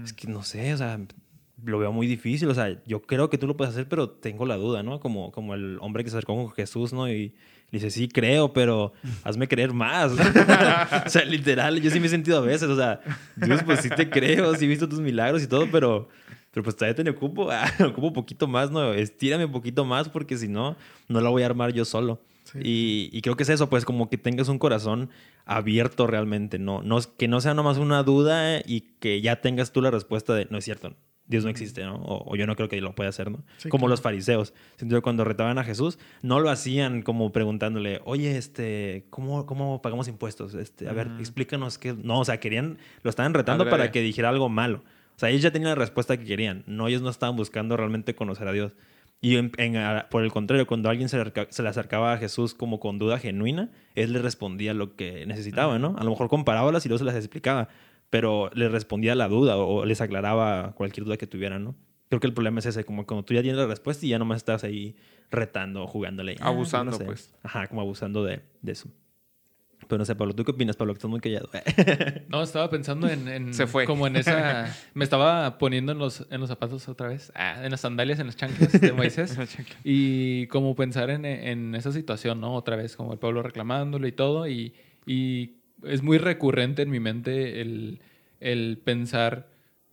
es 0.04 0.14
que 0.14 0.28
no 0.28 0.44
sé, 0.44 0.74
o 0.74 0.78
sea, 0.78 1.00
lo 1.64 1.80
veo 1.80 1.92
muy 1.92 2.08
difícil, 2.08 2.50
o 2.50 2.54
sea, 2.54 2.82
yo 2.86 3.02
creo 3.02 3.30
que 3.30 3.38
tú 3.38 3.48
lo 3.48 3.58
puedes 3.58 3.74
hacer, 3.74 3.88
pero 3.90 4.10
tengo 4.10 4.46
la 4.46 4.56
duda, 4.56 4.84
¿no? 4.84 5.00
Como, 5.00 5.32
como 5.32 5.54
el 5.54 5.78
hombre 5.82 6.04
que 6.04 6.10
se 6.10 6.18
acercó 6.18 6.36
con 6.36 6.52
Jesús, 6.52 6.94
¿no? 6.94 7.10
Y 7.10 7.34
le 7.72 7.80
dice, 7.80 7.90
sí, 7.90 8.08
creo, 8.08 8.54
pero 8.54 8.94
hazme 9.24 9.48
creer 9.48 9.74
más. 9.74 10.12
o 11.06 11.10
sea, 11.10 11.26
literal, 11.26 11.82
yo 11.82 11.90
sí 11.92 12.00
me 12.00 12.08
he 12.08 12.10
sentido 12.10 12.38
a 12.38 12.42
veces, 12.42 12.70
o 12.70 12.76
sea, 12.76 13.02
Dios, 13.36 13.64
pues 13.64 13.82
sí 13.82 13.90
te 13.90 14.10
creo, 14.10 14.56
sí 14.56 14.66
he 14.66 14.68
visto 14.68 14.88
tus 14.90 15.00
milagros 15.00 15.44
y 15.44 15.48
todo, 15.48 15.68
pero... 15.72 16.08
Pero 16.52 16.64
pues 16.64 16.78
todavía 16.78 17.04
te 17.04 17.10
ocupo, 17.10 17.50
ah, 17.52 17.70
ocupo 17.86 18.08
un 18.08 18.14
poquito 18.14 18.48
más, 18.48 18.72
¿no? 18.72 18.94
Estírame 18.94 19.44
un 19.44 19.52
poquito 19.52 19.84
más 19.84 20.08
porque 20.08 20.38
si 20.38 20.48
no, 20.48 20.78
no 21.10 21.20
la 21.20 21.30
voy 21.30 21.44
a 21.44 21.48
armar 21.48 21.74
yo 21.74 21.84
solo. 21.84 22.22
Sí. 22.46 22.60
Y, 22.64 23.10
y 23.12 23.22
creo 23.22 23.36
que 23.36 23.44
es 23.44 23.50
eso, 23.50 23.70
pues 23.70 23.84
como 23.84 24.10
que 24.10 24.18
tengas 24.18 24.48
un 24.48 24.58
corazón 24.58 25.10
abierto 25.46 26.08
realmente, 26.08 26.58
no, 26.58 26.82
no 26.82 27.00
que 27.18 27.28
no 27.28 27.42
sea 27.42 27.54
nomás 27.54 27.78
una 27.78 28.04
duda 28.04 28.62
y 28.66 28.82
que 29.00 29.20
ya 29.20 29.42
tengas 29.42 29.74
tú 29.74 29.82
la 29.82 29.92
respuesta 29.92 30.34
de, 30.34 30.48
no 30.50 30.58
es 30.58 30.64
cierto, 30.64 30.96
Dios 31.28 31.44
no 31.44 31.50
existe, 31.50 31.84
¿no? 31.84 31.96
O, 31.96 32.34
o 32.34 32.36
yo 32.36 32.46
no 32.46 32.56
creo 32.56 32.70
que 32.70 32.80
lo 32.82 32.94
pueda 32.94 33.10
hacer, 33.10 33.32
¿no? 33.32 33.44
Sí, 33.58 33.70
como 33.70 33.84
claro. 33.84 33.92
los 33.92 34.02
fariseos. 34.02 34.54
Entonces, 34.74 35.02
cuando 35.02 35.24
retaban 35.24 35.58
a 35.58 35.64
Jesús, 35.64 35.98
no 36.22 36.40
lo 36.40 36.50
hacían 36.52 37.02
como 37.02 37.32
preguntándole, 37.32 38.02
oye, 38.06 38.38
este, 38.38 39.06
¿cómo, 39.10 39.46
cómo 39.46 39.82
pagamos 39.82 40.08
impuestos? 40.08 40.54
Este, 40.54 40.88
a 40.88 40.94
ver, 40.94 41.08
Ujú. 41.08 41.20
explícanos 41.20 41.78
qué... 41.80 41.94
No, 41.94 42.20
o 42.20 42.26
sea, 42.26 42.40
querían, 42.40 42.78
lo 43.02 43.10
estaban 43.10 43.34
retando 43.34 43.64
Adrede. 43.64 43.78
para 43.78 43.92
que 43.92 44.02
dijera 44.02 44.30
algo 44.30 44.50
malo. 44.50 44.84
O 45.16 45.20
sea, 45.20 45.30
ellos 45.30 45.42
ya 45.42 45.52
tenían 45.52 45.70
la 45.70 45.76
respuesta 45.76 46.16
que 46.18 46.26
querían. 46.26 46.64
No, 46.68 46.88
ellos 46.88 47.02
no 47.02 47.10
estaban 47.10 47.36
buscando 47.36 47.76
realmente 47.78 48.14
conocer 48.16 48.48
a 48.48 48.52
Dios. 48.52 48.74
Y 49.22 49.38
en- 49.38 49.52
en- 49.58 49.78
a- 49.78 50.08
por 50.12 50.24
el 50.24 50.32
contrario, 50.32 50.68
cuando 50.68 50.90
alguien 50.90 51.10
se, 51.10 51.18
se 51.50 51.64
le 51.64 51.70
acercaba 51.70 52.14
a 52.14 52.18
Jesús 52.18 52.54
como 52.54 52.80
con 52.80 53.00
duda 53.00 53.18
genuina, 53.18 53.72
él 53.96 54.14
le 54.14 54.20
respondía 54.20 54.74
lo 54.74 54.96
que 54.96 55.26
necesitaba, 55.26 55.80
¿no? 55.80 55.96
A 55.98 56.04
lo 56.04 56.12
mejor 56.12 56.28
con 56.30 56.44
parábolas 56.44 56.86
y 56.86 56.90
luego 56.90 57.00
se 57.00 57.06
las 57.06 57.16
explicaba, 57.16 57.70
pero 58.10 58.50
le 58.54 58.70
respondía 58.70 59.16
la 59.16 59.28
duda 59.28 59.58
o, 59.58 59.86
les 59.86 60.02
aclaraba 60.02 60.74
cualquier 60.76 61.06
duda 61.06 61.18
que 61.18 61.28
tuvieran, 61.28 61.64
¿no? 61.64 61.76
Creo 62.10 62.20
que 62.20 62.28
el 62.28 62.34
problema 62.34 62.60
es 62.60 62.66
ese, 62.68 62.84
como 62.86 63.06
cuando 63.06 63.26
tú 63.26 63.34
ya 63.34 63.42
tienes 63.42 63.60
la 63.60 63.68
respuesta 63.68 64.06
y 64.06 64.10
ya 64.10 64.20
nomás 64.20 64.38
estás 64.38 64.64
ahí 64.64 64.96
retando 65.32 65.84
o 65.84 65.88
jugándole. 65.88 66.36
Ah, 66.40 66.48
Abusando, 66.50 66.92
no 66.92 66.98
sé. 66.98 67.06
pues. 67.06 67.34
Ajá, 67.44 67.68
como 67.68 67.82
abusando 67.82 68.24
de, 68.24 68.42
de 68.62 68.72
eso. 68.72 68.90
Pero 69.88 70.00
no 70.00 70.06
sé, 70.06 70.16
Pablo, 70.16 70.34
¿tú 70.34 70.44
qué 70.44 70.52
opinas, 70.52 70.76
Pablo? 70.78 70.94
Que 70.94 70.98
estás 70.98 71.10
muy 71.12 71.20
callado. 71.20 71.50
No, 72.30 72.42
estaba 72.42 72.70
pensando 72.70 73.08
en, 73.08 73.28
en- 73.28 73.54
Se 73.54 73.68
fue. 73.68 73.86
como 73.86 74.08
en 74.08 74.16
esa... 74.16 74.74
Me 74.94 75.04
estaba 75.04 75.58
poniendo 75.58 75.92
en 75.92 76.00
los, 76.00 76.26
en 76.32 76.40
los 76.40 76.50
zapatos 76.50 76.88
otra 76.90 77.08
vez. 77.08 77.32
Ah, 77.36 77.64
en 77.64 77.70
las 77.72 77.82
sandalias, 77.82 78.20
en 78.20 78.28
las 78.28 78.36
chanclas 78.36 78.72
de 78.80 78.94
Moisés. 78.94 79.38
Y 79.84 80.48
como 80.48 80.76
pensar 80.76 81.10
en, 81.12 81.26
en 81.26 81.76
esa 81.76 81.92
situación, 81.92 82.40
¿no? 82.42 82.56
Otra 82.56 82.76
vez, 82.78 82.96
como 82.96 83.14
el 83.14 83.20
pueblo 83.20 83.44
reclamándolo 83.44 84.08
y 84.08 84.12
todo. 84.12 84.48
Y, 84.48 84.74
y 85.06 85.58
es 85.88 86.02
muy 86.04 86.18
recurrente 86.18 86.82
en 86.82 86.90
mi 86.90 87.00
mente 87.00 87.62
el, 87.62 88.00
el 88.40 88.78
pensar 88.84 89.48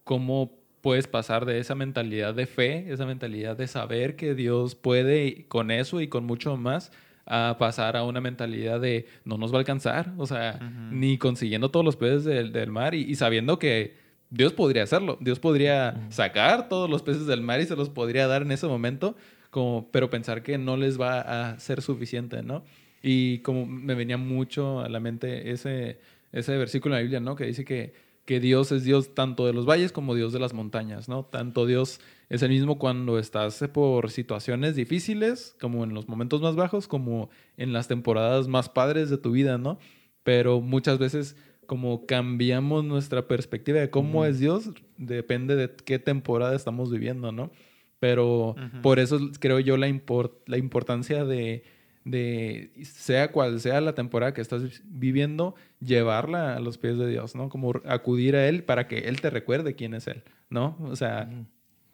cómo 0.04 0.52
puedes 0.80 1.06
pasar 1.06 1.46
de 1.46 1.58
esa 1.58 1.74
mentalidad 1.74 2.34
de 2.34 2.46
fe, 2.46 2.92
esa 2.92 3.06
mentalidad 3.06 3.56
de 3.56 3.68
saber 3.68 4.16
que 4.16 4.34
Dios 4.34 4.74
puede 4.74 5.46
con 5.46 5.70
eso 5.70 6.00
y 6.00 6.08
con 6.08 6.24
mucho 6.24 6.56
más, 6.56 6.90
a 7.24 7.56
pasar 7.58 7.96
a 7.96 8.02
una 8.02 8.20
mentalidad 8.20 8.80
de 8.80 9.06
no 9.24 9.38
nos 9.38 9.52
va 9.52 9.56
a 9.56 9.60
alcanzar, 9.60 10.12
o 10.18 10.26
sea, 10.26 10.58
ni 10.90 11.18
consiguiendo 11.18 11.70
todos 11.70 11.86
los 11.86 11.96
peces 11.96 12.24
del, 12.24 12.52
del 12.52 12.70
mar 12.70 12.94
y, 12.94 13.02
y 13.02 13.14
sabiendo 13.14 13.60
que 13.60 13.94
Dios 14.28 14.52
podría 14.52 14.82
hacerlo, 14.82 15.18
Dios 15.20 15.38
podría 15.38 16.08
sacar 16.08 16.68
todos 16.68 16.90
los 16.90 17.02
peces 17.02 17.26
del 17.26 17.42
mar 17.42 17.60
y 17.60 17.66
se 17.66 17.76
los 17.76 17.90
podría 17.90 18.26
dar 18.26 18.42
en 18.42 18.50
ese 18.50 18.66
momento, 18.66 19.14
como, 19.50 19.88
pero 19.92 20.10
pensar 20.10 20.42
que 20.42 20.58
no 20.58 20.76
les 20.76 21.00
va 21.00 21.20
a 21.20 21.60
ser 21.60 21.80
suficiente, 21.80 22.42
¿no? 22.42 22.64
Y 23.02 23.38
como 23.38 23.66
me 23.66 23.94
venía 23.94 24.16
mucho 24.16 24.80
a 24.80 24.88
la 24.88 25.00
mente 25.00 25.50
ese, 25.50 25.98
ese 26.32 26.56
versículo 26.56 26.94
en 26.94 26.98
la 26.98 27.02
Biblia, 27.02 27.20
¿no? 27.20 27.34
Que 27.34 27.46
dice 27.46 27.64
que, 27.64 27.94
que 28.24 28.38
Dios 28.38 28.70
es 28.70 28.84
Dios 28.84 29.14
tanto 29.14 29.44
de 29.46 29.52
los 29.52 29.66
valles 29.66 29.90
como 29.90 30.14
Dios 30.14 30.32
de 30.32 30.38
las 30.38 30.54
montañas, 30.54 31.08
¿no? 31.08 31.24
Tanto 31.24 31.66
Dios 31.66 32.00
es 32.28 32.42
el 32.42 32.50
mismo 32.50 32.78
cuando 32.78 33.18
estás 33.18 33.62
por 33.72 34.10
situaciones 34.10 34.76
difíciles, 34.76 35.56
como 35.60 35.82
en 35.84 35.94
los 35.94 36.08
momentos 36.08 36.40
más 36.40 36.54
bajos, 36.54 36.86
como 36.86 37.28
en 37.56 37.72
las 37.72 37.88
temporadas 37.88 38.46
más 38.46 38.68
padres 38.68 39.10
de 39.10 39.18
tu 39.18 39.32
vida, 39.32 39.58
¿no? 39.58 39.78
Pero 40.22 40.60
muchas 40.60 40.98
veces 40.98 41.36
como 41.66 42.06
cambiamos 42.06 42.84
nuestra 42.84 43.26
perspectiva 43.26 43.80
de 43.80 43.90
cómo 43.90 44.24
es 44.26 44.38
Dios, 44.38 44.70
depende 44.98 45.56
de 45.56 45.70
qué 45.84 45.98
temporada 45.98 46.54
estamos 46.54 46.90
viviendo, 46.90 47.32
¿no? 47.32 47.50
Pero 47.98 48.54
por 48.82 48.98
eso 48.98 49.18
creo 49.40 49.58
yo 49.60 49.76
la, 49.76 49.88
impor- 49.88 50.32
la 50.46 50.58
importancia 50.58 51.24
de, 51.24 51.62
de, 52.04 52.72
sea 52.84 53.30
cual 53.30 53.60
sea 53.60 53.80
la 53.80 53.94
temporada 53.94 54.34
que 54.34 54.40
estás 54.40 54.62
viviendo, 54.84 55.54
llevarla 55.80 56.56
a 56.56 56.60
los 56.60 56.78
pies 56.78 56.98
de 56.98 57.08
Dios, 57.08 57.34
¿no? 57.34 57.48
Como 57.48 57.72
acudir 57.86 58.36
a 58.36 58.48
Él 58.48 58.64
para 58.64 58.88
que 58.88 58.98
Él 59.08 59.20
te 59.20 59.30
recuerde 59.30 59.74
quién 59.74 59.94
es 59.94 60.06
Él, 60.08 60.22
¿no? 60.50 60.76
O 60.82 60.96
sea, 60.96 61.28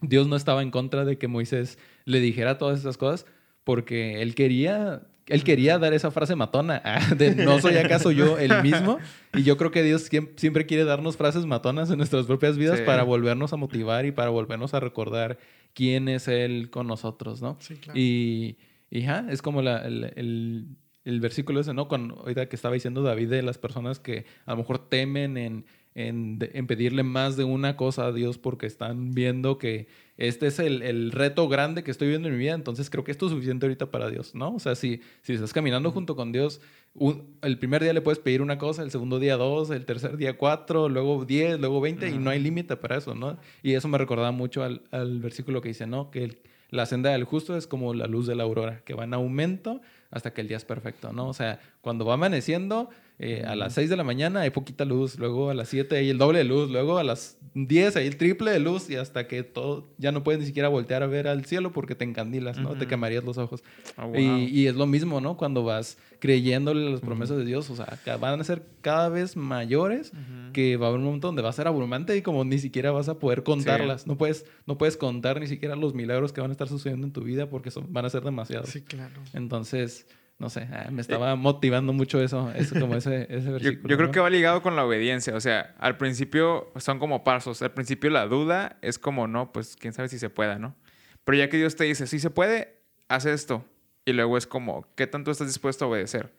Dios 0.00 0.26
no 0.28 0.36
estaba 0.36 0.62
en 0.62 0.70
contra 0.70 1.04
de 1.04 1.18
que 1.18 1.28
Moisés 1.28 1.78
le 2.04 2.20
dijera 2.20 2.56
todas 2.58 2.78
esas 2.80 2.96
cosas 2.96 3.26
porque 3.64 4.22
Él 4.22 4.34
quería... 4.34 5.02
Él 5.26 5.44
quería 5.44 5.78
dar 5.78 5.92
esa 5.92 6.10
frase 6.10 6.34
matona 6.36 6.80
ah, 6.86 7.14
de 7.14 7.34
no 7.34 7.60
soy 7.60 7.76
acaso 7.76 8.10
yo 8.12 8.38
el 8.38 8.62
mismo. 8.62 8.96
Y 9.34 9.42
yo 9.42 9.58
creo 9.58 9.70
que 9.70 9.82
Dios 9.82 10.10
siem- 10.10 10.30
siempre 10.36 10.64
quiere 10.64 10.84
darnos 10.84 11.18
frases 11.18 11.44
matonas 11.44 11.90
en 11.90 11.98
nuestras 11.98 12.24
propias 12.24 12.56
vidas 12.56 12.78
Sí. 12.78 12.84
para 12.86 13.02
volvernos 13.02 13.52
a 13.52 13.56
motivar 13.56 14.06
y 14.06 14.10
para 14.10 14.30
volvernos 14.30 14.72
a 14.72 14.80
recordar 14.80 15.36
quién 15.74 16.08
es 16.08 16.28
Él 16.28 16.70
con 16.70 16.86
nosotros, 16.86 17.42
¿no? 17.42 17.58
Sí, 17.60 17.74
claro. 17.76 18.00
Y, 18.00 18.56
y 18.90 19.02
ja, 19.02 19.26
es 19.30 19.42
como 19.42 19.62
la- 19.62 19.78
el, 19.86 20.04
el- 20.16 20.66
el 21.04 21.20
versículo 21.20 21.60
ese, 21.60 21.72
¿no? 21.72 21.88
Cuando, 21.88 22.16
ahorita 22.16 22.48
que 22.50 22.56
estaba 22.56 22.74
diciendo 22.74 23.02
David 23.02 23.30
de 23.30 23.42
las 23.42 23.56
personas 23.56 23.98
que 23.98 24.26
a 24.44 24.50
lo 24.50 24.58
mejor 24.58 24.90
temen 24.90 25.38
en, 25.38 25.64
en, 25.94 26.38
pedirle 26.66 27.02
más 27.02 27.36
de 27.38 27.44
una 27.44 27.76
cosa 27.76 28.06
a 28.06 28.12
Dios 28.12 28.36
porque 28.36 28.66
están 28.66 29.12
viendo 29.12 29.56
que 29.56 29.88
este 30.18 30.48
es 30.48 30.58
el, 30.58 30.82
el 30.82 31.10
reto 31.10 31.48
grande 31.48 31.82
que 31.82 31.90
estoy 31.90 32.08
viendo 32.08 32.28
en 32.28 32.34
mi 32.34 32.40
vida, 32.40 32.52
entonces 32.52 32.90
creo 32.90 33.04
que 33.04 33.10
esto 33.12 33.24
es 33.26 33.32
suficiente 33.32 33.64
ahorita 33.64 33.90
para 33.90 34.10
Dios, 34.10 34.34
¿no? 34.34 34.54
O 34.54 34.58
sea, 34.60 34.74
si, 34.74 35.00
si 35.22 35.32
estás 35.32 35.52
caminando 35.54 35.90
junto 35.92 36.14
con 36.14 36.30
Dios, 36.30 36.60
un- 36.94 37.36
el 37.42 37.58
primer 37.58 37.82
día 37.82 37.94
le 37.94 38.02
puedes 38.02 38.18
pedir 38.18 38.42
una 38.42 38.58
cosa, 38.58 38.82
el 38.82 38.90
segundo 38.90 39.18
día 39.18 39.36
dos, 39.38 39.70
el 39.70 39.86
tercer 39.86 40.18
día 40.18 40.36
cuatro, 40.36 40.88
luego 40.90 41.24
diez, 41.24 41.58
luego 41.58 41.80
veinte, 41.80 42.10
y 42.10 42.18
no 42.18 42.30
hay 42.30 42.38
límite 42.40 42.76
para 42.76 42.98
eso, 42.98 43.14
¿no? 43.14 43.38
Y 43.62 43.72
eso 43.72 43.88
me 43.88 43.96
recordaba 43.96 44.30
mucho 44.30 44.62
al, 44.62 44.82
al 44.90 45.20
versículo 45.20 45.62
que 45.62 45.68
dice, 45.68 45.86
¿no? 45.86 46.10
Que 46.10 46.24
el- 46.24 46.38
la 46.70 46.86
senda 46.86 47.10
del 47.10 47.24
justo 47.24 47.56
es 47.56 47.66
como 47.66 47.94
la 47.94 48.06
luz 48.06 48.26
de 48.26 48.34
la 48.34 48.44
aurora, 48.44 48.82
que 48.84 48.94
va 48.94 49.04
en 49.04 49.14
aumento 49.14 49.80
hasta 50.10 50.32
que 50.32 50.40
el 50.40 50.48
día 50.48 50.56
es 50.56 50.64
perfecto, 50.64 51.12
¿no? 51.12 51.28
O 51.28 51.34
sea, 51.34 51.60
cuando 51.80 52.04
va 52.04 52.14
amaneciendo, 52.14 52.90
eh, 53.18 53.44
a 53.46 53.56
las 53.56 53.74
6 53.74 53.90
de 53.90 53.96
la 53.96 54.04
mañana 54.04 54.40
hay 54.40 54.50
poquita 54.50 54.84
luz, 54.84 55.18
luego 55.18 55.50
a 55.50 55.54
las 55.54 55.68
7 55.68 55.96
hay 55.96 56.10
el 56.10 56.18
doble 56.18 56.38
de 56.38 56.44
luz, 56.44 56.70
luego 56.70 56.98
a 56.98 57.04
las 57.04 57.37
10, 57.54 57.96
ahí 57.96 58.06
el 58.06 58.16
triple 58.16 58.50
de 58.50 58.60
luz 58.60 58.88
y 58.90 58.96
hasta 58.96 59.26
que 59.26 59.42
todo, 59.42 59.88
ya 59.98 60.12
no 60.12 60.22
puedes 60.22 60.40
ni 60.40 60.46
siquiera 60.46 60.68
voltear 60.68 61.02
a 61.02 61.06
ver 61.06 61.28
al 61.28 61.44
cielo 61.44 61.72
porque 61.72 61.94
te 61.94 62.04
encandilas, 62.04 62.58
¿no? 62.58 62.76
Te 62.76 62.86
quemarías 62.86 63.24
los 63.24 63.38
ojos. 63.38 63.62
Ah, 63.96 64.06
wow. 64.06 64.16
y, 64.16 64.46
y 64.46 64.66
es 64.66 64.74
lo 64.74 64.86
mismo, 64.86 65.20
¿no? 65.20 65.36
Cuando 65.36 65.64
vas 65.64 65.98
creyéndole 66.18 66.90
las 66.90 67.00
promesas 67.00 67.36
de 67.36 67.44
Dios, 67.44 67.70
o 67.70 67.76
sea, 67.76 67.98
van 68.18 68.40
a 68.40 68.44
ser 68.44 68.62
cada 68.80 69.08
vez 69.08 69.36
mayores, 69.36 70.12
que 70.52 70.76
va 70.76 70.86
a 70.86 70.88
haber 70.88 71.00
un 71.00 71.06
momento 71.06 71.28
donde 71.28 71.42
va 71.42 71.50
a 71.50 71.52
ser 71.52 71.68
abrumante 71.68 72.16
y 72.16 72.22
como 72.22 72.44
ni 72.44 72.58
siquiera 72.58 72.90
vas 72.90 73.08
a 73.08 73.18
poder 73.18 73.42
contarlas. 73.42 74.06
No, 74.06 74.16
puedes, 74.16 74.44
no 74.66 74.78
puedes 74.78 74.96
contar 74.96 75.40
ni 75.40 75.46
siquiera 75.46 75.76
los 75.76 75.94
milagros 75.94 76.32
que 76.32 76.40
van 76.40 76.50
a 76.50 76.52
estar 76.52 76.68
sucediendo 76.68 77.06
en 77.06 77.12
tu 77.12 77.22
vida 77.22 77.48
porque 77.48 77.70
son, 77.70 77.92
van 77.92 78.04
a 78.04 78.10
ser 78.10 78.22
demasiados. 78.22 78.70
Sí, 78.70 78.82
claro. 78.82 79.20
Entonces, 79.32 80.06
no 80.38 80.50
sé, 80.50 80.68
ah, 80.72 80.88
me 80.92 81.00
estaba 81.00 81.34
motivando 81.34 81.92
mucho 81.92 82.22
eso, 82.22 82.52
eso 82.52 82.78
como 82.78 82.94
ese, 82.94 83.26
ese 83.28 83.58
Yo, 83.58 83.80
creo 83.82 84.06
¿no? 84.06 84.10
que 84.12 84.20
va 84.20 84.30
ligado 84.30 84.62
con 84.62 84.76
la 84.76 84.84
obediencia. 84.84 85.34
O 85.34 85.40
sea, 85.40 85.74
al 85.78 85.96
principio 85.96 86.70
son 86.76 87.00
como 87.00 87.24
pasos. 87.24 87.60
Al 87.60 87.72
principio 87.72 88.08
la 88.10 88.26
duda 88.26 88.78
es 88.80 88.98
como, 88.98 89.26
no, 89.26 89.52
pues 89.52 89.76
quién 89.76 89.92
sabe 89.92 90.08
si 90.08 90.18
se 90.18 90.30
pueda, 90.30 90.58
¿no? 90.58 90.76
Pero 91.24 91.38
ya 91.38 91.48
que 91.48 91.56
Dios 91.56 91.74
te 91.74 91.84
dice, 91.84 92.06
sí 92.06 92.20
se 92.20 92.30
puede, 92.30 92.80
haz 93.08 93.26
esto. 93.26 93.64
Y 94.04 94.12
luego 94.12 94.38
es 94.38 94.46
como, 94.46 94.86
¿qué 94.94 95.06
tanto 95.08 95.32
estás 95.32 95.48
dispuesto 95.48 95.84
a 95.84 95.88
obedecer? 95.88 96.32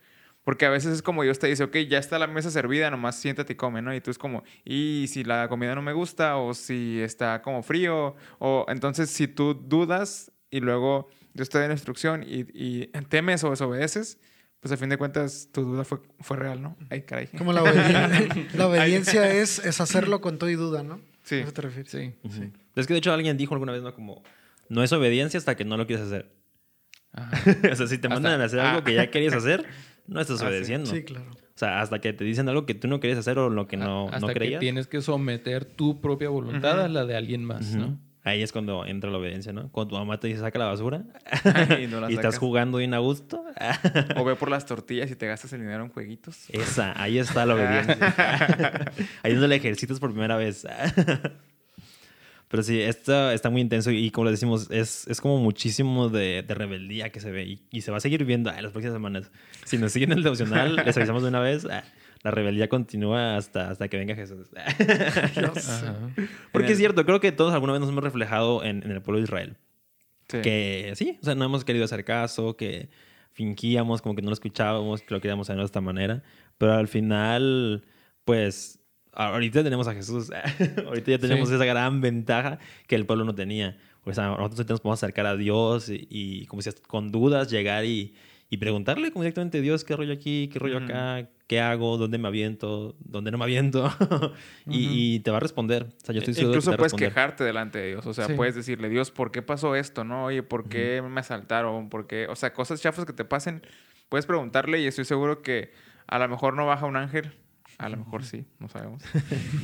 Porque 0.45 0.65
a 0.65 0.69
veces 0.69 0.93
es 0.93 1.01
como 1.01 1.23
Dios 1.23 1.37
te 1.37 1.47
dice, 1.47 1.65
ok, 1.65 1.75
ya 1.89 1.99
está 1.99 2.17
la 2.17 2.25
mesa 2.25 2.49
servida, 2.49 2.89
nomás 2.89 3.19
siéntate 3.19 3.53
y 3.53 3.55
come, 3.57 3.81
¿no? 3.81 3.93
Y 3.93 3.99
tú 3.99 4.09
es 4.09 4.17
como, 4.17 4.43
y 4.63 5.05
si 5.09 5.25
la 5.25 5.49
comida 5.49 5.75
no 5.75 5.81
me 5.81 5.91
gusta, 5.91 6.37
o 6.37 6.53
si 6.53 7.01
está 7.01 7.41
como 7.41 7.61
frío, 7.61 8.15
o 8.39 8.65
entonces 8.69 9.09
si 9.09 9.27
tú 9.27 9.53
dudas 9.53 10.31
y 10.49 10.61
luego 10.61 11.09
Dios 11.33 11.49
te 11.49 11.59
da 11.59 11.67
la 11.67 11.73
instrucción 11.73 12.23
y, 12.23 12.45
y 12.53 12.87
temes 13.09 13.43
o 13.43 13.49
desobedeces, 13.51 14.17
pues 14.59 14.71
a 14.71 14.77
fin 14.77 14.89
de 14.89 14.97
cuentas 14.97 15.49
tu 15.53 15.61
duda 15.63 15.83
fue, 15.85 15.99
fue 16.19 16.37
real, 16.37 16.61
¿no? 16.61 16.75
Ay, 16.89 17.03
caray. 17.03 17.27
Como 17.27 17.53
la 17.53 17.63
obediencia, 17.63 18.09
la 18.55 18.67
obediencia 18.67 19.31
es, 19.33 19.59
es 19.59 19.79
hacerlo 19.81 20.19
con 20.21 20.37
todo 20.37 20.49
y 20.49 20.55
duda, 20.55 20.83
¿no? 20.83 20.99
Sí. 21.23 21.35
¿A 21.35 21.39
eso 21.43 21.53
te 21.53 21.61
refieres? 21.61 21.91
Sí. 21.91 22.13
Ujú. 22.23 22.51
Es 22.75 22.87
que 22.87 22.93
de 22.93 22.99
hecho 22.99 23.13
alguien 23.13 23.37
dijo 23.37 23.53
alguna 23.53 23.71
vez, 23.71 23.81
¿no? 23.83 23.93
Como, 23.93 24.23
no 24.67 24.83
es 24.83 24.91
obediencia 24.91 25.37
hasta 25.37 25.55
que 25.55 25.63
no 25.65 25.77
lo 25.77 25.85
quieres 25.87 26.05
hacer. 26.07 26.31
Ajá. 27.13 27.31
o 27.71 27.75
sea, 27.75 27.87
si 27.87 27.97
te 27.97 28.07
Hasta- 28.07 28.09
mandan 28.09 28.41
a 28.41 28.45
hacer 28.45 28.59
algo 28.59 28.79
ah. 28.79 28.83
que 28.83 28.93
ya 28.95 29.09
querías 29.09 29.33
hacer, 29.33 29.65
no 30.07 30.19
estás 30.19 30.37
Ah, 30.37 30.39
sí. 30.39 30.45
obedeciendo. 30.47 30.89
Sí, 30.89 31.03
claro. 31.03 31.29
O 31.31 31.59
sea, 31.59 31.81
hasta 31.81 31.99
que 31.99 32.13
te 32.13 32.23
dicen 32.23 32.47
algo 32.49 32.65
que 32.65 32.73
tú 32.73 32.87
no 32.87 32.99
querías 32.99 33.19
hacer 33.19 33.37
o 33.37 33.49
lo 33.49 33.67
que 33.67 33.75
no, 33.77 34.05
Hasta 34.07 34.19
no 34.19 34.27
que 34.27 34.33
creías. 34.33 34.59
tienes 34.61 34.87
que 34.87 35.01
someter 35.01 35.65
tu 35.65 35.99
propia 36.01 36.29
voluntad 36.29 36.75
Ujú. 36.77 36.85
a 36.85 36.87
la 36.87 37.05
de 37.05 37.15
alguien 37.17 37.43
más, 37.43 37.69
Ujú. 37.71 37.77
¿no? 37.79 37.99
Ahí 38.29 38.43
es 38.43 38.51
cuando 38.51 38.85
entra 38.85 39.09
la 39.09 39.17
obediencia, 39.17 39.53
¿no? 39.53 39.71
Cuando 39.71 39.89
tu 39.89 39.95
mamá 39.99 40.19
te 40.19 40.27
dice 40.27 40.39
saca 40.39 40.59
la 40.59 40.65
basura 40.65 41.03
y 41.81 41.87
no 41.87 41.99
la 41.99 42.11
y 42.11 42.13
estás 42.13 42.37
jugando 42.37 42.77
bien 42.77 42.93
a 42.93 42.99
gusto. 42.99 43.43
O 44.15 44.23
ve 44.23 44.35
por 44.35 44.49
las 44.49 44.65
tortillas 44.65 45.09
y 45.11 45.15
te 45.15 45.27
gastas 45.27 45.53
el 45.53 45.61
dinero 45.61 45.83
en 45.83 45.89
jueguitos. 45.89 46.49
Esa, 46.49 46.99
ahí 47.01 47.17
está 47.17 47.45
la 47.45 47.55
obediencia. 47.55 48.91
ahí 49.23 49.31
es 49.31 49.33
donde 49.33 49.47
la 49.47 49.55
ejercitas 49.55 49.99
por 49.99 50.11
primera 50.11 50.35
vez. 50.35 50.65
Pero 52.49 52.63
sí, 52.63 52.81
esto 52.81 53.29
está 53.29 53.51
muy 53.51 53.61
intenso 53.61 53.91
y 53.91 54.09
como 54.09 54.25
le 54.25 54.31
decimos, 54.31 54.71
es, 54.71 55.07
es 55.07 55.21
como 55.21 55.37
muchísimo 55.37 56.09
de, 56.09 56.41
de 56.41 56.53
rebeldía 56.55 57.11
que 57.11 57.19
se 57.19 57.29
ve 57.29 57.43
y, 57.43 57.61
y 57.69 57.81
se 57.81 57.91
va 57.91 57.97
a 57.97 57.99
seguir 57.99 58.25
viendo 58.25 58.49
en 58.49 58.63
las 58.63 58.71
próximas 58.71 58.95
semanas. 58.95 59.31
Si 59.65 59.77
nos 59.77 59.91
siguen 59.91 60.13
el 60.13 60.23
devocional, 60.23 60.75
les 60.75 60.97
avisamos 60.97 61.21
de 61.21 61.29
una 61.29 61.41
vez, 61.41 61.65
ah, 61.65 61.83
la 62.23 62.31
rebeldía 62.31 62.67
continúa 62.67 63.37
hasta, 63.37 63.69
hasta 63.69 63.87
que 63.87 63.97
venga 63.97 64.15
Jesús. 64.15 64.47
Porque 66.51 66.71
es 66.71 66.77
cierto, 66.79 67.05
creo 67.05 67.19
que 67.19 67.31
todos 67.31 67.53
alguna 67.53 67.73
vez 67.73 67.81
nos 67.81 67.89
hemos 67.89 68.03
reflejado 68.03 68.63
en, 68.63 68.81
en 68.83 68.91
el 68.91 69.01
pueblo 69.03 69.19
de 69.19 69.25
Israel. 69.25 69.57
Sí. 70.27 70.41
Que 70.41 70.93
sí, 70.95 71.19
o 71.21 71.25
sea, 71.25 71.35
no 71.35 71.45
hemos 71.45 71.63
querido 71.63 71.85
hacer 71.85 72.03
caso, 72.03 72.57
que 72.57 72.89
fingíamos 73.31 74.01
como 74.01 74.15
que 74.15 74.23
no 74.23 74.29
lo 74.29 74.33
escuchábamos, 74.33 75.01
que 75.01 75.13
lo 75.13 75.21
queríamos 75.21 75.47
hacer 75.47 75.59
de 75.59 75.65
esta 75.65 75.81
manera. 75.81 76.23
Pero 76.57 76.73
al 76.73 76.87
final, 76.87 77.85
pues, 78.25 78.78
ahorita 79.27 79.63
tenemos 79.63 79.87
a 79.87 79.93
Jesús. 79.93 80.31
ahorita 80.87 81.11
ya 81.11 81.19
tenemos 81.19 81.49
Sí. 81.49 81.55
esa 81.55 81.65
gran 81.65 82.01
ventaja 82.01 82.59
que 82.87 82.95
el 82.95 83.05
pueblo 83.05 83.25
no 83.25 83.35
tenía. 83.35 83.77
O 84.05 84.13
sea, 84.13 84.29
nosotros 84.29 84.67
nos 84.69 84.79
podemos 84.81 84.99
acercar 85.03 85.25
a 85.25 85.35
Dios 85.35 85.89
y, 85.89 86.07
y, 86.09 86.45
como 86.47 86.59
decías, 86.61 86.81
con 86.87 87.11
dudas 87.11 87.51
llegar 87.51 87.85
y, 87.85 88.13
y 88.49 88.57
preguntarle 88.57 89.11
como 89.11 89.23
directamente, 89.23 89.61
Dios, 89.61 89.83
¿qué 89.83 89.95
rollo 89.95 90.13
aquí? 90.13 90.49
¿Qué 90.51 90.57
rollo 90.57 90.77
acá? 90.79 91.27
¿Qué 91.47 91.59
hago? 91.59 91.97
¿Dónde 91.97 92.17
me 92.17 92.27
aviento? 92.27 92.95
¿Dónde 92.99 93.29
no 93.31 93.37
me 93.37 93.43
aviento? 93.43 93.91
y, 94.67 95.19
te 95.19 95.31
va 95.31 95.37
a 95.37 95.39
responder. 95.39 95.83
O 95.83 96.05
sea, 96.05 96.13
yo 96.15 96.19
estoy 96.19 96.33
seguro 96.33 96.53
de 96.53 96.59
que 96.59 96.59
Incluso 96.59 96.71
te 96.71 96.71
va 96.71 96.75
a 96.75 96.77
puedes 96.77 96.91
responder. 96.93 97.09
quejarte 97.09 97.43
delante 97.43 97.79
de 97.79 97.87
Dios. 97.89 98.05
O 98.07 98.13
sea, 98.13 98.25
Sí. 98.27 98.33
puedes 98.33 98.55
decirle, 98.55 98.89
Dios, 98.89 99.11
¿por 99.11 99.31
qué 99.31 99.41
pasó 99.41 99.75
esto? 99.75 100.03
¿No? 100.03 100.25
Oye, 100.25 100.43
¿por 100.43 100.69
qué 100.69 101.01
me 101.01 101.19
asaltaron? 101.19 101.89
¿Por 101.89 102.07
qué? 102.07 102.27
O 102.29 102.35
sea, 102.35 102.53
cosas 102.53 102.81
chafas 102.81 103.05
que 103.05 103.13
te 103.13 103.25
pasen. 103.25 103.61
Puedes 104.07 104.25
preguntarle 104.25 104.81
y 104.81 104.87
estoy 104.87 105.05
seguro 105.05 105.41
que 105.43 105.71
a 106.07 106.17
lo 106.19 106.27
mejor 106.27 106.55
no 106.55 106.65
baja 106.65 106.85
un 106.87 106.95
ángel. 106.95 107.33
A 107.79 107.89
lo 107.89 107.97
mejor 107.97 108.23
sí, 108.23 108.45
no 108.59 108.69
sabemos. 108.69 109.01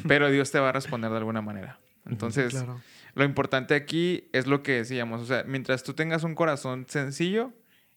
Pero 0.07 0.32
Dios 0.32 0.49
te 0.51 0.57
va 0.59 0.70
a 0.70 0.72
responder 0.72 1.11
de 1.11 1.18
alguna 1.18 1.41
manera. 1.41 1.80
Entonces, 2.07 2.51
Claro. 2.53 2.82
lo 3.13 3.24
importante 3.24 3.76
aquí 3.76 4.30
es 4.34 4.47
lo 4.47 4.63
que 4.63 4.72
decíamos. 4.74 5.22
O 5.22 5.26
sea, 5.26 5.43
mientras 5.45 5.84
tú 5.84 5.93
tengas 5.93 6.24
un 6.24 6.34
corazón 6.34 6.86
sencillo 6.88 7.51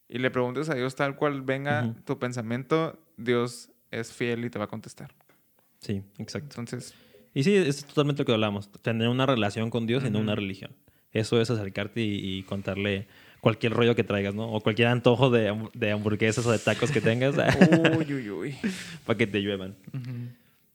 y 0.09 0.19
le 0.19 0.31
preguntes 0.31 0.69
a 0.71 0.75
Dios 0.75 0.95
tal 0.97 1.15
cual 1.17 1.43
venga 1.43 1.95
tu 2.05 2.19
pensamiento, 2.19 2.99
Dios 3.17 3.71
es 3.91 4.13
fiel 4.13 4.45
y 4.45 4.51
te 4.51 4.59
va 4.59 4.65
a 4.67 4.69
contestar. 4.69 5.15
Sí, 5.79 6.03
exacto. 6.19 6.61
Entonces, 6.61 6.95
Y 7.35 7.45
sí, 7.45 7.55
es 7.55 7.85
totalmente 7.85 8.23
lo 8.23 8.27
que 8.27 8.33
hablamos. 8.33 8.71
Tener 8.83 9.09
una 9.09 9.25
relación 9.27 9.71
con 9.71 9.87
Dios 9.87 10.05
y 10.05 10.11
no 10.11 10.19
una 10.19 10.35
religión. 10.35 10.73
Eso 11.13 11.41
es 11.41 11.51
acercarte 11.51 12.01
y, 12.03 12.39
y 12.39 12.43
contarle 12.43 13.07
cualquier 13.41 13.73
rollo 13.73 13.95
que 13.95 14.05
traigas, 14.05 14.35
¿no? 14.35 14.51
O 14.53 14.61
cualquier 14.61 14.89
antojo 14.89 15.31
de, 15.31 15.55
de 15.75 15.91
hamburguesas 15.93 16.47
o 16.47 16.53
de 16.53 16.59
tacos 16.59 16.91
que 16.91 17.01
tengas 17.01 17.35
uy, 17.97 18.15
uy, 18.15 18.31
uy. 18.31 18.55
para 19.07 19.17
que 19.17 19.27
te 19.27 19.41
lluevan. 19.41 19.77
Ujú. 19.93 20.11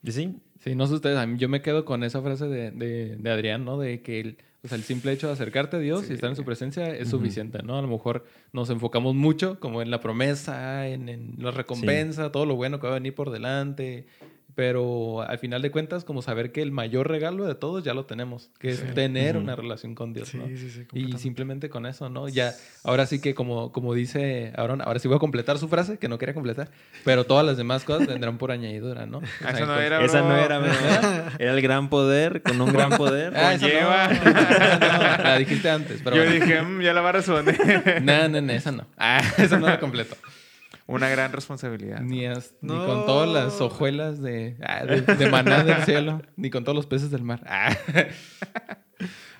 Y 0.03 0.11
sí, 0.11 0.35
Sí, 0.63 0.75
no 0.75 0.87
sé 0.87 0.93
ustedes, 0.93 1.17
a 1.17 1.25
mí 1.27 1.37
yo 1.37 1.49
me 1.49 1.61
quedo 1.61 1.83
con 1.83 2.05
esa 2.05 2.21
frase 2.21 2.47
de, 2.47 2.71
de, 2.71 3.17
de 3.17 3.29
Adrián, 3.29 3.65
¿no? 3.65 3.77
De 3.77 4.01
que 4.01 4.21
el, 4.21 4.37
o 4.63 4.69
sea, 4.69 4.77
el 4.77 4.83
simple 4.85 5.11
hecho 5.11 5.27
de 5.27 5.33
acercarte 5.33 5.75
a 5.75 5.79
Dios 5.79 6.09
y 6.09 6.13
estar 6.13 6.29
en 6.29 6.37
su 6.37 6.45
presencia 6.45 6.87
es 6.95 7.09
Ujú. 7.09 7.17
suficiente, 7.17 7.61
¿no? 7.63 7.77
A 7.77 7.81
lo 7.81 7.89
mejor 7.89 8.23
nos 8.53 8.69
enfocamos 8.69 9.13
mucho 9.13 9.59
como 9.59 9.81
en 9.81 9.91
la 9.91 9.99
promesa, 9.99 10.87
en, 10.87 11.09
en 11.09 11.35
la 11.37 11.51
recompensa, 11.51 12.31
todo 12.31 12.45
lo 12.45 12.55
bueno 12.55 12.79
que 12.79 12.87
va 12.87 12.93
a 12.93 12.99
venir 12.99 13.13
por 13.13 13.29
delante, 13.29 14.07
pero 14.55 15.21
al 15.21 15.37
final 15.39 15.61
de 15.61 15.71
cuentas 15.71 16.03
como 16.05 16.21
saber 16.21 16.51
que 16.51 16.61
el 16.61 16.71
mayor 16.71 17.07
regalo 17.09 17.45
de 17.45 17.55
todos 17.55 17.83
ya 17.83 17.93
lo 17.93 18.05
tenemos, 18.05 18.49
que 18.59 18.69
es 18.69 18.93
tener 18.93 19.37
una 19.37 19.55
relación 19.55 19.95
con 19.95 20.13
Dios, 20.13 20.29
Sí, 20.29 20.37
¿no? 20.37 20.47
sí, 20.47 20.69
sí. 20.69 20.85
Y 20.93 21.17
simplemente 21.17 21.69
con 21.69 21.85
eso, 21.85 22.09
¿no? 22.09 22.27
Ya, 22.29 22.53
ahora 22.83 23.05
sí 23.05 23.19
que 23.19 23.33
como, 23.35 23.71
como 23.71 23.93
dice 23.93 24.53
Aaron, 24.55 24.81
ahora 24.81 24.99
sí 24.99 25.07
voy 25.07 25.17
a 25.17 25.19
completar 25.19 25.57
su 25.57 25.67
frase, 25.67 25.97
que 25.97 26.07
no 26.07 26.17
quería 26.17 26.33
completar, 26.33 26.69
pero 27.03 27.23
todas 27.25 27.45
las 27.45 27.57
demás 27.57 27.83
cosas 27.83 28.07
vendrán 28.07 28.37
por 28.37 28.51
añadidura, 28.51 29.05
¿no? 29.05 29.17
O 29.39 29.41
sea, 29.41 29.51
Eso 29.51 29.65
no 29.65 29.79
era, 29.79 30.03
esa 30.03 30.21
no 30.21 30.35
era, 30.35 30.59
bro. 30.59 30.71
Era 31.39 31.53
el 31.53 31.61
gran 31.61 31.89
poder 31.89 32.41
con 32.43 32.59
un 32.61 32.71
gran 32.71 32.89
poder. 32.97 33.33
Ah, 33.35 33.53
esa 33.53 33.67
no, 33.67 33.73
Conlleva. 33.73 34.05
esa 34.11 35.17
no, 35.17 35.23
la 35.23 35.37
dijiste 35.37 35.69
antes, 35.69 36.01
pero 36.03 36.15
Yo 36.15 36.23
bueno. 36.23 36.45
dije, 36.45 36.61
"Mm, 36.61 36.81
ya 36.81 36.93
la 36.93 37.01
va 37.01 37.09
a 37.09 37.11
responder. 37.13 38.01
No, 38.03 38.27
no, 38.29 38.41
no, 38.41 38.53
esa 38.53 38.71
no. 38.71 38.85
Ah, 38.97 39.21
esa 39.37 39.57
no 39.59 39.67
la 39.67 39.79
completo. 39.79 40.15
Una 40.93 41.09
gran 41.09 41.31
responsabilidad. 41.31 42.01
Ni, 42.01 42.25
as- 42.25 42.53
ni 42.61 42.73
No. 42.73 42.85
con 42.85 43.05
todas 43.05 43.29
las 43.29 43.59
hojuelas 43.61 44.21
de, 44.21 44.57
ah, 44.61 44.85
de, 44.85 45.01
de 45.01 45.29
maná 45.29 45.63
del 45.63 45.83
cielo, 45.83 46.21
ni 46.35 46.49
con 46.49 46.63
todos 46.63 46.75
los 46.75 46.85
peces 46.85 47.09
del 47.11 47.23
mar. 47.23 47.41
Ah, 47.47 47.75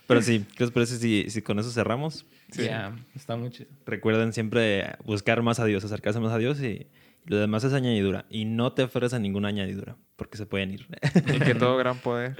Pero 0.05 0.21
sí, 0.21 0.45
¿qué 0.57 0.65
os 0.65 0.71
parece 0.71 0.97
si, 0.97 1.29
si 1.29 1.41
con 1.41 1.59
eso 1.59 1.71
cerramos? 1.71 2.25
Sí. 2.51 2.67
Está 3.15 3.37
muy 3.37 3.51
chido. 3.51 3.69
Recuerden 3.85 4.33
siempre 4.33 4.95
buscar 5.05 5.41
más 5.41 5.59
a 5.61 5.65
Dios, 5.65 5.85
acercarse 5.85 6.19
más 6.19 6.33
a 6.33 6.37
Dios 6.37 6.59
y 6.61 6.87
lo 7.25 7.37
demás 7.37 7.63
es 7.63 7.71
añadidura. 7.73 8.25
Y 8.29 8.43
no 8.43 8.73
te 8.73 8.81
aferres 8.83 9.13
a 9.13 9.19
ninguna 9.19 9.47
añadidura, 9.47 9.95
porque 10.17 10.37
se 10.37 10.45
pueden 10.45 10.71
ir. 10.71 10.87
Y 11.33 11.39
que 11.39 11.55
todo 11.55 11.77
gran 11.77 11.97
poder. 11.99 12.35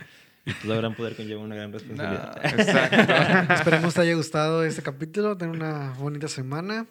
y 0.46 0.52
todo 0.68 0.76
gran 0.78 0.94
poder 0.94 1.16
conlleva 1.16 1.42
una 1.42 1.56
gran 1.56 1.72
responsabilidad. 1.72 2.38
Exacto. 2.44 3.54
Esperemos 3.54 3.94
te 3.94 4.02
haya 4.02 4.14
gustado 4.16 4.66
este 4.66 4.82
capítulo. 4.82 5.38
Ten 5.38 5.50
una 5.50 5.94
bonita 5.98 6.28
semana. 6.28 6.86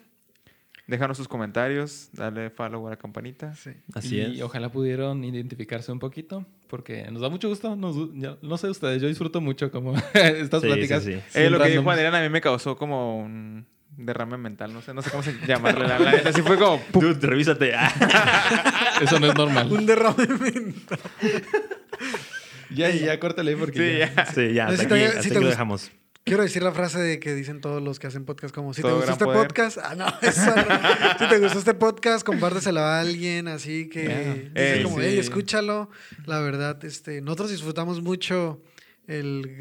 Déjanos 0.85 1.15
sus 1.15 1.29
comentarios, 1.29 2.09
dale 2.11 2.49
follow 2.49 2.85
a 2.87 2.89
la 2.91 2.97
campanita. 2.97 3.55
Sí. 3.55 3.71
Así 3.93 4.17
y 4.17 4.21
es. 4.21 4.41
ojalá 4.41 4.69
pudieron 4.69 5.23
identificarse 5.23 5.91
un 5.93 5.99
poquito, 5.99 6.45
porque 6.67 7.09
nos 7.09 7.21
da 7.21 7.29
mucho 7.29 7.47
gusto. 7.47 7.75
nos 7.77 7.95
gu- 7.95 8.11
ya- 8.19 8.37
no 8.41 8.57
sé 8.57 8.67
ustedes, 8.69 9.01
yo 9.01 9.07
disfruto 9.07 9.39
mucho 9.39 9.71
como 9.71 9.93
estas 10.13 10.61
Sí, 10.61 10.67
pláticas. 10.67 11.03
sí, 11.03 11.13
sí. 11.29 11.39
Eh, 11.39 11.49
lo 11.49 11.57
que 11.61 11.69
dijo 11.69 11.89
Adrián 11.89 12.13
a 12.15 12.21
mí 12.21 12.27
me 12.27 12.41
causó 12.41 12.75
como 12.75 13.17
un 13.19 13.65
derrame 13.95 14.37
mental, 14.37 14.73
no 14.73 14.81
sé, 14.81 14.93
no 14.93 15.01
sé 15.01 15.09
cómo 15.09 15.23
se 15.23 15.33
llamarle. 15.47 15.87
La, 15.87 15.99
neta, 15.99 16.29
así 16.29 16.41
fue 16.41 16.57
como... 16.57 16.79
¡pum! 16.91 17.01
Dude, 17.01 17.27
revísate. 17.27 17.73
Eso 19.01 19.19
no 19.21 19.27
es 19.27 19.35
normal. 19.35 19.71
Un 19.71 19.85
derrame 19.85 20.27
mental. 20.27 20.99
ya, 22.71 22.89
ya, 22.89 23.19
córtale 23.19 23.55
porque 23.55 23.79
Sí, 23.79 23.99
ya. 23.99 24.13
ya. 24.15 24.25
Sí, 24.25 24.53
ya, 24.53 24.65
No, 24.65 24.71
hasta 24.71 24.83
si 24.83 24.89
te- 24.89 24.95
aquí, 24.95 25.03
si 25.03 25.17
hasta 25.17 25.21
te 25.29 25.35
aquí 25.35 25.43
lo 25.43 25.49
dejamos. 25.49 25.91
Quiero 26.25 26.43
decir 26.43 26.63
la 26.63 26.71
frase 26.71 26.99
de 26.99 27.19
que 27.19 27.35
dicen 27.35 27.59
todos 27.59 27.83
los 27.83 27.99
que 27.99 28.07
hacen 28.07 28.23
podcast 28.23 28.55
como 28.55 28.73
si 28.73 28.81
te 28.81 28.89
gustó 28.89 29.11
este 29.11 29.25
poder. 29.25 29.47
podcast, 29.47 29.77
ah 29.83 29.93
no, 29.95 30.07
eso 30.21 30.55
no. 30.55 31.19
si 31.19 31.27
te 31.27 31.39
gustó 31.39 31.59
este 31.59 31.73
podcast, 31.73 32.25
compárteselo 32.25 32.79
a 32.79 33.01
alguien, 33.01 33.49
así 33.49 33.89
que 33.89 34.03
Yeah. 34.03 34.33
dice 34.33 34.51
Ey, 34.77 34.83
como, 34.83 34.99
sí. 34.99 35.05
hey, 35.05 35.17
escúchalo. 35.19 35.89
La 36.25 36.39
verdad, 36.39 36.83
este, 36.85 37.19
nosotros 37.21 37.51
disfrutamos 37.51 38.01
mucho 38.01 38.61
el 39.05 39.57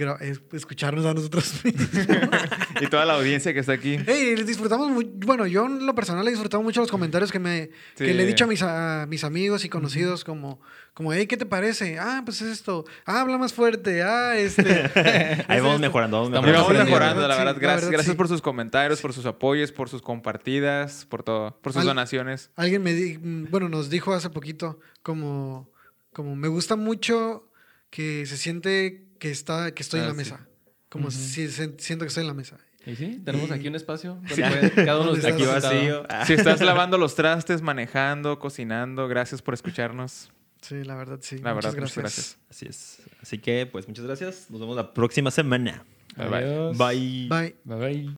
escucharnos 0.53 1.05
a 1.05 1.15
nosotros 1.15 1.53
mismos. 1.65 1.89
Y 2.81 2.87
toda 2.87 3.05
la 3.07 3.15
audiencia 3.15 3.53
que 3.53 3.59
está 3.59 3.73
aquí. 3.73 3.99
Ey, 4.07 4.37
disfrutamos 4.45 4.89
muy, 4.89 5.05
bueno, 5.05 5.49
yo 5.49 5.67
en 5.67 5.85
lo 5.85 5.97
personal 5.97 6.25
he 6.29 6.31
disfrutado 6.31 6.63
mucho 6.63 6.81
los 6.81 6.93
comentarios 6.93 7.33
que 7.33 7.41
me 7.41 7.71
que 7.97 8.15
le 8.15 8.23
he 8.23 8.27
dicho 8.27 8.45
a 8.45 8.47
mis, 8.47 8.63
a 8.63 9.07
mis 9.09 9.25
amigos 9.25 9.65
y 9.65 9.69
conocidos 9.69 10.23
como, 10.23 10.61
como, 10.95 11.13
hey, 11.13 11.27
¿qué 11.27 11.37
te 11.39 11.47
parece? 11.47 11.99
Ah, 11.99 12.23
pues 12.25 12.43
es 12.43 12.49
esto. 12.53 12.85
Ah, 13.07 13.21
habla 13.23 13.39
más 13.39 13.53
fuerte. 13.55 14.03
Ah, 14.03 14.37
este. 14.37 14.91
Ahí 15.49 15.61
vamos 15.63 15.81
mejorando, 15.81 16.17
vamos 16.19 16.31
mejorando. 16.33 16.63
vamos 16.69 16.85
mejorando, 16.85 17.29
la 17.29 17.35
Sí, 17.35 17.39
verdad. 17.41 17.55
la 17.55 17.61
Gracias, 17.61 17.65
verdad, 17.85 17.91
gracias 17.93 18.13
sí. 18.13 18.17
por 18.17 18.29
sus 18.29 18.43
comentarios, 18.43 19.01
por 19.01 19.13
sus 19.13 19.25
apoyos, 19.27 19.73
por 19.73 19.89
sus 19.89 20.03
compartidas, 20.03 21.07
por 21.07 21.23
todo, 21.23 21.59
por 21.63 21.73
sus 21.73 21.81
Al- 21.81 21.87
donaciones. 21.89 22.51
Alguien 22.57 22.83
me 22.83 22.93
di- 22.93 23.19
mm, 23.19 23.51
bueno, 23.51 23.69
nos 23.69 23.89
dijo 23.91 24.13
hace 24.13 24.29
poquito 24.31 24.81
como, 25.03 25.71
como 26.13 26.37
me 26.37 26.49
gusta 26.49 26.77
mucho 26.77 27.49
que 27.91 28.27
se 28.27 28.37
siente 28.37 29.07
que 29.19 29.31
está, 29.31 29.73
que 29.73 29.83
estoy 29.83 30.01
en 30.01 30.07
Ah, 30.07 30.09
la 30.09 30.13
sí. 30.15 30.19
mesa. 30.19 30.47
Como 30.91 31.11
si 31.11 31.49
se- 31.49 31.75
siento 31.79 32.05
que 32.05 32.09
estoy 32.09 32.23
en 32.23 32.29
la 32.29 32.35
mesa. 32.35 32.59
Y 32.85 32.97
sí, 32.97 33.23
tenemos 33.25 33.49
Y- 33.49 33.53
aquí 33.53 33.69
un 33.69 33.77
espacio. 33.77 34.21
Puede- 34.29 34.71
Cada 34.75 34.97
uno 35.01 35.13
¿Dónde 35.13 35.21
está 35.21 35.33
Aquí 35.33 35.45
vacío. 35.47 36.03
Ah. 36.11 36.27
Si 36.27 36.35
estás 36.35 36.61
lavando 36.61 36.99
los 36.99 37.15
trastes, 37.15 37.63
manejando, 37.63 38.39
cocinando, 38.39 39.09
gracias 39.09 39.41
por 39.41 39.55
escucharnos. 39.55 40.31
Sí, 40.63 40.85
la 40.85 40.95
verdad, 40.95 41.19
sí. 41.21 41.39
La 41.39 41.55
muchas 41.55 41.75
verdad, 41.75 41.91
gracias. 41.95 42.39
Así 42.49 42.67
es. 42.67 42.99
Así 43.21 43.39
que, 43.39 43.67
pues, 43.67 43.87
muchas 43.89 44.07
gracias. 44.07 44.47
Nos 44.49 44.61
vemos 44.61 44.77
la 44.77 44.95
próxima 44.95 45.31
semana. 45.31 45.85
Bye. 46.17 46.73
Bye. 46.73 47.29
Bye. 47.29 47.57
Bye 47.65 47.77
bye. 47.79 48.11